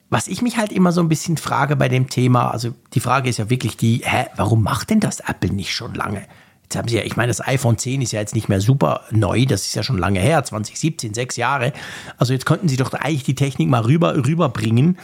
Was 0.09 0.27
ich 0.27 0.41
mich 0.41 0.57
halt 0.57 0.71
immer 0.71 0.91
so 0.91 1.01
ein 1.01 1.09
bisschen 1.09 1.37
frage 1.37 1.75
bei 1.75 1.89
dem 1.89 2.09
Thema, 2.09 2.49
also 2.49 2.73
die 2.93 3.01
Frage 3.01 3.29
ist 3.29 3.37
ja 3.37 3.49
wirklich 3.49 3.77
die, 3.77 4.01
hä, 4.05 4.25
warum 4.37 4.63
macht 4.63 4.89
denn 4.89 5.01
das 5.01 5.19
Apple 5.19 5.51
nicht 5.51 5.73
schon 5.73 5.93
lange? 5.93 6.23
Jetzt 6.67 6.75
haben 6.75 6.89
sie 6.89 6.97
ja, 6.97 7.03
ich 7.03 7.15
meine, 7.15 7.29
das 7.29 7.39
iPhone 7.47 7.77
10 7.77 8.01
ist 8.01 8.11
ja 8.11 8.19
jetzt 8.19 8.35
nicht 8.35 8.49
mehr 8.49 8.59
super 8.59 9.05
neu, 9.09 9.45
das 9.45 9.65
ist 9.67 9.75
ja 9.75 9.83
schon 9.83 9.97
lange 9.97 10.19
her, 10.19 10.43
2017, 10.43 11.13
sechs 11.13 11.37
Jahre. 11.37 11.71
Also 12.17 12.33
jetzt 12.33 12.45
könnten 12.45 12.67
sie 12.67 12.75
doch 12.75 12.91
eigentlich 12.91 13.23
die 13.23 13.35
Technik 13.35 13.69
mal 13.69 13.83
rüber, 13.83 14.17
rüberbringen. 14.17 14.97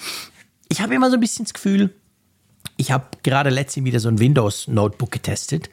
Ich 0.68 0.82
habe 0.82 0.94
immer 0.94 1.10
so 1.10 1.16
ein 1.16 1.22
bisschen 1.22 1.46
das 1.46 1.54
Gefühl, 1.54 1.96
ich 2.76 2.92
habe 2.92 3.06
gerade 3.24 3.50
letztens 3.50 3.86
wieder 3.86 4.02
so 4.02 4.10
ein 4.10 4.20
Windows 4.20 4.68
Notebook 4.68 5.12
getestet 5.12 5.70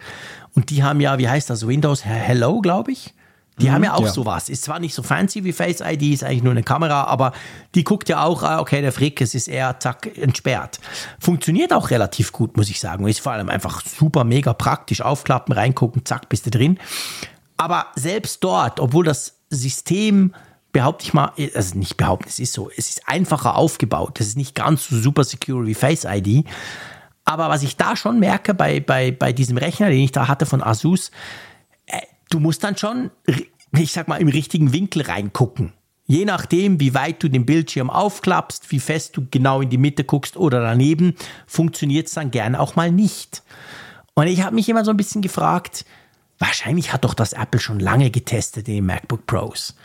und 0.54 0.70
die 0.70 0.84
haben 0.84 1.00
ja, 1.00 1.18
wie 1.18 1.28
heißt 1.28 1.50
das, 1.50 1.66
Windows 1.66 2.04
Hello, 2.04 2.60
glaube 2.60 2.92
ich. 2.92 3.12
Die 3.60 3.70
haben 3.70 3.84
ja 3.84 3.94
auch 3.94 4.04
ja. 4.04 4.12
sowas. 4.12 4.48
Ist 4.48 4.64
zwar 4.64 4.78
nicht 4.78 4.94
so 4.94 5.02
fancy 5.02 5.44
wie 5.44 5.52
Face 5.52 5.80
ID, 5.80 6.02
ist 6.02 6.24
eigentlich 6.24 6.42
nur 6.42 6.52
eine 6.52 6.62
Kamera, 6.62 7.04
aber 7.04 7.32
die 7.74 7.84
guckt 7.84 8.08
ja 8.08 8.24
auch, 8.24 8.42
ah, 8.42 8.60
okay, 8.60 8.80
der 8.80 8.92
Frick, 8.92 9.20
es 9.20 9.34
ist 9.34 9.48
eher 9.48 9.78
zack, 9.80 10.16
entsperrt. 10.16 10.80
Funktioniert 11.18 11.72
auch 11.72 11.90
relativ 11.90 12.32
gut, 12.32 12.56
muss 12.56 12.70
ich 12.70 12.80
sagen. 12.80 13.06
Ist 13.06 13.20
vor 13.20 13.32
allem 13.32 13.48
einfach 13.48 13.82
super, 13.84 14.24
mega 14.24 14.52
praktisch. 14.52 15.00
Aufklappen, 15.00 15.52
reingucken, 15.52 16.04
zack, 16.04 16.28
bist 16.28 16.46
du 16.46 16.50
drin. 16.50 16.78
Aber 17.56 17.86
selbst 17.94 18.42
dort, 18.42 18.80
obwohl 18.80 19.04
das 19.04 19.36
System, 19.50 20.32
behaupte 20.72 21.04
ich 21.04 21.14
mal, 21.14 21.32
also 21.54 21.78
nicht 21.78 21.96
behaupten, 21.96 22.28
es 22.28 22.38
ist 22.38 22.52
so, 22.52 22.70
es 22.70 22.88
ist 22.88 23.08
einfacher 23.08 23.56
aufgebaut. 23.56 24.20
Es 24.20 24.28
ist 24.28 24.36
nicht 24.36 24.54
ganz 24.54 24.88
so 24.88 24.96
super 24.96 25.24
secure 25.24 25.66
wie 25.66 25.74
Face 25.74 26.04
ID. 26.04 26.46
Aber 27.24 27.48
was 27.48 27.62
ich 27.62 27.76
da 27.76 27.96
schon 27.96 28.18
merke 28.18 28.54
bei, 28.54 28.80
bei, 28.80 29.10
bei 29.12 29.32
diesem 29.32 29.56
Rechner, 29.56 29.90
den 29.90 30.00
ich 30.00 30.12
da 30.12 30.28
hatte 30.28 30.46
von 30.46 30.62
Asus, 30.62 31.10
äh, 31.86 32.00
du 32.30 32.40
musst 32.40 32.64
dann 32.64 32.76
schon, 32.76 33.10
ich 33.72 33.92
sag 33.92 34.08
mal, 34.08 34.20
im 34.20 34.28
richtigen 34.28 34.72
Winkel 34.72 35.02
reingucken. 35.02 35.72
Je 36.06 36.24
nachdem, 36.24 36.80
wie 36.80 36.94
weit 36.94 37.22
du 37.22 37.28
den 37.28 37.46
Bildschirm 37.46 37.88
aufklappst, 37.88 38.72
wie 38.72 38.80
fest 38.80 39.16
du 39.16 39.26
genau 39.30 39.60
in 39.60 39.70
die 39.70 39.78
Mitte 39.78 40.02
guckst 40.02 40.36
oder 40.36 40.60
daneben, 40.60 41.14
funktioniert 41.46 42.08
es 42.08 42.14
dann 42.14 42.32
gern 42.32 42.56
auch 42.56 42.74
mal 42.74 42.90
nicht. 42.90 43.44
Und 44.14 44.26
ich 44.26 44.42
habe 44.42 44.56
mich 44.56 44.68
immer 44.68 44.84
so 44.84 44.90
ein 44.90 44.96
bisschen 44.96 45.22
gefragt, 45.22 45.84
wahrscheinlich 46.40 46.92
hat 46.92 47.04
doch 47.04 47.14
das 47.14 47.32
Apple 47.32 47.60
schon 47.60 47.78
lange 47.78 48.10
getestet 48.10 48.66
in 48.66 48.74
den 48.74 48.86
MacBook 48.86 49.24
Pros. 49.26 49.76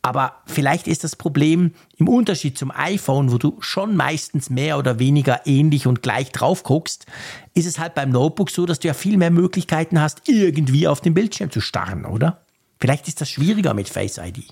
Aber 0.00 0.42
vielleicht 0.46 0.86
ist 0.86 1.02
das 1.02 1.16
Problem 1.16 1.72
im 1.96 2.08
Unterschied 2.08 2.58
zum 2.58 2.70
iPhone, 2.70 3.32
wo 3.32 3.38
du 3.38 3.56
schon 3.60 3.96
meistens 3.96 4.50
mehr 4.50 4.78
oder 4.78 4.98
weniger 4.98 5.46
ähnlich 5.46 5.86
und 5.86 6.02
gleich 6.02 6.30
drauf 6.30 6.62
guckst, 6.62 7.06
ist 7.54 7.66
es 7.66 7.78
halt 7.78 7.94
beim 7.94 8.10
Notebook 8.10 8.50
so, 8.50 8.66
dass 8.66 8.80
du 8.80 8.88
ja 8.88 8.94
viel 8.94 9.16
mehr 9.16 9.30
Möglichkeiten 9.30 9.98
hast, 9.98 10.28
irgendwie 10.28 10.88
auf 10.88 11.00
den 11.00 11.14
Bildschirm 11.14 11.50
zu 11.50 11.62
starren, 11.62 12.04
oder? 12.04 12.43
Vielleicht 12.84 13.08
ist 13.08 13.22
das 13.22 13.30
schwieriger 13.30 13.72
mit 13.72 13.88
Face 13.88 14.18
ID. 14.18 14.44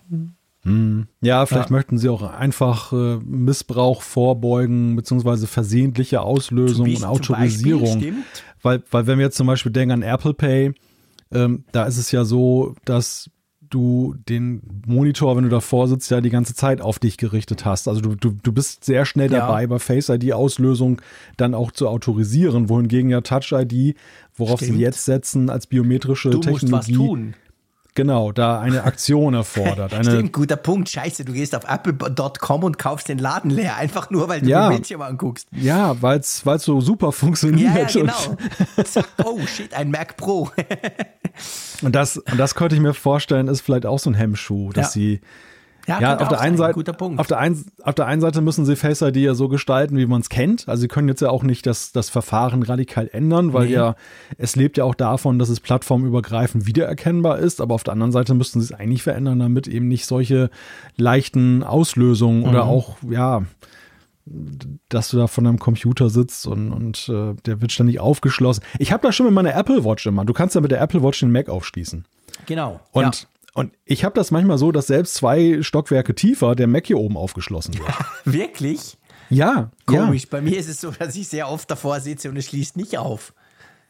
Hm. 0.65 1.07
Ja, 1.21 1.45
vielleicht 1.45 1.69
ja. 1.69 1.77
möchten 1.77 1.99
sie 1.99 2.09
auch 2.09 2.23
einfach 2.23 2.91
äh, 2.95 3.19
Missbrauch 3.19 4.01
vorbeugen, 4.01 4.97
beziehungsweise 4.97 5.47
versehentliche 5.47 6.23
Auslösung 6.23 6.89
und 6.89 7.05
Autorisierung. 7.05 7.83
Beispiel, 7.83 8.15
weil, 8.63 8.83
weil 8.91 9.07
wenn 9.07 9.19
wir 9.19 9.27
jetzt 9.27 9.37
zum 9.37 9.49
Beispiel 9.49 9.71
denken 9.71 9.93
an 9.93 10.03
Apple 10.03 10.33
Pay, 10.33 10.73
ähm, 11.31 11.65
da 11.73 11.85
ist 11.85 11.99
es 11.99 12.11
ja 12.11 12.25
so, 12.25 12.75
dass 12.87 13.29
du 13.69 14.15
den 14.29 14.63
Monitor, 14.87 15.37
wenn 15.37 15.45
du 15.45 15.51
davor 15.51 15.89
sitzt, 15.89 16.11
ja 16.11 16.23
die 16.23 16.31
ganze 16.31 16.55
Zeit 16.55 16.81
auf 16.81 16.99
dich 16.99 17.19
gerichtet 17.19 17.67
hast. 17.67 17.87
Also 17.87 18.01
du, 18.01 18.15
du, 18.15 18.31
du 18.43 18.53
bist 18.53 18.85
sehr 18.85 19.05
schnell 19.05 19.29
dabei, 19.29 19.63
ja. 19.63 19.67
bei 19.67 19.79
Face 19.79 20.09
ID-Auslösung 20.09 21.03
dann 21.37 21.55
auch 21.55 21.71
zu 21.71 21.87
autorisieren, 21.87 22.71
wohingegen 22.71 23.11
ja 23.11 23.21
Touch 23.21 23.53
ID, 23.53 23.95
worauf 24.35 24.61
Stimmt. 24.61 24.77
sie 24.77 24.81
jetzt 24.81 25.05
setzen 25.05 25.51
als 25.51 25.67
biometrische 25.67 26.31
du 26.31 26.39
Technologie. 26.41 26.73
Musst 26.73 26.89
was 26.89 26.97
tun. 26.97 27.35
Genau, 27.95 28.33
da 28.33 28.59
eine 28.59 28.85
Aktion 28.85 29.35
erfordert. 29.35 29.93
Eine 29.93 30.05
Stimmt, 30.05 30.33
guter 30.33 30.57
Punkt. 30.57 30.89
Scheiße, 30.89 31.27
du 31.27 31.33
gehst 31.33 31.55
auf 31.55 31.65
apple.com 31.69 32.65
und 32.65 32.79
kaufst 32.79 33.09
den 33.09 33.19
Laden 33.19 33.51
leer, 33.51 33.77
einfach 33.77 34.09
nur, 34.09 34.29
weil 34.29 34.41
du 34.41 34.49
ja, 34.49 34.69
den 34.69 34.77
Bildschirm 34.77 35.03
anguckst. 35.03 35.47
Ja, 35.53 36.01
weil 36.01 36.21
es 36.21 36.43
so 36.59 36.81
super 36.81 37.13
funktioniert. 37.13 37.75
Ja, 37.75 37.81
ja 37.83 37.87
genau. 37.87 38.85
Zack, 38.85 39.09
oh 39.25 39.39
shit, 39.47 39.75
ein 39.75 39.91
Mac 39.91 40.17
Pro. 40.17 40.51
und, 41.83 41.95
das, 41.95 42.17
und 42.17 42.39
das 42.39 42.55
könnte 42.55 42.77
ich 42.77 42.81
mir 42.81 42.95
vorstellen, 42.95 43.49
ist 43.49 43.61
vielleicht 43.61 43.85
auch 43.85 43.99
so 43.99 44.09
ein 44.09 44.15
Hemmschuh, 44.15 44.73
dass 44.73 44.95
ja. 44.95 45.01
sie 45.01 45.21
ja, 45.87 46.01
ja 46.01 46.19
auf, 46.19 46.29
der 46.29 46.41
einen 46.41 46.57
Seite, 46.57 46.79
auf, 47.17 47.27
der 47.27 47.39
ein, 47.39 47.65
auf 47.83 47.95
der 47.95 48.07
einen 48.07 48.21
Seite 48.21 48.41
müssen 48.41 48.65
sie 48.65 48.77
Face 48.77 49.03
ID 49.03 49.17
ja 49.17 49.35
so 49.35 49.49
gestalten, 49.49 49.97
wie 49.97 50.07
man 50.07 50.21
es 50.21 50.29
kennt. 50.29 50.69
Also 50.69 50.83
sie 50.83 50.89
können 50.89 51.09
jetzt 51.09 51.23
ja 51.23 51.31
auch 51.31 51.43
nicht 51.43 51.67
das, 51.67 51.93
das 51.93 52.09
Verfahren 52.09 52.63
radikal 52.63 53.09
ändern, 53.13 53.53
weil 53.53 53.67
nee. 53.67 53.73
ja 53.73 53.97
es 54.39 54.55
lebt 54.55 54.77
ja 54.77 54.85
auch 54.85 54.95
davon, 54.95 55.39
dass 55.39 55.49
es 55.49 55.61
plattformübergreifend 55.61 56.67
wiedererkennbar 56.67 57.39
ist. 57.39 57.61
Aber 57.61 57.75
auf 57.75 57.83
der 57.83 57.93
anderen 57.95 58.13
Seite 58.13 58.35
müssten 58.35 58.61
sie 58.61 58.73
es 58.73 58.79
eigentlich 58.79 59.03
verändern, 59.03 59.41
damit 59.41 59.67
eben 59.67 59.89
nicht 59.89 60.07
solche 60.07 60.51
leichten 60.97 61.65
Auslösungen 61.65 62.43
mhm. 62.43 62.49
oder 62.49 62.65
auch, 62.65 62.97
ja, 63.11 63.43
dass 64.89 65.11
du 65.11 65.17
da 65.17 65.27
von 65.27 65.45
deinem 65.45 65.59
Computer 65.59 66.09
sitzt 66.11 66.47
und, 66.47 66.73
und 66.73 67.09
äh, 67.09 67.35
der 67.45 67.61
wird 67.61 67.73
ständig 67.73 67.99
aufgeschlossen. 67.99 68.63
Ich 68.79 68.93
habe 68.93 69.03
das 69.05 69.17
schon 69.17 69.27
mit 69.27 69.35
meiner 69.35 69.55
Apple 69.55 69.85
Watch 69.85 70.07
immer. 70.07 70.25
Du 70.25 70.33
kannst 70.33 70.55
ja 70.55 70.61
mit 70.61 70.71
der 70.71 70.81
Apple 70.81 71.03
Watch 71.03 71.21
den 71.21 71.33
Mac 71.33 71.49
aufschließen. 71.49 72.05
Genau. 72.47 72.81
Und 72.93 73.03
ja. 73.23 73.29
Und 73.55 73.73
ich 73.85 74.05
habe 74.05 74.15
das 74.15 74.31
manchmal 74.31 74.59
so, 74.59 74.73
dass 74.73 74.87
selbst 74.87 75.15
zwei 75.15 75.63
Stockwerke 75.63 76.15
tiefer 76.15 76.55
der 76.55 76.67
Mac 76.67 76.87
hier 76.87 76.99
oben 76.99 77.17
aufgeschlossen 77.17 77.75
wird. 77.75 77.89
Wirklich? 78.25 78.97
Ja. 79.29 79.71
Komisch. 79.87 80.23
Ja. 80.23 80.29
Bei 80.31 80.41
mir 80.41 80.59
ist 80.59 80.69
es 80.69 80.81
so, 80.81 80.91
dass 80.91 81.15
ich 81.17 81.29
sehr 81.29 81.49
oft 81.49 81.71
davor 81.71 82.01
sitze 82.01 82.31
und 82.31 82.37
es 82.37 82.47
schließt 82.47 82.77
nicht 82.77 82.97
auf. 82.97 83.35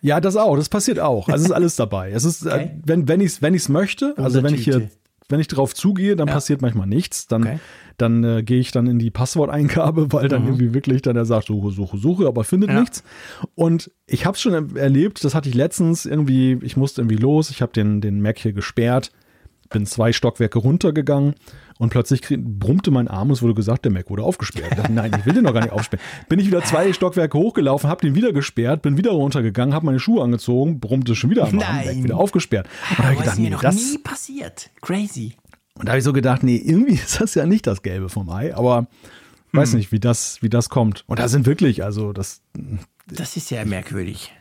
Ja, 0.00 0.20
das 0.20 0.36
auch. 0.36 0.56
Das 0.56 0.68
passiert 0.68 0.98
auch. 0.98 1.28
Also 1.28 1.44
es 1.44 1.50
ist 1.50 1.54
alles 1.54 1.76
dabei. 1.76 2.10
Es 2.10 2.24
ist, 2.24 2.44
äh, 2.44 2.48
okay. 2.48 2.64
äh, 2.64 2.70
wenn, 2.84 3.06
wenn 3.06 3.20
ich 3.20 3.32
es 3.32 3.42
wenn 3.42 3.54
ich's 3.54 3.68
möchte, 3.68 4.14
also 4.16 4.42
wenn 4.42 4.52
ich 4.52 4.64
hier, 4.64 4.90
wenn 5.28 5.38
ich 5.38 5.46
drauf 5.46 5.74
zugehe, 5.74 6.16
dann 6.16 6.26
ja. 6.26 6.34
passiert 6.34 6.60
manchmal 6.60 6.88
nichts. 6.88 7.28
Dann, 7.28 7.42
okay. 7.42 7.58
dann 7.98 8.24
äh, 8.24 8.42
gehe 8.42 8.58
ich 8.58 8.72
dann 8.72 8.88
in 8.88 8.98
die 8.98 9.12
Passworteingabe, 9.12 10.12
weil 10.12 10.26
dann 10.26 10.42
mhm. 10.42 10.48
irgendwie 10.48 10.74
wirklich 10.74 11.02
dann 11.02 11.14
er 11.14 11.24
sagt, 11.24 11.46
suche, 11.46 11.70
suche, 11.70 11.98
suche, 11.98 12.26
aber 12.26 12.42
findet 12.42 12.70
ja. 12.70 12.80
nichts. 12.80 13.04
Und 13.54 13.92
ich 14.06 14.26
habe 14.26 14.34
es 14.34 14.40
schon 14.40 14.76
erlebt, 14.76 15.22
das 15.24 15.36
hatte 15.36 15.48
ich 15.48 15.54
letztens 15.54 16.04
irgendwie, 16.04 16.58
ich 16.62 16.76
musste 16.76 17.02
irgendwie 17.02 17.16
los, 17.16 17.50
ich 17.50 17.62
habe 17.62 17.72
den, 17.72 18.00
den 18.00 18.20
Mac 18.20 18.40
hier 18.40 18.52
gesperrt 18.52 19.12
bin 19.72 19.86
zwei 19.86 20.12
Stockwerke 20.12 20.58
runtergegangen 20.58 21.34
und 21.78 21.90
plötzlich 21.90 22.22
brummte 22.28 22.90
mein 22.90 23.08
Arm 23.08 23.28
und 23.28 23.34
es 23.34 23.42
wurde 23.42 23.54
gesagt, 23.54 23.84
der 23.84 23.92
Mac 23.92 24.08
wurde 24.10 24.22
aufgesperrt. 24.22 24.78
Dachte, 24.78 24.92
nein, 24.92 25.10
ich 25.18 25.26
will 25.26 25.34
den 25.34 25.44
noch 25.44 25.54
gar 25.54 25.62
nicht 25.62 25.72
aufsperren. 25.72 26.04
Bin 26.28 26.38
ich 26.38 26.46
wieder 26.46 26.62
zwei 26.64 26.92
Stockwerke 26.92 27.36
hochgelaufen, 27.36 27.90
habe 27.90 28.02
den 28.02 28.14
wieder 28.14 28.32
gesperrt, 28.32 28.82
bin 28.82 28.96
wieder 28.96 29.10
runtergegangen, 29.10 29.74
habe 29.74 29.86
meine 29.86 29.98
Schuhe 29.98 30.22
angezogen, 30.22 30.80
brummte 30.80 31.16
schon 31.16 31.30
wieder 31.30 31.44
am 31.44 31.60
Arm, 31.60 31.84
Mac 31.84 32.02
wieder 32.02 32.16
aufgesperrt. 32.16 32.68
Und 32.90 32.98
da 32.98 33.04
habe 33.04 33.14
ich 33.14 33.20
gedacht, 33.20 33.38
nee, 33.38 33.50
noch 33.50 33.62
das 33.62 33.76
nie 33.76 33.98
passiert. 33.98 34.70
Crazy. 34.80 35.34
Und 35.74 35.86
da 35.86 35.92
habe 35.92 35.98
ich 35.98 36.04
so 36.04 36.12
gedacht, 36.12 36.42
nee, 36.42 36.56
irgendwie 36.56 36.94
ist 37.02 37.20
das 37.20 37.34
ja 37.34 37.46
nicht 37.46 37.66
das 37.66 37.82
Gelbe 37.82 38.08
vom 38.08 38.30
Ei, 38.30 38.54
aber 38.54 38.78
hm. 38.78 38.86
weiß 39.52 39.74
nicht, 39.74 39.92
wie 39.92 40.00
das, 40.00 40.42
wie 40.42 40.50
das 40.50 40.68
kommt. 40.68 41.04
Und 41.06 41.18
da 41.18 41.28
sind 41.28 41.46
wirklich, 41.46 41.82
also 41.82 42.12
das. 42.12 42.42
Das 43.06 43.36
ist 43.36 43.50
ja 43.50 43.64
merkwürdig. 43.64 44.32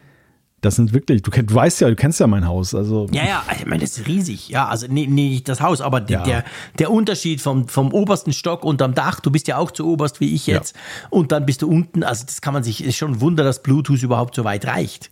Das 0.62 0.76
sind 0.76 0.94
wirklich, 0.94 1.24
du, 1.24 1.32
kennst, 1.32 1.50
du 1.50 1.56
weißt 1.56 1.82
ja, 1.82 1.90
du 1.90 1.96
kennst 1.96 2.20
ja 2.20 2.28
mein 2.28 2.48
Haus. 2.48 2.76
Also. 2.76 3.08
Ja, 3.12 3.26
ja, 3.26 3.44
ich 3.58 3.66
meine, 3.66 3.82
das 3.82 3.98
ist 3.98 4.08
riesig. 4.08 4.50
Ja, 4.50 4.68
also 4.68 4.86
nee, 4.88 5.08
nee, 5.08 5.30
nicht 5.30 5.50
das 5.50 5.60
Haus, 5.60 5.82
aber 5.82 6.06
ja. 6.08 6.22
der, 6.24 6.46
der 6.78 6.92
Unterschied 6.92 7.42
vom, 7.42 7.68
vom 7.68 7.92
obersten 7.92 8.32
Stock 8.32 8.64
unterm 8.64 8.94
Dach, 8.94 9.20
du 9.20 9.32
bist 9.32 9.48
ja 9.48 9.58
auch 9.58 9.72
zu 9.72 9.88
oberst 9.88 10.20
wie 10.20 10.34
ich 10.36 10.46
jetzt, 10.46 10.76
ja. 10.76 11.08
und 11.10 11.32
dann 11.32 11.48
bist 11.48 11.64
du 11.64 11.68
unten. 11.68 12.04
Also 12.04 12.26
das 12.26 12.42
kann 12.42 12.54
man 12.54 12.64
sich, 12.64 12.84
ist 12.84 12.96
schon 12.96 13.14
ein 13.14 13.22
Wunder, 13.22 13.44
dass 13.44 13.64
Bluetooth 13.64 14.04
überhaupt 14.04 14.36
so 14.36 14.44
weit 14.44 14.66
reicht. 14.68 15.10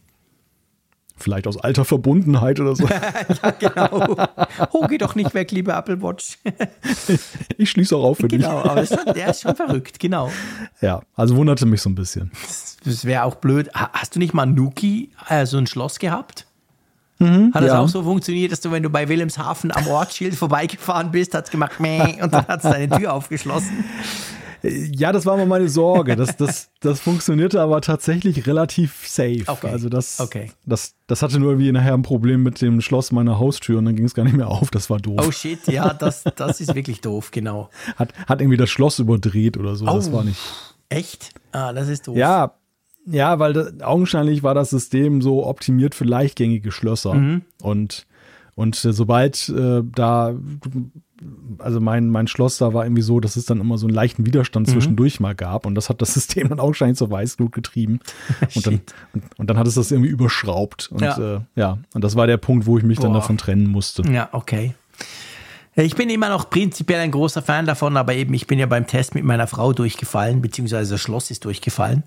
Vielleicht 1.19 1.47
aus 1.47 1.57
alter 1.57 1.85
Verbundenheit 1.85 2.59
oder 2.59 2.75
so. 2.75 2.87
ja, 3.43 3.51
genau. 3.51 4.15
Oh, 4.71 4.87
geh 4.87 4.97
doch 4.97 5.15
nicht 5.15 5.33
weg, 5.33 5.51
liebe 5.51 5.73
Apple 5.73 6.01
Watch. 6.01 6.37
ich 7.57 7.69
schließe 7.69 7.95
auch 7.95 8.03
auf 8.03 8.17
für 8.17 8.27
genau, 8.27 8.61
dich. 8.61 8.63
Genau, 8.63 8.71
aber 8.71 8.85
schon, 8.85 9.13
der 9.13 9.29
ist 9.29 9.41
schon 9.41 9.55
verrückt, 9.55 9.99
genau. 9.99 10.31
Ja, 10.81 11.01
also 11.15 11.35
wunderte 11.35 11.65
mich 11.65 11.81
so 11.81 11.89
ein 11.89 11.95
bisschen. 11.95 12.31
Das 12.85 13.05
wäre 13.05 13.23
auch 13.23 13.35
blöd. 13.35 13.69
Hast 13.73 14.15
du 14.15 14.19
nicht 14.19 14.33
mal 14.33 14.45
Nuki, 14.45 15.11
äh, 15.27 15.45
so 15.45 15.57
ein 15.57 15.67
Schloss 15.67 15.99
gehabt? 15.99 16.45
Mhm, 17.19 17.53
hat 17.53 17.63
das 17.63 17.71
ja. 17.71 17.79
auch 17.79 17.89
so 17.89 18.01
funktioniert, 18.01 18.53
dass 18.53 18.61
du, 18.61 18.71
wenn 18.71 18.81
du 18.81 18.89
bei 18.89 19.09
Wilhelmshaven 19.09 19.71
am 19.71 19.87
Ortsschild 19.87 20.35
vorbeigefahren 20.35 21.11
bist, 21.11 21.33
hat 21.33 21.45
es 21.45 21.51
gemacht, 21.51 21.79
Mäh, 21.81 22.21
und 22.21 22.33
dann 22.33 22.47
hat 22.47 22.63
es 22.63 22.71
deine 22.71 22.89
Tür 22.97 23.13
aufgeschlossen? 23.13 23.83
Ja, 24.64 25.11
das 25.11 25.26
war 25.26 25.38
mal 25.38 25.45
meine 25.45 25.69
Sorge. 25.69 26.15
Das, 26.15 26.36
das, 26.38 26.69
das 26.81 26.99
funktionierte 26.99 27.61
aber 27.61 27.81
tatsächlich 27.81 28.45
relativ 28.48 29.07
safe. 29.07 29.44
Okay. 29.48 29.69
Also 29.69 29.90
das, 29.90 30.19
okay. 30.19 30.52
das, 30.65 30.95
das 31.07 31.22
hatte 31.22 31.40
nur 31.40 31.52
irgendwie 31.52 31.72
nachher 31.72 31.94
ein 31.94 32.02
Problem 32.02 32.44
mit 32.44 32.61
dem 32.61 32.81
Schloss 32.81 33.11
meiner 33.11 33.40
Haustür 33.40 33.80
und 33.80 33.86
dann 33.86 33.95
ging 33.95 34.06
es 34.06 34.14
gar 34.14 34.23
nicht 34.23 34.36
mehr 34.36 34.49
auf. 34.49 34.69
Das 34.72 34.90
war 34.90 34.99
doof. 34.99 35.22
Oh 35.26 35.31
shit, 35.31 35.68
ja, 35.68 35.94
das, 35.94 36.23
das 36.36 36.61
ist 36.61 36.76
wirklich 36.76 37.02
doof, 37.02 37.31
genau. 37.31 37.69
Hat, 37.95 38.14
hat 38.27 38.41
irgendwie 38.41 38.57
das 38.57 38.69
Schloss 38.69 38.99
überdreht 38.99 39.57
oder 39.57 39.76
so. 39.76 39.86
Oh, 39.86 39.95
das 39.95 40.11
war 40.11 40.23
nicht. 40.23 40.40
Echt? 40.90 41.31
Ah, 41.52 41.72
das 41.72 41.88
ist 41.88 42.07
doof. 42.07 42.18
Ja, 42.18 42.56
ja, 43.06 43.40
weil 43.40 43.53
das, 43.53 43.81
augenscheinlich 43.81 44.44
war 44.44 44.53
das 44.53 44.69
System 44.69 45.22
so 45.22 45.45
optimiert 45.45 45.95
für 45.95 46.03
leichtgängige 46.03 46.72
Schlösser. 46.72 47.14
Mhm. 47.14 47.41
Und, 47.61 48.06
und 48.56 48.84
äh, 48.84 48.94
sobald 48.94 49.49
äh, 49.49 49.81
da 49.84 50.36
also 51.57 51.79
mein, 51.79 52.09
mein 52.09 52.27
Schloss 52.27 52.57
da 52.57 52.73
war 52.73 52.85
irgendwie 52.85 53.01
so, 53.01 53.19
dass 53.19 53.35
es 53.35 53.45
dann 53.45 53.59
immer 53.59 53.77
so 53.77 53.87
einen 53.87 53.93
leichten 53.93 54.25
Widerstand 54.25 54.67
mhm. 54.67 54.71
zwischendurch 54.71 55.19
mal 55.19 55.35
gab 55.35 55.65
und 55.65 55.75
das 55.75 55.89
hat 55.89 56.01
das 56.01 56.13
System 56.13 56.49
dann 56.49 56.59
augenscheinlich 56.59 56.97
zur 56.97 57.11
Weißglut 57.11 57.51
getrieben 57.51 57.99
und 58.55 58.65
dann, 58.65 58.81
und, 59.13 59.23
und, 59.39 59.49
dann 59.49 59.57
hat 59.57 59.67
es 59.67 59.75
das 59.75 59.91
irgendwie 59.91 60.09
überschraubt 60.09 60.89
und 60.91 61.01
ja. 61.01 61.35
Äh, 61.35 61.39
ja, 61.55 61.77
und 61.93 62.03
das 62.03 62.15
war 62.15 62.27
der 62.27 62.37
Punkt, 62.37 62.65
wo 62.65 62.77
ich 62.77 62.83
mich 62.83 62.97
Boah. 62.97 63.03
dann 63.03 63.13
davon 63.13 63.37
trennen 63.37 63.67
musste. 63.67 64.03
Ja, 64.11 64.29
okay. 64.31 64.73
Ich 65.75 65.95
bin 65.95 66.09
immer 66.09 66.29
noch 66.29 66.49
prinzipiell 66.49 66.99
ein 66.99 67.11
großer 67.11 67.41
Fan 67.41 67.65
davon, 67.65 67.95
aber 67.95 68.13
eben, 68.13 68.33
ich 68.33 68.47
bin 68.47 68.59
ja 68.59 68.65
beim 68.65 68.85
Test 68.85 69.15
mit 69.15 69.23
meiner 69.23 69.47
Frau 69.47 69.71
durchgefallen, 69.71 70.41
beziehungsweise 70.41 70.95
das 70.95 71.01
Schloss 71.01 71.31
ist 71.31 71.45
durchgefallen. 71.45 72.03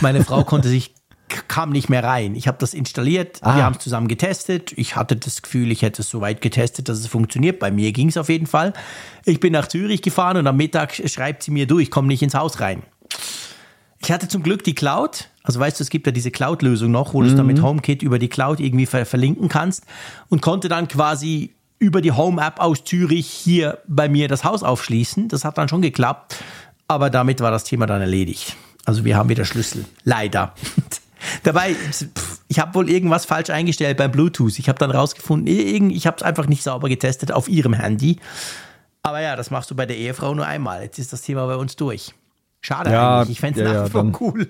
Meine 0.00 0.22
Frau 0.22 0.44
konnte 0.44 0.68
sich 0.68 0.92
kam 1.28 1.70
nicht 1.70 1.88
mehr 1.88 2.04
rein. 2.04 2.34
Ich 2.34 2.48
habe 2.48 2.58
das 2.58 2.74
installiert, 2.74 3.38
ah. 3.42 3.56
wir 3.56 3.64
haben 3.64 3.74
es 3.76 3.82
zusammen 3.82 4.08
getestet. 4.08 4.72
Ich 4.76 4.96
hatte 4.96 5.16
das 5.16 5.42
Gefühl, 5.42 5.70
ich 5.70 5.82
hätte 5.82 6.02
es 6.02 6.10
so 6.10 6.20
weit 6.20 6.40
getestet, 6.40 6.88
dass 6.88 6.98
es 6.98 7.06
funktioniert. 7.06 7.58
Bei 7.58 7.70
mir 7.70 7.92
ging 7.92 8.08
es 8.08 8.16
auf 8.16 8.28
jeden 8.28 8.46
Fall. 8.46 8.72
Ich 9.24 9.40
bin 9.40 9.52
nach 9.52 9.68
Zürich 9.68 10.02
gefahren 10.02 10.36
und 10.36 10.46
am 10.46 10.56
Mittag 10.56 10.94
schreibt 10.94 11.42
sie 11.42 11.50
mir, 11.50 11.66
du, 11.66 11.78
ich 11.78 11.90
komme 11.90 12.08
nicht 12.08 12.22
ins 12.22 12.34
Haus 12.34 12.60
rein. 12.60 12.82
Ich 13.98 14.12
hatte 14.12 14.28
zum 14.28 14.42
Glück 14.42 14.62
die 14.64 14.74
Cloud. 14.74 15.30
Also 15.42 15.60
weißt 15.60 15.78
du, 15.80 15.84
es 15.84 15.90
gibt 15.90 16.06
ja 16.06 16.12
diese 16.12 16.30
Cloud-Lösung 16.30 16.90
noch, 16.90 17.14
wo 17.14 17.20
mhm. 17.20 17.24
du 17.24 17.30
es 17.30 17.36
dann 17.36 17.46
mit 17.46 17.62
HomeKit 17.62 18.02
über 18.02 18.18
die 18.18 18.28
Cloud 18.28 18.60
irgendwie 18.60 18.86
ver 18.86 19.06
verlinken 19.06 19.48
kannst 19.48 19.84
und 20.28 20.42
konnte 20.42 20.68
dann 20.68 20.88
quasi 20.88 21.54
über 21.78 22.00
die 22.00 22.12
Home-App 22.12 22.58
aus 22.58 22.84
Zürich 22.84 23.28
hier 23.28 23.78
bei 23.86 24.08
mir 24.08 24.28
das 24.28 24.44
Haus 24.44 24.62
aufschließen. 24.62 25.28
Das 25.28 25.44
hat 25.44 25.58
dann 25.58 25.68
schon 25.68 25.82
geklappt, 25.82 26.36
aber 26.88 27.10
damit 27.10 27.40
war 27.40 27.50
das 27.50 27.64
Thema 27.64 27.86
dann 27.86 28.00
erledigt. 28.00 28.56
Also 28.84 29.04
wir 29.04 29.16
haben 29.16 29.28
wieder 29.28 29.44
Schlüssel. 29.44 29.84
Leider. 30.04 30.54
Dabei, 31.42 31.74
pff, 31.74 32.40
Ich 32.48 32.58
habe 32.58 32.74
wohl 32.74 32.90
irgendwas 32.90 33.24
falsch 33.24 33.50
eingestellt 33.50 33.96
beim 33.96 34.12
Bluetooth. 34.12 34.58
Ich 34.58 34.68
habe 34.68 34.78
dann 34.78 34.90
rausgefunden, 34.90 35.90
ich 35.90 36.06
habe 36.06 36.16
es 36.16 36.22
einfach 36.22 36.46
nicht 36.46 36.62
sauber 36.62 36.88
getestet 36.88 37.32
auf 37.32 37.48
ihrem 37.48 37.72
Handy. 37.72 38.18
Aber 39.02 39.20
ja, 39.20 39.36
das 39.36 39.50
machst 39.50 39.70
du 39.70 39.74
bei 39.74 39.86
der 39.86 39.96
Ehefrau 39.96 40.34
nur 40.34 40.46
einmal. 40.46 40.82
Jetzt 40.82 40.98
ist 40.98 41.12
das 41.12 41.22
Thema 41.22 41.46
bei 41.46 41.56
uns 41.56 41.76
durch. 41.76 42.12
Schade 42.60 42.90
ja, 42.90 43.20
eigentlich. 43.20 43.36
Ich 43.36 43.40
fände 43.40 43.62
es 43.62 43.66
ja, 43.66 43.74
nach 43.74 43.86
wie 43.86 43.90
vor 43.90 44.20
cool. 44.20 44.48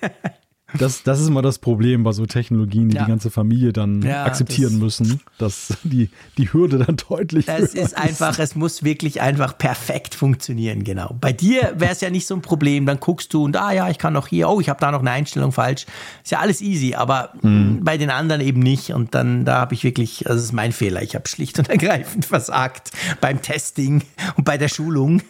Das, 0.78 1.02
das 1.02 1.20
ist 1.20 1.28
immer 1.28 1.42
das 1.42 1.58
Problem 1.58 2.02
bei 2.02 2.12
so 2.12 2.26
Technologien, 2.26 2.88
die 2.88 2.96
ja. 2.96 3.04
die 3.04 3.10
ganze 3.10 3.30
Familie 3.30 3.72
dann 3.72 4.02
ja, 4.02 4.24
akzeptieren 4.24 4.72
das 4.72 4.80
müssen, 4.80 5.20
dass 5.38 5.76
die, 5.84 6.10
die 6.36 6.52
Hürde 6.52 6.78
dann 6.78 6.96
deutlich 7.08 7.48
Es 7.48 7.74
ist 7.74 7.96
einfach, 7.96 8.38
es 8.38 8.54
muss 8.54 8.82
wirklich 8.82 9.20
einfach 9.20 9.56
perfekt 9.56 10.14
funktionieren, 10.14 10.84
genau. 10.84 11.16
Bei 11.20 11.32
dir 11.32 11.74
wäre 11.76 11.92
es 11.92 12.00
ja 12.00 12.10
nicht 12.10 12.26
so 12.26 12.34
ein 12.34 12.42
Problem, 12.42 12.86
dann 12.86 13.00
guckst 13.00 13.32
du 13.34 13.44
und 13.44 13.56
ah 13.56 13.72
ja, 13.72 13.88
ich 13.88 13.98
kann 13.98 14.12
noch 14.12 14.28
hier, 14.28 14.48
oh, 14.48 14.60
ich 14.60 14.68
habe 14.68 14.80
da 14.80 14.90
noch 14.90 15.00
eine 15.00 15.10
Einstellung 15.10 15.52
falsch. 15.52 15.86
Ist 16.22 16.32
ja 16.32 16.40
alles 16.40 16.60
easy, 16.60 16.94
aber 16.94 17.30
mhm. 17.42 17.80
bei 17.82 17.96
den 17.96 18.10
anderen 18.10 18.40
eben 18.40 18.60
nicht 18.60 18.90
und 18.92 19.14
dann, 19.14 19.44
da 19.44 19.56
habe 19.60 19.74
ich 19.74 19.84
wirklich, 19.84 20.26
also 20.26 20.36
das 20.36 20.44
ist 20.44 20.52
mein 20.52 20.72
Fehler, 20.72 21.02
ich 21.02 21.14
habe 21.14 21.28
schlicht 21.28 21.58
und 21.58 21.68
ergreifend 21.68 22.24
versagt 22.24 22.90
beim 23.20 23.42
Testing 23.42 24.02
und 24.36 24.44
bei 24.44 24.58
der 24.58 24.68
Schulung. 24.68 25.22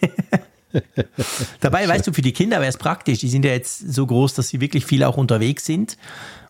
Dabei, 1.61 1.89
weißt 1.89 2.07
du, 2.07 2.13
für 2.13 2.23
die 2.23 2.33
Kinder 2.33 2.59
wäre 2.59 2.69
es 2.69 2.77
praktisch. 2.77 3.21
Die 3.21 3.29
sind 3.29 3.45
ja 3.45 3.53
jetzt 3.53 3.93
so 3.93 4.07
groß, 4.07 4.35
dass 4.35 4.49
sie 4.49 4.61
wirklich 4.61 4.87
viel 4.87 5.05
auch 5.05 5.17
unterwegs 5.17 5.65
sind 5.65 5.97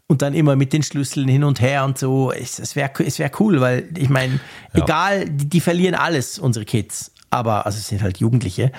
und 0.06 0.22
dann 0.22 0.34
immer 0.34 0.56
mit 0.56 0.72
den 0.72 0.82
Schlüsseln 0.82 1.28
hin 1.28 1.44
und 1.44 1.60
her 1.60 1.84
und 1.84 1.98
so. 1.98 2.32
Es, 2.32 2.76
wäre 2.76 2.90
es 3.04 3.18
wär 3.18 3.30
cool, 3.40 3.60
weil 3.60 3.88
ich 3.96 4.08
meine, 4.08 4.40
ja. 4.74 4.84
egal, 4.84 5.28
die, 5.28 5.48
die, 5.48 5.60
verlieren 5.60 5.94
alles, 5.94 6.38
unsere 6.38 6.64
Kids. 6.64 7.12
Aber, 7.30 7.66
also 7.66 7.78
es 7.78 7.88
sind 7.88 8.00
halt 8.00 8.18
Jugendliche, 8.18 8.70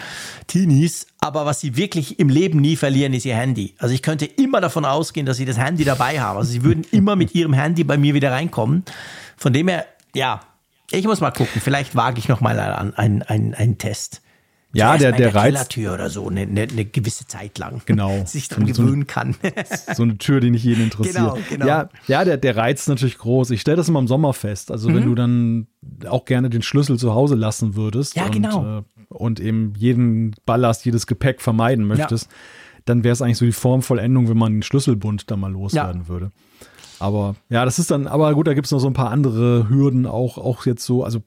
Teenies, 0.48 1.08
aber 1.20 1.46
was 1.46 1.60
sie 1.60 1.76
wirklich 1.76 2.20
im 2.20 2.30
Leben 2.30 2.62
nie 2.62 2.78
verlieren, 2.78 3.14
ist 3.14 3.26
ihr 3.26 3.36
Handy. 3.36 3.76
Also 3.80 3.94
ich 3.94 4.02
könnte 4.02 4.26
immer 4.26 4.62
davon 4.62 4.86
ausgehen, 4.86 5.26
dass 5.26 5.36
sie 5.36 5.46
das 5.46 5.58
Handy 5.58 5.84
dabei 5.84 6.22
haben. 6.22 6.38
Also 6.38 6.52
sie 6.52 6.64
würden 6.64 6.86
immer 6.92 7.18
mit 7.18 7.36
ihrem 7.36 7.52
Handy 7.52 7.84
bei 7.84 7.98
mir 7.98 8.14
wieder 8.14 8.32
reinkommen. 8.32 8.86
Von 9.36 9.52
dem 9.52 9.68
her, 9.68 9.86
ja, 10.14 10.40
ich 10.92 11.04
muss 11.06 11.20
mal 11.20 11.32
gucken. 11.32 11.60
Vielleicht 11.62 11.96
wage 11.96 12.20
ich 12.20 12.30
noch 12.30 12.40
mal 12.40 12.58
einen, 12.58 12.94
einen, 12.94 13.22
einen, 13.24 13.54
einen 13.56 13.78
Test. 13.78 14.22
Ja, 14.76 14.98
der, 14.98 15.12
der, 15.12 15.32
der 15.32 15.36
Reiz. 15.36 15.54
Kellertür 15.54 15.94
oder 15.94 16.10
so, 16.10 16.28
eine, 16.28 16.42
eine, 16.42 16.64
eine, 16.64 16.86
gewisse 16.86 17.26
Zeit 17.28 17.58
lang. 17.58 17.82
Genau. 17.86 18.24
sich 18.26 18.48
dann 18.50 18.68
so, 18.68 18.84
gewöhnen 18.84 19.08
kann. 19.08 19.36
so 19.94 20.04
eine 20.04 20.18
Tür, 20.18 20.40
die 20.40 20.52
nicht 20.52 20.64
jeden 20.64 20.84
interessiert. 20.86 21.16
Genau, 21.16 21.38
genau. 21.50 21.66
Ja, 21.66 21.90
ja 22.08 22.26
der, 22.26 22.38
der 22.38 22.58
Reiz 22.58 22.82
ist 22.82 22.90
natürlich 22.90 23.18
groß. 23.18 23.52
Ich 23.52 23.62
stelle 23.62 23.78
das 23.78 23.88
immer 23.88 24.00
im 24.00 24.08
Sommer 24.08 24.34
fest. 24.34 24.72
Also, 24.72 24.90
mhm. 24.90 24.96
wenn 24.96 25.06
du 25.06 25.16
dann 25.16 25.68
auch 26.08 26.26
gerne 26.26 26.50
den 26.50 26.62
Schlüssel 26.62 26.98
zu 26.98 27.14
Hause 27.14 27.36
lassen 27.36 27.76
würdest. 27.76 28.16
Ja, 28.16 28.26
und, 28.26 28.32
genau. 28.32 28.80
Äh, 28.80 28.84
und 29.10 29.40
eben 29.40 29.74
jeden 29.78 30.36
Ballast, 30.46 30.86
jedes 30.86 31.08
Gepäck 31.08 31.42
vermeiden 31.42 31.86
möchtest, 31.86 32.32
ja. 32.32 32.38
dann 32.86 33.04
wäre 33.04 33.14
es 33.14 33.22
eigentlich 33.22 33.38
so 33.38 33.46
die 33.46 33.52
Formvollendung, 33.52 34.30
wenn 34.30 34.38
man 34.38 34.54
den 34.54 34.64
Schlüsselbund 34.64 35.32
da 35.32 35.38
mal 35.38 35.52
loswerden 35.52 36.04
ja. 36.04 36.08
würde. 36.08 36.32
Aber 37.00 37.36
ja, 37.50 37.66
das 37.66 37.80
ist 37.80 37.92
dann, 37.92 38.08
aber 38.08 38.34
gut, 38.34 38.48
da 38.48 38.54
gibt 38.54 38.66
es 38.66 38.72
noch 38.72 38.80
so 38.80 38.88
ein 38.88 38.94
paar 38.94 39.12
andere 39.12 39.70
Hürden, 39.70 40.06
auch, 40.06 40.38
auch 40.38 40.66
jetzt 40.66 40.86
so, 40.86 41.04
also 41.04 41.22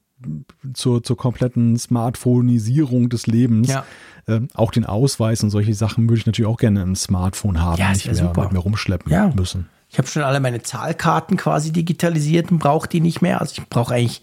zur, 0.74 1.02
zur 1.02 1.16
kompletten 1.16 1.78
Smartphoneisierung 1.78 3.08
des 3.08 3.26
Lebens. 3.26 3.68
Ja. 3.68 3.84
Ähm, 4.26 4.48
auch 4.54 4.70
den 4.70 4.84
Ausweis 4.84 5.42
und 5.42 5.50
solche 5.50 5.74
Sachen 5.74 6.08
würde 6.08 6.20
ich 6.20 6.26
natürlich 6.26 6.50
auch 6.50 6.58
gerne 6.58 6.82
im 6.82 6.96
Smartphone 6.96 7.62
haben, 7.62 7.80
ja, 7.80 7.90
nicht 7.90 8.06
mehr 8.06 8.14
super. 8.14 8.42
mit 8.44 8.52
mir 8.52 8.58
rumschleppen 8.58 9.10
ja. 9.10 9.32
müssen. 9.34 9.68
Ich 9.90 9.96
habe 9.96 10.06
schon 10.06 10.22
alle 10.22 10.40
meine 10.40 10.62
Zahlkarten 10.62 11.36
quasi 11.38 11.72
digitalisiert 11.72 12.50
und 12.50 12.58
brauche 12.58 12.88
die 12.88 13.00
nicht 13.00 13.22
mehr. 13.22 13.40
Also 13.40 13.54
ich 13.56 13.68
brauche 13.68 13.94
eigentlich, 13.94 14.20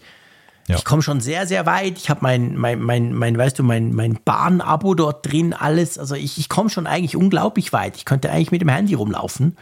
ja. 0.68 0.76
ich 0.76 0.84
komme 0.84 1.02
schon 1.02 1.20
sehr, 1.20 1.48
sehr 1.48 1.66
weit. 1.66 1.98
Ich 1.98 2.08
habe 2.08 2.20
mein, 2.22 2.56
mein, 2.56 2.80
mein, 2.80 3.12
mein, 3.12 3.36
weißt 3.36 3.58
du, 3.58 3.64
mein, 3.64 3.92
mein 3.92 4.18
Bahnabo 4.24 4.94
dort 4.94 5.30
drin, 5.30 5.54
alles. 5.54 5.98
Also 5.98 6.14
ich, 6.14 6.38
ich 6.38 6.48
komme 6.48 6.70
schon 6.70 6.86
eigentlich 6.86 7.16
unglaublich 7.16 7.72
weit. 7.72 7.96
Ich 7.96 8.04
könnte 8.04 8.30
eigentlich 8.30 8.52
mit 8.52 8.60
dem 8.60 8.68
Handy 8.68 8.94
rumlaufen. 8.94 9.56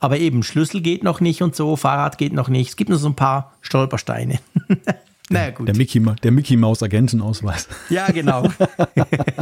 Aber 0.00 0.18
eben, 0.18 0.42
Schlüssel 0.42 0.80
geht 0.80 1.04
noch 1.04 1.20
nicht 1.20 1.40
und 1.40 1.54
so, 1.54 1.76
Fahrrad 1.76 2.18
geht 2.18 2.32
noch 2.32 2.48
nicht. 2.48 2.70
Es 2.70 2.76
gibt 2.76 2.90
nur 2.90 2.98
so 2.98 3.08
ein 3.08 3.14
paar 3.14 3.52
Stolpersteine. 3.60 4.40
Naja, 5.30 5.50
gut. 5.50 5.68
Der 5.68 5.76
Mickey, 5.76 6.00
der 6.22 6.32
Mickey 6.32 6.56
Maus 6.56 6.82
Agentenausweis. 6.82 7.68
Ja, 7.88 8.10
genau. 8.10 8.48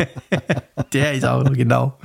der 0.93 1.15
ist 1.15 1.25
auch 1.25 1.45
genau. 1.53 1.99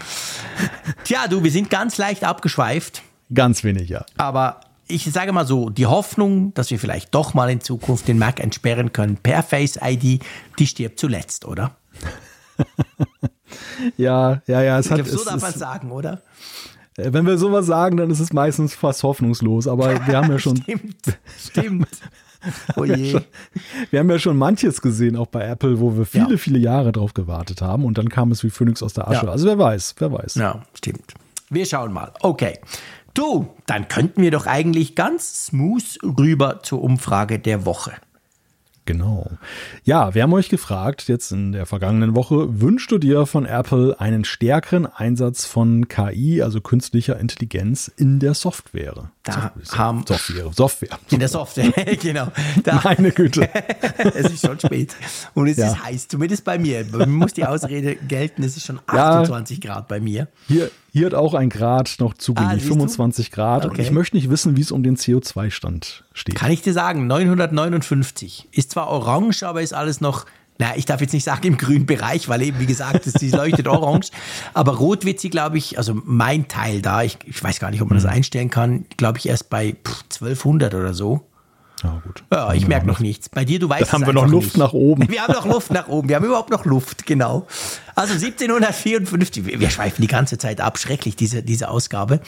Tja, 1.03 1.27
du, 1.27 1.43
wir 1.43 1.51
sind 1.51 1.69
ganz 1.69 1.97
leicht 1.97 2.23
abgeschweift. 2.23 3.03
Ganz 3.33 3.63
wenig, 3.63 3.89
ja. 3.89 4.03
Aber 4.17 4.61
ich 4.87 5.05
sage 5.11 5.31
mal 5.31 5.45
so, 5.45 5.69
die 5.69 5.85
Hoffnung, 5.85 6.53
dass 6.53 6.71
wir 6.71 6.79
vielleicht 6.79 7.13
doch 7.13 7.33
mal 7.33 7.49
in 7.49 7.61
Zukunft 7.61 8.07
den 8.07 8.17
Mac 8.17 8.39
entsperren 8.39 8.93
können 8.93 9.17
per 9.17 9.43
Face 9.43 9.77
ID, 9.81 10.23
die 10.57 10.67
stirbt 10.67 10.99
zuletzt, 10.99 11.45
oder? 11.45 11.75
ja, 13.97 14.41
ja, 14.47 14.61
ja. 14.61 14.79
Es 14.79 14.87
ich 14.87 14.91
hat, 14.91 15.03
glaube, 15.03 15.11
so 15.11 15.23
darf 15.23 15.41
man 15.41 15.53
sagen, 15.53 15.91
oder? 15.91 16.21
Äh, 16.97 17.13
wenn 17.13 17.25
wir 17.25 17.37
sowas 17.37 17.65
sagen, 17.65 17.97
dann 17.97 18.09
ist 18.09 18.19
es 18.19 18.33
meistens 18.33 18.73
fast 18.73 19.03
hoffnungslos. 19.03 19.67
Aber 19.67 20.07
wir 20.07 20.17
haben 20.17 20.31
ja 20.31 20.39
schon. 20.39 20.57
stimmt, 20.61 21.19
stimmt. 21.37 21.89
Oh 22.75 22.83
je. 22.85 23.19
Wir 23.89 23.99
haben 23.99 24.09
ja 24.09 24.19
schon 24.19 24.37
manches 24.37 24.81
gesehen, 24.81 25.15
auch 25.15 25.27
bei 25.27 25.43
Apple, 25.45 25.79
wo 25.79 25.97
wir 25.97 26.05
viele, 26.05 26.31
ja. 26.31 26.37
viele 26.37 26.59
Jahre 26.59 26.91
drauf 26.91 27.13
gewartet 27.13 27.61
haben 27.61 27.85
und 27.85 27.97
dann 27.97 28.09
kam 28.09 28.31
es 28.31 28.43
wie 28.43 28.49
Phoenix 28.49 28.83
aus 28.83 28.93
der 28.93 29.07
Asche. 29.07 29.25
Ja. 29.25 29.31
Also 29.31 29.47
wer 29.47 29.57
weiß, 29.57 29.95
wer 29.99 30.11
weiß. 30.11 30.35
Ja, 30.35 30.63
stimmt. 30.73 31.13
Wir 31.49 31.65
schauen 31.65 31.93
mal. 31.93 32.11
Okay. 32.21 32.59
Du, 33.13 33.47
dann 33.65 33.87
könnten 33.87 34.21
wir 34.21 34.29
doch 34.31 34.45
eigentlich 34.45 34.93
ganz 34.93 35.47
smooth 35.47 35.97
rüber 36.19 36.61
zur 36.61 36.83
Umfrage 36.83 37.39
der 37.39 37.65
Woche. 37.65 37.93
Genau. 38.87 39.29
Ja, 39.83 40.15
wir 40.15 40.23
haben 40.23 40.33
euch 40.33 40.49
gefragt, 40.49 41.07
jetzt 41.09 41.31
in 41.31 41.51
der 41.51 41.65
vergangenen 41.65 42.15
Woche, 42.15 42.61
wünschst 42.61 42.89
du 42.89 42.97
dir 42.97 43.25
von 43.25 43.45
Apple 43.45 43.99
einen 43.99 44.23
stärkeren 44.23 44.85
Einsatz 44.85 45.45
von 45.45 45.89
KI, 45.89 46.41
also 46.41 46.61
künstlicher 46.61 47.19
Intelligenz, 47.19 47.91
in 47.97 48.19
der 48.19 48.33
Software? 48.33 49.11
Da 49.27 49.51
haben 49.77 50.05
Software, 50.07 50.51
Software. 50.53 50.99
In 51.09 51.19
der 51.19 51.27
Software, 51.27 51.71
genau. 52.01 52.31
Da, 52.63 52.81
Meine 52.83 53.11
Güte. 53.11 53.49
es 53.97 54.31
ist 54.31 54.45
schon 54.45 54.59
spät. 54.59 54.95
Und 55.33 55.47
es 55.47 55.57
ja. 55.57 55.67
ist 55.67 55.83
heiß, 55.83 56.07
zumindest 56.07 56.43
bei 56.43 56.57
mir. 56.57 56.85
Man 56.91 57.11
muss 57.11 57.33
die 57.33 57.45
Ausrede 57.45 57.95
gelten, 57.95 58.43
es 58.43 58.55
ist 58.57 58.65
schon 58.65 58.79
28 58.87 59.63
ja, 59.63 59.73
Grad 59.73 59.87
bei 59.87 59.99
mir. 59.99 60.27
Hier, 60.47 60.71
hier 60.93 61.07
hat 61.07 61.13
auch 61.13 61.33
ein 61.33 61.49
Grad 61.49 61.95
noch 61.99 62.13
zugänglich, 62.13 62.63
ah, 62.63 62.67
25 62.67 63.31
Grad. 63.31 63.65
Okay. 63.65 63.73
Und 63.73 63.79
ich 63.79 63.91
möchte 63.91 64.15
nicht 64.15 64.29
wissen, 64.29 64.55
wie 64.55 64.61
es 64.61 64.71
um 64.71 64.83
den 64.83 64.95
CO2-Stand 64.95 66.05
steht. 66.13 66.35
Kann 66.35 66.51
ich 66.51 66.61
dir 66.61 66.73
sagen, 66.73 67.07
959. 67.07 68.47
Ist 68.51 68.71
zwar 68.71 68.87
orange, 68.87 69.43
aber 69.43 69.61
ist 69.61 69.73
alles 69.73 70.01
noch 70.01 70.25
na, 70.59 70.75
ich 70.75 70.85
darf 70.85 71.01
jetzt 71.01 71.13
nicht 71.13 71.23
sagen 71.23 71.45
im 71.47 71.57
grünen 71.57 71.85
Bereich, 71.85 72.29
weil 72.29 72.41
eben, 72.41 72.59
wie 72.59 72.65
gesagt, 72.65 73.05
es 73.05 73.21
leuchtet 73.31 73.67
orange. 73.67 74.09
Aber 74.53 74.77
rot 74.77 75.05
wird 75.05 75.19
sie, 75.19 75.29
glaube 75.29 75.57
ich, 75.57 75.77
also 75.77 75.99
mein 76.03 76.47
Teil 76.47 76.81
da, 76.81 77.03
ich, 77.03 77.17
ich 77.25 77.43
weiß 77.43 77.59
gar 77.59 77.71
nicht, 77.71 77.81
ob 77.81 77.89
man 77.89 77.97
das 77.97 78.05
mhm. 78.05 78.11
einstellen 78.11 78.49
kann, 78.49 78.85
glaube 78.97 79.19
ich, 79.19 79.27
erst 79.27 79.49
bei 79.49 79.75
1200 79.85 80.73
oder 80.73 80.93
so. 80.93 81.21
Ja, 81.83 82.01
gut. 82.03 82.23
Ja, 82.33 82.53
ich 82.53 82.67
merke 82.67 82.87
noch 82.87 82.99
nichts. 82.99 83.29
Bei 83.29 83.45
dir, 83.45 83.59
du 83.59 83.69
weißt 83.69 83.83
Dann 83.83 84.01
haben 84.01 84.05
wir 84.07 84.13
noch 84.13 84.27
Luft 84.27 84.47
nicht. 84.47 84.57
nach 84.57 84.73
oben. 84.73 85.07
Wir 85.09 85.21
haben 85.21 85.33
noch 85.33 85.45
Luft 85.45 85.71
nach 85.71 85.87
oben. 85.87 86.09
Wir 86.09 86.15
haben 86.15 86.25
überhaupt 86.25 86.49
noch 86.49 86.65
Luft, 86.65 87.05
genau. 87.05 87.45
Also 87.93 88.13
1754, 88.13 89.59
wir 89.59 89.69
schweifen 89.69 90.01
die 90.01 90.07
ganze 90.07 90.37
Zeit 90.37 90.61
ab, 90.61 90.77
schrecklich, 90.77 91.15
diese, 91.15 91.41
diese 91.41 91.69
Ausgabe. 91.69 92.19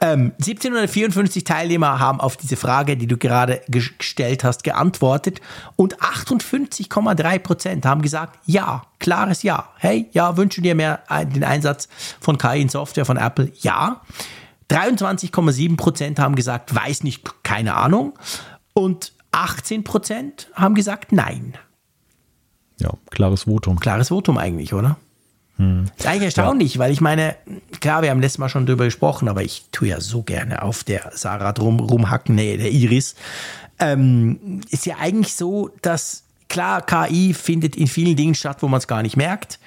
Ähm, 0.00 0.32
1754 0.38 1.44
Teilnehmer 1.44 1.98
haben 1.98 2.20
auf 2.20 2.36
diese 2.36 2.56
Frage, 2.56 2.96
die 2.96 3.06
du 3.06 3.16
gerade 3.16 3.62
gestellt 3.68 4.44
hast, 4.44 4.62
geantwortet 4.62 5.40
und 5.76 6.00
58,3 6.00 7.38
Prozent 7.38 7.86
haben 7.86 8.02
gesagt, 8.02 8.38
ja, 8.46 8.82
klares 8.98 9.42
Ja. 9.42 9.70
Hey, 9.78 10.08
ja, 10.12 10.36
wünschen 10.36 10.62
dir 10.62 10.74
mehr 10.74 11.00
den 11.32 11.44
Einsatz 11.44 11.88
von 12.20 12.38
KI 12.38 12.62
in 12.62 12.68
Software 12.68 13.04
von 13.04 13.16
Apple? 13.16 13.52
Ja. 13.60 14.02
23,7 14.70 15.76
Prozent 15.76 16.18
haben 16.18 16.34
gesagt, 16.34 16.74
weiß 16.74 17.02
nicht, 17.04 17.42
keine 17.42 17.74
Ahnung. 17.74 18.14
Und 18.74 19.12
18 19.32 19.84
Prozent 19.84 20.48
haben 20.54 20.74
gesagt 20.74 21.12
Nein. 21.12 21.54
Ja, 22.78 22.92
klares 23.10 23.44
Votum. 23.44 23.78
Klares 23.78 24.08
Votum 24.08 24.36
eigentlich, 24.36 24.74
oder? 24.74 24.96
Hm. 25.56 25.84
Ist 25.96 26.06
eigentlich 26.06 26.24
erstaunlich, 26.24 26.74
ja. 26.74 26.80
weil 26.80 26.92
ich 26.92 27.00
meine, 27.00 27.36
klar, 27.80 28.02
wir 28.02 28.10
haben 28.10 28.20
letztes 28.20 28.38
Mal 28.38 28.48
schon 28.48 28.66
drüber 28.66 28.84
gesprochen, 28.84 29.28
aber 29.28 29.42
ich 29.42 29.66
tue 29.70 29.88
ja 29.88 30.00
so 30.00 30.22
gerne 30.22 30.62
auf 30.62 30.82
der 30.82 31.12
Sarah 31.14 31.52
drum 31.52 31.78
rumhacken, 31.78 32.34
nee, 32.34 32.56
der 32.56 32.72
Iris. 32.72 33.14
Ähm, 33.78 34.60
ist 34.70 34.86
ja 34.86 34.96
eigentlich 34.98 35.34
so, 35.34 35.70
dass 35.82 36.24
klar, 36.48 36.82
KI 36.82 37.34
findet 37.34 37.76
in 37.76 37.86
vielen 37.86 38.16
Dingen 38.16 38.34
statt, 38.34 38.58
wo 38.60 38.68
man 38.68 38.78
es 38.78 38.88
gar 38.88 39.02
nicht 39.02 39.16
merkt. 39.16 39.60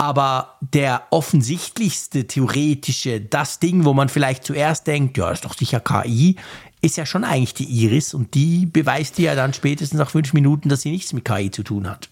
Aber 0.00 0.54
der 0.60 1.02
offensichtlichste 1.10 2.26
theoretische, 2.26 3.20
das 3.20 3.58
Ding, 3.58 3.84
wo 3.84 3.94
man 3.94 4.08
vielleicht 4.08 4.44
zuerst 4.44 4.86
denkt, 4.86 5.18
ja, 5.18 5.30
ist 5.32 5.44
doch 5.44 5.54
sicher 5.54 5.80
KI, 5.80 6.36
ist 6.80 6.96
ja 6.96 7.06
schon 7.06 7.24
eigentlich 7.24 7.54
die 7.54 7.64
Iris 7.64 8.14
und 8.14 8.34
die 8.34 8.66
beweist 8.66 9.18
dir 9.18 9.26
ja 9.26 9.34
dann 9.34 9.52
spätestens 9.52 9.98
nach 9.98 10.10
fünf 10.10 10.32
Minuten, 10.32 10.68
dass 10.68 10.82
sie 10.82 10.90
nichts 10.90 11.12
mit 11.12 11.24
KI 11.24 11.50
zu 11.50 11.62
tun 11.62 11.88
hat. 11.88 12.08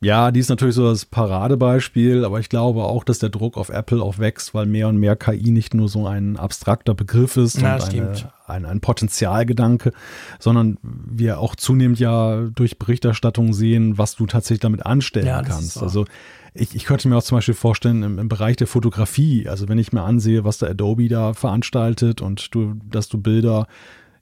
Ja, 0.00 0.30
die 0.30 0.38
ist 0.38 0.48
natürlich 0.48 0.76
so 0.76 0.88
das 0.88 1.04
Paradebeispiel, 1.04 2.24
aber 2.24 2.38
ich 2.38 2.48
glaube 2.48 2.84
auch, 2.84 3.02
dass 3.02 3.18
der 3.18 3.30
Druck 3.30 3.56
auf 3.56 3.68
Apple 3.68 4.00
auch 4.00 4.18
wächst, 4.18 4.54
weil 4.54 4.66
mehr 4.66 4.86
und 4.86 4.96
mehr 4.98 5.16
KI 5.16 5.50
nicht 5.50 5.74
nur 5.74 5.88
so 5.88 6.06
ein 6.06 6.36
abstrakter 6.36 6.94
Begriff 6.94 7.36
ist 7.36 7.60
Ja, 7.60 7.74
und 7.74 7.82
eine, 7.82 8.14
ein, 8.46 8.64
ein 8.64 8.80
Potenzialgedanke, 8.80 9.92
sondern 10.38 10.78
wir 10.82 11.40
auch 11.40 11.56
zunehmend 11.56 11.98
ja 11.98 12.42
durch 12.54 12.78
Berichterstattung 12.78 13.52
sehen, 13.52 13.98
was 13.98 14.14
du 14.14 14.26
tatsächlich 14.26 14.60
damit 14.60 14.86
anstellen 14.86 15.26
Ja, 15.26 15.42
kannst. 15.42 15.82
Also 15.82 16.04
ich, 16.54 16.74
ich 16.74 16.84
könnte 16.84 17.08
mir 17.08 17.16
auch 17.16 17.22
zum 17.22 17.38
Beispiel 17.38 17.54
vorstellen, 17.54 18.02
im, 18.02 18.18
im 18.18 18.28
Bereich 18.28 18.56
der 18.56 18.66
Fotografie, 18.66 19.48
also 19.48 19.68
wenn 19.68 19.78
ich 19.78 19.92
mir 19.92 20.02
ansehe, 20.02 20.44
was 20.44 20.58
der 20.58 20.70
Adobe 20.70 21.08
da 21.08 21.34
veranstaltet 21.34 22.20
und 22.20 22.54
du, 22.54 22.74
dass 22.90 23.08
du 23.08 23.18
Bilder 23.18 23.66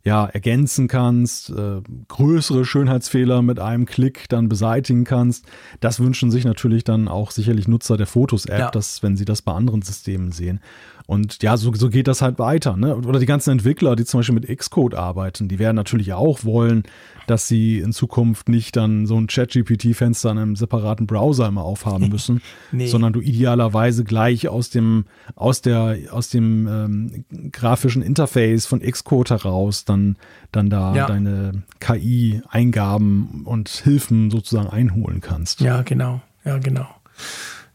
ja, 0.04 0.24
ergänzen 0.26 0.86
kannst, 0.86 1.50
äh, 1.50 1.80
größere 2.06 2.64
Schönheitsfehler 2.64 3.42
mit 3.42 3.58
einem 3.58 3.86
Klick 3.86 4.28
dann 4.28 4.48
beseitigen 4.48 5.02
kannst. 5.02 5.46
Das 5.80 5.98
wünschen 5.98 6.30
sich 6.30 6.44
natürlich 6.44 6.84
dann 6.84 7.08
auch 7.08 7.32
sicherlich 7.32 7.66
Nutzer 7.66 7.96
der 7.96 8.06
Fotos-App, 8.06 8.58
Ja. 8.58 8.70
dass, 8.70 9.02
wenn 9.02 9.16
sie 9.16 9.24
das 9.24 9.42
bei 9.42 9.52
anderen 9.52 9.82
Systemen 9.82 10.30
sehen. 10.30 10.60
Und 11.06 11.40
ja, 11.42 11.56
so, 11.56 11.72
so 11.72 11.88
geht 11.88 12.08
das 12.08 12.20
halt 12.20 12.38
weiter. 12.40 12.76
Ne? 12.76 12.96
Oder 12.96 13.20
die 13.20 13.26
ganzen 13.26 13.50
Entwickler, 13.50 13.94
die 13.94 14.04
zum 14.04 14.18
Beispiel 14.20 14.34
mit 14.34 14.48
Xcode 14.58 14.94
arbeiten, 14.96 15.46
die 15.48 15.58
werden 15.60 15.76
natürlich 15.76 16.12
auch 16.12 16.42
wollen, 16.44 16.82
dass 17.28 17.46
sie 17.48 17.78
in 17.78 17.92
Zukunft 17.92 18.48
nicht 18.48 18.76
dann 18.76 19.06
so 19.06 19.16
ein 19.16 19.28
Chat-GPT-Fenster 19.28 20.30
in 20.32 20.38
einem 20.38 20.56
separaten 20.56 21.06
Browser 21.06 21.46
immer 21.46 21.62
aufhaben 21.64 22.08
müssen, 22.10 22.40
Nee. 22.72 22.86
sondern 22.88 23.12
du 23.12 23.20
idealerweise 23.20 24.02
gleich 24.04 24.48
aus 24.48 24.70
dem, 24.70 25.04
aus 25.36 25.60
der, 25.62 25.96
aus 26.10 26.28
dem 26.30 26.66
ähm, 26.66 27.24
grafischen 27.52 28.02
Interface 28.02 28.66
von 28.66 28.80
Xcode 28.80 29.30
heraus 29.30 29.84
dann, 29.84 30.16
dann 30.50 30.70
da 30.70 30.94
Ja. 30.94 31.06
deine 31.06 31.62
KI-Eingaben 31.80 33.42
und 33.44 33.68
Hilfen 33.68 34.30
sozusagen 34.30 34.68
einholen 34.68 35.20
kannst. 35.20 35.60
Ja, 35.60 35.82
genau. 35.82 36.20
Ja, 36.44 36.58
genau. 36.58 36.86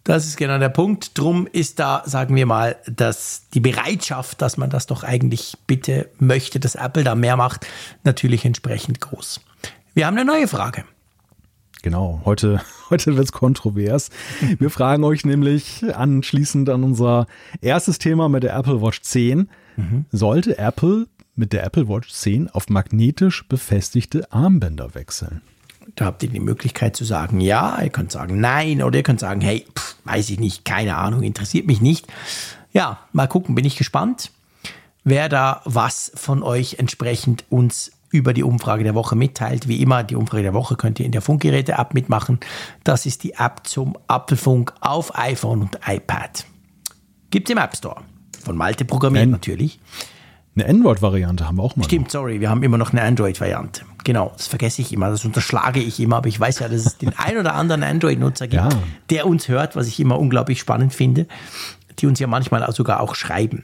Das 0.03 0.25
ist 0.25 0.37
genau 0.37 0.57
der 0.57 0.69
Punkt. 0.69 1.17
Drum 1.17 1.47
ist 1.51 1.79
da, 1.79 2.01
sagen 2.05 2.35
wir 2.35 2.45
mal, 2.45 2.77
dass 2.87 3.47
die 3.53 3.59
Bereitschaft, 3.59 4.41
dass 4.41 4.57
man 4.57 4.69
das 4.69 4.87
doch 4.87 5.03
eigentlich 5.03 5.57
bitte 5.67 6.09
möchte, 6.19 6.59
dass 6.59 6.75
Apple 6.75 7.03
da 7.03 7.13
mehr 7.13 7.37
macht, 7.37 7.67
natürlich 8.03 8.45
entsprechend 8.45 8.99
groß. 8.99 9.41
Wir 9.93 10.07
haben 10.07 10.17
eine 10.17 10.25
neue 10.25 10.47
Frage. 10.47 10.85
Genau, 11.83 12.21
heute, 12.25 12.61
heute 12.89 13.15
wird 13.15 13.25
es 13.25 13.31
kontrovers. 13.31 14.09
Wir 14.57 14.69
fragen 14.69 15.03
euch 15.03 15.25
nämlich 15.25 15.83
anschließend 15.95 16.69
an 16.69 16.83
unser 16.83 17.27
erstes 17.61 17.99
Thema 17.99 18.29
mit 18.29 18.43
der 18.43 18.55
Apple 18.55 18.81
Watch 18.81 19.01
10. 19.01 19.49
Sollte 20.11 20.57
Apple 20.57 21.07
mit 21.35 21.53
der 21.53 21.63
Apple 21.63 21.87
Watch 21.87 22.11
10 22.11 22.49
auf 22.49 22.69
magnetisch 22.69 23.47
befestigte 23.47 24.31
Armbänder 24.31 24.93
wechseln? 24.93 25.41
Da 25.95 26.05
habt 26.05 26.23
ihr 26.23 26.29
die 26.29 26.39
Möglichkeit 26.39 26.95
zu 26.95 27.03
sagen 27.03 27.41
ja, 27.41 27.81
ihr 27.81 27.89
könnt 27.89 28.11
sagen 28.11 28.39
nein 28.39 28.81
oder 28.83 28.97
ihr 28.97 29.03
könnt 29.03 29.19
sagen, 29.19 29.41
hey, 29.41 29.65
pff, 29.77 29.95
weiß 30.05 30.29
ich 30.29 30.39
nicht, 30.39 30.63
keine 30.65 30.97
Ahnung, 30.97 31.23
interessiert 31.23 31.67
mich 31.67 31.81
nicht. 31.81 32.07
Ja, 32.73 32.99
mal 33.11 33.27
gucken, 33.27 33.55
bin 33.55 33.65
ich 33.65 33.75
gespannt, 33.77 34.31
wer 35.03 35.27
da 35.27 35.61
was 35.65 36.11
von 36.15 36.43
euch 36.43 36.75
entsprechend 36.79 37.43
uns 37.49 37.91
über 38.09 38.33
die 38.33 38.43
Umfrage 38.43 38.83
der 38.83 38.93
Woche 38.95 39.15
mitteilt. 39.15 39.67
Wie 39.67 39.81
immer, 39.81 40.03
die 40.03 40.15
Umfrage 40.15 40.43
der 40.43 40.53
Woche 40.53 40.75
könnt 40.75 40.99
ihr 40.99 41.05
in 41.05 41.11
der 41.13 41.21
Funkgeräte-App 41.21 41.93
mitmachen. 41.93 42.39
Das 42.83 43.05
ist 43.05 43.23
die 43.23 43.33
App 43.33 43.61
zum 43.63 43.97
Apfelfunk 44.07 44.73
auf 44.81 45.17
iPhone 45.17 45.61
und 45.61 45.79
iPad. 45.87 46.45
Gibt's 47.29 47.49
im 47.51 47.57
App 47.57 47.75
Store. 47.75 48.01
Von 48.43 48.57
Malte 48.57 48.83
programmiert 48.85 49.23
Wenn- 49.23 49.31
natürlich. 49.31 49.79
Eine 50.55 50.67
Android-Variante 50.67 51.47
haben 51.47 51.57
wir 51.57 51.63
auch 51.63 51.75
mal. 51.77 51.85
Stimmt, 51.85 52.11
sorry, 52.11 52.41
wir 52.41 52.49
haben 52.49 52.61
immer 52.63 52.77
noch 52.77 52.91
eine 52.91 53.01
Android-Variante. 53.03 53.83
Genau, 54.03 54.33
das 54.35 54.47
vergesse 54.47 54.81
ich 54.81 54.91
immer, 54.91 55.09
das 55.09 55.23
unterschlage 55.23 55.79
ich 55.79 55.99
immer, 55.99 56.17
aber 56.17 56.27
ich 56.27 56.39
weiß 56.39 56.59
ja, 56.59 56.67
dass 56.67 56.85
es 56.85 56.97
den 56.97 57.13
ein 57.17 57.37
oder 57.37 57.53
anderen 57.55 57.83
Android-Nutzer 57.83 58.47
gibt, 58.47 58.61
Ja. 58.61 58.69
der 59.09 59.27
uns 59.27 59.47
hört, 59.47 59.75
was 59.75 59.87
ich 59.87 59.99
immer 59.99 60.19
unglaublich 60.19 60.59
spannend 60.59 60.93
finde, 60.93 61.27
die 61.99 62.07
uns 62.07 62.19
ja 62.19 62.27
manchmal 62.27 62.65
auch 62.65 62.73
sogar 62.73 62.99
auch 62.99 63.15
schreiben. 63.15 63.63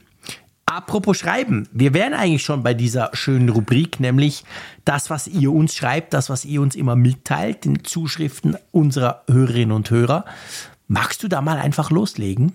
Apropos 0.64 1.16
Schreiben, 1.18 1.66
wir 1.72 1.92
wären 1.94 2.12
eigentlich 2.14 2.42
schon 2.42 2.62
bei 2.62 2.74
dieser 2.74 3.10
schönen 3.14 3.48
Rubrik, 3.48 4.00
nämlich 4.00 4.44
das, 4.84 5.08
was 5.10 5.26
ihr 5.26 5.50
uns 5.50 5.74
schreibt, 5.74 6.12
das, 6.14 6.28
was 6.30 6.44
ihr 6.44 6.60
uns 6.60 6.74
immer 6.74 6.94
mitteilt, 6.94 7.64
den 7.64 7.84
Zuschriften 7.84 8.56
unserer 8.70 9.22
Hörerinnen 9.28 9.72
und 9.72 9.90
Hörer. 9.90 10.24
Magst 10.86 11.22
du 11.22 11.28
da 11.28 11.40
mal 11.40 11.56
einfach 11.58 11.90
loslegen? 11.90 12.54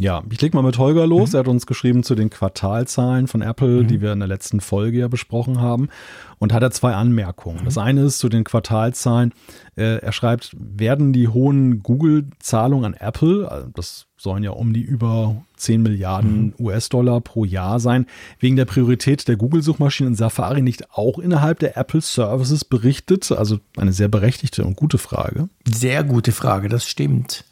Ja, 0.00 0.22
ich 0.30 0.40
leg 0.40 0.52
mal 0.52 0.62
mit 0.62 0.78
Holger 0.78 1.06
los. 1.06 1.32
Er 1.32 1.40
hat 1.40 1.48
uns 1.48 1.66
geschrieben 1.66 2.02
zu 2.02 2.14
den 2.14 2.28
Quartalzahlen 2.28 3.28
von 3.28 3.40
Apple, 3.40 3.84
die 3.84 4.00
wir 4.00 4.12
in 4.12 4.18
der 4.18 4.26
letzten 4.26 4.60
Folge 4.60 4.98
ja 4.98 5.08
besprochen 5.08 5.60
haben. 5.60 5.90
Und 6.38 6.52
hat 6.52 6.62
er 6.62 6.72
zwei 6.72 6.94
Anmerkungen. 6.94 7.64
Das 7.64 7.78
eine 7.78 8.02
ist 8.02 8.18
zu 8.18 8.28
den 8.28 8.42
Quartalzahlen. 8.42 9.32
Äh, 9.76 9.98
er 9.98 10.12
schreibt, 10.12 10.56
werden 10.58 11.12
die 11.12 11.28
hohen 11.28 11.84
Google-Zahlungen 11.84 12.84
an 12.84 12.94
Apple, 12.94 13.48
also 13.48 13.68
das 13.74 14.06
sollen 14.16 14.42
ja 14.42 14.50
um 14.50 14.72
die 14.72 14.82
über 14.82 15.44
10 15.56 15.82
Milliarden 15.82 16.54
US-Dollar 16.58 17.20
pro 17.20 17.44
Jahr 17.44 17.78
sein, 17.78 18.06
wegen 18.40 18.56
der 18.56 18.64
Priorität 18.64 19.28
der 19.28 19.36
Google-Suchmaschine 19.36 20.10
in 20.10 20.14
Safari 20.16 20.62
nicht 20.62 20.90
auch 20.92 21.18
innerhalb 21.18 21.60
der 21.60 21.76
Apple 21.76 22.00
Services 22.00 22.64
berichtet? 22.64 23.30
Also 23.30 23.58
eine 23.76 23.92
sehr 23.92 24.08
berechtigte 24.08 24.64
und 24.64 24.74
gute 24.74 24.98
Frage. 24.98 25.48
Sehr 25.64 26.02
gute 26.02 26.32
Frage, 26.32 26.68
das 26.68 26.88
stimmt. 26.88 27.44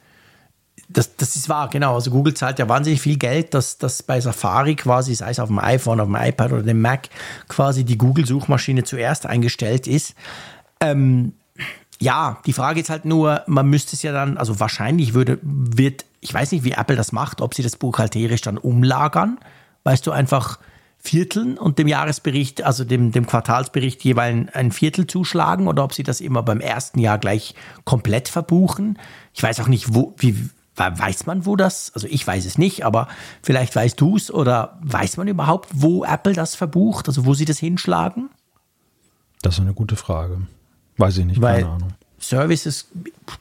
Das, 0.92 1.16
das 1.16 1.36
ist 1.36 1.48
wahr, 1.48 1.68
genau. 1.68 1.94
Also 1.94 2.10
Google 2.10 2.34
zahlt 2.34 2.58
ja 2.58 2.68
wahnsinnig 2.68 3.00
viel 3.00 3.16
Geld, 3.16 3.54
dass, 3.54 3.78
dass 3.78 4.02
bei 4.02 4.20
Safari 4.20 4.74
quasi, 4.74 5.14
sei 5.14 5.30
es 5.30 5.38
auf 5.38 5.48
dem 5.48 5.60
iPhone, 5.60 6.00
auf 6.00 6.08
dem 6.08 6.16
iPad 6.16 6.52
oder 6.52 6.62
dem 6.62 6.80
Mac, 6.80 7.08
quasi 7.48 7.84
die 7.84 7.96
Google-Suchmaschine 7.96 8.82
zuerst 8.82 9.24
eingestellt 9.24 9.86
ist. 9.86 10.14
Ähm, 10.80 11.34
ja, 12.00 12.38
die 12.46 12.52
Frage 12.52 12.80
ist 12.80 12.90
halt 12.90 13.04
nur, 13.04 13.42
man 13.46 13.68
müsste 13.68 13.94
es 13.94 14.02
ja 14.02 14.12
dann, 14.12 14.36
also 14.36 14.58
wahrscheinlich 14.58 15.14
würde, 15.14 15.38
wird, 15.42 16.06
ich 16.20 16.32
weiß 16.32 16.50
nicht, 16.52 16.64
wie 16.64 16.72
Apple 16.72 16.96
das 16.96 17.12
macht, 17.12 17.40
ob 17.40 17.54
sie 17.54 17.62
das 17.62 17.76
buchhalterisch 17.76 18.40
dann 18.40 18.58
umlagern, 18.58 19.38
weißt 19.84 20.06
du, 20.06 20.10
einfach 20.10 20.58
Vierteln 21.02 21.56
und 21.56 21.78
dem 21.78 21.88
Jahresbericht, 21.88 22.62
also 22.62 22.84
dem, 22.84 23.12
dem 23.12 23.26
Quartalsbericht 23.26 24.02
jeweils 24.04 24.52
ein 24.54 24.70
Viertel 24.70 25.06
zuschlagen 25.06 25.66
oder 25.66 25.84
ob 25.84 25.94
sie 25.94 26.02
das 26.02 26.20
immer 26.20 26.42
beim 26.42 26.60
ersten 26.60 26.98
Jahr 26.98 27.18
gleich 27.18 27.54
komplett 27.84 28.28
verbuchen. 28.28 28.98
Ich 29.32 29.42
weiß 29.42 29.60
auch 29.60 29.68
nicht, 29.68 29.94
wo, 29.94 30.14
wie, 30.18 30.50
weiß 30.76 31.26
man, 31.26 31.44
wo 31.46 31.56
das, 31.56 31.92
also 31.94 32.06
ich 32.08 32.26
weiß 32.26 32.46
es 32.46 32.56
nicht, 32.56 32.84
aber 32.86 33.08
vielleicht 33.42 33.76
weißt 33.76 34.00
du 34.00 34.16
es 34.16 34.32
oder 34.32 34.78
weiß 34.82 35.16
man 35.18 35.28
überhaupt, 35.28 35.68
wo 35.72 36.04
Apple 36.04 36.32
das 36.32 36.54
verbucht, 36.54 37.06
also 37.08 37.26
wo 37.26 37.34
sie 37.34 37.44
das 37.44 37.58
hinschlagen? 37.58 38.30
Das 39.42 39.54
ist 39.54 39.60
eine 39.60 39.74
gute 39.74 39.96
Frage. 39.96 40.42
Weiß 40.96 41.18
ich 41.18 41.24
nicht, 41.26 41.40
Weil 41.40 41.62
keine 41.62 41.72
Ahnung. 41.74 41.88
Services 42.18 42.88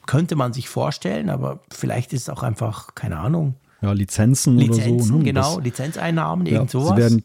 könnte 0.06 0.36
man 0.36 0.52
sich 0.52 0.68
vorstellen, 0.68 1.28
aber 1.30 1.60
vielleicht 1.70 2.12
ist 2.12 2.22
es 2.22 2.28
auch 2.30 2.42
einfach, 2.42 2.94
keine 2.94 3.18
Ahnung, 3.18 3.54
Ja, 3.82 3.92
Lizenzen, 3.92 4.56
Lizenzen, 4.58 4.94
oder 4.94 5.04
so. 5.04 5.14
Ne? 5.18 5.24
genau, 5.24 5.56
Das- 5.56 5.64
Lizenzeinnahmen, 5.64 6.46
Ja, 6.46 6.52
irgend 6.54 6.70
sowas. 6.70 6.90
Sie 6.90 6.96
werden, 6.96 7.24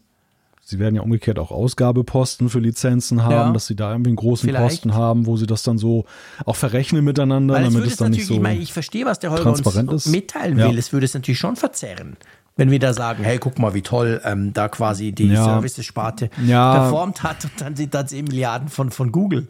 sie 0.68 0.80
werden 0.80 0.96
ja 0.96 1.02
umgekehrt 1.02 1.38
auch 1.38 1.52
Ausgabeposten 1.52 2.48
für 2.50 2.58
Lizenzen 2.58 3.22
haben, 3.22 3.32
Ja. 3.32 3.52
dass 3.52 3.68
sie 3.68 3.76
da 3.76 3.92
irgendwie 3.92 4.10
einen 4.10 4.16
großen 4.16 4.48
Vielleicht. 4.48 4.64
Posten 4.82 4.94
haben, 4.94 5.26
wo 5.26 5.36
sie 5.36 5.46
das 5.46 5.62
dann 5.62 5.78
so 5.78 6.06
auch 6.44 6.56
verrechnen 6.56 7.04
miteinander, 7.04 7.54
Weil 7.54 7.64
damit 7.64 7.84
es 7.84 7.92
es 7.92 7.96
dann 7.98 8.10
nicht 8.10 8.26
so. 8.26 8.34
ich 8.34 8.40
meine, 8.40 8.58
ich 8.60 8.72
verstehe, 8.72 9.06
was 9.06 9.20
der 9.20 9.30
Holger 9.30 9.50
uns 9.52 9.60
ist. 10.04 10.06
mitteilen 10.08 10.58
Ja. 10.58 10.68
will. 10.68 10.76
Es 10.76 10.92
würde 10.92 11.06
es 11.06 11.14
natürlich 11.14 11.38
schon 11.38 11.54
verzerren. 11.54 12.16
Wenn 12.58 12.70
wir 12.70 12.78
da 12.78 12.94
sagen, 12.94 13.22
hey, 13.22 13.38
guck 13.38 13.58
mal, 13.58 13.74
wie 13.74 13.82
toll 13.82 14.20
ähm, 14.24 14.52
da 14.54 14.68
quasi 14.68 15.12
die 15.12 15.28
Ja. 15.28 15.44
Services-Sparte 15.44 16.30
Ja. 16.46 16.74
performt 16.80 17.22
hat 17.22 17.44
und 17.44 17.52
dann 17.60 17.76
sind 17.76 17.94
da 17.94 18.04
10 18.06 18.24
Milliarden 18.24 18.68
von, 18.68 18.90
von 18.90 19.12
Google. 19.12 19.46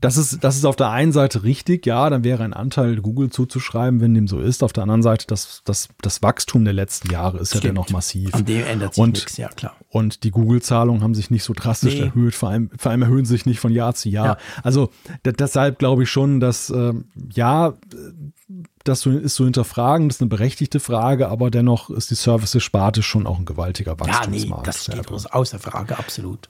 Das 0.00 0.16
ist, 0.16 0.42
das 0.42 0.56
ist 0.56 0.64
auf 0.64 0.76
der 0.76 0.88
einen 0.90 1.12
Seite 1.12 1.42
richtig, 1.42 1.84
ja, 1.84 2.08
dann 2.08 2.24
wäre 2.24 2.42
ein 2.42 2.54
Anteil 2.54 2.96
Google 3.02 3.28
zuzuschreiben, 3.30 4.00
wenn 4.00 4.14
dem 4.14 4.28
so 4.28 4.40
ist. 4.40 4.62
Auf 4.62 4.72
der 4.72 4.82
anderen 4.84 5.02
Seite, 5.02 5.26
das, 5.26 5.60
das, 5.66 5.88
das 6.00 6.22
Wachstum 6.22 6.64
der 6.64 6.72
letzten 6.72 7.10
Jahre 7.10 7.38
ist 7.38 7.52
ja 7.52 7.58
Stimmt. 7.60 7.76
dennoch 7.76 7.90
massiv. 7.90 8.34
An 8.34 8.44
dem 8.46 8.64
ändert 8.66 8.94
sich 8.94 9.02
Und- 9.02 9.12
nichts, 9.16 9.36
ja 9.36 9.48
klar. 9.48 9.74
Und 9.90 10.24
die 10.24 10.30
Google-Zahlungen 10.30 11.02
haben 11.02 11.14
sich 11.14 11.30
nicht 11.30 11.44
so 11.44 11.52
drastisch 11.52 11.94
Nee. 11.94 12.00
erhöht, 12.00 12.34
vor 12.34 12.48
allem, 12.48 12.70
vor 12.78 12.90
allem 12.92 13.02
erhöhen 13.02 13.24
sich 13.26 13.44
nicht 13.44 13.60
von 13.60 13.72
Jahr 13.72 13.94
zu 13.94 14.08
Jahr. 14.08 14.26
Ja. 14.26 14.36
Also 14.62 14.90
de- 15.26 15.32
deshalb 15.34 15.78
glaube 15.78 16.04
ich 16.04 16.10
schon, 16.10 16.40
dass 16.40 16.70
ähm, 16.70 17.06
ja, 17.34 17.68
äh, 17.68 17.74
das 18.84 19.04
ist 19.04 19.34
so 19.34 19.44
hinterfragen, 19.44 20.08
das 20.08 20.16
ist 20.16 20.22
eine 20.22 20.30
berechtigte 20.30 20.80
Frage, 20.80 21.28
aber 21.28 21.50
dennoch 21.50 21.90
ist 21.90 22.10
die 22.10 22.14
Services-Sparte 22.14 23.02
schon 23.02 23.26
auch 23.26 23.38
ein 23.38 23.44
gewaltiger 23.44 23.96
Ja, 23.98 24.06
nee, 24.06 24.12
Wachstumsmarkt. 24.12 24.66
das 24.66 24.84
steht 24.84 25.10
aus- 25.10 25.26
außer 25.26 25.58
Frage, 25.58 25.98
absolut. 25.98 26.48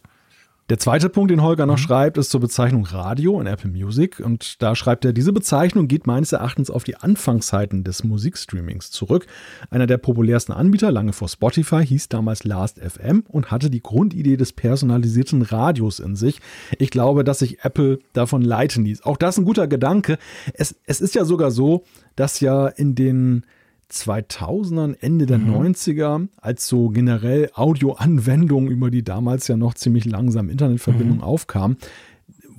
Der 0.71 0.79
zweite 0.79 1.09
Punkt, 1.09 1.33
den 1.33 1.43
Holger 1.43 1.67
noch 1.67 1.79
Mhm. 1.79 1.83
schreibt, 1.83 2.17
ist 2.17 2.31
zur 2.31 2.39
Bezeichnung 2.39 2.85
Radio 2.87 3.41
in 3.41 3.49
Apple 3.49 3.69
Music. 3.69 4.21
Und 4.21 4.63
da 4.63 4.77
schreibt 4.77 5.05
er, 5.05 5.13
diese 5.13 5.33
Bezeichnung 5.33 5.89
geht 5.89 6.07
meines 6.07 6.31
Erachtens 6.31 6.71
auf 6.71 6.85
die 6.85 6.95
Anfangszeiten 6.95 7.83
des 7.83 8.05
Musikstreamings 8.05 8.93
zurück. 8.93 9.27
Einer 9.71 9.89
der 9.89 9.99
populärsten 9.99 10.53
Anbieter, 10.53 10.93
lange 10.93 11.13
vor 11.13 11.29
Spotify, 11.29 11.85
hieß 11.85 12.09
damals 12.09 12.45
Last 12.45 12.79
FM 12.79 13.25
und 13.27 13.51
hatte 13.51 13.69
die 13.69 13.83
Grundidee 13.83 14.37
des 14.37 14.53
personalisierten 14.53 15.43
Radios 15.43 15.99
in 15.99 16.15
sich. 16.15 16.41
Ich 16.79 16.91
glaube, 16.91 17.25
dass 17.25 17.41
sich 17.41 17.65
Apple 17.65 17.99
davon 18.13 18.41
leiten 18.41 18.85
ließ. 18.85 19.03
Auch 19.03 19.17
das 19.17 19.39
ein 19.39 19.45
guter 19.45 19.67
Gedanke. 19.67 20.19
Es, 20.55 20.77
es 20.87 21.01
ist 21.01 21.17
ja 21.17 21.25
sogar 21.25 21.51
so, 21.51 21.83
dass 22.15 22.39
ja 22.39 22.69
in 22.69 22.95
den 22.95 23.45
2000ern, 23.91 24.97
Ende 25.01 25.27
der 25.27 25.39
90er, 25.39 26.29
als 26.37 26.67
so 26.67 26.89
generell 26.89 27.51
Audioanwendungen, 27.55 28.71
über 28.71 28.91
die 28.91 29.03
damals 29.03 29.49
ja 29.49 29.57
noch 29.57 29.75
ziemlich 29.75 30.05
langsam 30.05 30.49
Internetverbindung 30.49 31.23
aufkam, 31.23 31.77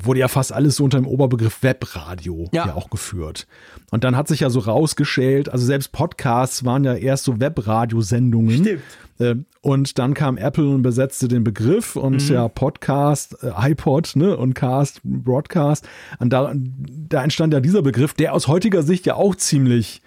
wurde 0.03 0.19
ja 0.19 0.27
fast 0.27 0.51
alles 0.51 0.75
so 0.75 0.83
unter 0.83 0.97
dem 0.97 1.07
Oberbegriff 1.07 1.63
Webradio 1.63 2.49
ja. 2.51 2.67
ja. 2.67 2.75
auch 2.75 2.89
geführt. 2.89 3.47
Und 3.91 4.03
dann 4.03 4.15
hat 4.15 4.27
sich 4.27 4.41
ja 4.41 4.49
so 4.49 4.59
rausgeschält, 4.59 5.49
also 5.49 5.65
selbst 5.65 5.91
Podcasts 5.91 6.65
waren 6.65 6.83
ja 6.83 6.95
erst 6.95 7.25
so 7.25 7.39
Webradiosendungen. 7.39 8.63
Stimmt. 8.63 8.81
Äh, 9.19 9.35
und 9.61 9.99
dann 9.99 10.13
kam 10.13 10.37
Apple 10.37 10.67
und 10.67 10.81
besetzte 10.81 11.27
den 11.27 11.43
Begriff 11.43 11.95
und 11.95 12.27
mhm. 12.27 12.33
ja, 12.33 12.47
Podcast, 12.47 13.37
äh, 13.43 13.71
iPod 13.71 14.15
ne, 14.15 14.35
und 14.35 14.55
Cast, 14.55 15.01
Broadcast. 15.03 15.87
Und 16.19 16.33
da, 16.33 16.53
da 16.55 17.23
entstand 17.23 17.53
ja 17.53 17.59
dieser 17.59 17.81
Begriff, 17.81 18.13
der 18.13 18.33
aus 18.33 18.47
heutiger 18.47 18.83
Sicht 18.83 19.05
ja 19.05 19.15
auch 19.15 19.35
ziemlich 19.35 20.01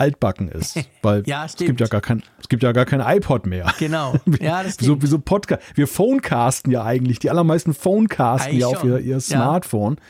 altbacken 0.00 0.48
ist. 0.48 0.78
Weil 1.02 1.22
ja, 1.26 1.44
es 1.44 1.56
gibt 1.56 1.80
ja 1.80 1.86
gar 1.86 2.00
kein, 2.00 2.22
es 2.40 2.48
gibt 2.48 2.62
ja 2.62 2.72
gar 2.72 2.86
kein 2.86 3.00
iPod 3.00 3.46
mehr. 3.46 3.72
Genau. 3.78 4.14
Ja, 4.40 4.62
das 4.62 4.74
stimmt. 4.74 4.86
So, 4.86 5.02
wie 5.02 5.06
so 5.06 5.18
Podcast. 5.18 5.62
Wir 5.74 5.86
Phonecasten 5.86 6.70
ja 6.70 6.84
eigentlich. 6.84 7.18
Die 7.18 7.30
allermeisten 7.30 7.74
Phonecasten 7.74 8.56
ja 8.56 8.68
auf 8.68 8.82
ihr, 8.84 8.98
ihr 8.98 9.20
Smartphone. 9.20 9.96
Ja. 9.96 10.02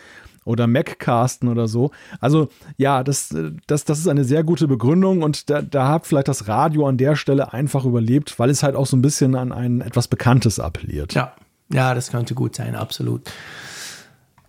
Oder 0.45 0.67
Maccasten 0.67 1.49
oder 1.49 1.69
so. 1.69 1.91
Also 2.21 2.49
ja, 2.77 3.05
das, 3.05 3.35
das, 3.67 3.85
das 3.85 3.99
ist 3.99 4.09
eine 4.09 4.25
sehr 4.25 4.43
gute 4.43 4.69
Begründung 4.69 5.23
und 5.23 5.51
da, 5.51 5.63
da 5.63 5.89
hat 5.89 6.07
vielleicht 6.07 6.29
das 6.29 6.49
Radio 6.49 6.87
an 6.87 6.97
der 6.97 7.15
Stelle 7.15 7.53
einfach 7.53 7.85
überlebt, 7.85 8.39
weil 8.39 8.51
es 8.51 8.63
halt 8.63 8.75
auch 8.75 8.87
so 8.87 8.97
ein 8.97 9.03
bisschen 9.03 9.35
an 9.35 9.53
ein 9.53 9.81
etwas 9.81 10.09
Bekanntes 10.09 10.59
appelliert. 10.59 11.13
Ja, 11.15 11.35
ja, 11.73 11.95
das 11.95 12.11
könnte 12.11 12.35
gut 12.35 12.57
sein, 12.57 12.75
absolut. 12.75 13.31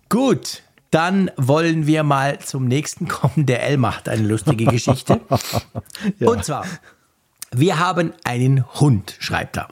Gut, 0.08 0.62
dann 0.92 1.30
wollen 1.38 1.86
wir 1.86 2.04
mal 2.04 2.38
zum 2.38 2.66
nächsten 2.66 3.08
kommen. 3.08 3.46
Der 3.46 3.64
L 3.64 3.78
macht 3.78 4.08
eine 4.08 4.22
lustige 4.22 4.66
Geschichte. 4.66 5.20
ja. 6.18 6.28
Und 6.28 6.44
zwar, 6.44 6.66
wir 7.50 7.78
haben 7.78 8.12
einen 8.24 8.64
Hund, 8.74 9.16
schreibt 9.18 9.56
er. 9.56 9.68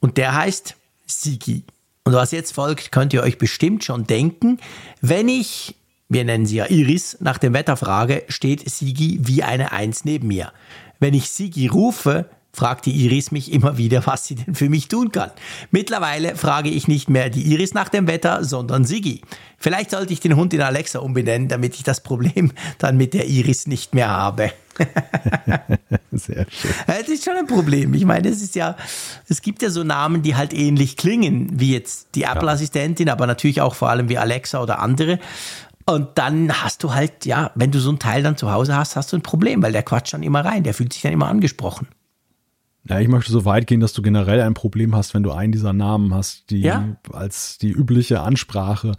Und 0.00 0.18
der 0.18 0.34
heißt 0.34 0.76
Sigi. 1.06 1.64
Und 2.04 2.12
was 2.12 2.30
jetzt 2.30 2.52
folgt, 2.52 2.92
könnt 2.92 3.14
ihr 3.14 3.22
euch 3.22 3.38
bestimmt 3.38 3.84
schon 3.84 4.06
denken. 4.06 4.60
Wenn 5.00 5.28
ich, 5.28 5.76
wir 6.10 6.24
nennen 6.26 6.44
sie 6.44 6.56
ja 6.56 6.66
Iris, 6.66 7.16
nach 7.20 7.38
dem 7.38 7.54
Wetter 7.54 7.78
frage, 7.78 8.24
steht 8.28 8.68
Sigi 8.68 9.20
wie 9.22 9.42
eine 9.42 9.72
Eins 9.72 10.04
neben 10.04 10.28
mir. 10.28 10.52
Wenn 11.00 11.14
ich 11.14 11.30
Sigi 11.30 11.68
rufe, 11.68 12.28
fragt 12.54 12.86
die 12.86 12.92
Iris 12.92 13.30
mich 13.30 13.52
immer 13.52 13.76
wieder, 13.76 14.06
was 14.06 14.26
sie 14.26 14.36
denn 14.36 14.54
für 14.54 14.68
mich 14.68 14.88
tun 14.88 15.12
kann. 15.12 15.30
Mittlerweile 15.70 16.36
frage 16.36 16.70
ich 16.70 16.88
nicht 16.88 17.10
mehr 17.10 17.28
die 17.28 17.42
Iris 17.42 17.74
nach 17.74 17.88
dem 17.88 18.06
Wetter, 18.06 18.44
sondern 18.44 18.84
Sigi. 18.84 19.22
Vielleicht 19.58 19.90
sollte 19.90 20.12
ich 20.12 20.20
den 20.20 20.36
Hund 20.36 20.54
in 20.54 20.60
Alexa 20.60 20.98
umbenennen, 21.00 21.48
damit 21.48 21.74
ich 21.74 21.82
das 21.82 22.02
Problem 22.02 22.52
dann 22.78 22.96
mit 22.96 23.14
der 23.14 23.26
Iris 23.26 23.66
nicht 23.66 23.94
mehr 23.94 24.08
habe. 24.08 24.52
Sehr 26.12 26.46
schön. 26.50 26.70
Es 26.86 27.08
ist 27.08 27.24
schon 27.24 27.36
ein 27.36 27.46
Problem. 27.46 27.94
Ich 27.94 28.04
meine, 28.04 28.28
es 28.28 28.42
ist 28.42 28.54
ja, 28.54 28.76
es 29.28 29.42
gibt 29.42 29.62
ja 29.62 29.70
so 29.70 29.84
Namen, 29.84 30.22
die 30.22 30.36
halt 30.36 30.52
ähnlich 30.52 30.96
klingen, 30.96 31.48
wie 31.58 31.72
jetzt 31.72 32.08
die 32.14 32.24
Apple-Assistentin, 32.24 33.08
aber 33.08 33.26
natürlich 33.26 33.60
auch 33.60 33.74
vor 33.74 33.90
allem 33.90 34.08
wie 34.08 34.18
Alexa 34.18 34.62
oder 34.62 34.80
andere. 34.80 35.18
Und 35.86 36.16
dann 36.18 36.62
hast 36.62 36.82
du 36.82 36.94
halt, 36.94 37.26
ja, 37.26 37.50
wenn 37.54 37.70
du 37.70 37.78
so 37.78 37.90
ein 37.90 37.98
Teil 37.98 38.22
dann 38.22 38.36
zu 38.36 38.50
Hause 38.50 38.76
hast, 38.76 38.96
hast 38.96 39.12
du 39.12 39.16
ein 39.16 39.22
Problem, 39.22 39.62
weil 39.62 39.72
der 39.72 39.82
quatscht 39.82 40.14
dann 40.14 40.22
immer 40.22 40.44
rein, 40.44 40.62
der 40.62 40.74
fühlt 40.74 40.92
sich 40.92 41.02
dann 41.02 41.12
immer 41.12 41.28
angesprochen. 41.28 41.88
Ja, 42.86 43.00
ich 43.00 43.08
möchte 43.08 43.32
so 43.32 43.46
weit 43.46 43.66
gehen, 43.66 43.80
dass 43.80 43.94
du 43.94 44.02
generell 44.02 44.42
ein 44.42 44.52
Problem 44.52 44.94
hast, 44.94 45.14
wenn 45.14 45.22
du 45.22 45.32
einen 45.32 45.52
dieser 45.52 45.72
Namen 45.72 46.12
hast, 46.12 46.50
die 46.50 46.60
ja? 46.60 46.96
als 47.10 47.56
die 47.56 47.70
übliche 47.70 48.20
Ansprache 48.20 48.92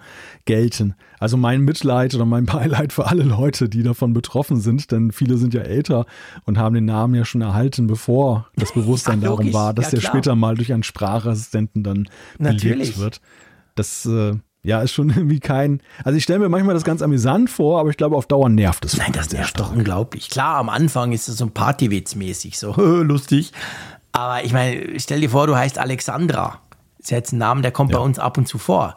gelten. 0.45 0.95
Also 1.19 1.37
mein 1.37 1.61
Mitleid 1.61 2.15
oder 2.15 2.25
mein 2.25 2.45
Beileid 2.47 2.93
für 2.93 3.05
alle 3.05 3.21
Leute, 3.21 3.69
die 3.69 3.83
davon 3.83 4.13
betroffen 4.13 4.59
sind, 4.59 4.91
denn 4.91 5.11
viele 5.11 5.37
sind 5.37 5.53
ja 5.53 5.61
älter 5.61 6.07
und 6.45 6.57
haben 6.57 6.73
den 6.73 6.85
Namen 6.85 7.13
ja 7.13 7.25
schon 7.25 7.41
erhalten, 7.41 7.85
bevor 7.85 8.47
das 8.55 8.71
Bewusstsein 8.73 9.21
ja, 9.21 9.29
darum 9.29 9.53
war, 9.53 9.75
dass 9.75 9.91
ja, 9.91 9.99
der 9.99 10.07
später 10.07 10.35
mal 10.35 10.55
durch 10.55 10.73
einen 10.73 10.83
Sprachassistenten 10.83 11.83
dann 11.83 12.07
belegt 12.39 12.63
Natürlich. 12.63 12.97
wird. 12.97 13.21
Das 13.75 14.07
äh, 14.07 14.33
ja, 14.65 14.81
ist 14.81 14.91
schon 14.91 15.09
irgendwie 15.15 15.39
kein. 15.39 15.81
Also 16.03 16.17
ich 16.17 16.23
stelle 16.23 16.39
mir 16.39 16.49
manchmal 16.49 16.73
das 16.73 16.83
ganz 16.83 17.01
amüsant 17.01 17.49
vor, 17.49 17.79
aber 17.79 17.89
ich 17.89 17.97
glaube, 17.97 18.15
auf 18.15 18.25
Dauer 18.25 18.49
nervt 18.49 18.83
es. 18.85 18.97
Nein, 18.97 19.11
das 19.13 19.31
nervt 19.31 19.59
doch 19.59 19.71
unglaublich. 19.71 20.29
Klar, 20.29 20.57
am 20.57 20.69
Anfang 20.69 21.11
ist 21.11 21.29
es 21.29 21.37
so 21.37 21.45
ein 21.45 21.53
Partywitz-mäßig, 21.53 22.57
so 22.57 22.73
lustig. 23.03 23.53
Aber 24.11 24.43
ich 24.43 24.53
meine, 24.53 24.99
stell 24.99 25.21
dir 25.21 25.29
vor, 25.29 25.47
du 25.47 25.55
heißt 25.55 25.77
Alexandra. 25.77 26.59
Das 26.97 27.07
ist 27.07 27.11
jetzt 27.11 27.33
ein 27.33 27.37
Name, 27.37 27.61
der 27.61 27.71
kommt 27.71 27.91
ja. 27.91 27.97
bei 27.97 28.03
uns 28.03 28.17
ab 28.17 28.37
und 28.37 28.47
zu 28.47 28.57
vor. 28.57 28.95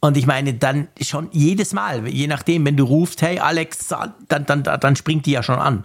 Und 0.00 0.16
ich 0.16 0.26
meine, 0.26 0.54
dann 0.54 0.88
schon 1.00 1.28
jedes 1.32 1.72
Mal, 1.72 2.06
je 2.06 2.26
nachdem, 2.26 2.64
wenn 2.64 2.76
du 2.76 2.84
rufst, 2.84 3.22
hey 3.22 3.40
Alex, 3.40 3.88
dann, 4.28 4.46
dann, 4.46 4.62
dann 4.62 4.96
springt 4.96 5.26
die 5.26 5.32
ja 5.32 5.42
schon 5.42 5.58
an. 5.58 5.84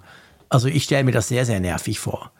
Also 0.49 0.67
ich 0.67 0.83
stelle 0.83 1.03
mir 1.03 1.11
das 1.11 1.29
sehr, 1.29 1.45
sehr 1.45 1.59
nervig 1.59 1.99
vor. 1.99 2.31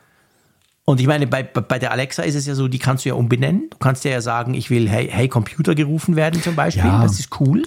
Und 0.86 1.00
ich 1.00 1.08
meine, 1.08 1.28
bei, 1.28 1.44
bei 1.44 1.80
der 1.80 1.92
Alexa 1.92 2.24
ist 2.24 2.36
es 2.36 2.46
ja 2.46 2.56
so, 2.56 2.68
die 2.68 2.80
kannst 2.80 3.06
du 3.06 3.10
ja 3.10 3.16
umbenennen. 3.16 3.70
Du 3.70 3.78
kannst 3.78 4.04
ja 4.04 4.20
sagen, 4.20 4.54
ich 4.54 4.70
will 4.70 4.90
Hey, 4.90 5.08
hey 5.10 5.30
Computer 5.30 5.76
gerufen 5.76 6.16
werden 6.16 6.42
zum 6.42 6.56
Beispiel. 6.56 6.86
Ja. 6.86 7.02
Das 7.02 7.20
ist 7.20 7.40
cool. 7.40 7.64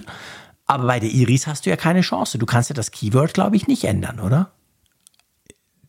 Aber 0.67 0.85
bei 0.85 0.99
der 0.99 1.09
Iris 1.09 1.47
hast 1.47 1.65
du 1.65 1.69
ja 1.69 1.77
keine 1.77 2.01
Chance. 2.01 2.37
Du 2.37 2.45
kannst 2.45 2.69
ja 2.69 2.75
das 2.75 2.91
Keyword, 2.91 3.33
glaube 3.33 3.55
ich, 3.55 3.67
nicht 3.67 3.85
ändern, 3.85 4.19
oder? 4.19 4.51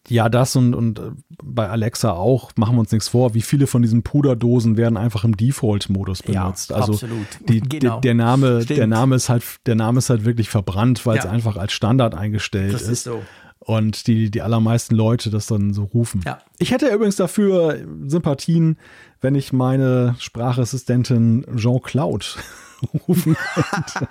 Ja, 0.09 0.31
das 0.31 0.57
und, 0.57 0.75
und 0.75 0.99
äh, 1.01 1.11
bei 1.43 1.69
Alexa 1.69 2.13
auch, 2.13 2.53
machen 2.57 2.77
wir 2.77 2.81
uns 2.81 2.93
nichts 2.93 3.09
vor, 3.09 3.35
wie 3.35 3.43
viele 3.43 3.67
von 3.67 3.83
diesen 3.83 4.03
Puderdosen 4.03 4.79
werden 4.79 4.97
einfach 4.97 5.25
im 5.25 5.37
Default-Modus 5.37 6.23
benutzt. 6.23 6.71
Ja, 6.71 6.77
also 6.77 6.93
absolut. 6.93 7.27
Die, 7.47 7.61
genau. 7.61 8.01
der, 8.01 8.15
Name, 8.15 8.65
der 8.65 8.87
Name 8.87 9.17
ist 9.17 9.29
halt, 9.29 9.43
der 9.67 9.75
Name 9.75 9.99
ist 9.99 10.09
halt 10.09 10.25
wirklich 10.25 10.49
verbrannt, 10.49 11.05
weil 11.05 11.17
ja. 11.17 11.25
es 11.25 11.29
einfach 11.29 11.59
als 11.59 11.75
Standard 11.75 12.15
eingestellt 12.15 12.73
das 12.73 12.83
ist. 12.83 12.89
ist 12.89 13.05
so 13.05 13.23
und 13.69 14.07
die, 14.07 14.31
die 14.31 14.41
allermeisten 14.41 14.95
Leute 14.95 15.31
das 15.31 15.47
dann 15.47 15.75
so 15.75 15.85
rufen. 15.85 16.23
Ja. 16.25 16.39
Ich 16.59 16.73
hätte 16.73 16.89
übrigens 16.89 17.17
dafür 17.17 17.79
Sympathien, 18.07 18.79
wenn 19.21 19.35
ich 19.35 19.53
meine 19.53 20.17
Sprachassistentin 20.19 21.47
Jean-Claude 21.57 22.27
rufen 23.09 23.37
könnte. 23.55 24.09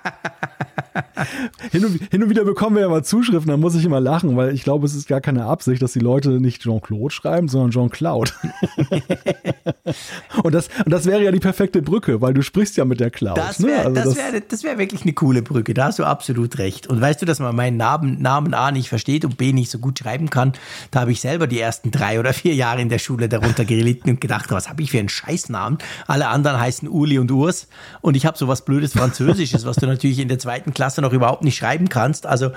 hin, 1.70 1.84
und, 1.84 2.00
hin, 2.10 2.22
und, 2.22 2.30
wieder 2.30 2.44
bekommen 2.44 2.76
wir 2.76 2.82
ja 2.82 2.88
mal 2.88 3.04
Zuschriften, 3.04 3.50
da 3.50 3.56
muss 3.56 3.74
ich 3.74 3.84
immer 3.84 4.00
lachen, 4.00 4.36
weil 4.36 4.54
ich 4.54 4.62
glaube, 4.62 4.86
es 4.86 4.94
ist 4.94 5.08
gar 5.08 5.20
keine 5.20 5.44
Absicht, 5.44 5.80
dass 5.82 5.92
die 5.92 6.00
Leute 6.00 6.40
nicht 6.40 6.62
Jean-Claude 6.62 7.12
schreiben, 7.12 7.48
sondern 7.48 7.70
Jean-Claude. 7.70 8.30
und, 10.42 10.54
das, 10.54 10.68
und 10.84 10.90
das 10.90 11.06
wäre 11.06 11.24
ja 11.24 11.30
die 11.32 11.40
perfekte 11.40 11.82
Brücke, 11.82 12.20
weil 12.20 12.34
du 12.34 12.42
sprichst 12.42 12.76
ja 12.76 12.84
mit 12.84 13.00
der 13.00 13.10
Cloud. 13.10 13.38
Das 13.38 13.62
wäre 13.62 13.90
ne? 13.90 14.02
also 14.02 14.16
wär, 14.16 14.32
wär 14.32 14.78
wirklich 14.78 15.02
eine 15.02 15.12
coole 15.12 15.42
Brücke, 15.42 15.74
da 15.74 15.86
hast 15.86 15.98
du 15.98 16.04
absolut 16.04 16.58
recht. 16.58 16.86
Und 16.86 17.00
weißt 17.00 17.22
du, 17.22 17.26
dass 17.26 17.38
man 17.38 17.54
meinen 17.56 17.76
Namen, 17.76 18.20
Namen 18.20 18.54
A 18.54 18.70
nicht 18.70 18.88
versteht 18.88 19.24
und 19.24 19.36
B 19.36 19.52
nicht 19.52 19.70
so 19.70 19.78
gut 19.78 19.98
schreiben 19.98 20.30
kann, 20.30 20.52
da 20.90 21.00
habe 21.00 21.12
ich 21.12 21.20
selber 21.20 21.46
die 21.46 21.60
ersten 21.60 21.90
drei 21.90 22.20
oder 22.20 22.32
vier 22.38 22.54
Jahre 22.54 22.80
in 22.80 22.88
der 22.88 22.98
Schule 22.98 23.28
darunter 23.28 23.64
gelitten 23.64 24.10
und 24.10 24.20
gedacht, 24.20 24.50
was 24.50 24.68
habe 24.68 24.82
ich 24.82 24.90
für 24.90 24.98
einen 24.98 25.08
Scheißnamen? 25.08 25.78
Alle 26.06 26.28
anderen 26.28 26.58
heißen 26.58 26.88
Uli 26.88 27.18
und 27.18 27.30
Urs 27.30 27.68
und 28.00 28.16
ich 28.16 28.26
habe 28.26 28.38
sowas 28.38 28.64
blödes 28.64 28.92
Französisches, 28.92 29.64
was 29.64 29.76
du 29.76 29.86
natürlich 29.86 30.18
in 30.18 30.28
der 30.28 30.38
zweiten 30.38 30.72
Klasse 30.72 31.02
noch 31.02 31.12
überhaupt 31.12 31.44
nicht 31.44 31.56
schreiben 31.56 31.88
kannst. 31.88 32.26
Also 32.26 32.50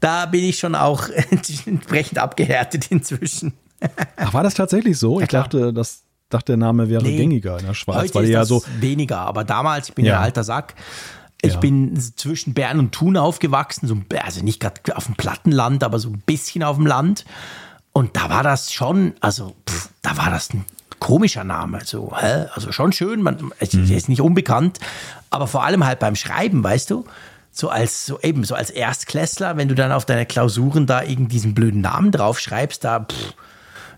da 0.00 0.26
bin 0.26 0.44
ich 0.44 0.58
schon 0.58 0.74
auch 0.74 1.08
entsprechend 1.30 2.18
abgehärtet 2.18 2.90
inzwischen. 2.90 3.54
Ach, 4.16 4.32
war 4.32 4.42
das 4.42 4.54
tatsächlich 4.54 4.98
so? 4.98 5.18
Ja, 5.18 5.24
ich 5.24 5.30
dachte, 5.30 5.72
das 5.72 6.04
dachte, 6.30 6.52
der 6.52 6.56
Name 6.56 6.88
wäre 6.88 7.02
nee, 7.02 7.16
gängiger 7.16 7.58
in 7.58 7.66
der 7.66 7.74
Schweiz. 7.74 7.96
Heute 7.96 8.14
weil 8.14 8.24
ist 8.24 8.30
ja 8.30 8.44
so 8.44 8.62
weniger, 8.80 9.20
aber 9.20 9.44
damals, 9.44 9.88
ich 9.88 9.94
bin 9.94 10.04
ja, 10.04 10.18
ein 10.18 10.24
alter 10.24 10.44
Sack. 10.44 10.74
Ich 11.42 11.54
ja. 11.54 11.60
bin 11.60 12.00
zwischen 12.16 12.54
Bern 12.54 12.78
und 12.78 12.92
Thun 12.92 13.16
aufgewachsen, 13.16 13.86
so, 13.86 13.98
also 14.22 14.42
nicht 14.42 14.60
gerade 14.60 14.96
auf 14.96 15.06
dem 15.06 15.14
Plattenland, 15.14 15.84
aber 15.84 15.98
so 15.98 16.08
ein 16.08 16.22
bisschen 16.24 16.62
auf 16.62 16.76
dem 16.76 16.86
Land. 16.86 17.26
Und 17.94 18.16
da 18.16 18.28
war 18.28 18.42
das 18.42 18.72
schon, 18.72 19.14
also 19.20 19.54
pff, 19.70 19.88
da 20.02 20.16
war 20.18 20.28
das 20.28 20.52
ein 20.52 20.64
komischer 20.98 21.44
Name. 21.44 21.78
So, 21.84 22.12
hä? 22.18 22.46
Also 22.52 22.72
schon 22.72 22.92
schön, 22.92 23.22
man, 23.22 23.52
es 23.60 23.72
mhm. 23.72 23.84
ist 23.84 24.08
nicht 24.08 24.20
unbekannt, 24.20 24.80
aber 25.30 25.46
vor 25.46 25.64
allem 25.64 25.86
halt 25.86 26.00
beim 26.00 26.16
Schreiben, 26.16 26.62
weißt 26.62 26.90
du? 26.90 27.04
So 27.52 27.68
als, 27.68 28.04
so 28.04 28.18
eben, 28.20 28.42
so 28.42 28.56
als 28.56 28.70
Erstklässler, 28.70 29.56
wenn 29.56 29.68
du 29.68 29.76
dann 29.76 29.92
auf 29.92 30.04
deine 30.04 30.26
Klausuren 30.26 30.86
da 30.86 31.02
irgendwie 31.02 31.34
diesen 31.34 31.54
blöden 31.54 31.82
Namen 31.82 32.10
draufschreibst, 32.10 32.82
da, 32.82 33.00
pff, 33.00 33.34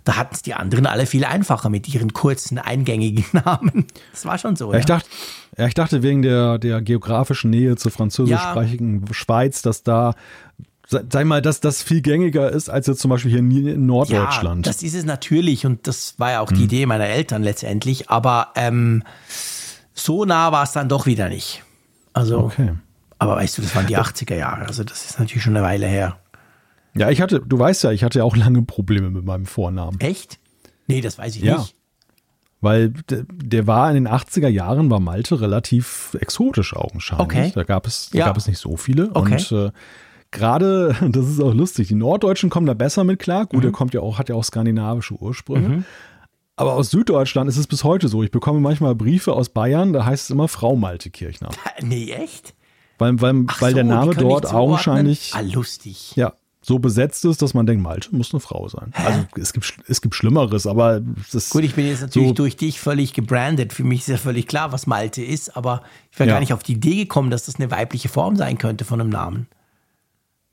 da 0.05 0.17
hatten 0.17 0.35
es 0.35 0.43
die 0.43 0.53
anderen 0.53 0.87
alle 0.87 1.07
viel 1.07 1.25
einfacher 1.25 1.71
mit 1.71 1.93
ihren 1.93 2.13
kurzen, 2.13 2.59
eingängigen 2.59 3.25
Namen. 3.45 3.87
Das 4.13 4.27
war 4.27 4.37
schon 4.37 4.57
so. 4.57 4.69
Ja, 4.69 4.75
ja. 4.75 4.79
Ich, 4.81 4.87
dachte, 4.87 5.09
ja, 5.57 5.67
ich 5.67 5.75
dachte 5.75 6.03
wegen 6.03 6.21
der, 6.21 6.59
der 6.59 6.83
geografischen 6.83 7.51
Nähe 7.51 7.77
zur 7.77 7.93
französischsprachigen 7.93 9.05
ja. 9.07 9.15
Schweiz, 9.15 9.63
dass 9.63 9.83
da 9.83 10.15
sag 10.87 11.25
mal, 11.25 11.43
dass 11.43 11.61
das 11.61 11.83
viel 11.83 12.01
gängiger 12.01 12.51
ist 12.51 12.69
als 12.69 12.87
jetzt 12.87 13.01
zum 13.01 13.11
Beispiel 13.11 13.31
hier 13.31 13.41
in 13.41 13.87
Norddeutschland. 13.87 14.67
Ja, 14.67 14.73
das 14.73 14.83
ist 14.83 14.95
es 14.95 15.05
natürlich 15.05 15.67
und 15.67 15.87
das 15.87 16.15
war 16.19 16.33
ja 16.33 16.41
auch 16.41 16.51
die 16.51 16.59
hm. 16.59 16.65
Idee 16.65 16.87
meiner 16.87 17.07
Eltern 17.07 17.43
letztendlich, 17.43 18.09
aber 18.09 18.53
ähm, 18.55 19.03
so 19.95 20.25
nah 20.25 20.53
war 20.53 20.63
es 20.63 20.73
dann 20.73 20.89
doch 20.89 21.07
wieder 21.07 21.29
nicht. 21.29 21.65
Also, 22.13 22.39
okay. 22.39 22.73
aber 23.19 23.37
weißt 23.37 23.59
du, 23.59 23.63
das 23.63 23.75
waren 23.75 23.87
die 23.87 23.99
80er 23.99 24.37
Jahre, 24.37 24.67
also 24.67 24.85
das 24.85 25.05
ist 25.05 25.19
natürlich 25.19 25.43
schon 25.43 25.57
eine 25.57 25.67
Weile 25.67 25.87
her. 25.87 26.19
Ja, 26.95 27.11
ich 27.11 27.21
hatte, 27.21 27.41
du 27.41 27.59
weißt 27.59 27.85
ja, 27.85 27.91
ich 27.91 28.05
hatte 28.05 28.21
ja 28.21 28.25
auch 28.25 28.37
lange 28.37 28.63
Probleme 28.63 29.11
mit 29.11 29.25
meinem 29.25 29.47
Vornamen. 29.47 30.01
Echt? 30.01 30.39
Nee, 30.87 31.01
das 31.01 31.19
weiß 31.19 31.37
ich 31.37 31.43
ja. 31.43 31.59
nicht. 31.59 31.75
Weil 32.63 32.95
der 33.07 33.67
war 33.67 33.91
in 33.91 33.97
den 33.97 34.09
80er 34.09 34.49
Jahren, 34.49 34.91
war 34.91 34.99
Malte 34.99 35.41
relativ 35.41 36.17
exotisch 36.19 36.75
augenscheinlich. 36.75 37.27
Okay. 37.27 37.53
Da 37.55 37.65
gab 37.65 37.87
es, 37.87 38.09
da 38.11 38.19
ja. 38.19 38.27
gab 38.27 38.37
es 38.39 38.49
nicht 38.49 38.59
so 38.59 38.77
viele. 38.77 39.11
Okay. 39.15 39.33
Und 39.33 39.53
äh, 39.53 39.71
gerade, 40.37 40.95
das 41.11 41.27
ist 41.29 41.41
auch 41.41 41.55
lustig, 41.55 41.89
die 41.89 41.95
Norddeutschen 41.95 42.51
kommen 42.51 42.67
da 42.67 42.75
besser 42.75 43.03
mit 43.05 43.19
klar. 43.19 43.47
Gut, 43.47 43.61
mhm. 43.63 43.69
er 43.71 43.73
kommt 43.73 43.95
ja 43.95 44.01
auch, 44.01 44.19
hat 44.19 44.29
ja 44.29 44.35
auch 44.35 44.45
skandinavische 44.45 45.15
Ursprünge. 45.15 45.69
Mhm. 45.69 45.85
Aber 46.59 46.73
aus 46.75 46.91
Süddeutschland 46.91 47.51
ist 47.51 47.59
es 47.59 47.67
bis 47.67 47.85
heute 47.85 48.09
so. 48.09 48.23
Ich 48.23 48.31
bekomme 48.31 48.61
manchmal 48.61 48.95
Briefe 48.95 49.35
aus 49.35 49.51
Bayern, 49.51 49.93
da 49.93 50.07
heißt 50.07 50.25
es 50.25 50.31
immer 50.31 50.49
Frau 50.49 50.75
Malte 50.77 51.11
Kirchner. 51.11 51.51
Nee, 51.83 52.13
echt? 52.13 52.55
Weil, 52.99 53.21
weil, 53.21 53.45
Ach 53.49 53.61
weil 53.61 53.71
so, 53.73 53.75
der 53.75 53.85
Name 53.85 54.15
dort 54.15 54.51
augenscheinlich 54.55 55.33
Ah, 55.35 55.41
lustig. 55.43 56.13
ja, 56.17 56.33
so 56.63 56.79
besetzt 56.79 57.27
ist, 57.27 57.43
dass 57.43 57.53
man 57.53 57.67
denkt, 57.67 57.83
Malte 57.83 58.09
muss 58.17 58.33
eine 58.33 58.41
Frau 58.41 58.67
sein. 58.69 58.91
Also 58.95 59.27
es 59.39 59.53
gibt, 59.53 59.75
es 59.87 60.01
gibt 60.01 60.15
Schlimmeres, 60.15 60.67
aber 60.67 61.03
ist 61.31 61.51
Gut, 61.51 61.63
ich 61.63 61.75
bin 61.75 61.87
jetzt 61.87 62.01
natürlich 62.01 62.29
So. 62.29 62.35
durch 62.35 62.57
dich 62.57 62.81
völlig 62.81 63.13
gebrandet. 63.13 63.75
Für 63.75 63.85
mich 63.85 64.01
ist 64.01 64.09
ja 64.09 64.17
völlig 64.17 64.47
klar, 64.49 64.73
was 64.73 64.87
Malte 64.87 65.23
ist, 65.23 65.57
aber 65.59 65.83
ich 66.11 66.19
wäre 66.19 66.29
Ja. 66.31 66.35
gar 66.37 66.41
nicht 66.41 66.55
auf 66.55 66.63
die 66.63 66.73
Idee 66.73 66.97
gekommen, 66.97 67.31
dass 67.31 67.45
das 67.45 67.57
eine 67.57 67.71
weibliche 67.71 68.09
Form 68.09 68.35
sein 68.37 68.57
könnte 68.57 68.87
von 68.87 68.99
einem 69.01 69.11
Namen. 69.11 69.47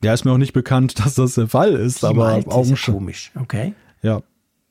Ja, 0.03 0.13
ist 0.13 0.25
mir 0.25 0.31
auch 0.31 0.37
nicht 0.37 0.53
bekannt, 0.53 0.99
dass 1.03 1.15
das 1.15 1.35
der 1.35 1.47
Fall 1.47 1.73
ist, 1.73 2.01
Die 2.03 2.07
aber 2.07 2.25
Malte 2.25 2.39
ist 2.39 2.45
ja 2.47 2.51
augenscheinlich. 2.53 2.85
komisch, 2.99 3.31
okay? 3.39 3.73
Ja. 4.01 4.21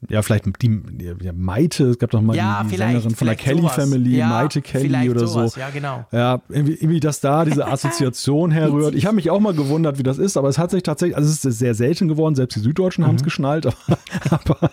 Ja, 0.09 0.21
vielleicht 0.23 0.47
die 0.63 0.83
ja, 1.23 1.33
Maite, 1.33 1.85
es 1.85 1.99
gab 2.01 2.11
doch 2.11 2.21
mal 2.21 2.35
Ja, 2.35 2.65
die, 2.65 2.71
vielleicht, 2.71 2.91
Sängerin 2.93 3.15
von 3.15 3.27
der 3.29 3.37
Kelly 3.37 3.61
sowas. 3.61 3.75
Family, 3.77 4.17
Ja, 4.17 4.29
Maite 4.31 4.61
Kelly 4.61 5.09
oder 5.09 5.29
sowas, 5.29 5.53
so. 5.53 5.61
ja, 5.61 5.71
genau. 5.71 6.05
Ja, 6.11 6.43
irgendwie, 6.49 6.73
irgendwie, 6.75 6.99
dass 6.99 7.21
da 7.21 7.45
diese 7.45 7.69
Assoziation 7.69 8.51
herrührt. 8.51 8.97
Ich 8.97 9.07
habe 9.07 9.15
mich 9.15 9.31
auch 9.31 9.39
mal 9.39 9.55
gewundert, 9.55 9.99
wie 9.99 10.03
das 10.03 10.19
ist, 10.19 10.37
aber 10.37 10.49
es 10.49 10.59
hat 10.59 10.73
sich 10.73 10.83
tatsächlich, 10.83 11.17
also 11.17 11.31
es 11.31 11.45
ist 11.45 11.59
sehr 11.61 11.77
selten 11.77 12.09
geworden, 12.09 12.35
selbst 12.35 12.57
die 12.57 12.61
Süddeutschen 12.61 13.05
Mhm. 13.05 13.09
haben 13.11 13.15
es 13.15 13.23
geschnallt, 13.23 13.65
aber, 14.31 14.57
aber 14.57 14.71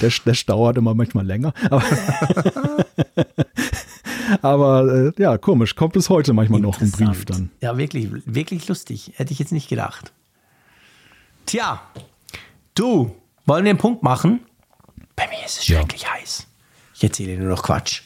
der, 0.00 0.10
der 0.24 0.34
Stau 0.34 0.66
hat 0.66 0.78
immer 0.78 0.94
manchmal 0.94 1.26
länger. 1.26 1.52
Aber, 1.68 1.82
aber 4.42 5.12
äh, 5.16 5.22
ja, 5.22 5.38
komisch, 5.38 5.74
kommt 5.76 5.92
bis 5.94 6.08
heute 6.10 6.32
manchmal 6.32 6.60
noch 6.60 6.80
ein 6.80 6.90
Brief 6.90 7.24
dann. 7.24 7.50
Ja, 7.60 7.76
wirklich, 7.78 8.08
wirklich 8.26 8.66
lustig. 8.68 9.12
Hätte 9.16 9.32
ich 9.32 9.38
jetzt 9.38 9.52
nicht 9.52 9.68
gedacht. 9.68 10.12
Tja, 11.46 11.80
du, 12.74 13.14
wollen 13.46 13.64
wir 13.64 13.70
einen 13.70 13.78
Punkt 13.78 14.02
machen? 14.02 14.40
Bei 15.16 15.26
mir 15.28 15.44
ist 15.44 15.60
es 15.60 15.68
Ja. 15.68 15.78
schrecklich 15.78 16.10
heiß. 16.10 16.46
Ich 16.94 17.04
erzähle 17.04 17.38
nur 17.38 17.48
noch 17.50 17.62
Quatsch. 17.62 18.02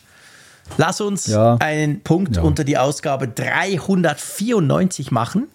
Lass 0.76 1.00
uns 1.00 1.26
Ja. 1.26 1.56
einen 1.60 2.02
Punkt 2.02 2.36
Ja. 2.36 2.42
unter 2.42 2.64
die 2.64 2.76
Ausgabe 2.78 3.28
394 3.28 5.10
machen. 5.10 5.48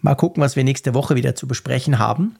Mal 0.00 0.14
gucken, 0.14 0.42
was 0.42 0.54
wir 0.56 0.64
nächste 0.64 0.94
Woche 0.94 1.14
wieder 1.16 1.34
zu 1.34 1.46
besprechen 1.48 1.98
haben. 1.98 2.36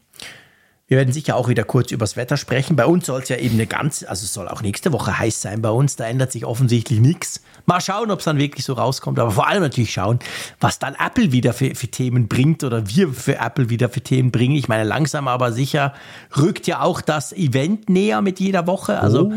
Wir 0.88 0.96
werden 0.96 1.12
sicher 1.12 1.36
auch 1.36 1.48
wieder 1.48 1.64
kurz 1.64 1.92
übers 1.92 2.16
Wetter 2.16 2.38
sprechen. 2.38 2.74
Bei 2.74 2.86
uns 2.86 3.04
soll 3.04 3.20
es 3.20 3.28
ja 3.28 3.36
eben 3.36 3.56
eine 3.56 3.66
ganz, 3.66 4.02
also 4.08 4.24
es 4.24 4.32
soll 4.32 4.48
auch 4.48 4.62
nächste 4.62 4.90
Woche 4.90 5.18
heiß 5.18 5.42
sein 5.42 5.60
bei 5.60 5.68
uns. 5.68 5.96
Da 5.96 6.06
ändert 6.06 6.32
sich 6.32 6.46
offensichtlich 6.46 6.98
nichts. 6.98 7.42
Mal 7.66 7.82
schauen, 7.82 8.10
ob 8.10 8.20
es 8.20 8.24
dann 8.24 8.38
wirklich 8.38 8.64
so 8.64 8.72
rauskommt. 8.72 9.18
Aber 9.18 9.30
vor 9.30 9.46
allem 9.46 9.60
natürlich 9.62 9.92
schauen, 9.92 10.18
was 10.60 10.78
dann 10.78 10.94
Apple 10.94 11.30
wieder 11.30 11.52
für, 11.52 11.74
für 11.74 11.88
Themen 11.88 12.26
bringt 12.26 12.64
oder 12.64 12.88
wir 12.88 13.12
für 13.12 13.36
Apple 13.36 13.68
wieder 13.68 13.90
für 13.90 14.00
Themen 14.00 14.30
bringen. 14.30 14.56
Ich 14.56 14.68
meine, 14.68 14.84
langsam 14.84 15.28
aber 15.28 15.52
sicher 15.52 15.92
rückt 16.38 16.66
ja 16.66 16.80
auch 16.80 17.02
das 17.02 17.34
Event 17.34 17.90
näher 17.90 18.22
mit 18.22 18.40
jeder 18.40 18.66
Woche. 18.66 18.98
Also 18.98 19.30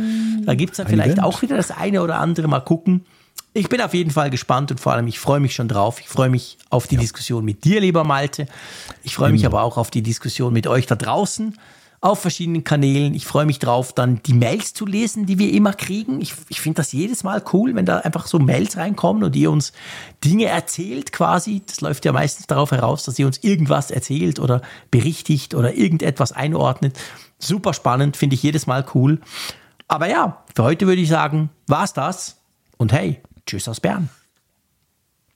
da 0.45 0.55
gibt 0.55 0.71
es 0.71 0.77
dann 0.77 0.87
vielleicht 0.87 1.15
Event. 1.17 1.23
auch 1.25 1.41
wieder 1.41 1.57
das 1.57 1.71
eine 1.71 2.01
oder 2.01 2.19
andere. 2.19 2.47
Mal 2.47 2.61
gucken. 2.61 3.03
Ich 3.53 3.67
bin 3.67 3.81
auf 3.81 3.93
jeden 3.93 4.11
Fall 4.11 4.29
gespannt 4.29 4.71
und 4.71 4.79
vor 4.79 4.93
allem, 4.93 5.07
ich 5.07 5.19
freue 5.19 5.41
mich 5.41 5.53
schon 5.53 5.67
drauf. 5.67 5.99
Ich 5.99 6.07
freue 6.07 6.29
mich 6.29 6.57
auf 6.69 6.87
die 6.87 6.95
Diskussion 6.95 7.43
mit 7.43 7.65
dir, 7.65 7.81
lieber 7.81 8.05
Malte. 8.05 8.45
Ich 9.03 9.15
freue 9.15 9.31
mich 9.31 9.45
aber 9.45 9.63
auch 9.63 9.77
auf 9.77 9.91
die 9.91 10.01
Diskussion 10.01 10.53
mit 10.53 10.67
euch 10.67 10.85
da 10.85 10.95
draußen 10.95 11.57
auf 12.01 12.19
verschiedenen 12.19 12.63
Kanälen. 12.63 13.13
Ich 13.13 13.25
freue 13.25 13.45
mich 13.45 13.59
drauf, 13.59 13.93
dann 13.93 14.23
die 14.23 14.33
Mails 14.33 14.73
zu 14.73 14.87
lesen, 14.87 15.27
die 15.27 15.37
wir 15.37 15.53
immer 15.53 15.73
kriegen. 15.73 16.19
Ich, 16.19 16.33
ich 16.49 16.59
finde 16.59 16.77
das 16.77 16.91
jedes 16.91 17.23
Mal 17.23 17.43
cool, 17.53 17.75
wenn 17.75 17.85
da 17.85 17.99
einfach 17.99 18.25
so 18.25 18.39
Mails 18.39 18.75
reinkommen 18.77 19.23
und 19.23 19.35
ihr 19.35 19.51
uns 19.51 19.71
Dinge 20.23 20.45
erzählt 20.45 21.11
quasi. 21.11 21.61
Das 21.65 21.79
läuft 21.79 22.03
ja 22.05 22.11
meistens 22.11 22.47
darauf 22.47 22.71
heraus, 22.71 23.03
dass 23.03 23.19
ihr 23.19 23.27
uns 23.27 23.37
irgendwas 23.43 23.91
erzählt 23.91 24.39
oder 24.39 24.63
berichtigt 24.89 25.53
oder 25.53 25.75
irgendetwas 25.75 26.31
einordnet. 26.31 26.97
Super 27.37 27.73
spannend, 27.73 28.17
finde 28.17 28.33
ich 28.33 28.41
jedes 28.43 28.65
Mal 28.65 28.83
cool. 28.95 29.21
Aber 29.87 30.09
ja, 30.09 30.43
für 30.55 30.63
heute 30.63 30.87
würde 30.87 31.01
ich 31.01 31.09
sagen, 31.09 31.49
war's 31.67 31.93
das. 31.93 32.37
Und 32.77 32.93
hey, 32.93 33.21
Massachusetts-band. 33.51 34.20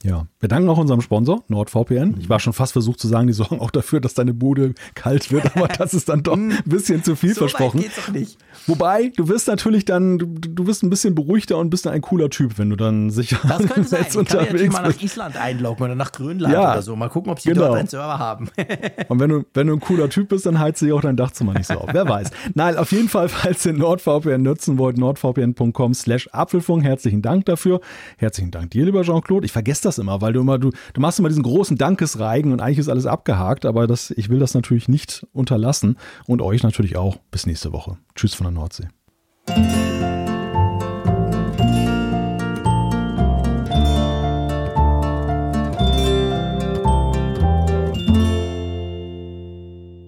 Ja, 0.06 0.28
wir 0.40 0.50
danken 0.50 0.70
auch 0.70 0.78
unserem 0.78 1.02
Sponsor, 1.02 1.44
NordVPN. 1.48 2.18
Ich 2.20 2.30
war 2.30 2.40
schon 2.40 2.54
fast 2.54 2.74
versucht 2.74 3.00
zu 3.00 3.08
sagen, 3.08 3.26
die 3.26 3.34
sorgen 3.34 3.60
auch 3.60 3.72
dafür, 3.72 4.00
dass 4.00 4.14
deine 4.14 4.36
Bude 4.36 4.76
kalt 4.94 5.32
wird, 5.32 5.56
aber 5.58 5.68
das 5.68 5.96
ist 5.96 6.10
dann 6.10 6.22
doch 6.22 6.36
ein 6.38 6.54
bisschen 6.64 7.04
zu 7.04 7.16
viel 7.16 7.34
So 7.34 7.42
weit 7.42 7.50
versprochen. 7.52 7.82
geht's 7.82 7.96
doch 7.96 8.14
nicht. 8.14 8.38
Wobei, 8.68 9.12
du 9.18 9.28
wirst 9.30 9.48
natürlich 9.48 9.84
dann, 9.84 10.20
du, 10.20 10.28
du 10.28 10.64
bist 10.64 10.84
ein 10.84 10.92
bisschen 10.92 11.16
beruhigter 11.16 11.58
und 11.58 11.72
bist 11.72 11.88
dann 11.88 11.94
ein 11.94 12.02
cooler 12.02 12.30
Typ, 12.30 12.60
wenn 12.60 12.70
du 12.70 12.76
dann 12.76 13.10
sicher 13.10 13.40
Das 13.48 13.66
könnte 13.66 13.84
sein. 13.90 14.06
Ich 14.08 14.14
kann 14.14 14.20
unterwegs 14.20 14.74
mal 14.74 14.82
nach. 14.84 15.02
Island 15.02 15.38
einloggen 15.38 15.84
oder 15.86 15.96
nach 15.96 16.12
Grönland 16.12 16.54
Ja, 16.54 16.74
oder 16.74 16.82
so. 16.84 16.96
Mal 16.96 17.10
gucken, 17.10 17.32
ob 17.32 17.40
sie 17.40 17.50
genau. 17.50 17.68
dort 17.68 17.80
einen 17.80 17.88
Server 17.88 18.20
haben. 18.20 18.50
Und 19.08 19.20
wenn 19.20 19.30
du, 19.32 19.44
wenn 19.56 19.66
du 19.66 19.74
ein 19.74 19.80
cooler 19.80 20.08
Typ 20.10 20.30
bist, 20.30 20.46
dann 20.46 20.60
heizt 20.60 20.80
sich 20.82 20.92
auch 20.92 21.02
dein 21.02 21.18
Dachzimmer 21.18 21.54
nicht 21.54 21.66
so 21.66 21.80
auf. 21.80 21.90
Wer 21.92 22.08
weiß. 22.08 22.30
Nein, 22.54 22.78
auf 22.78 22.92
jeden 22.92 23.10
Fall, 23.10 23.28
falls 23.30 23.66
ihr 23.66 23.74
NordVPN 23.74 24.44
nutzen 24.44 24.78
wollt, 24.78 25.00
nordvpn.com 25.00 25.96
slash 25.96 26.28
Apfelfunk. 26.32 26.84
Herzlichen 26.84 27.24
Dank 27.24 27.46
dafür. 27.46 27.82
Herzlichen 28.18 28.52
Dank 28.52 28.70
dir, 28.70 28.86
lieber 28.86 29.02
Jean-Claude. 29.02 29.46
Ich 29.48 29.52
vergesse 29.52 29.95
das 29.96 30.02
immer, 30.02 30.22
weil 30.22 30.34
du 30.34 30.42
immer, 30.42 30.58
du, 30.58 30.72
du 30.94 31.02
machst 31.02 31.20
immer 31.20 31.30
diesen 31.30 31.44
großen 31.44 31.78
Dankesreigen 31.78 32.52
und 32.52 32.62
eigentlich 32.62 32.80
ist 32.80 32.90
alles 32.90 33.06
abgehakt, 33.06 33.66
aber 33.66 33.88
das, 33.88 34.12
ich 34.12 34.30
will 34.30 34.40
das 34.40 34.54
natürlich 34.54 34.88
nicht 34.88 35.26
unterlassen 35.34 35.98
und 36.26 36.42
euch 36.42 36.64
natürlich 36.64 36.98
auch. 36.98 37.18
Bis 37.32 37.46
nächste 37.46 37.74
Woche. 37.74 37.98
Tschüss 38.16 38.34
von 38.34 38.46
der 38.46 38.52
Nordsee. 38.52 38.88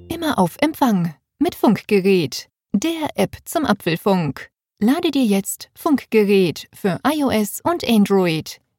Immer 0.09 0.38
auf 0.38 0.57
Empfang 0.59 1.15
mit 1.39 1.55
Funkgerät, 1.55 2.49
der 2.73 3.09
App 3.15 3.38
zum 3.45 3.65
Apfelfunk. 3.65 4.49
Lade 4.80 5.09
dir 5.09 5.23
jetzt 5.23 5.69
Funkgerät 5.76 6.68
für 6.73 6.99
iOS 7.03 7.61
und 7.64 7.88
Android 7.88 8.59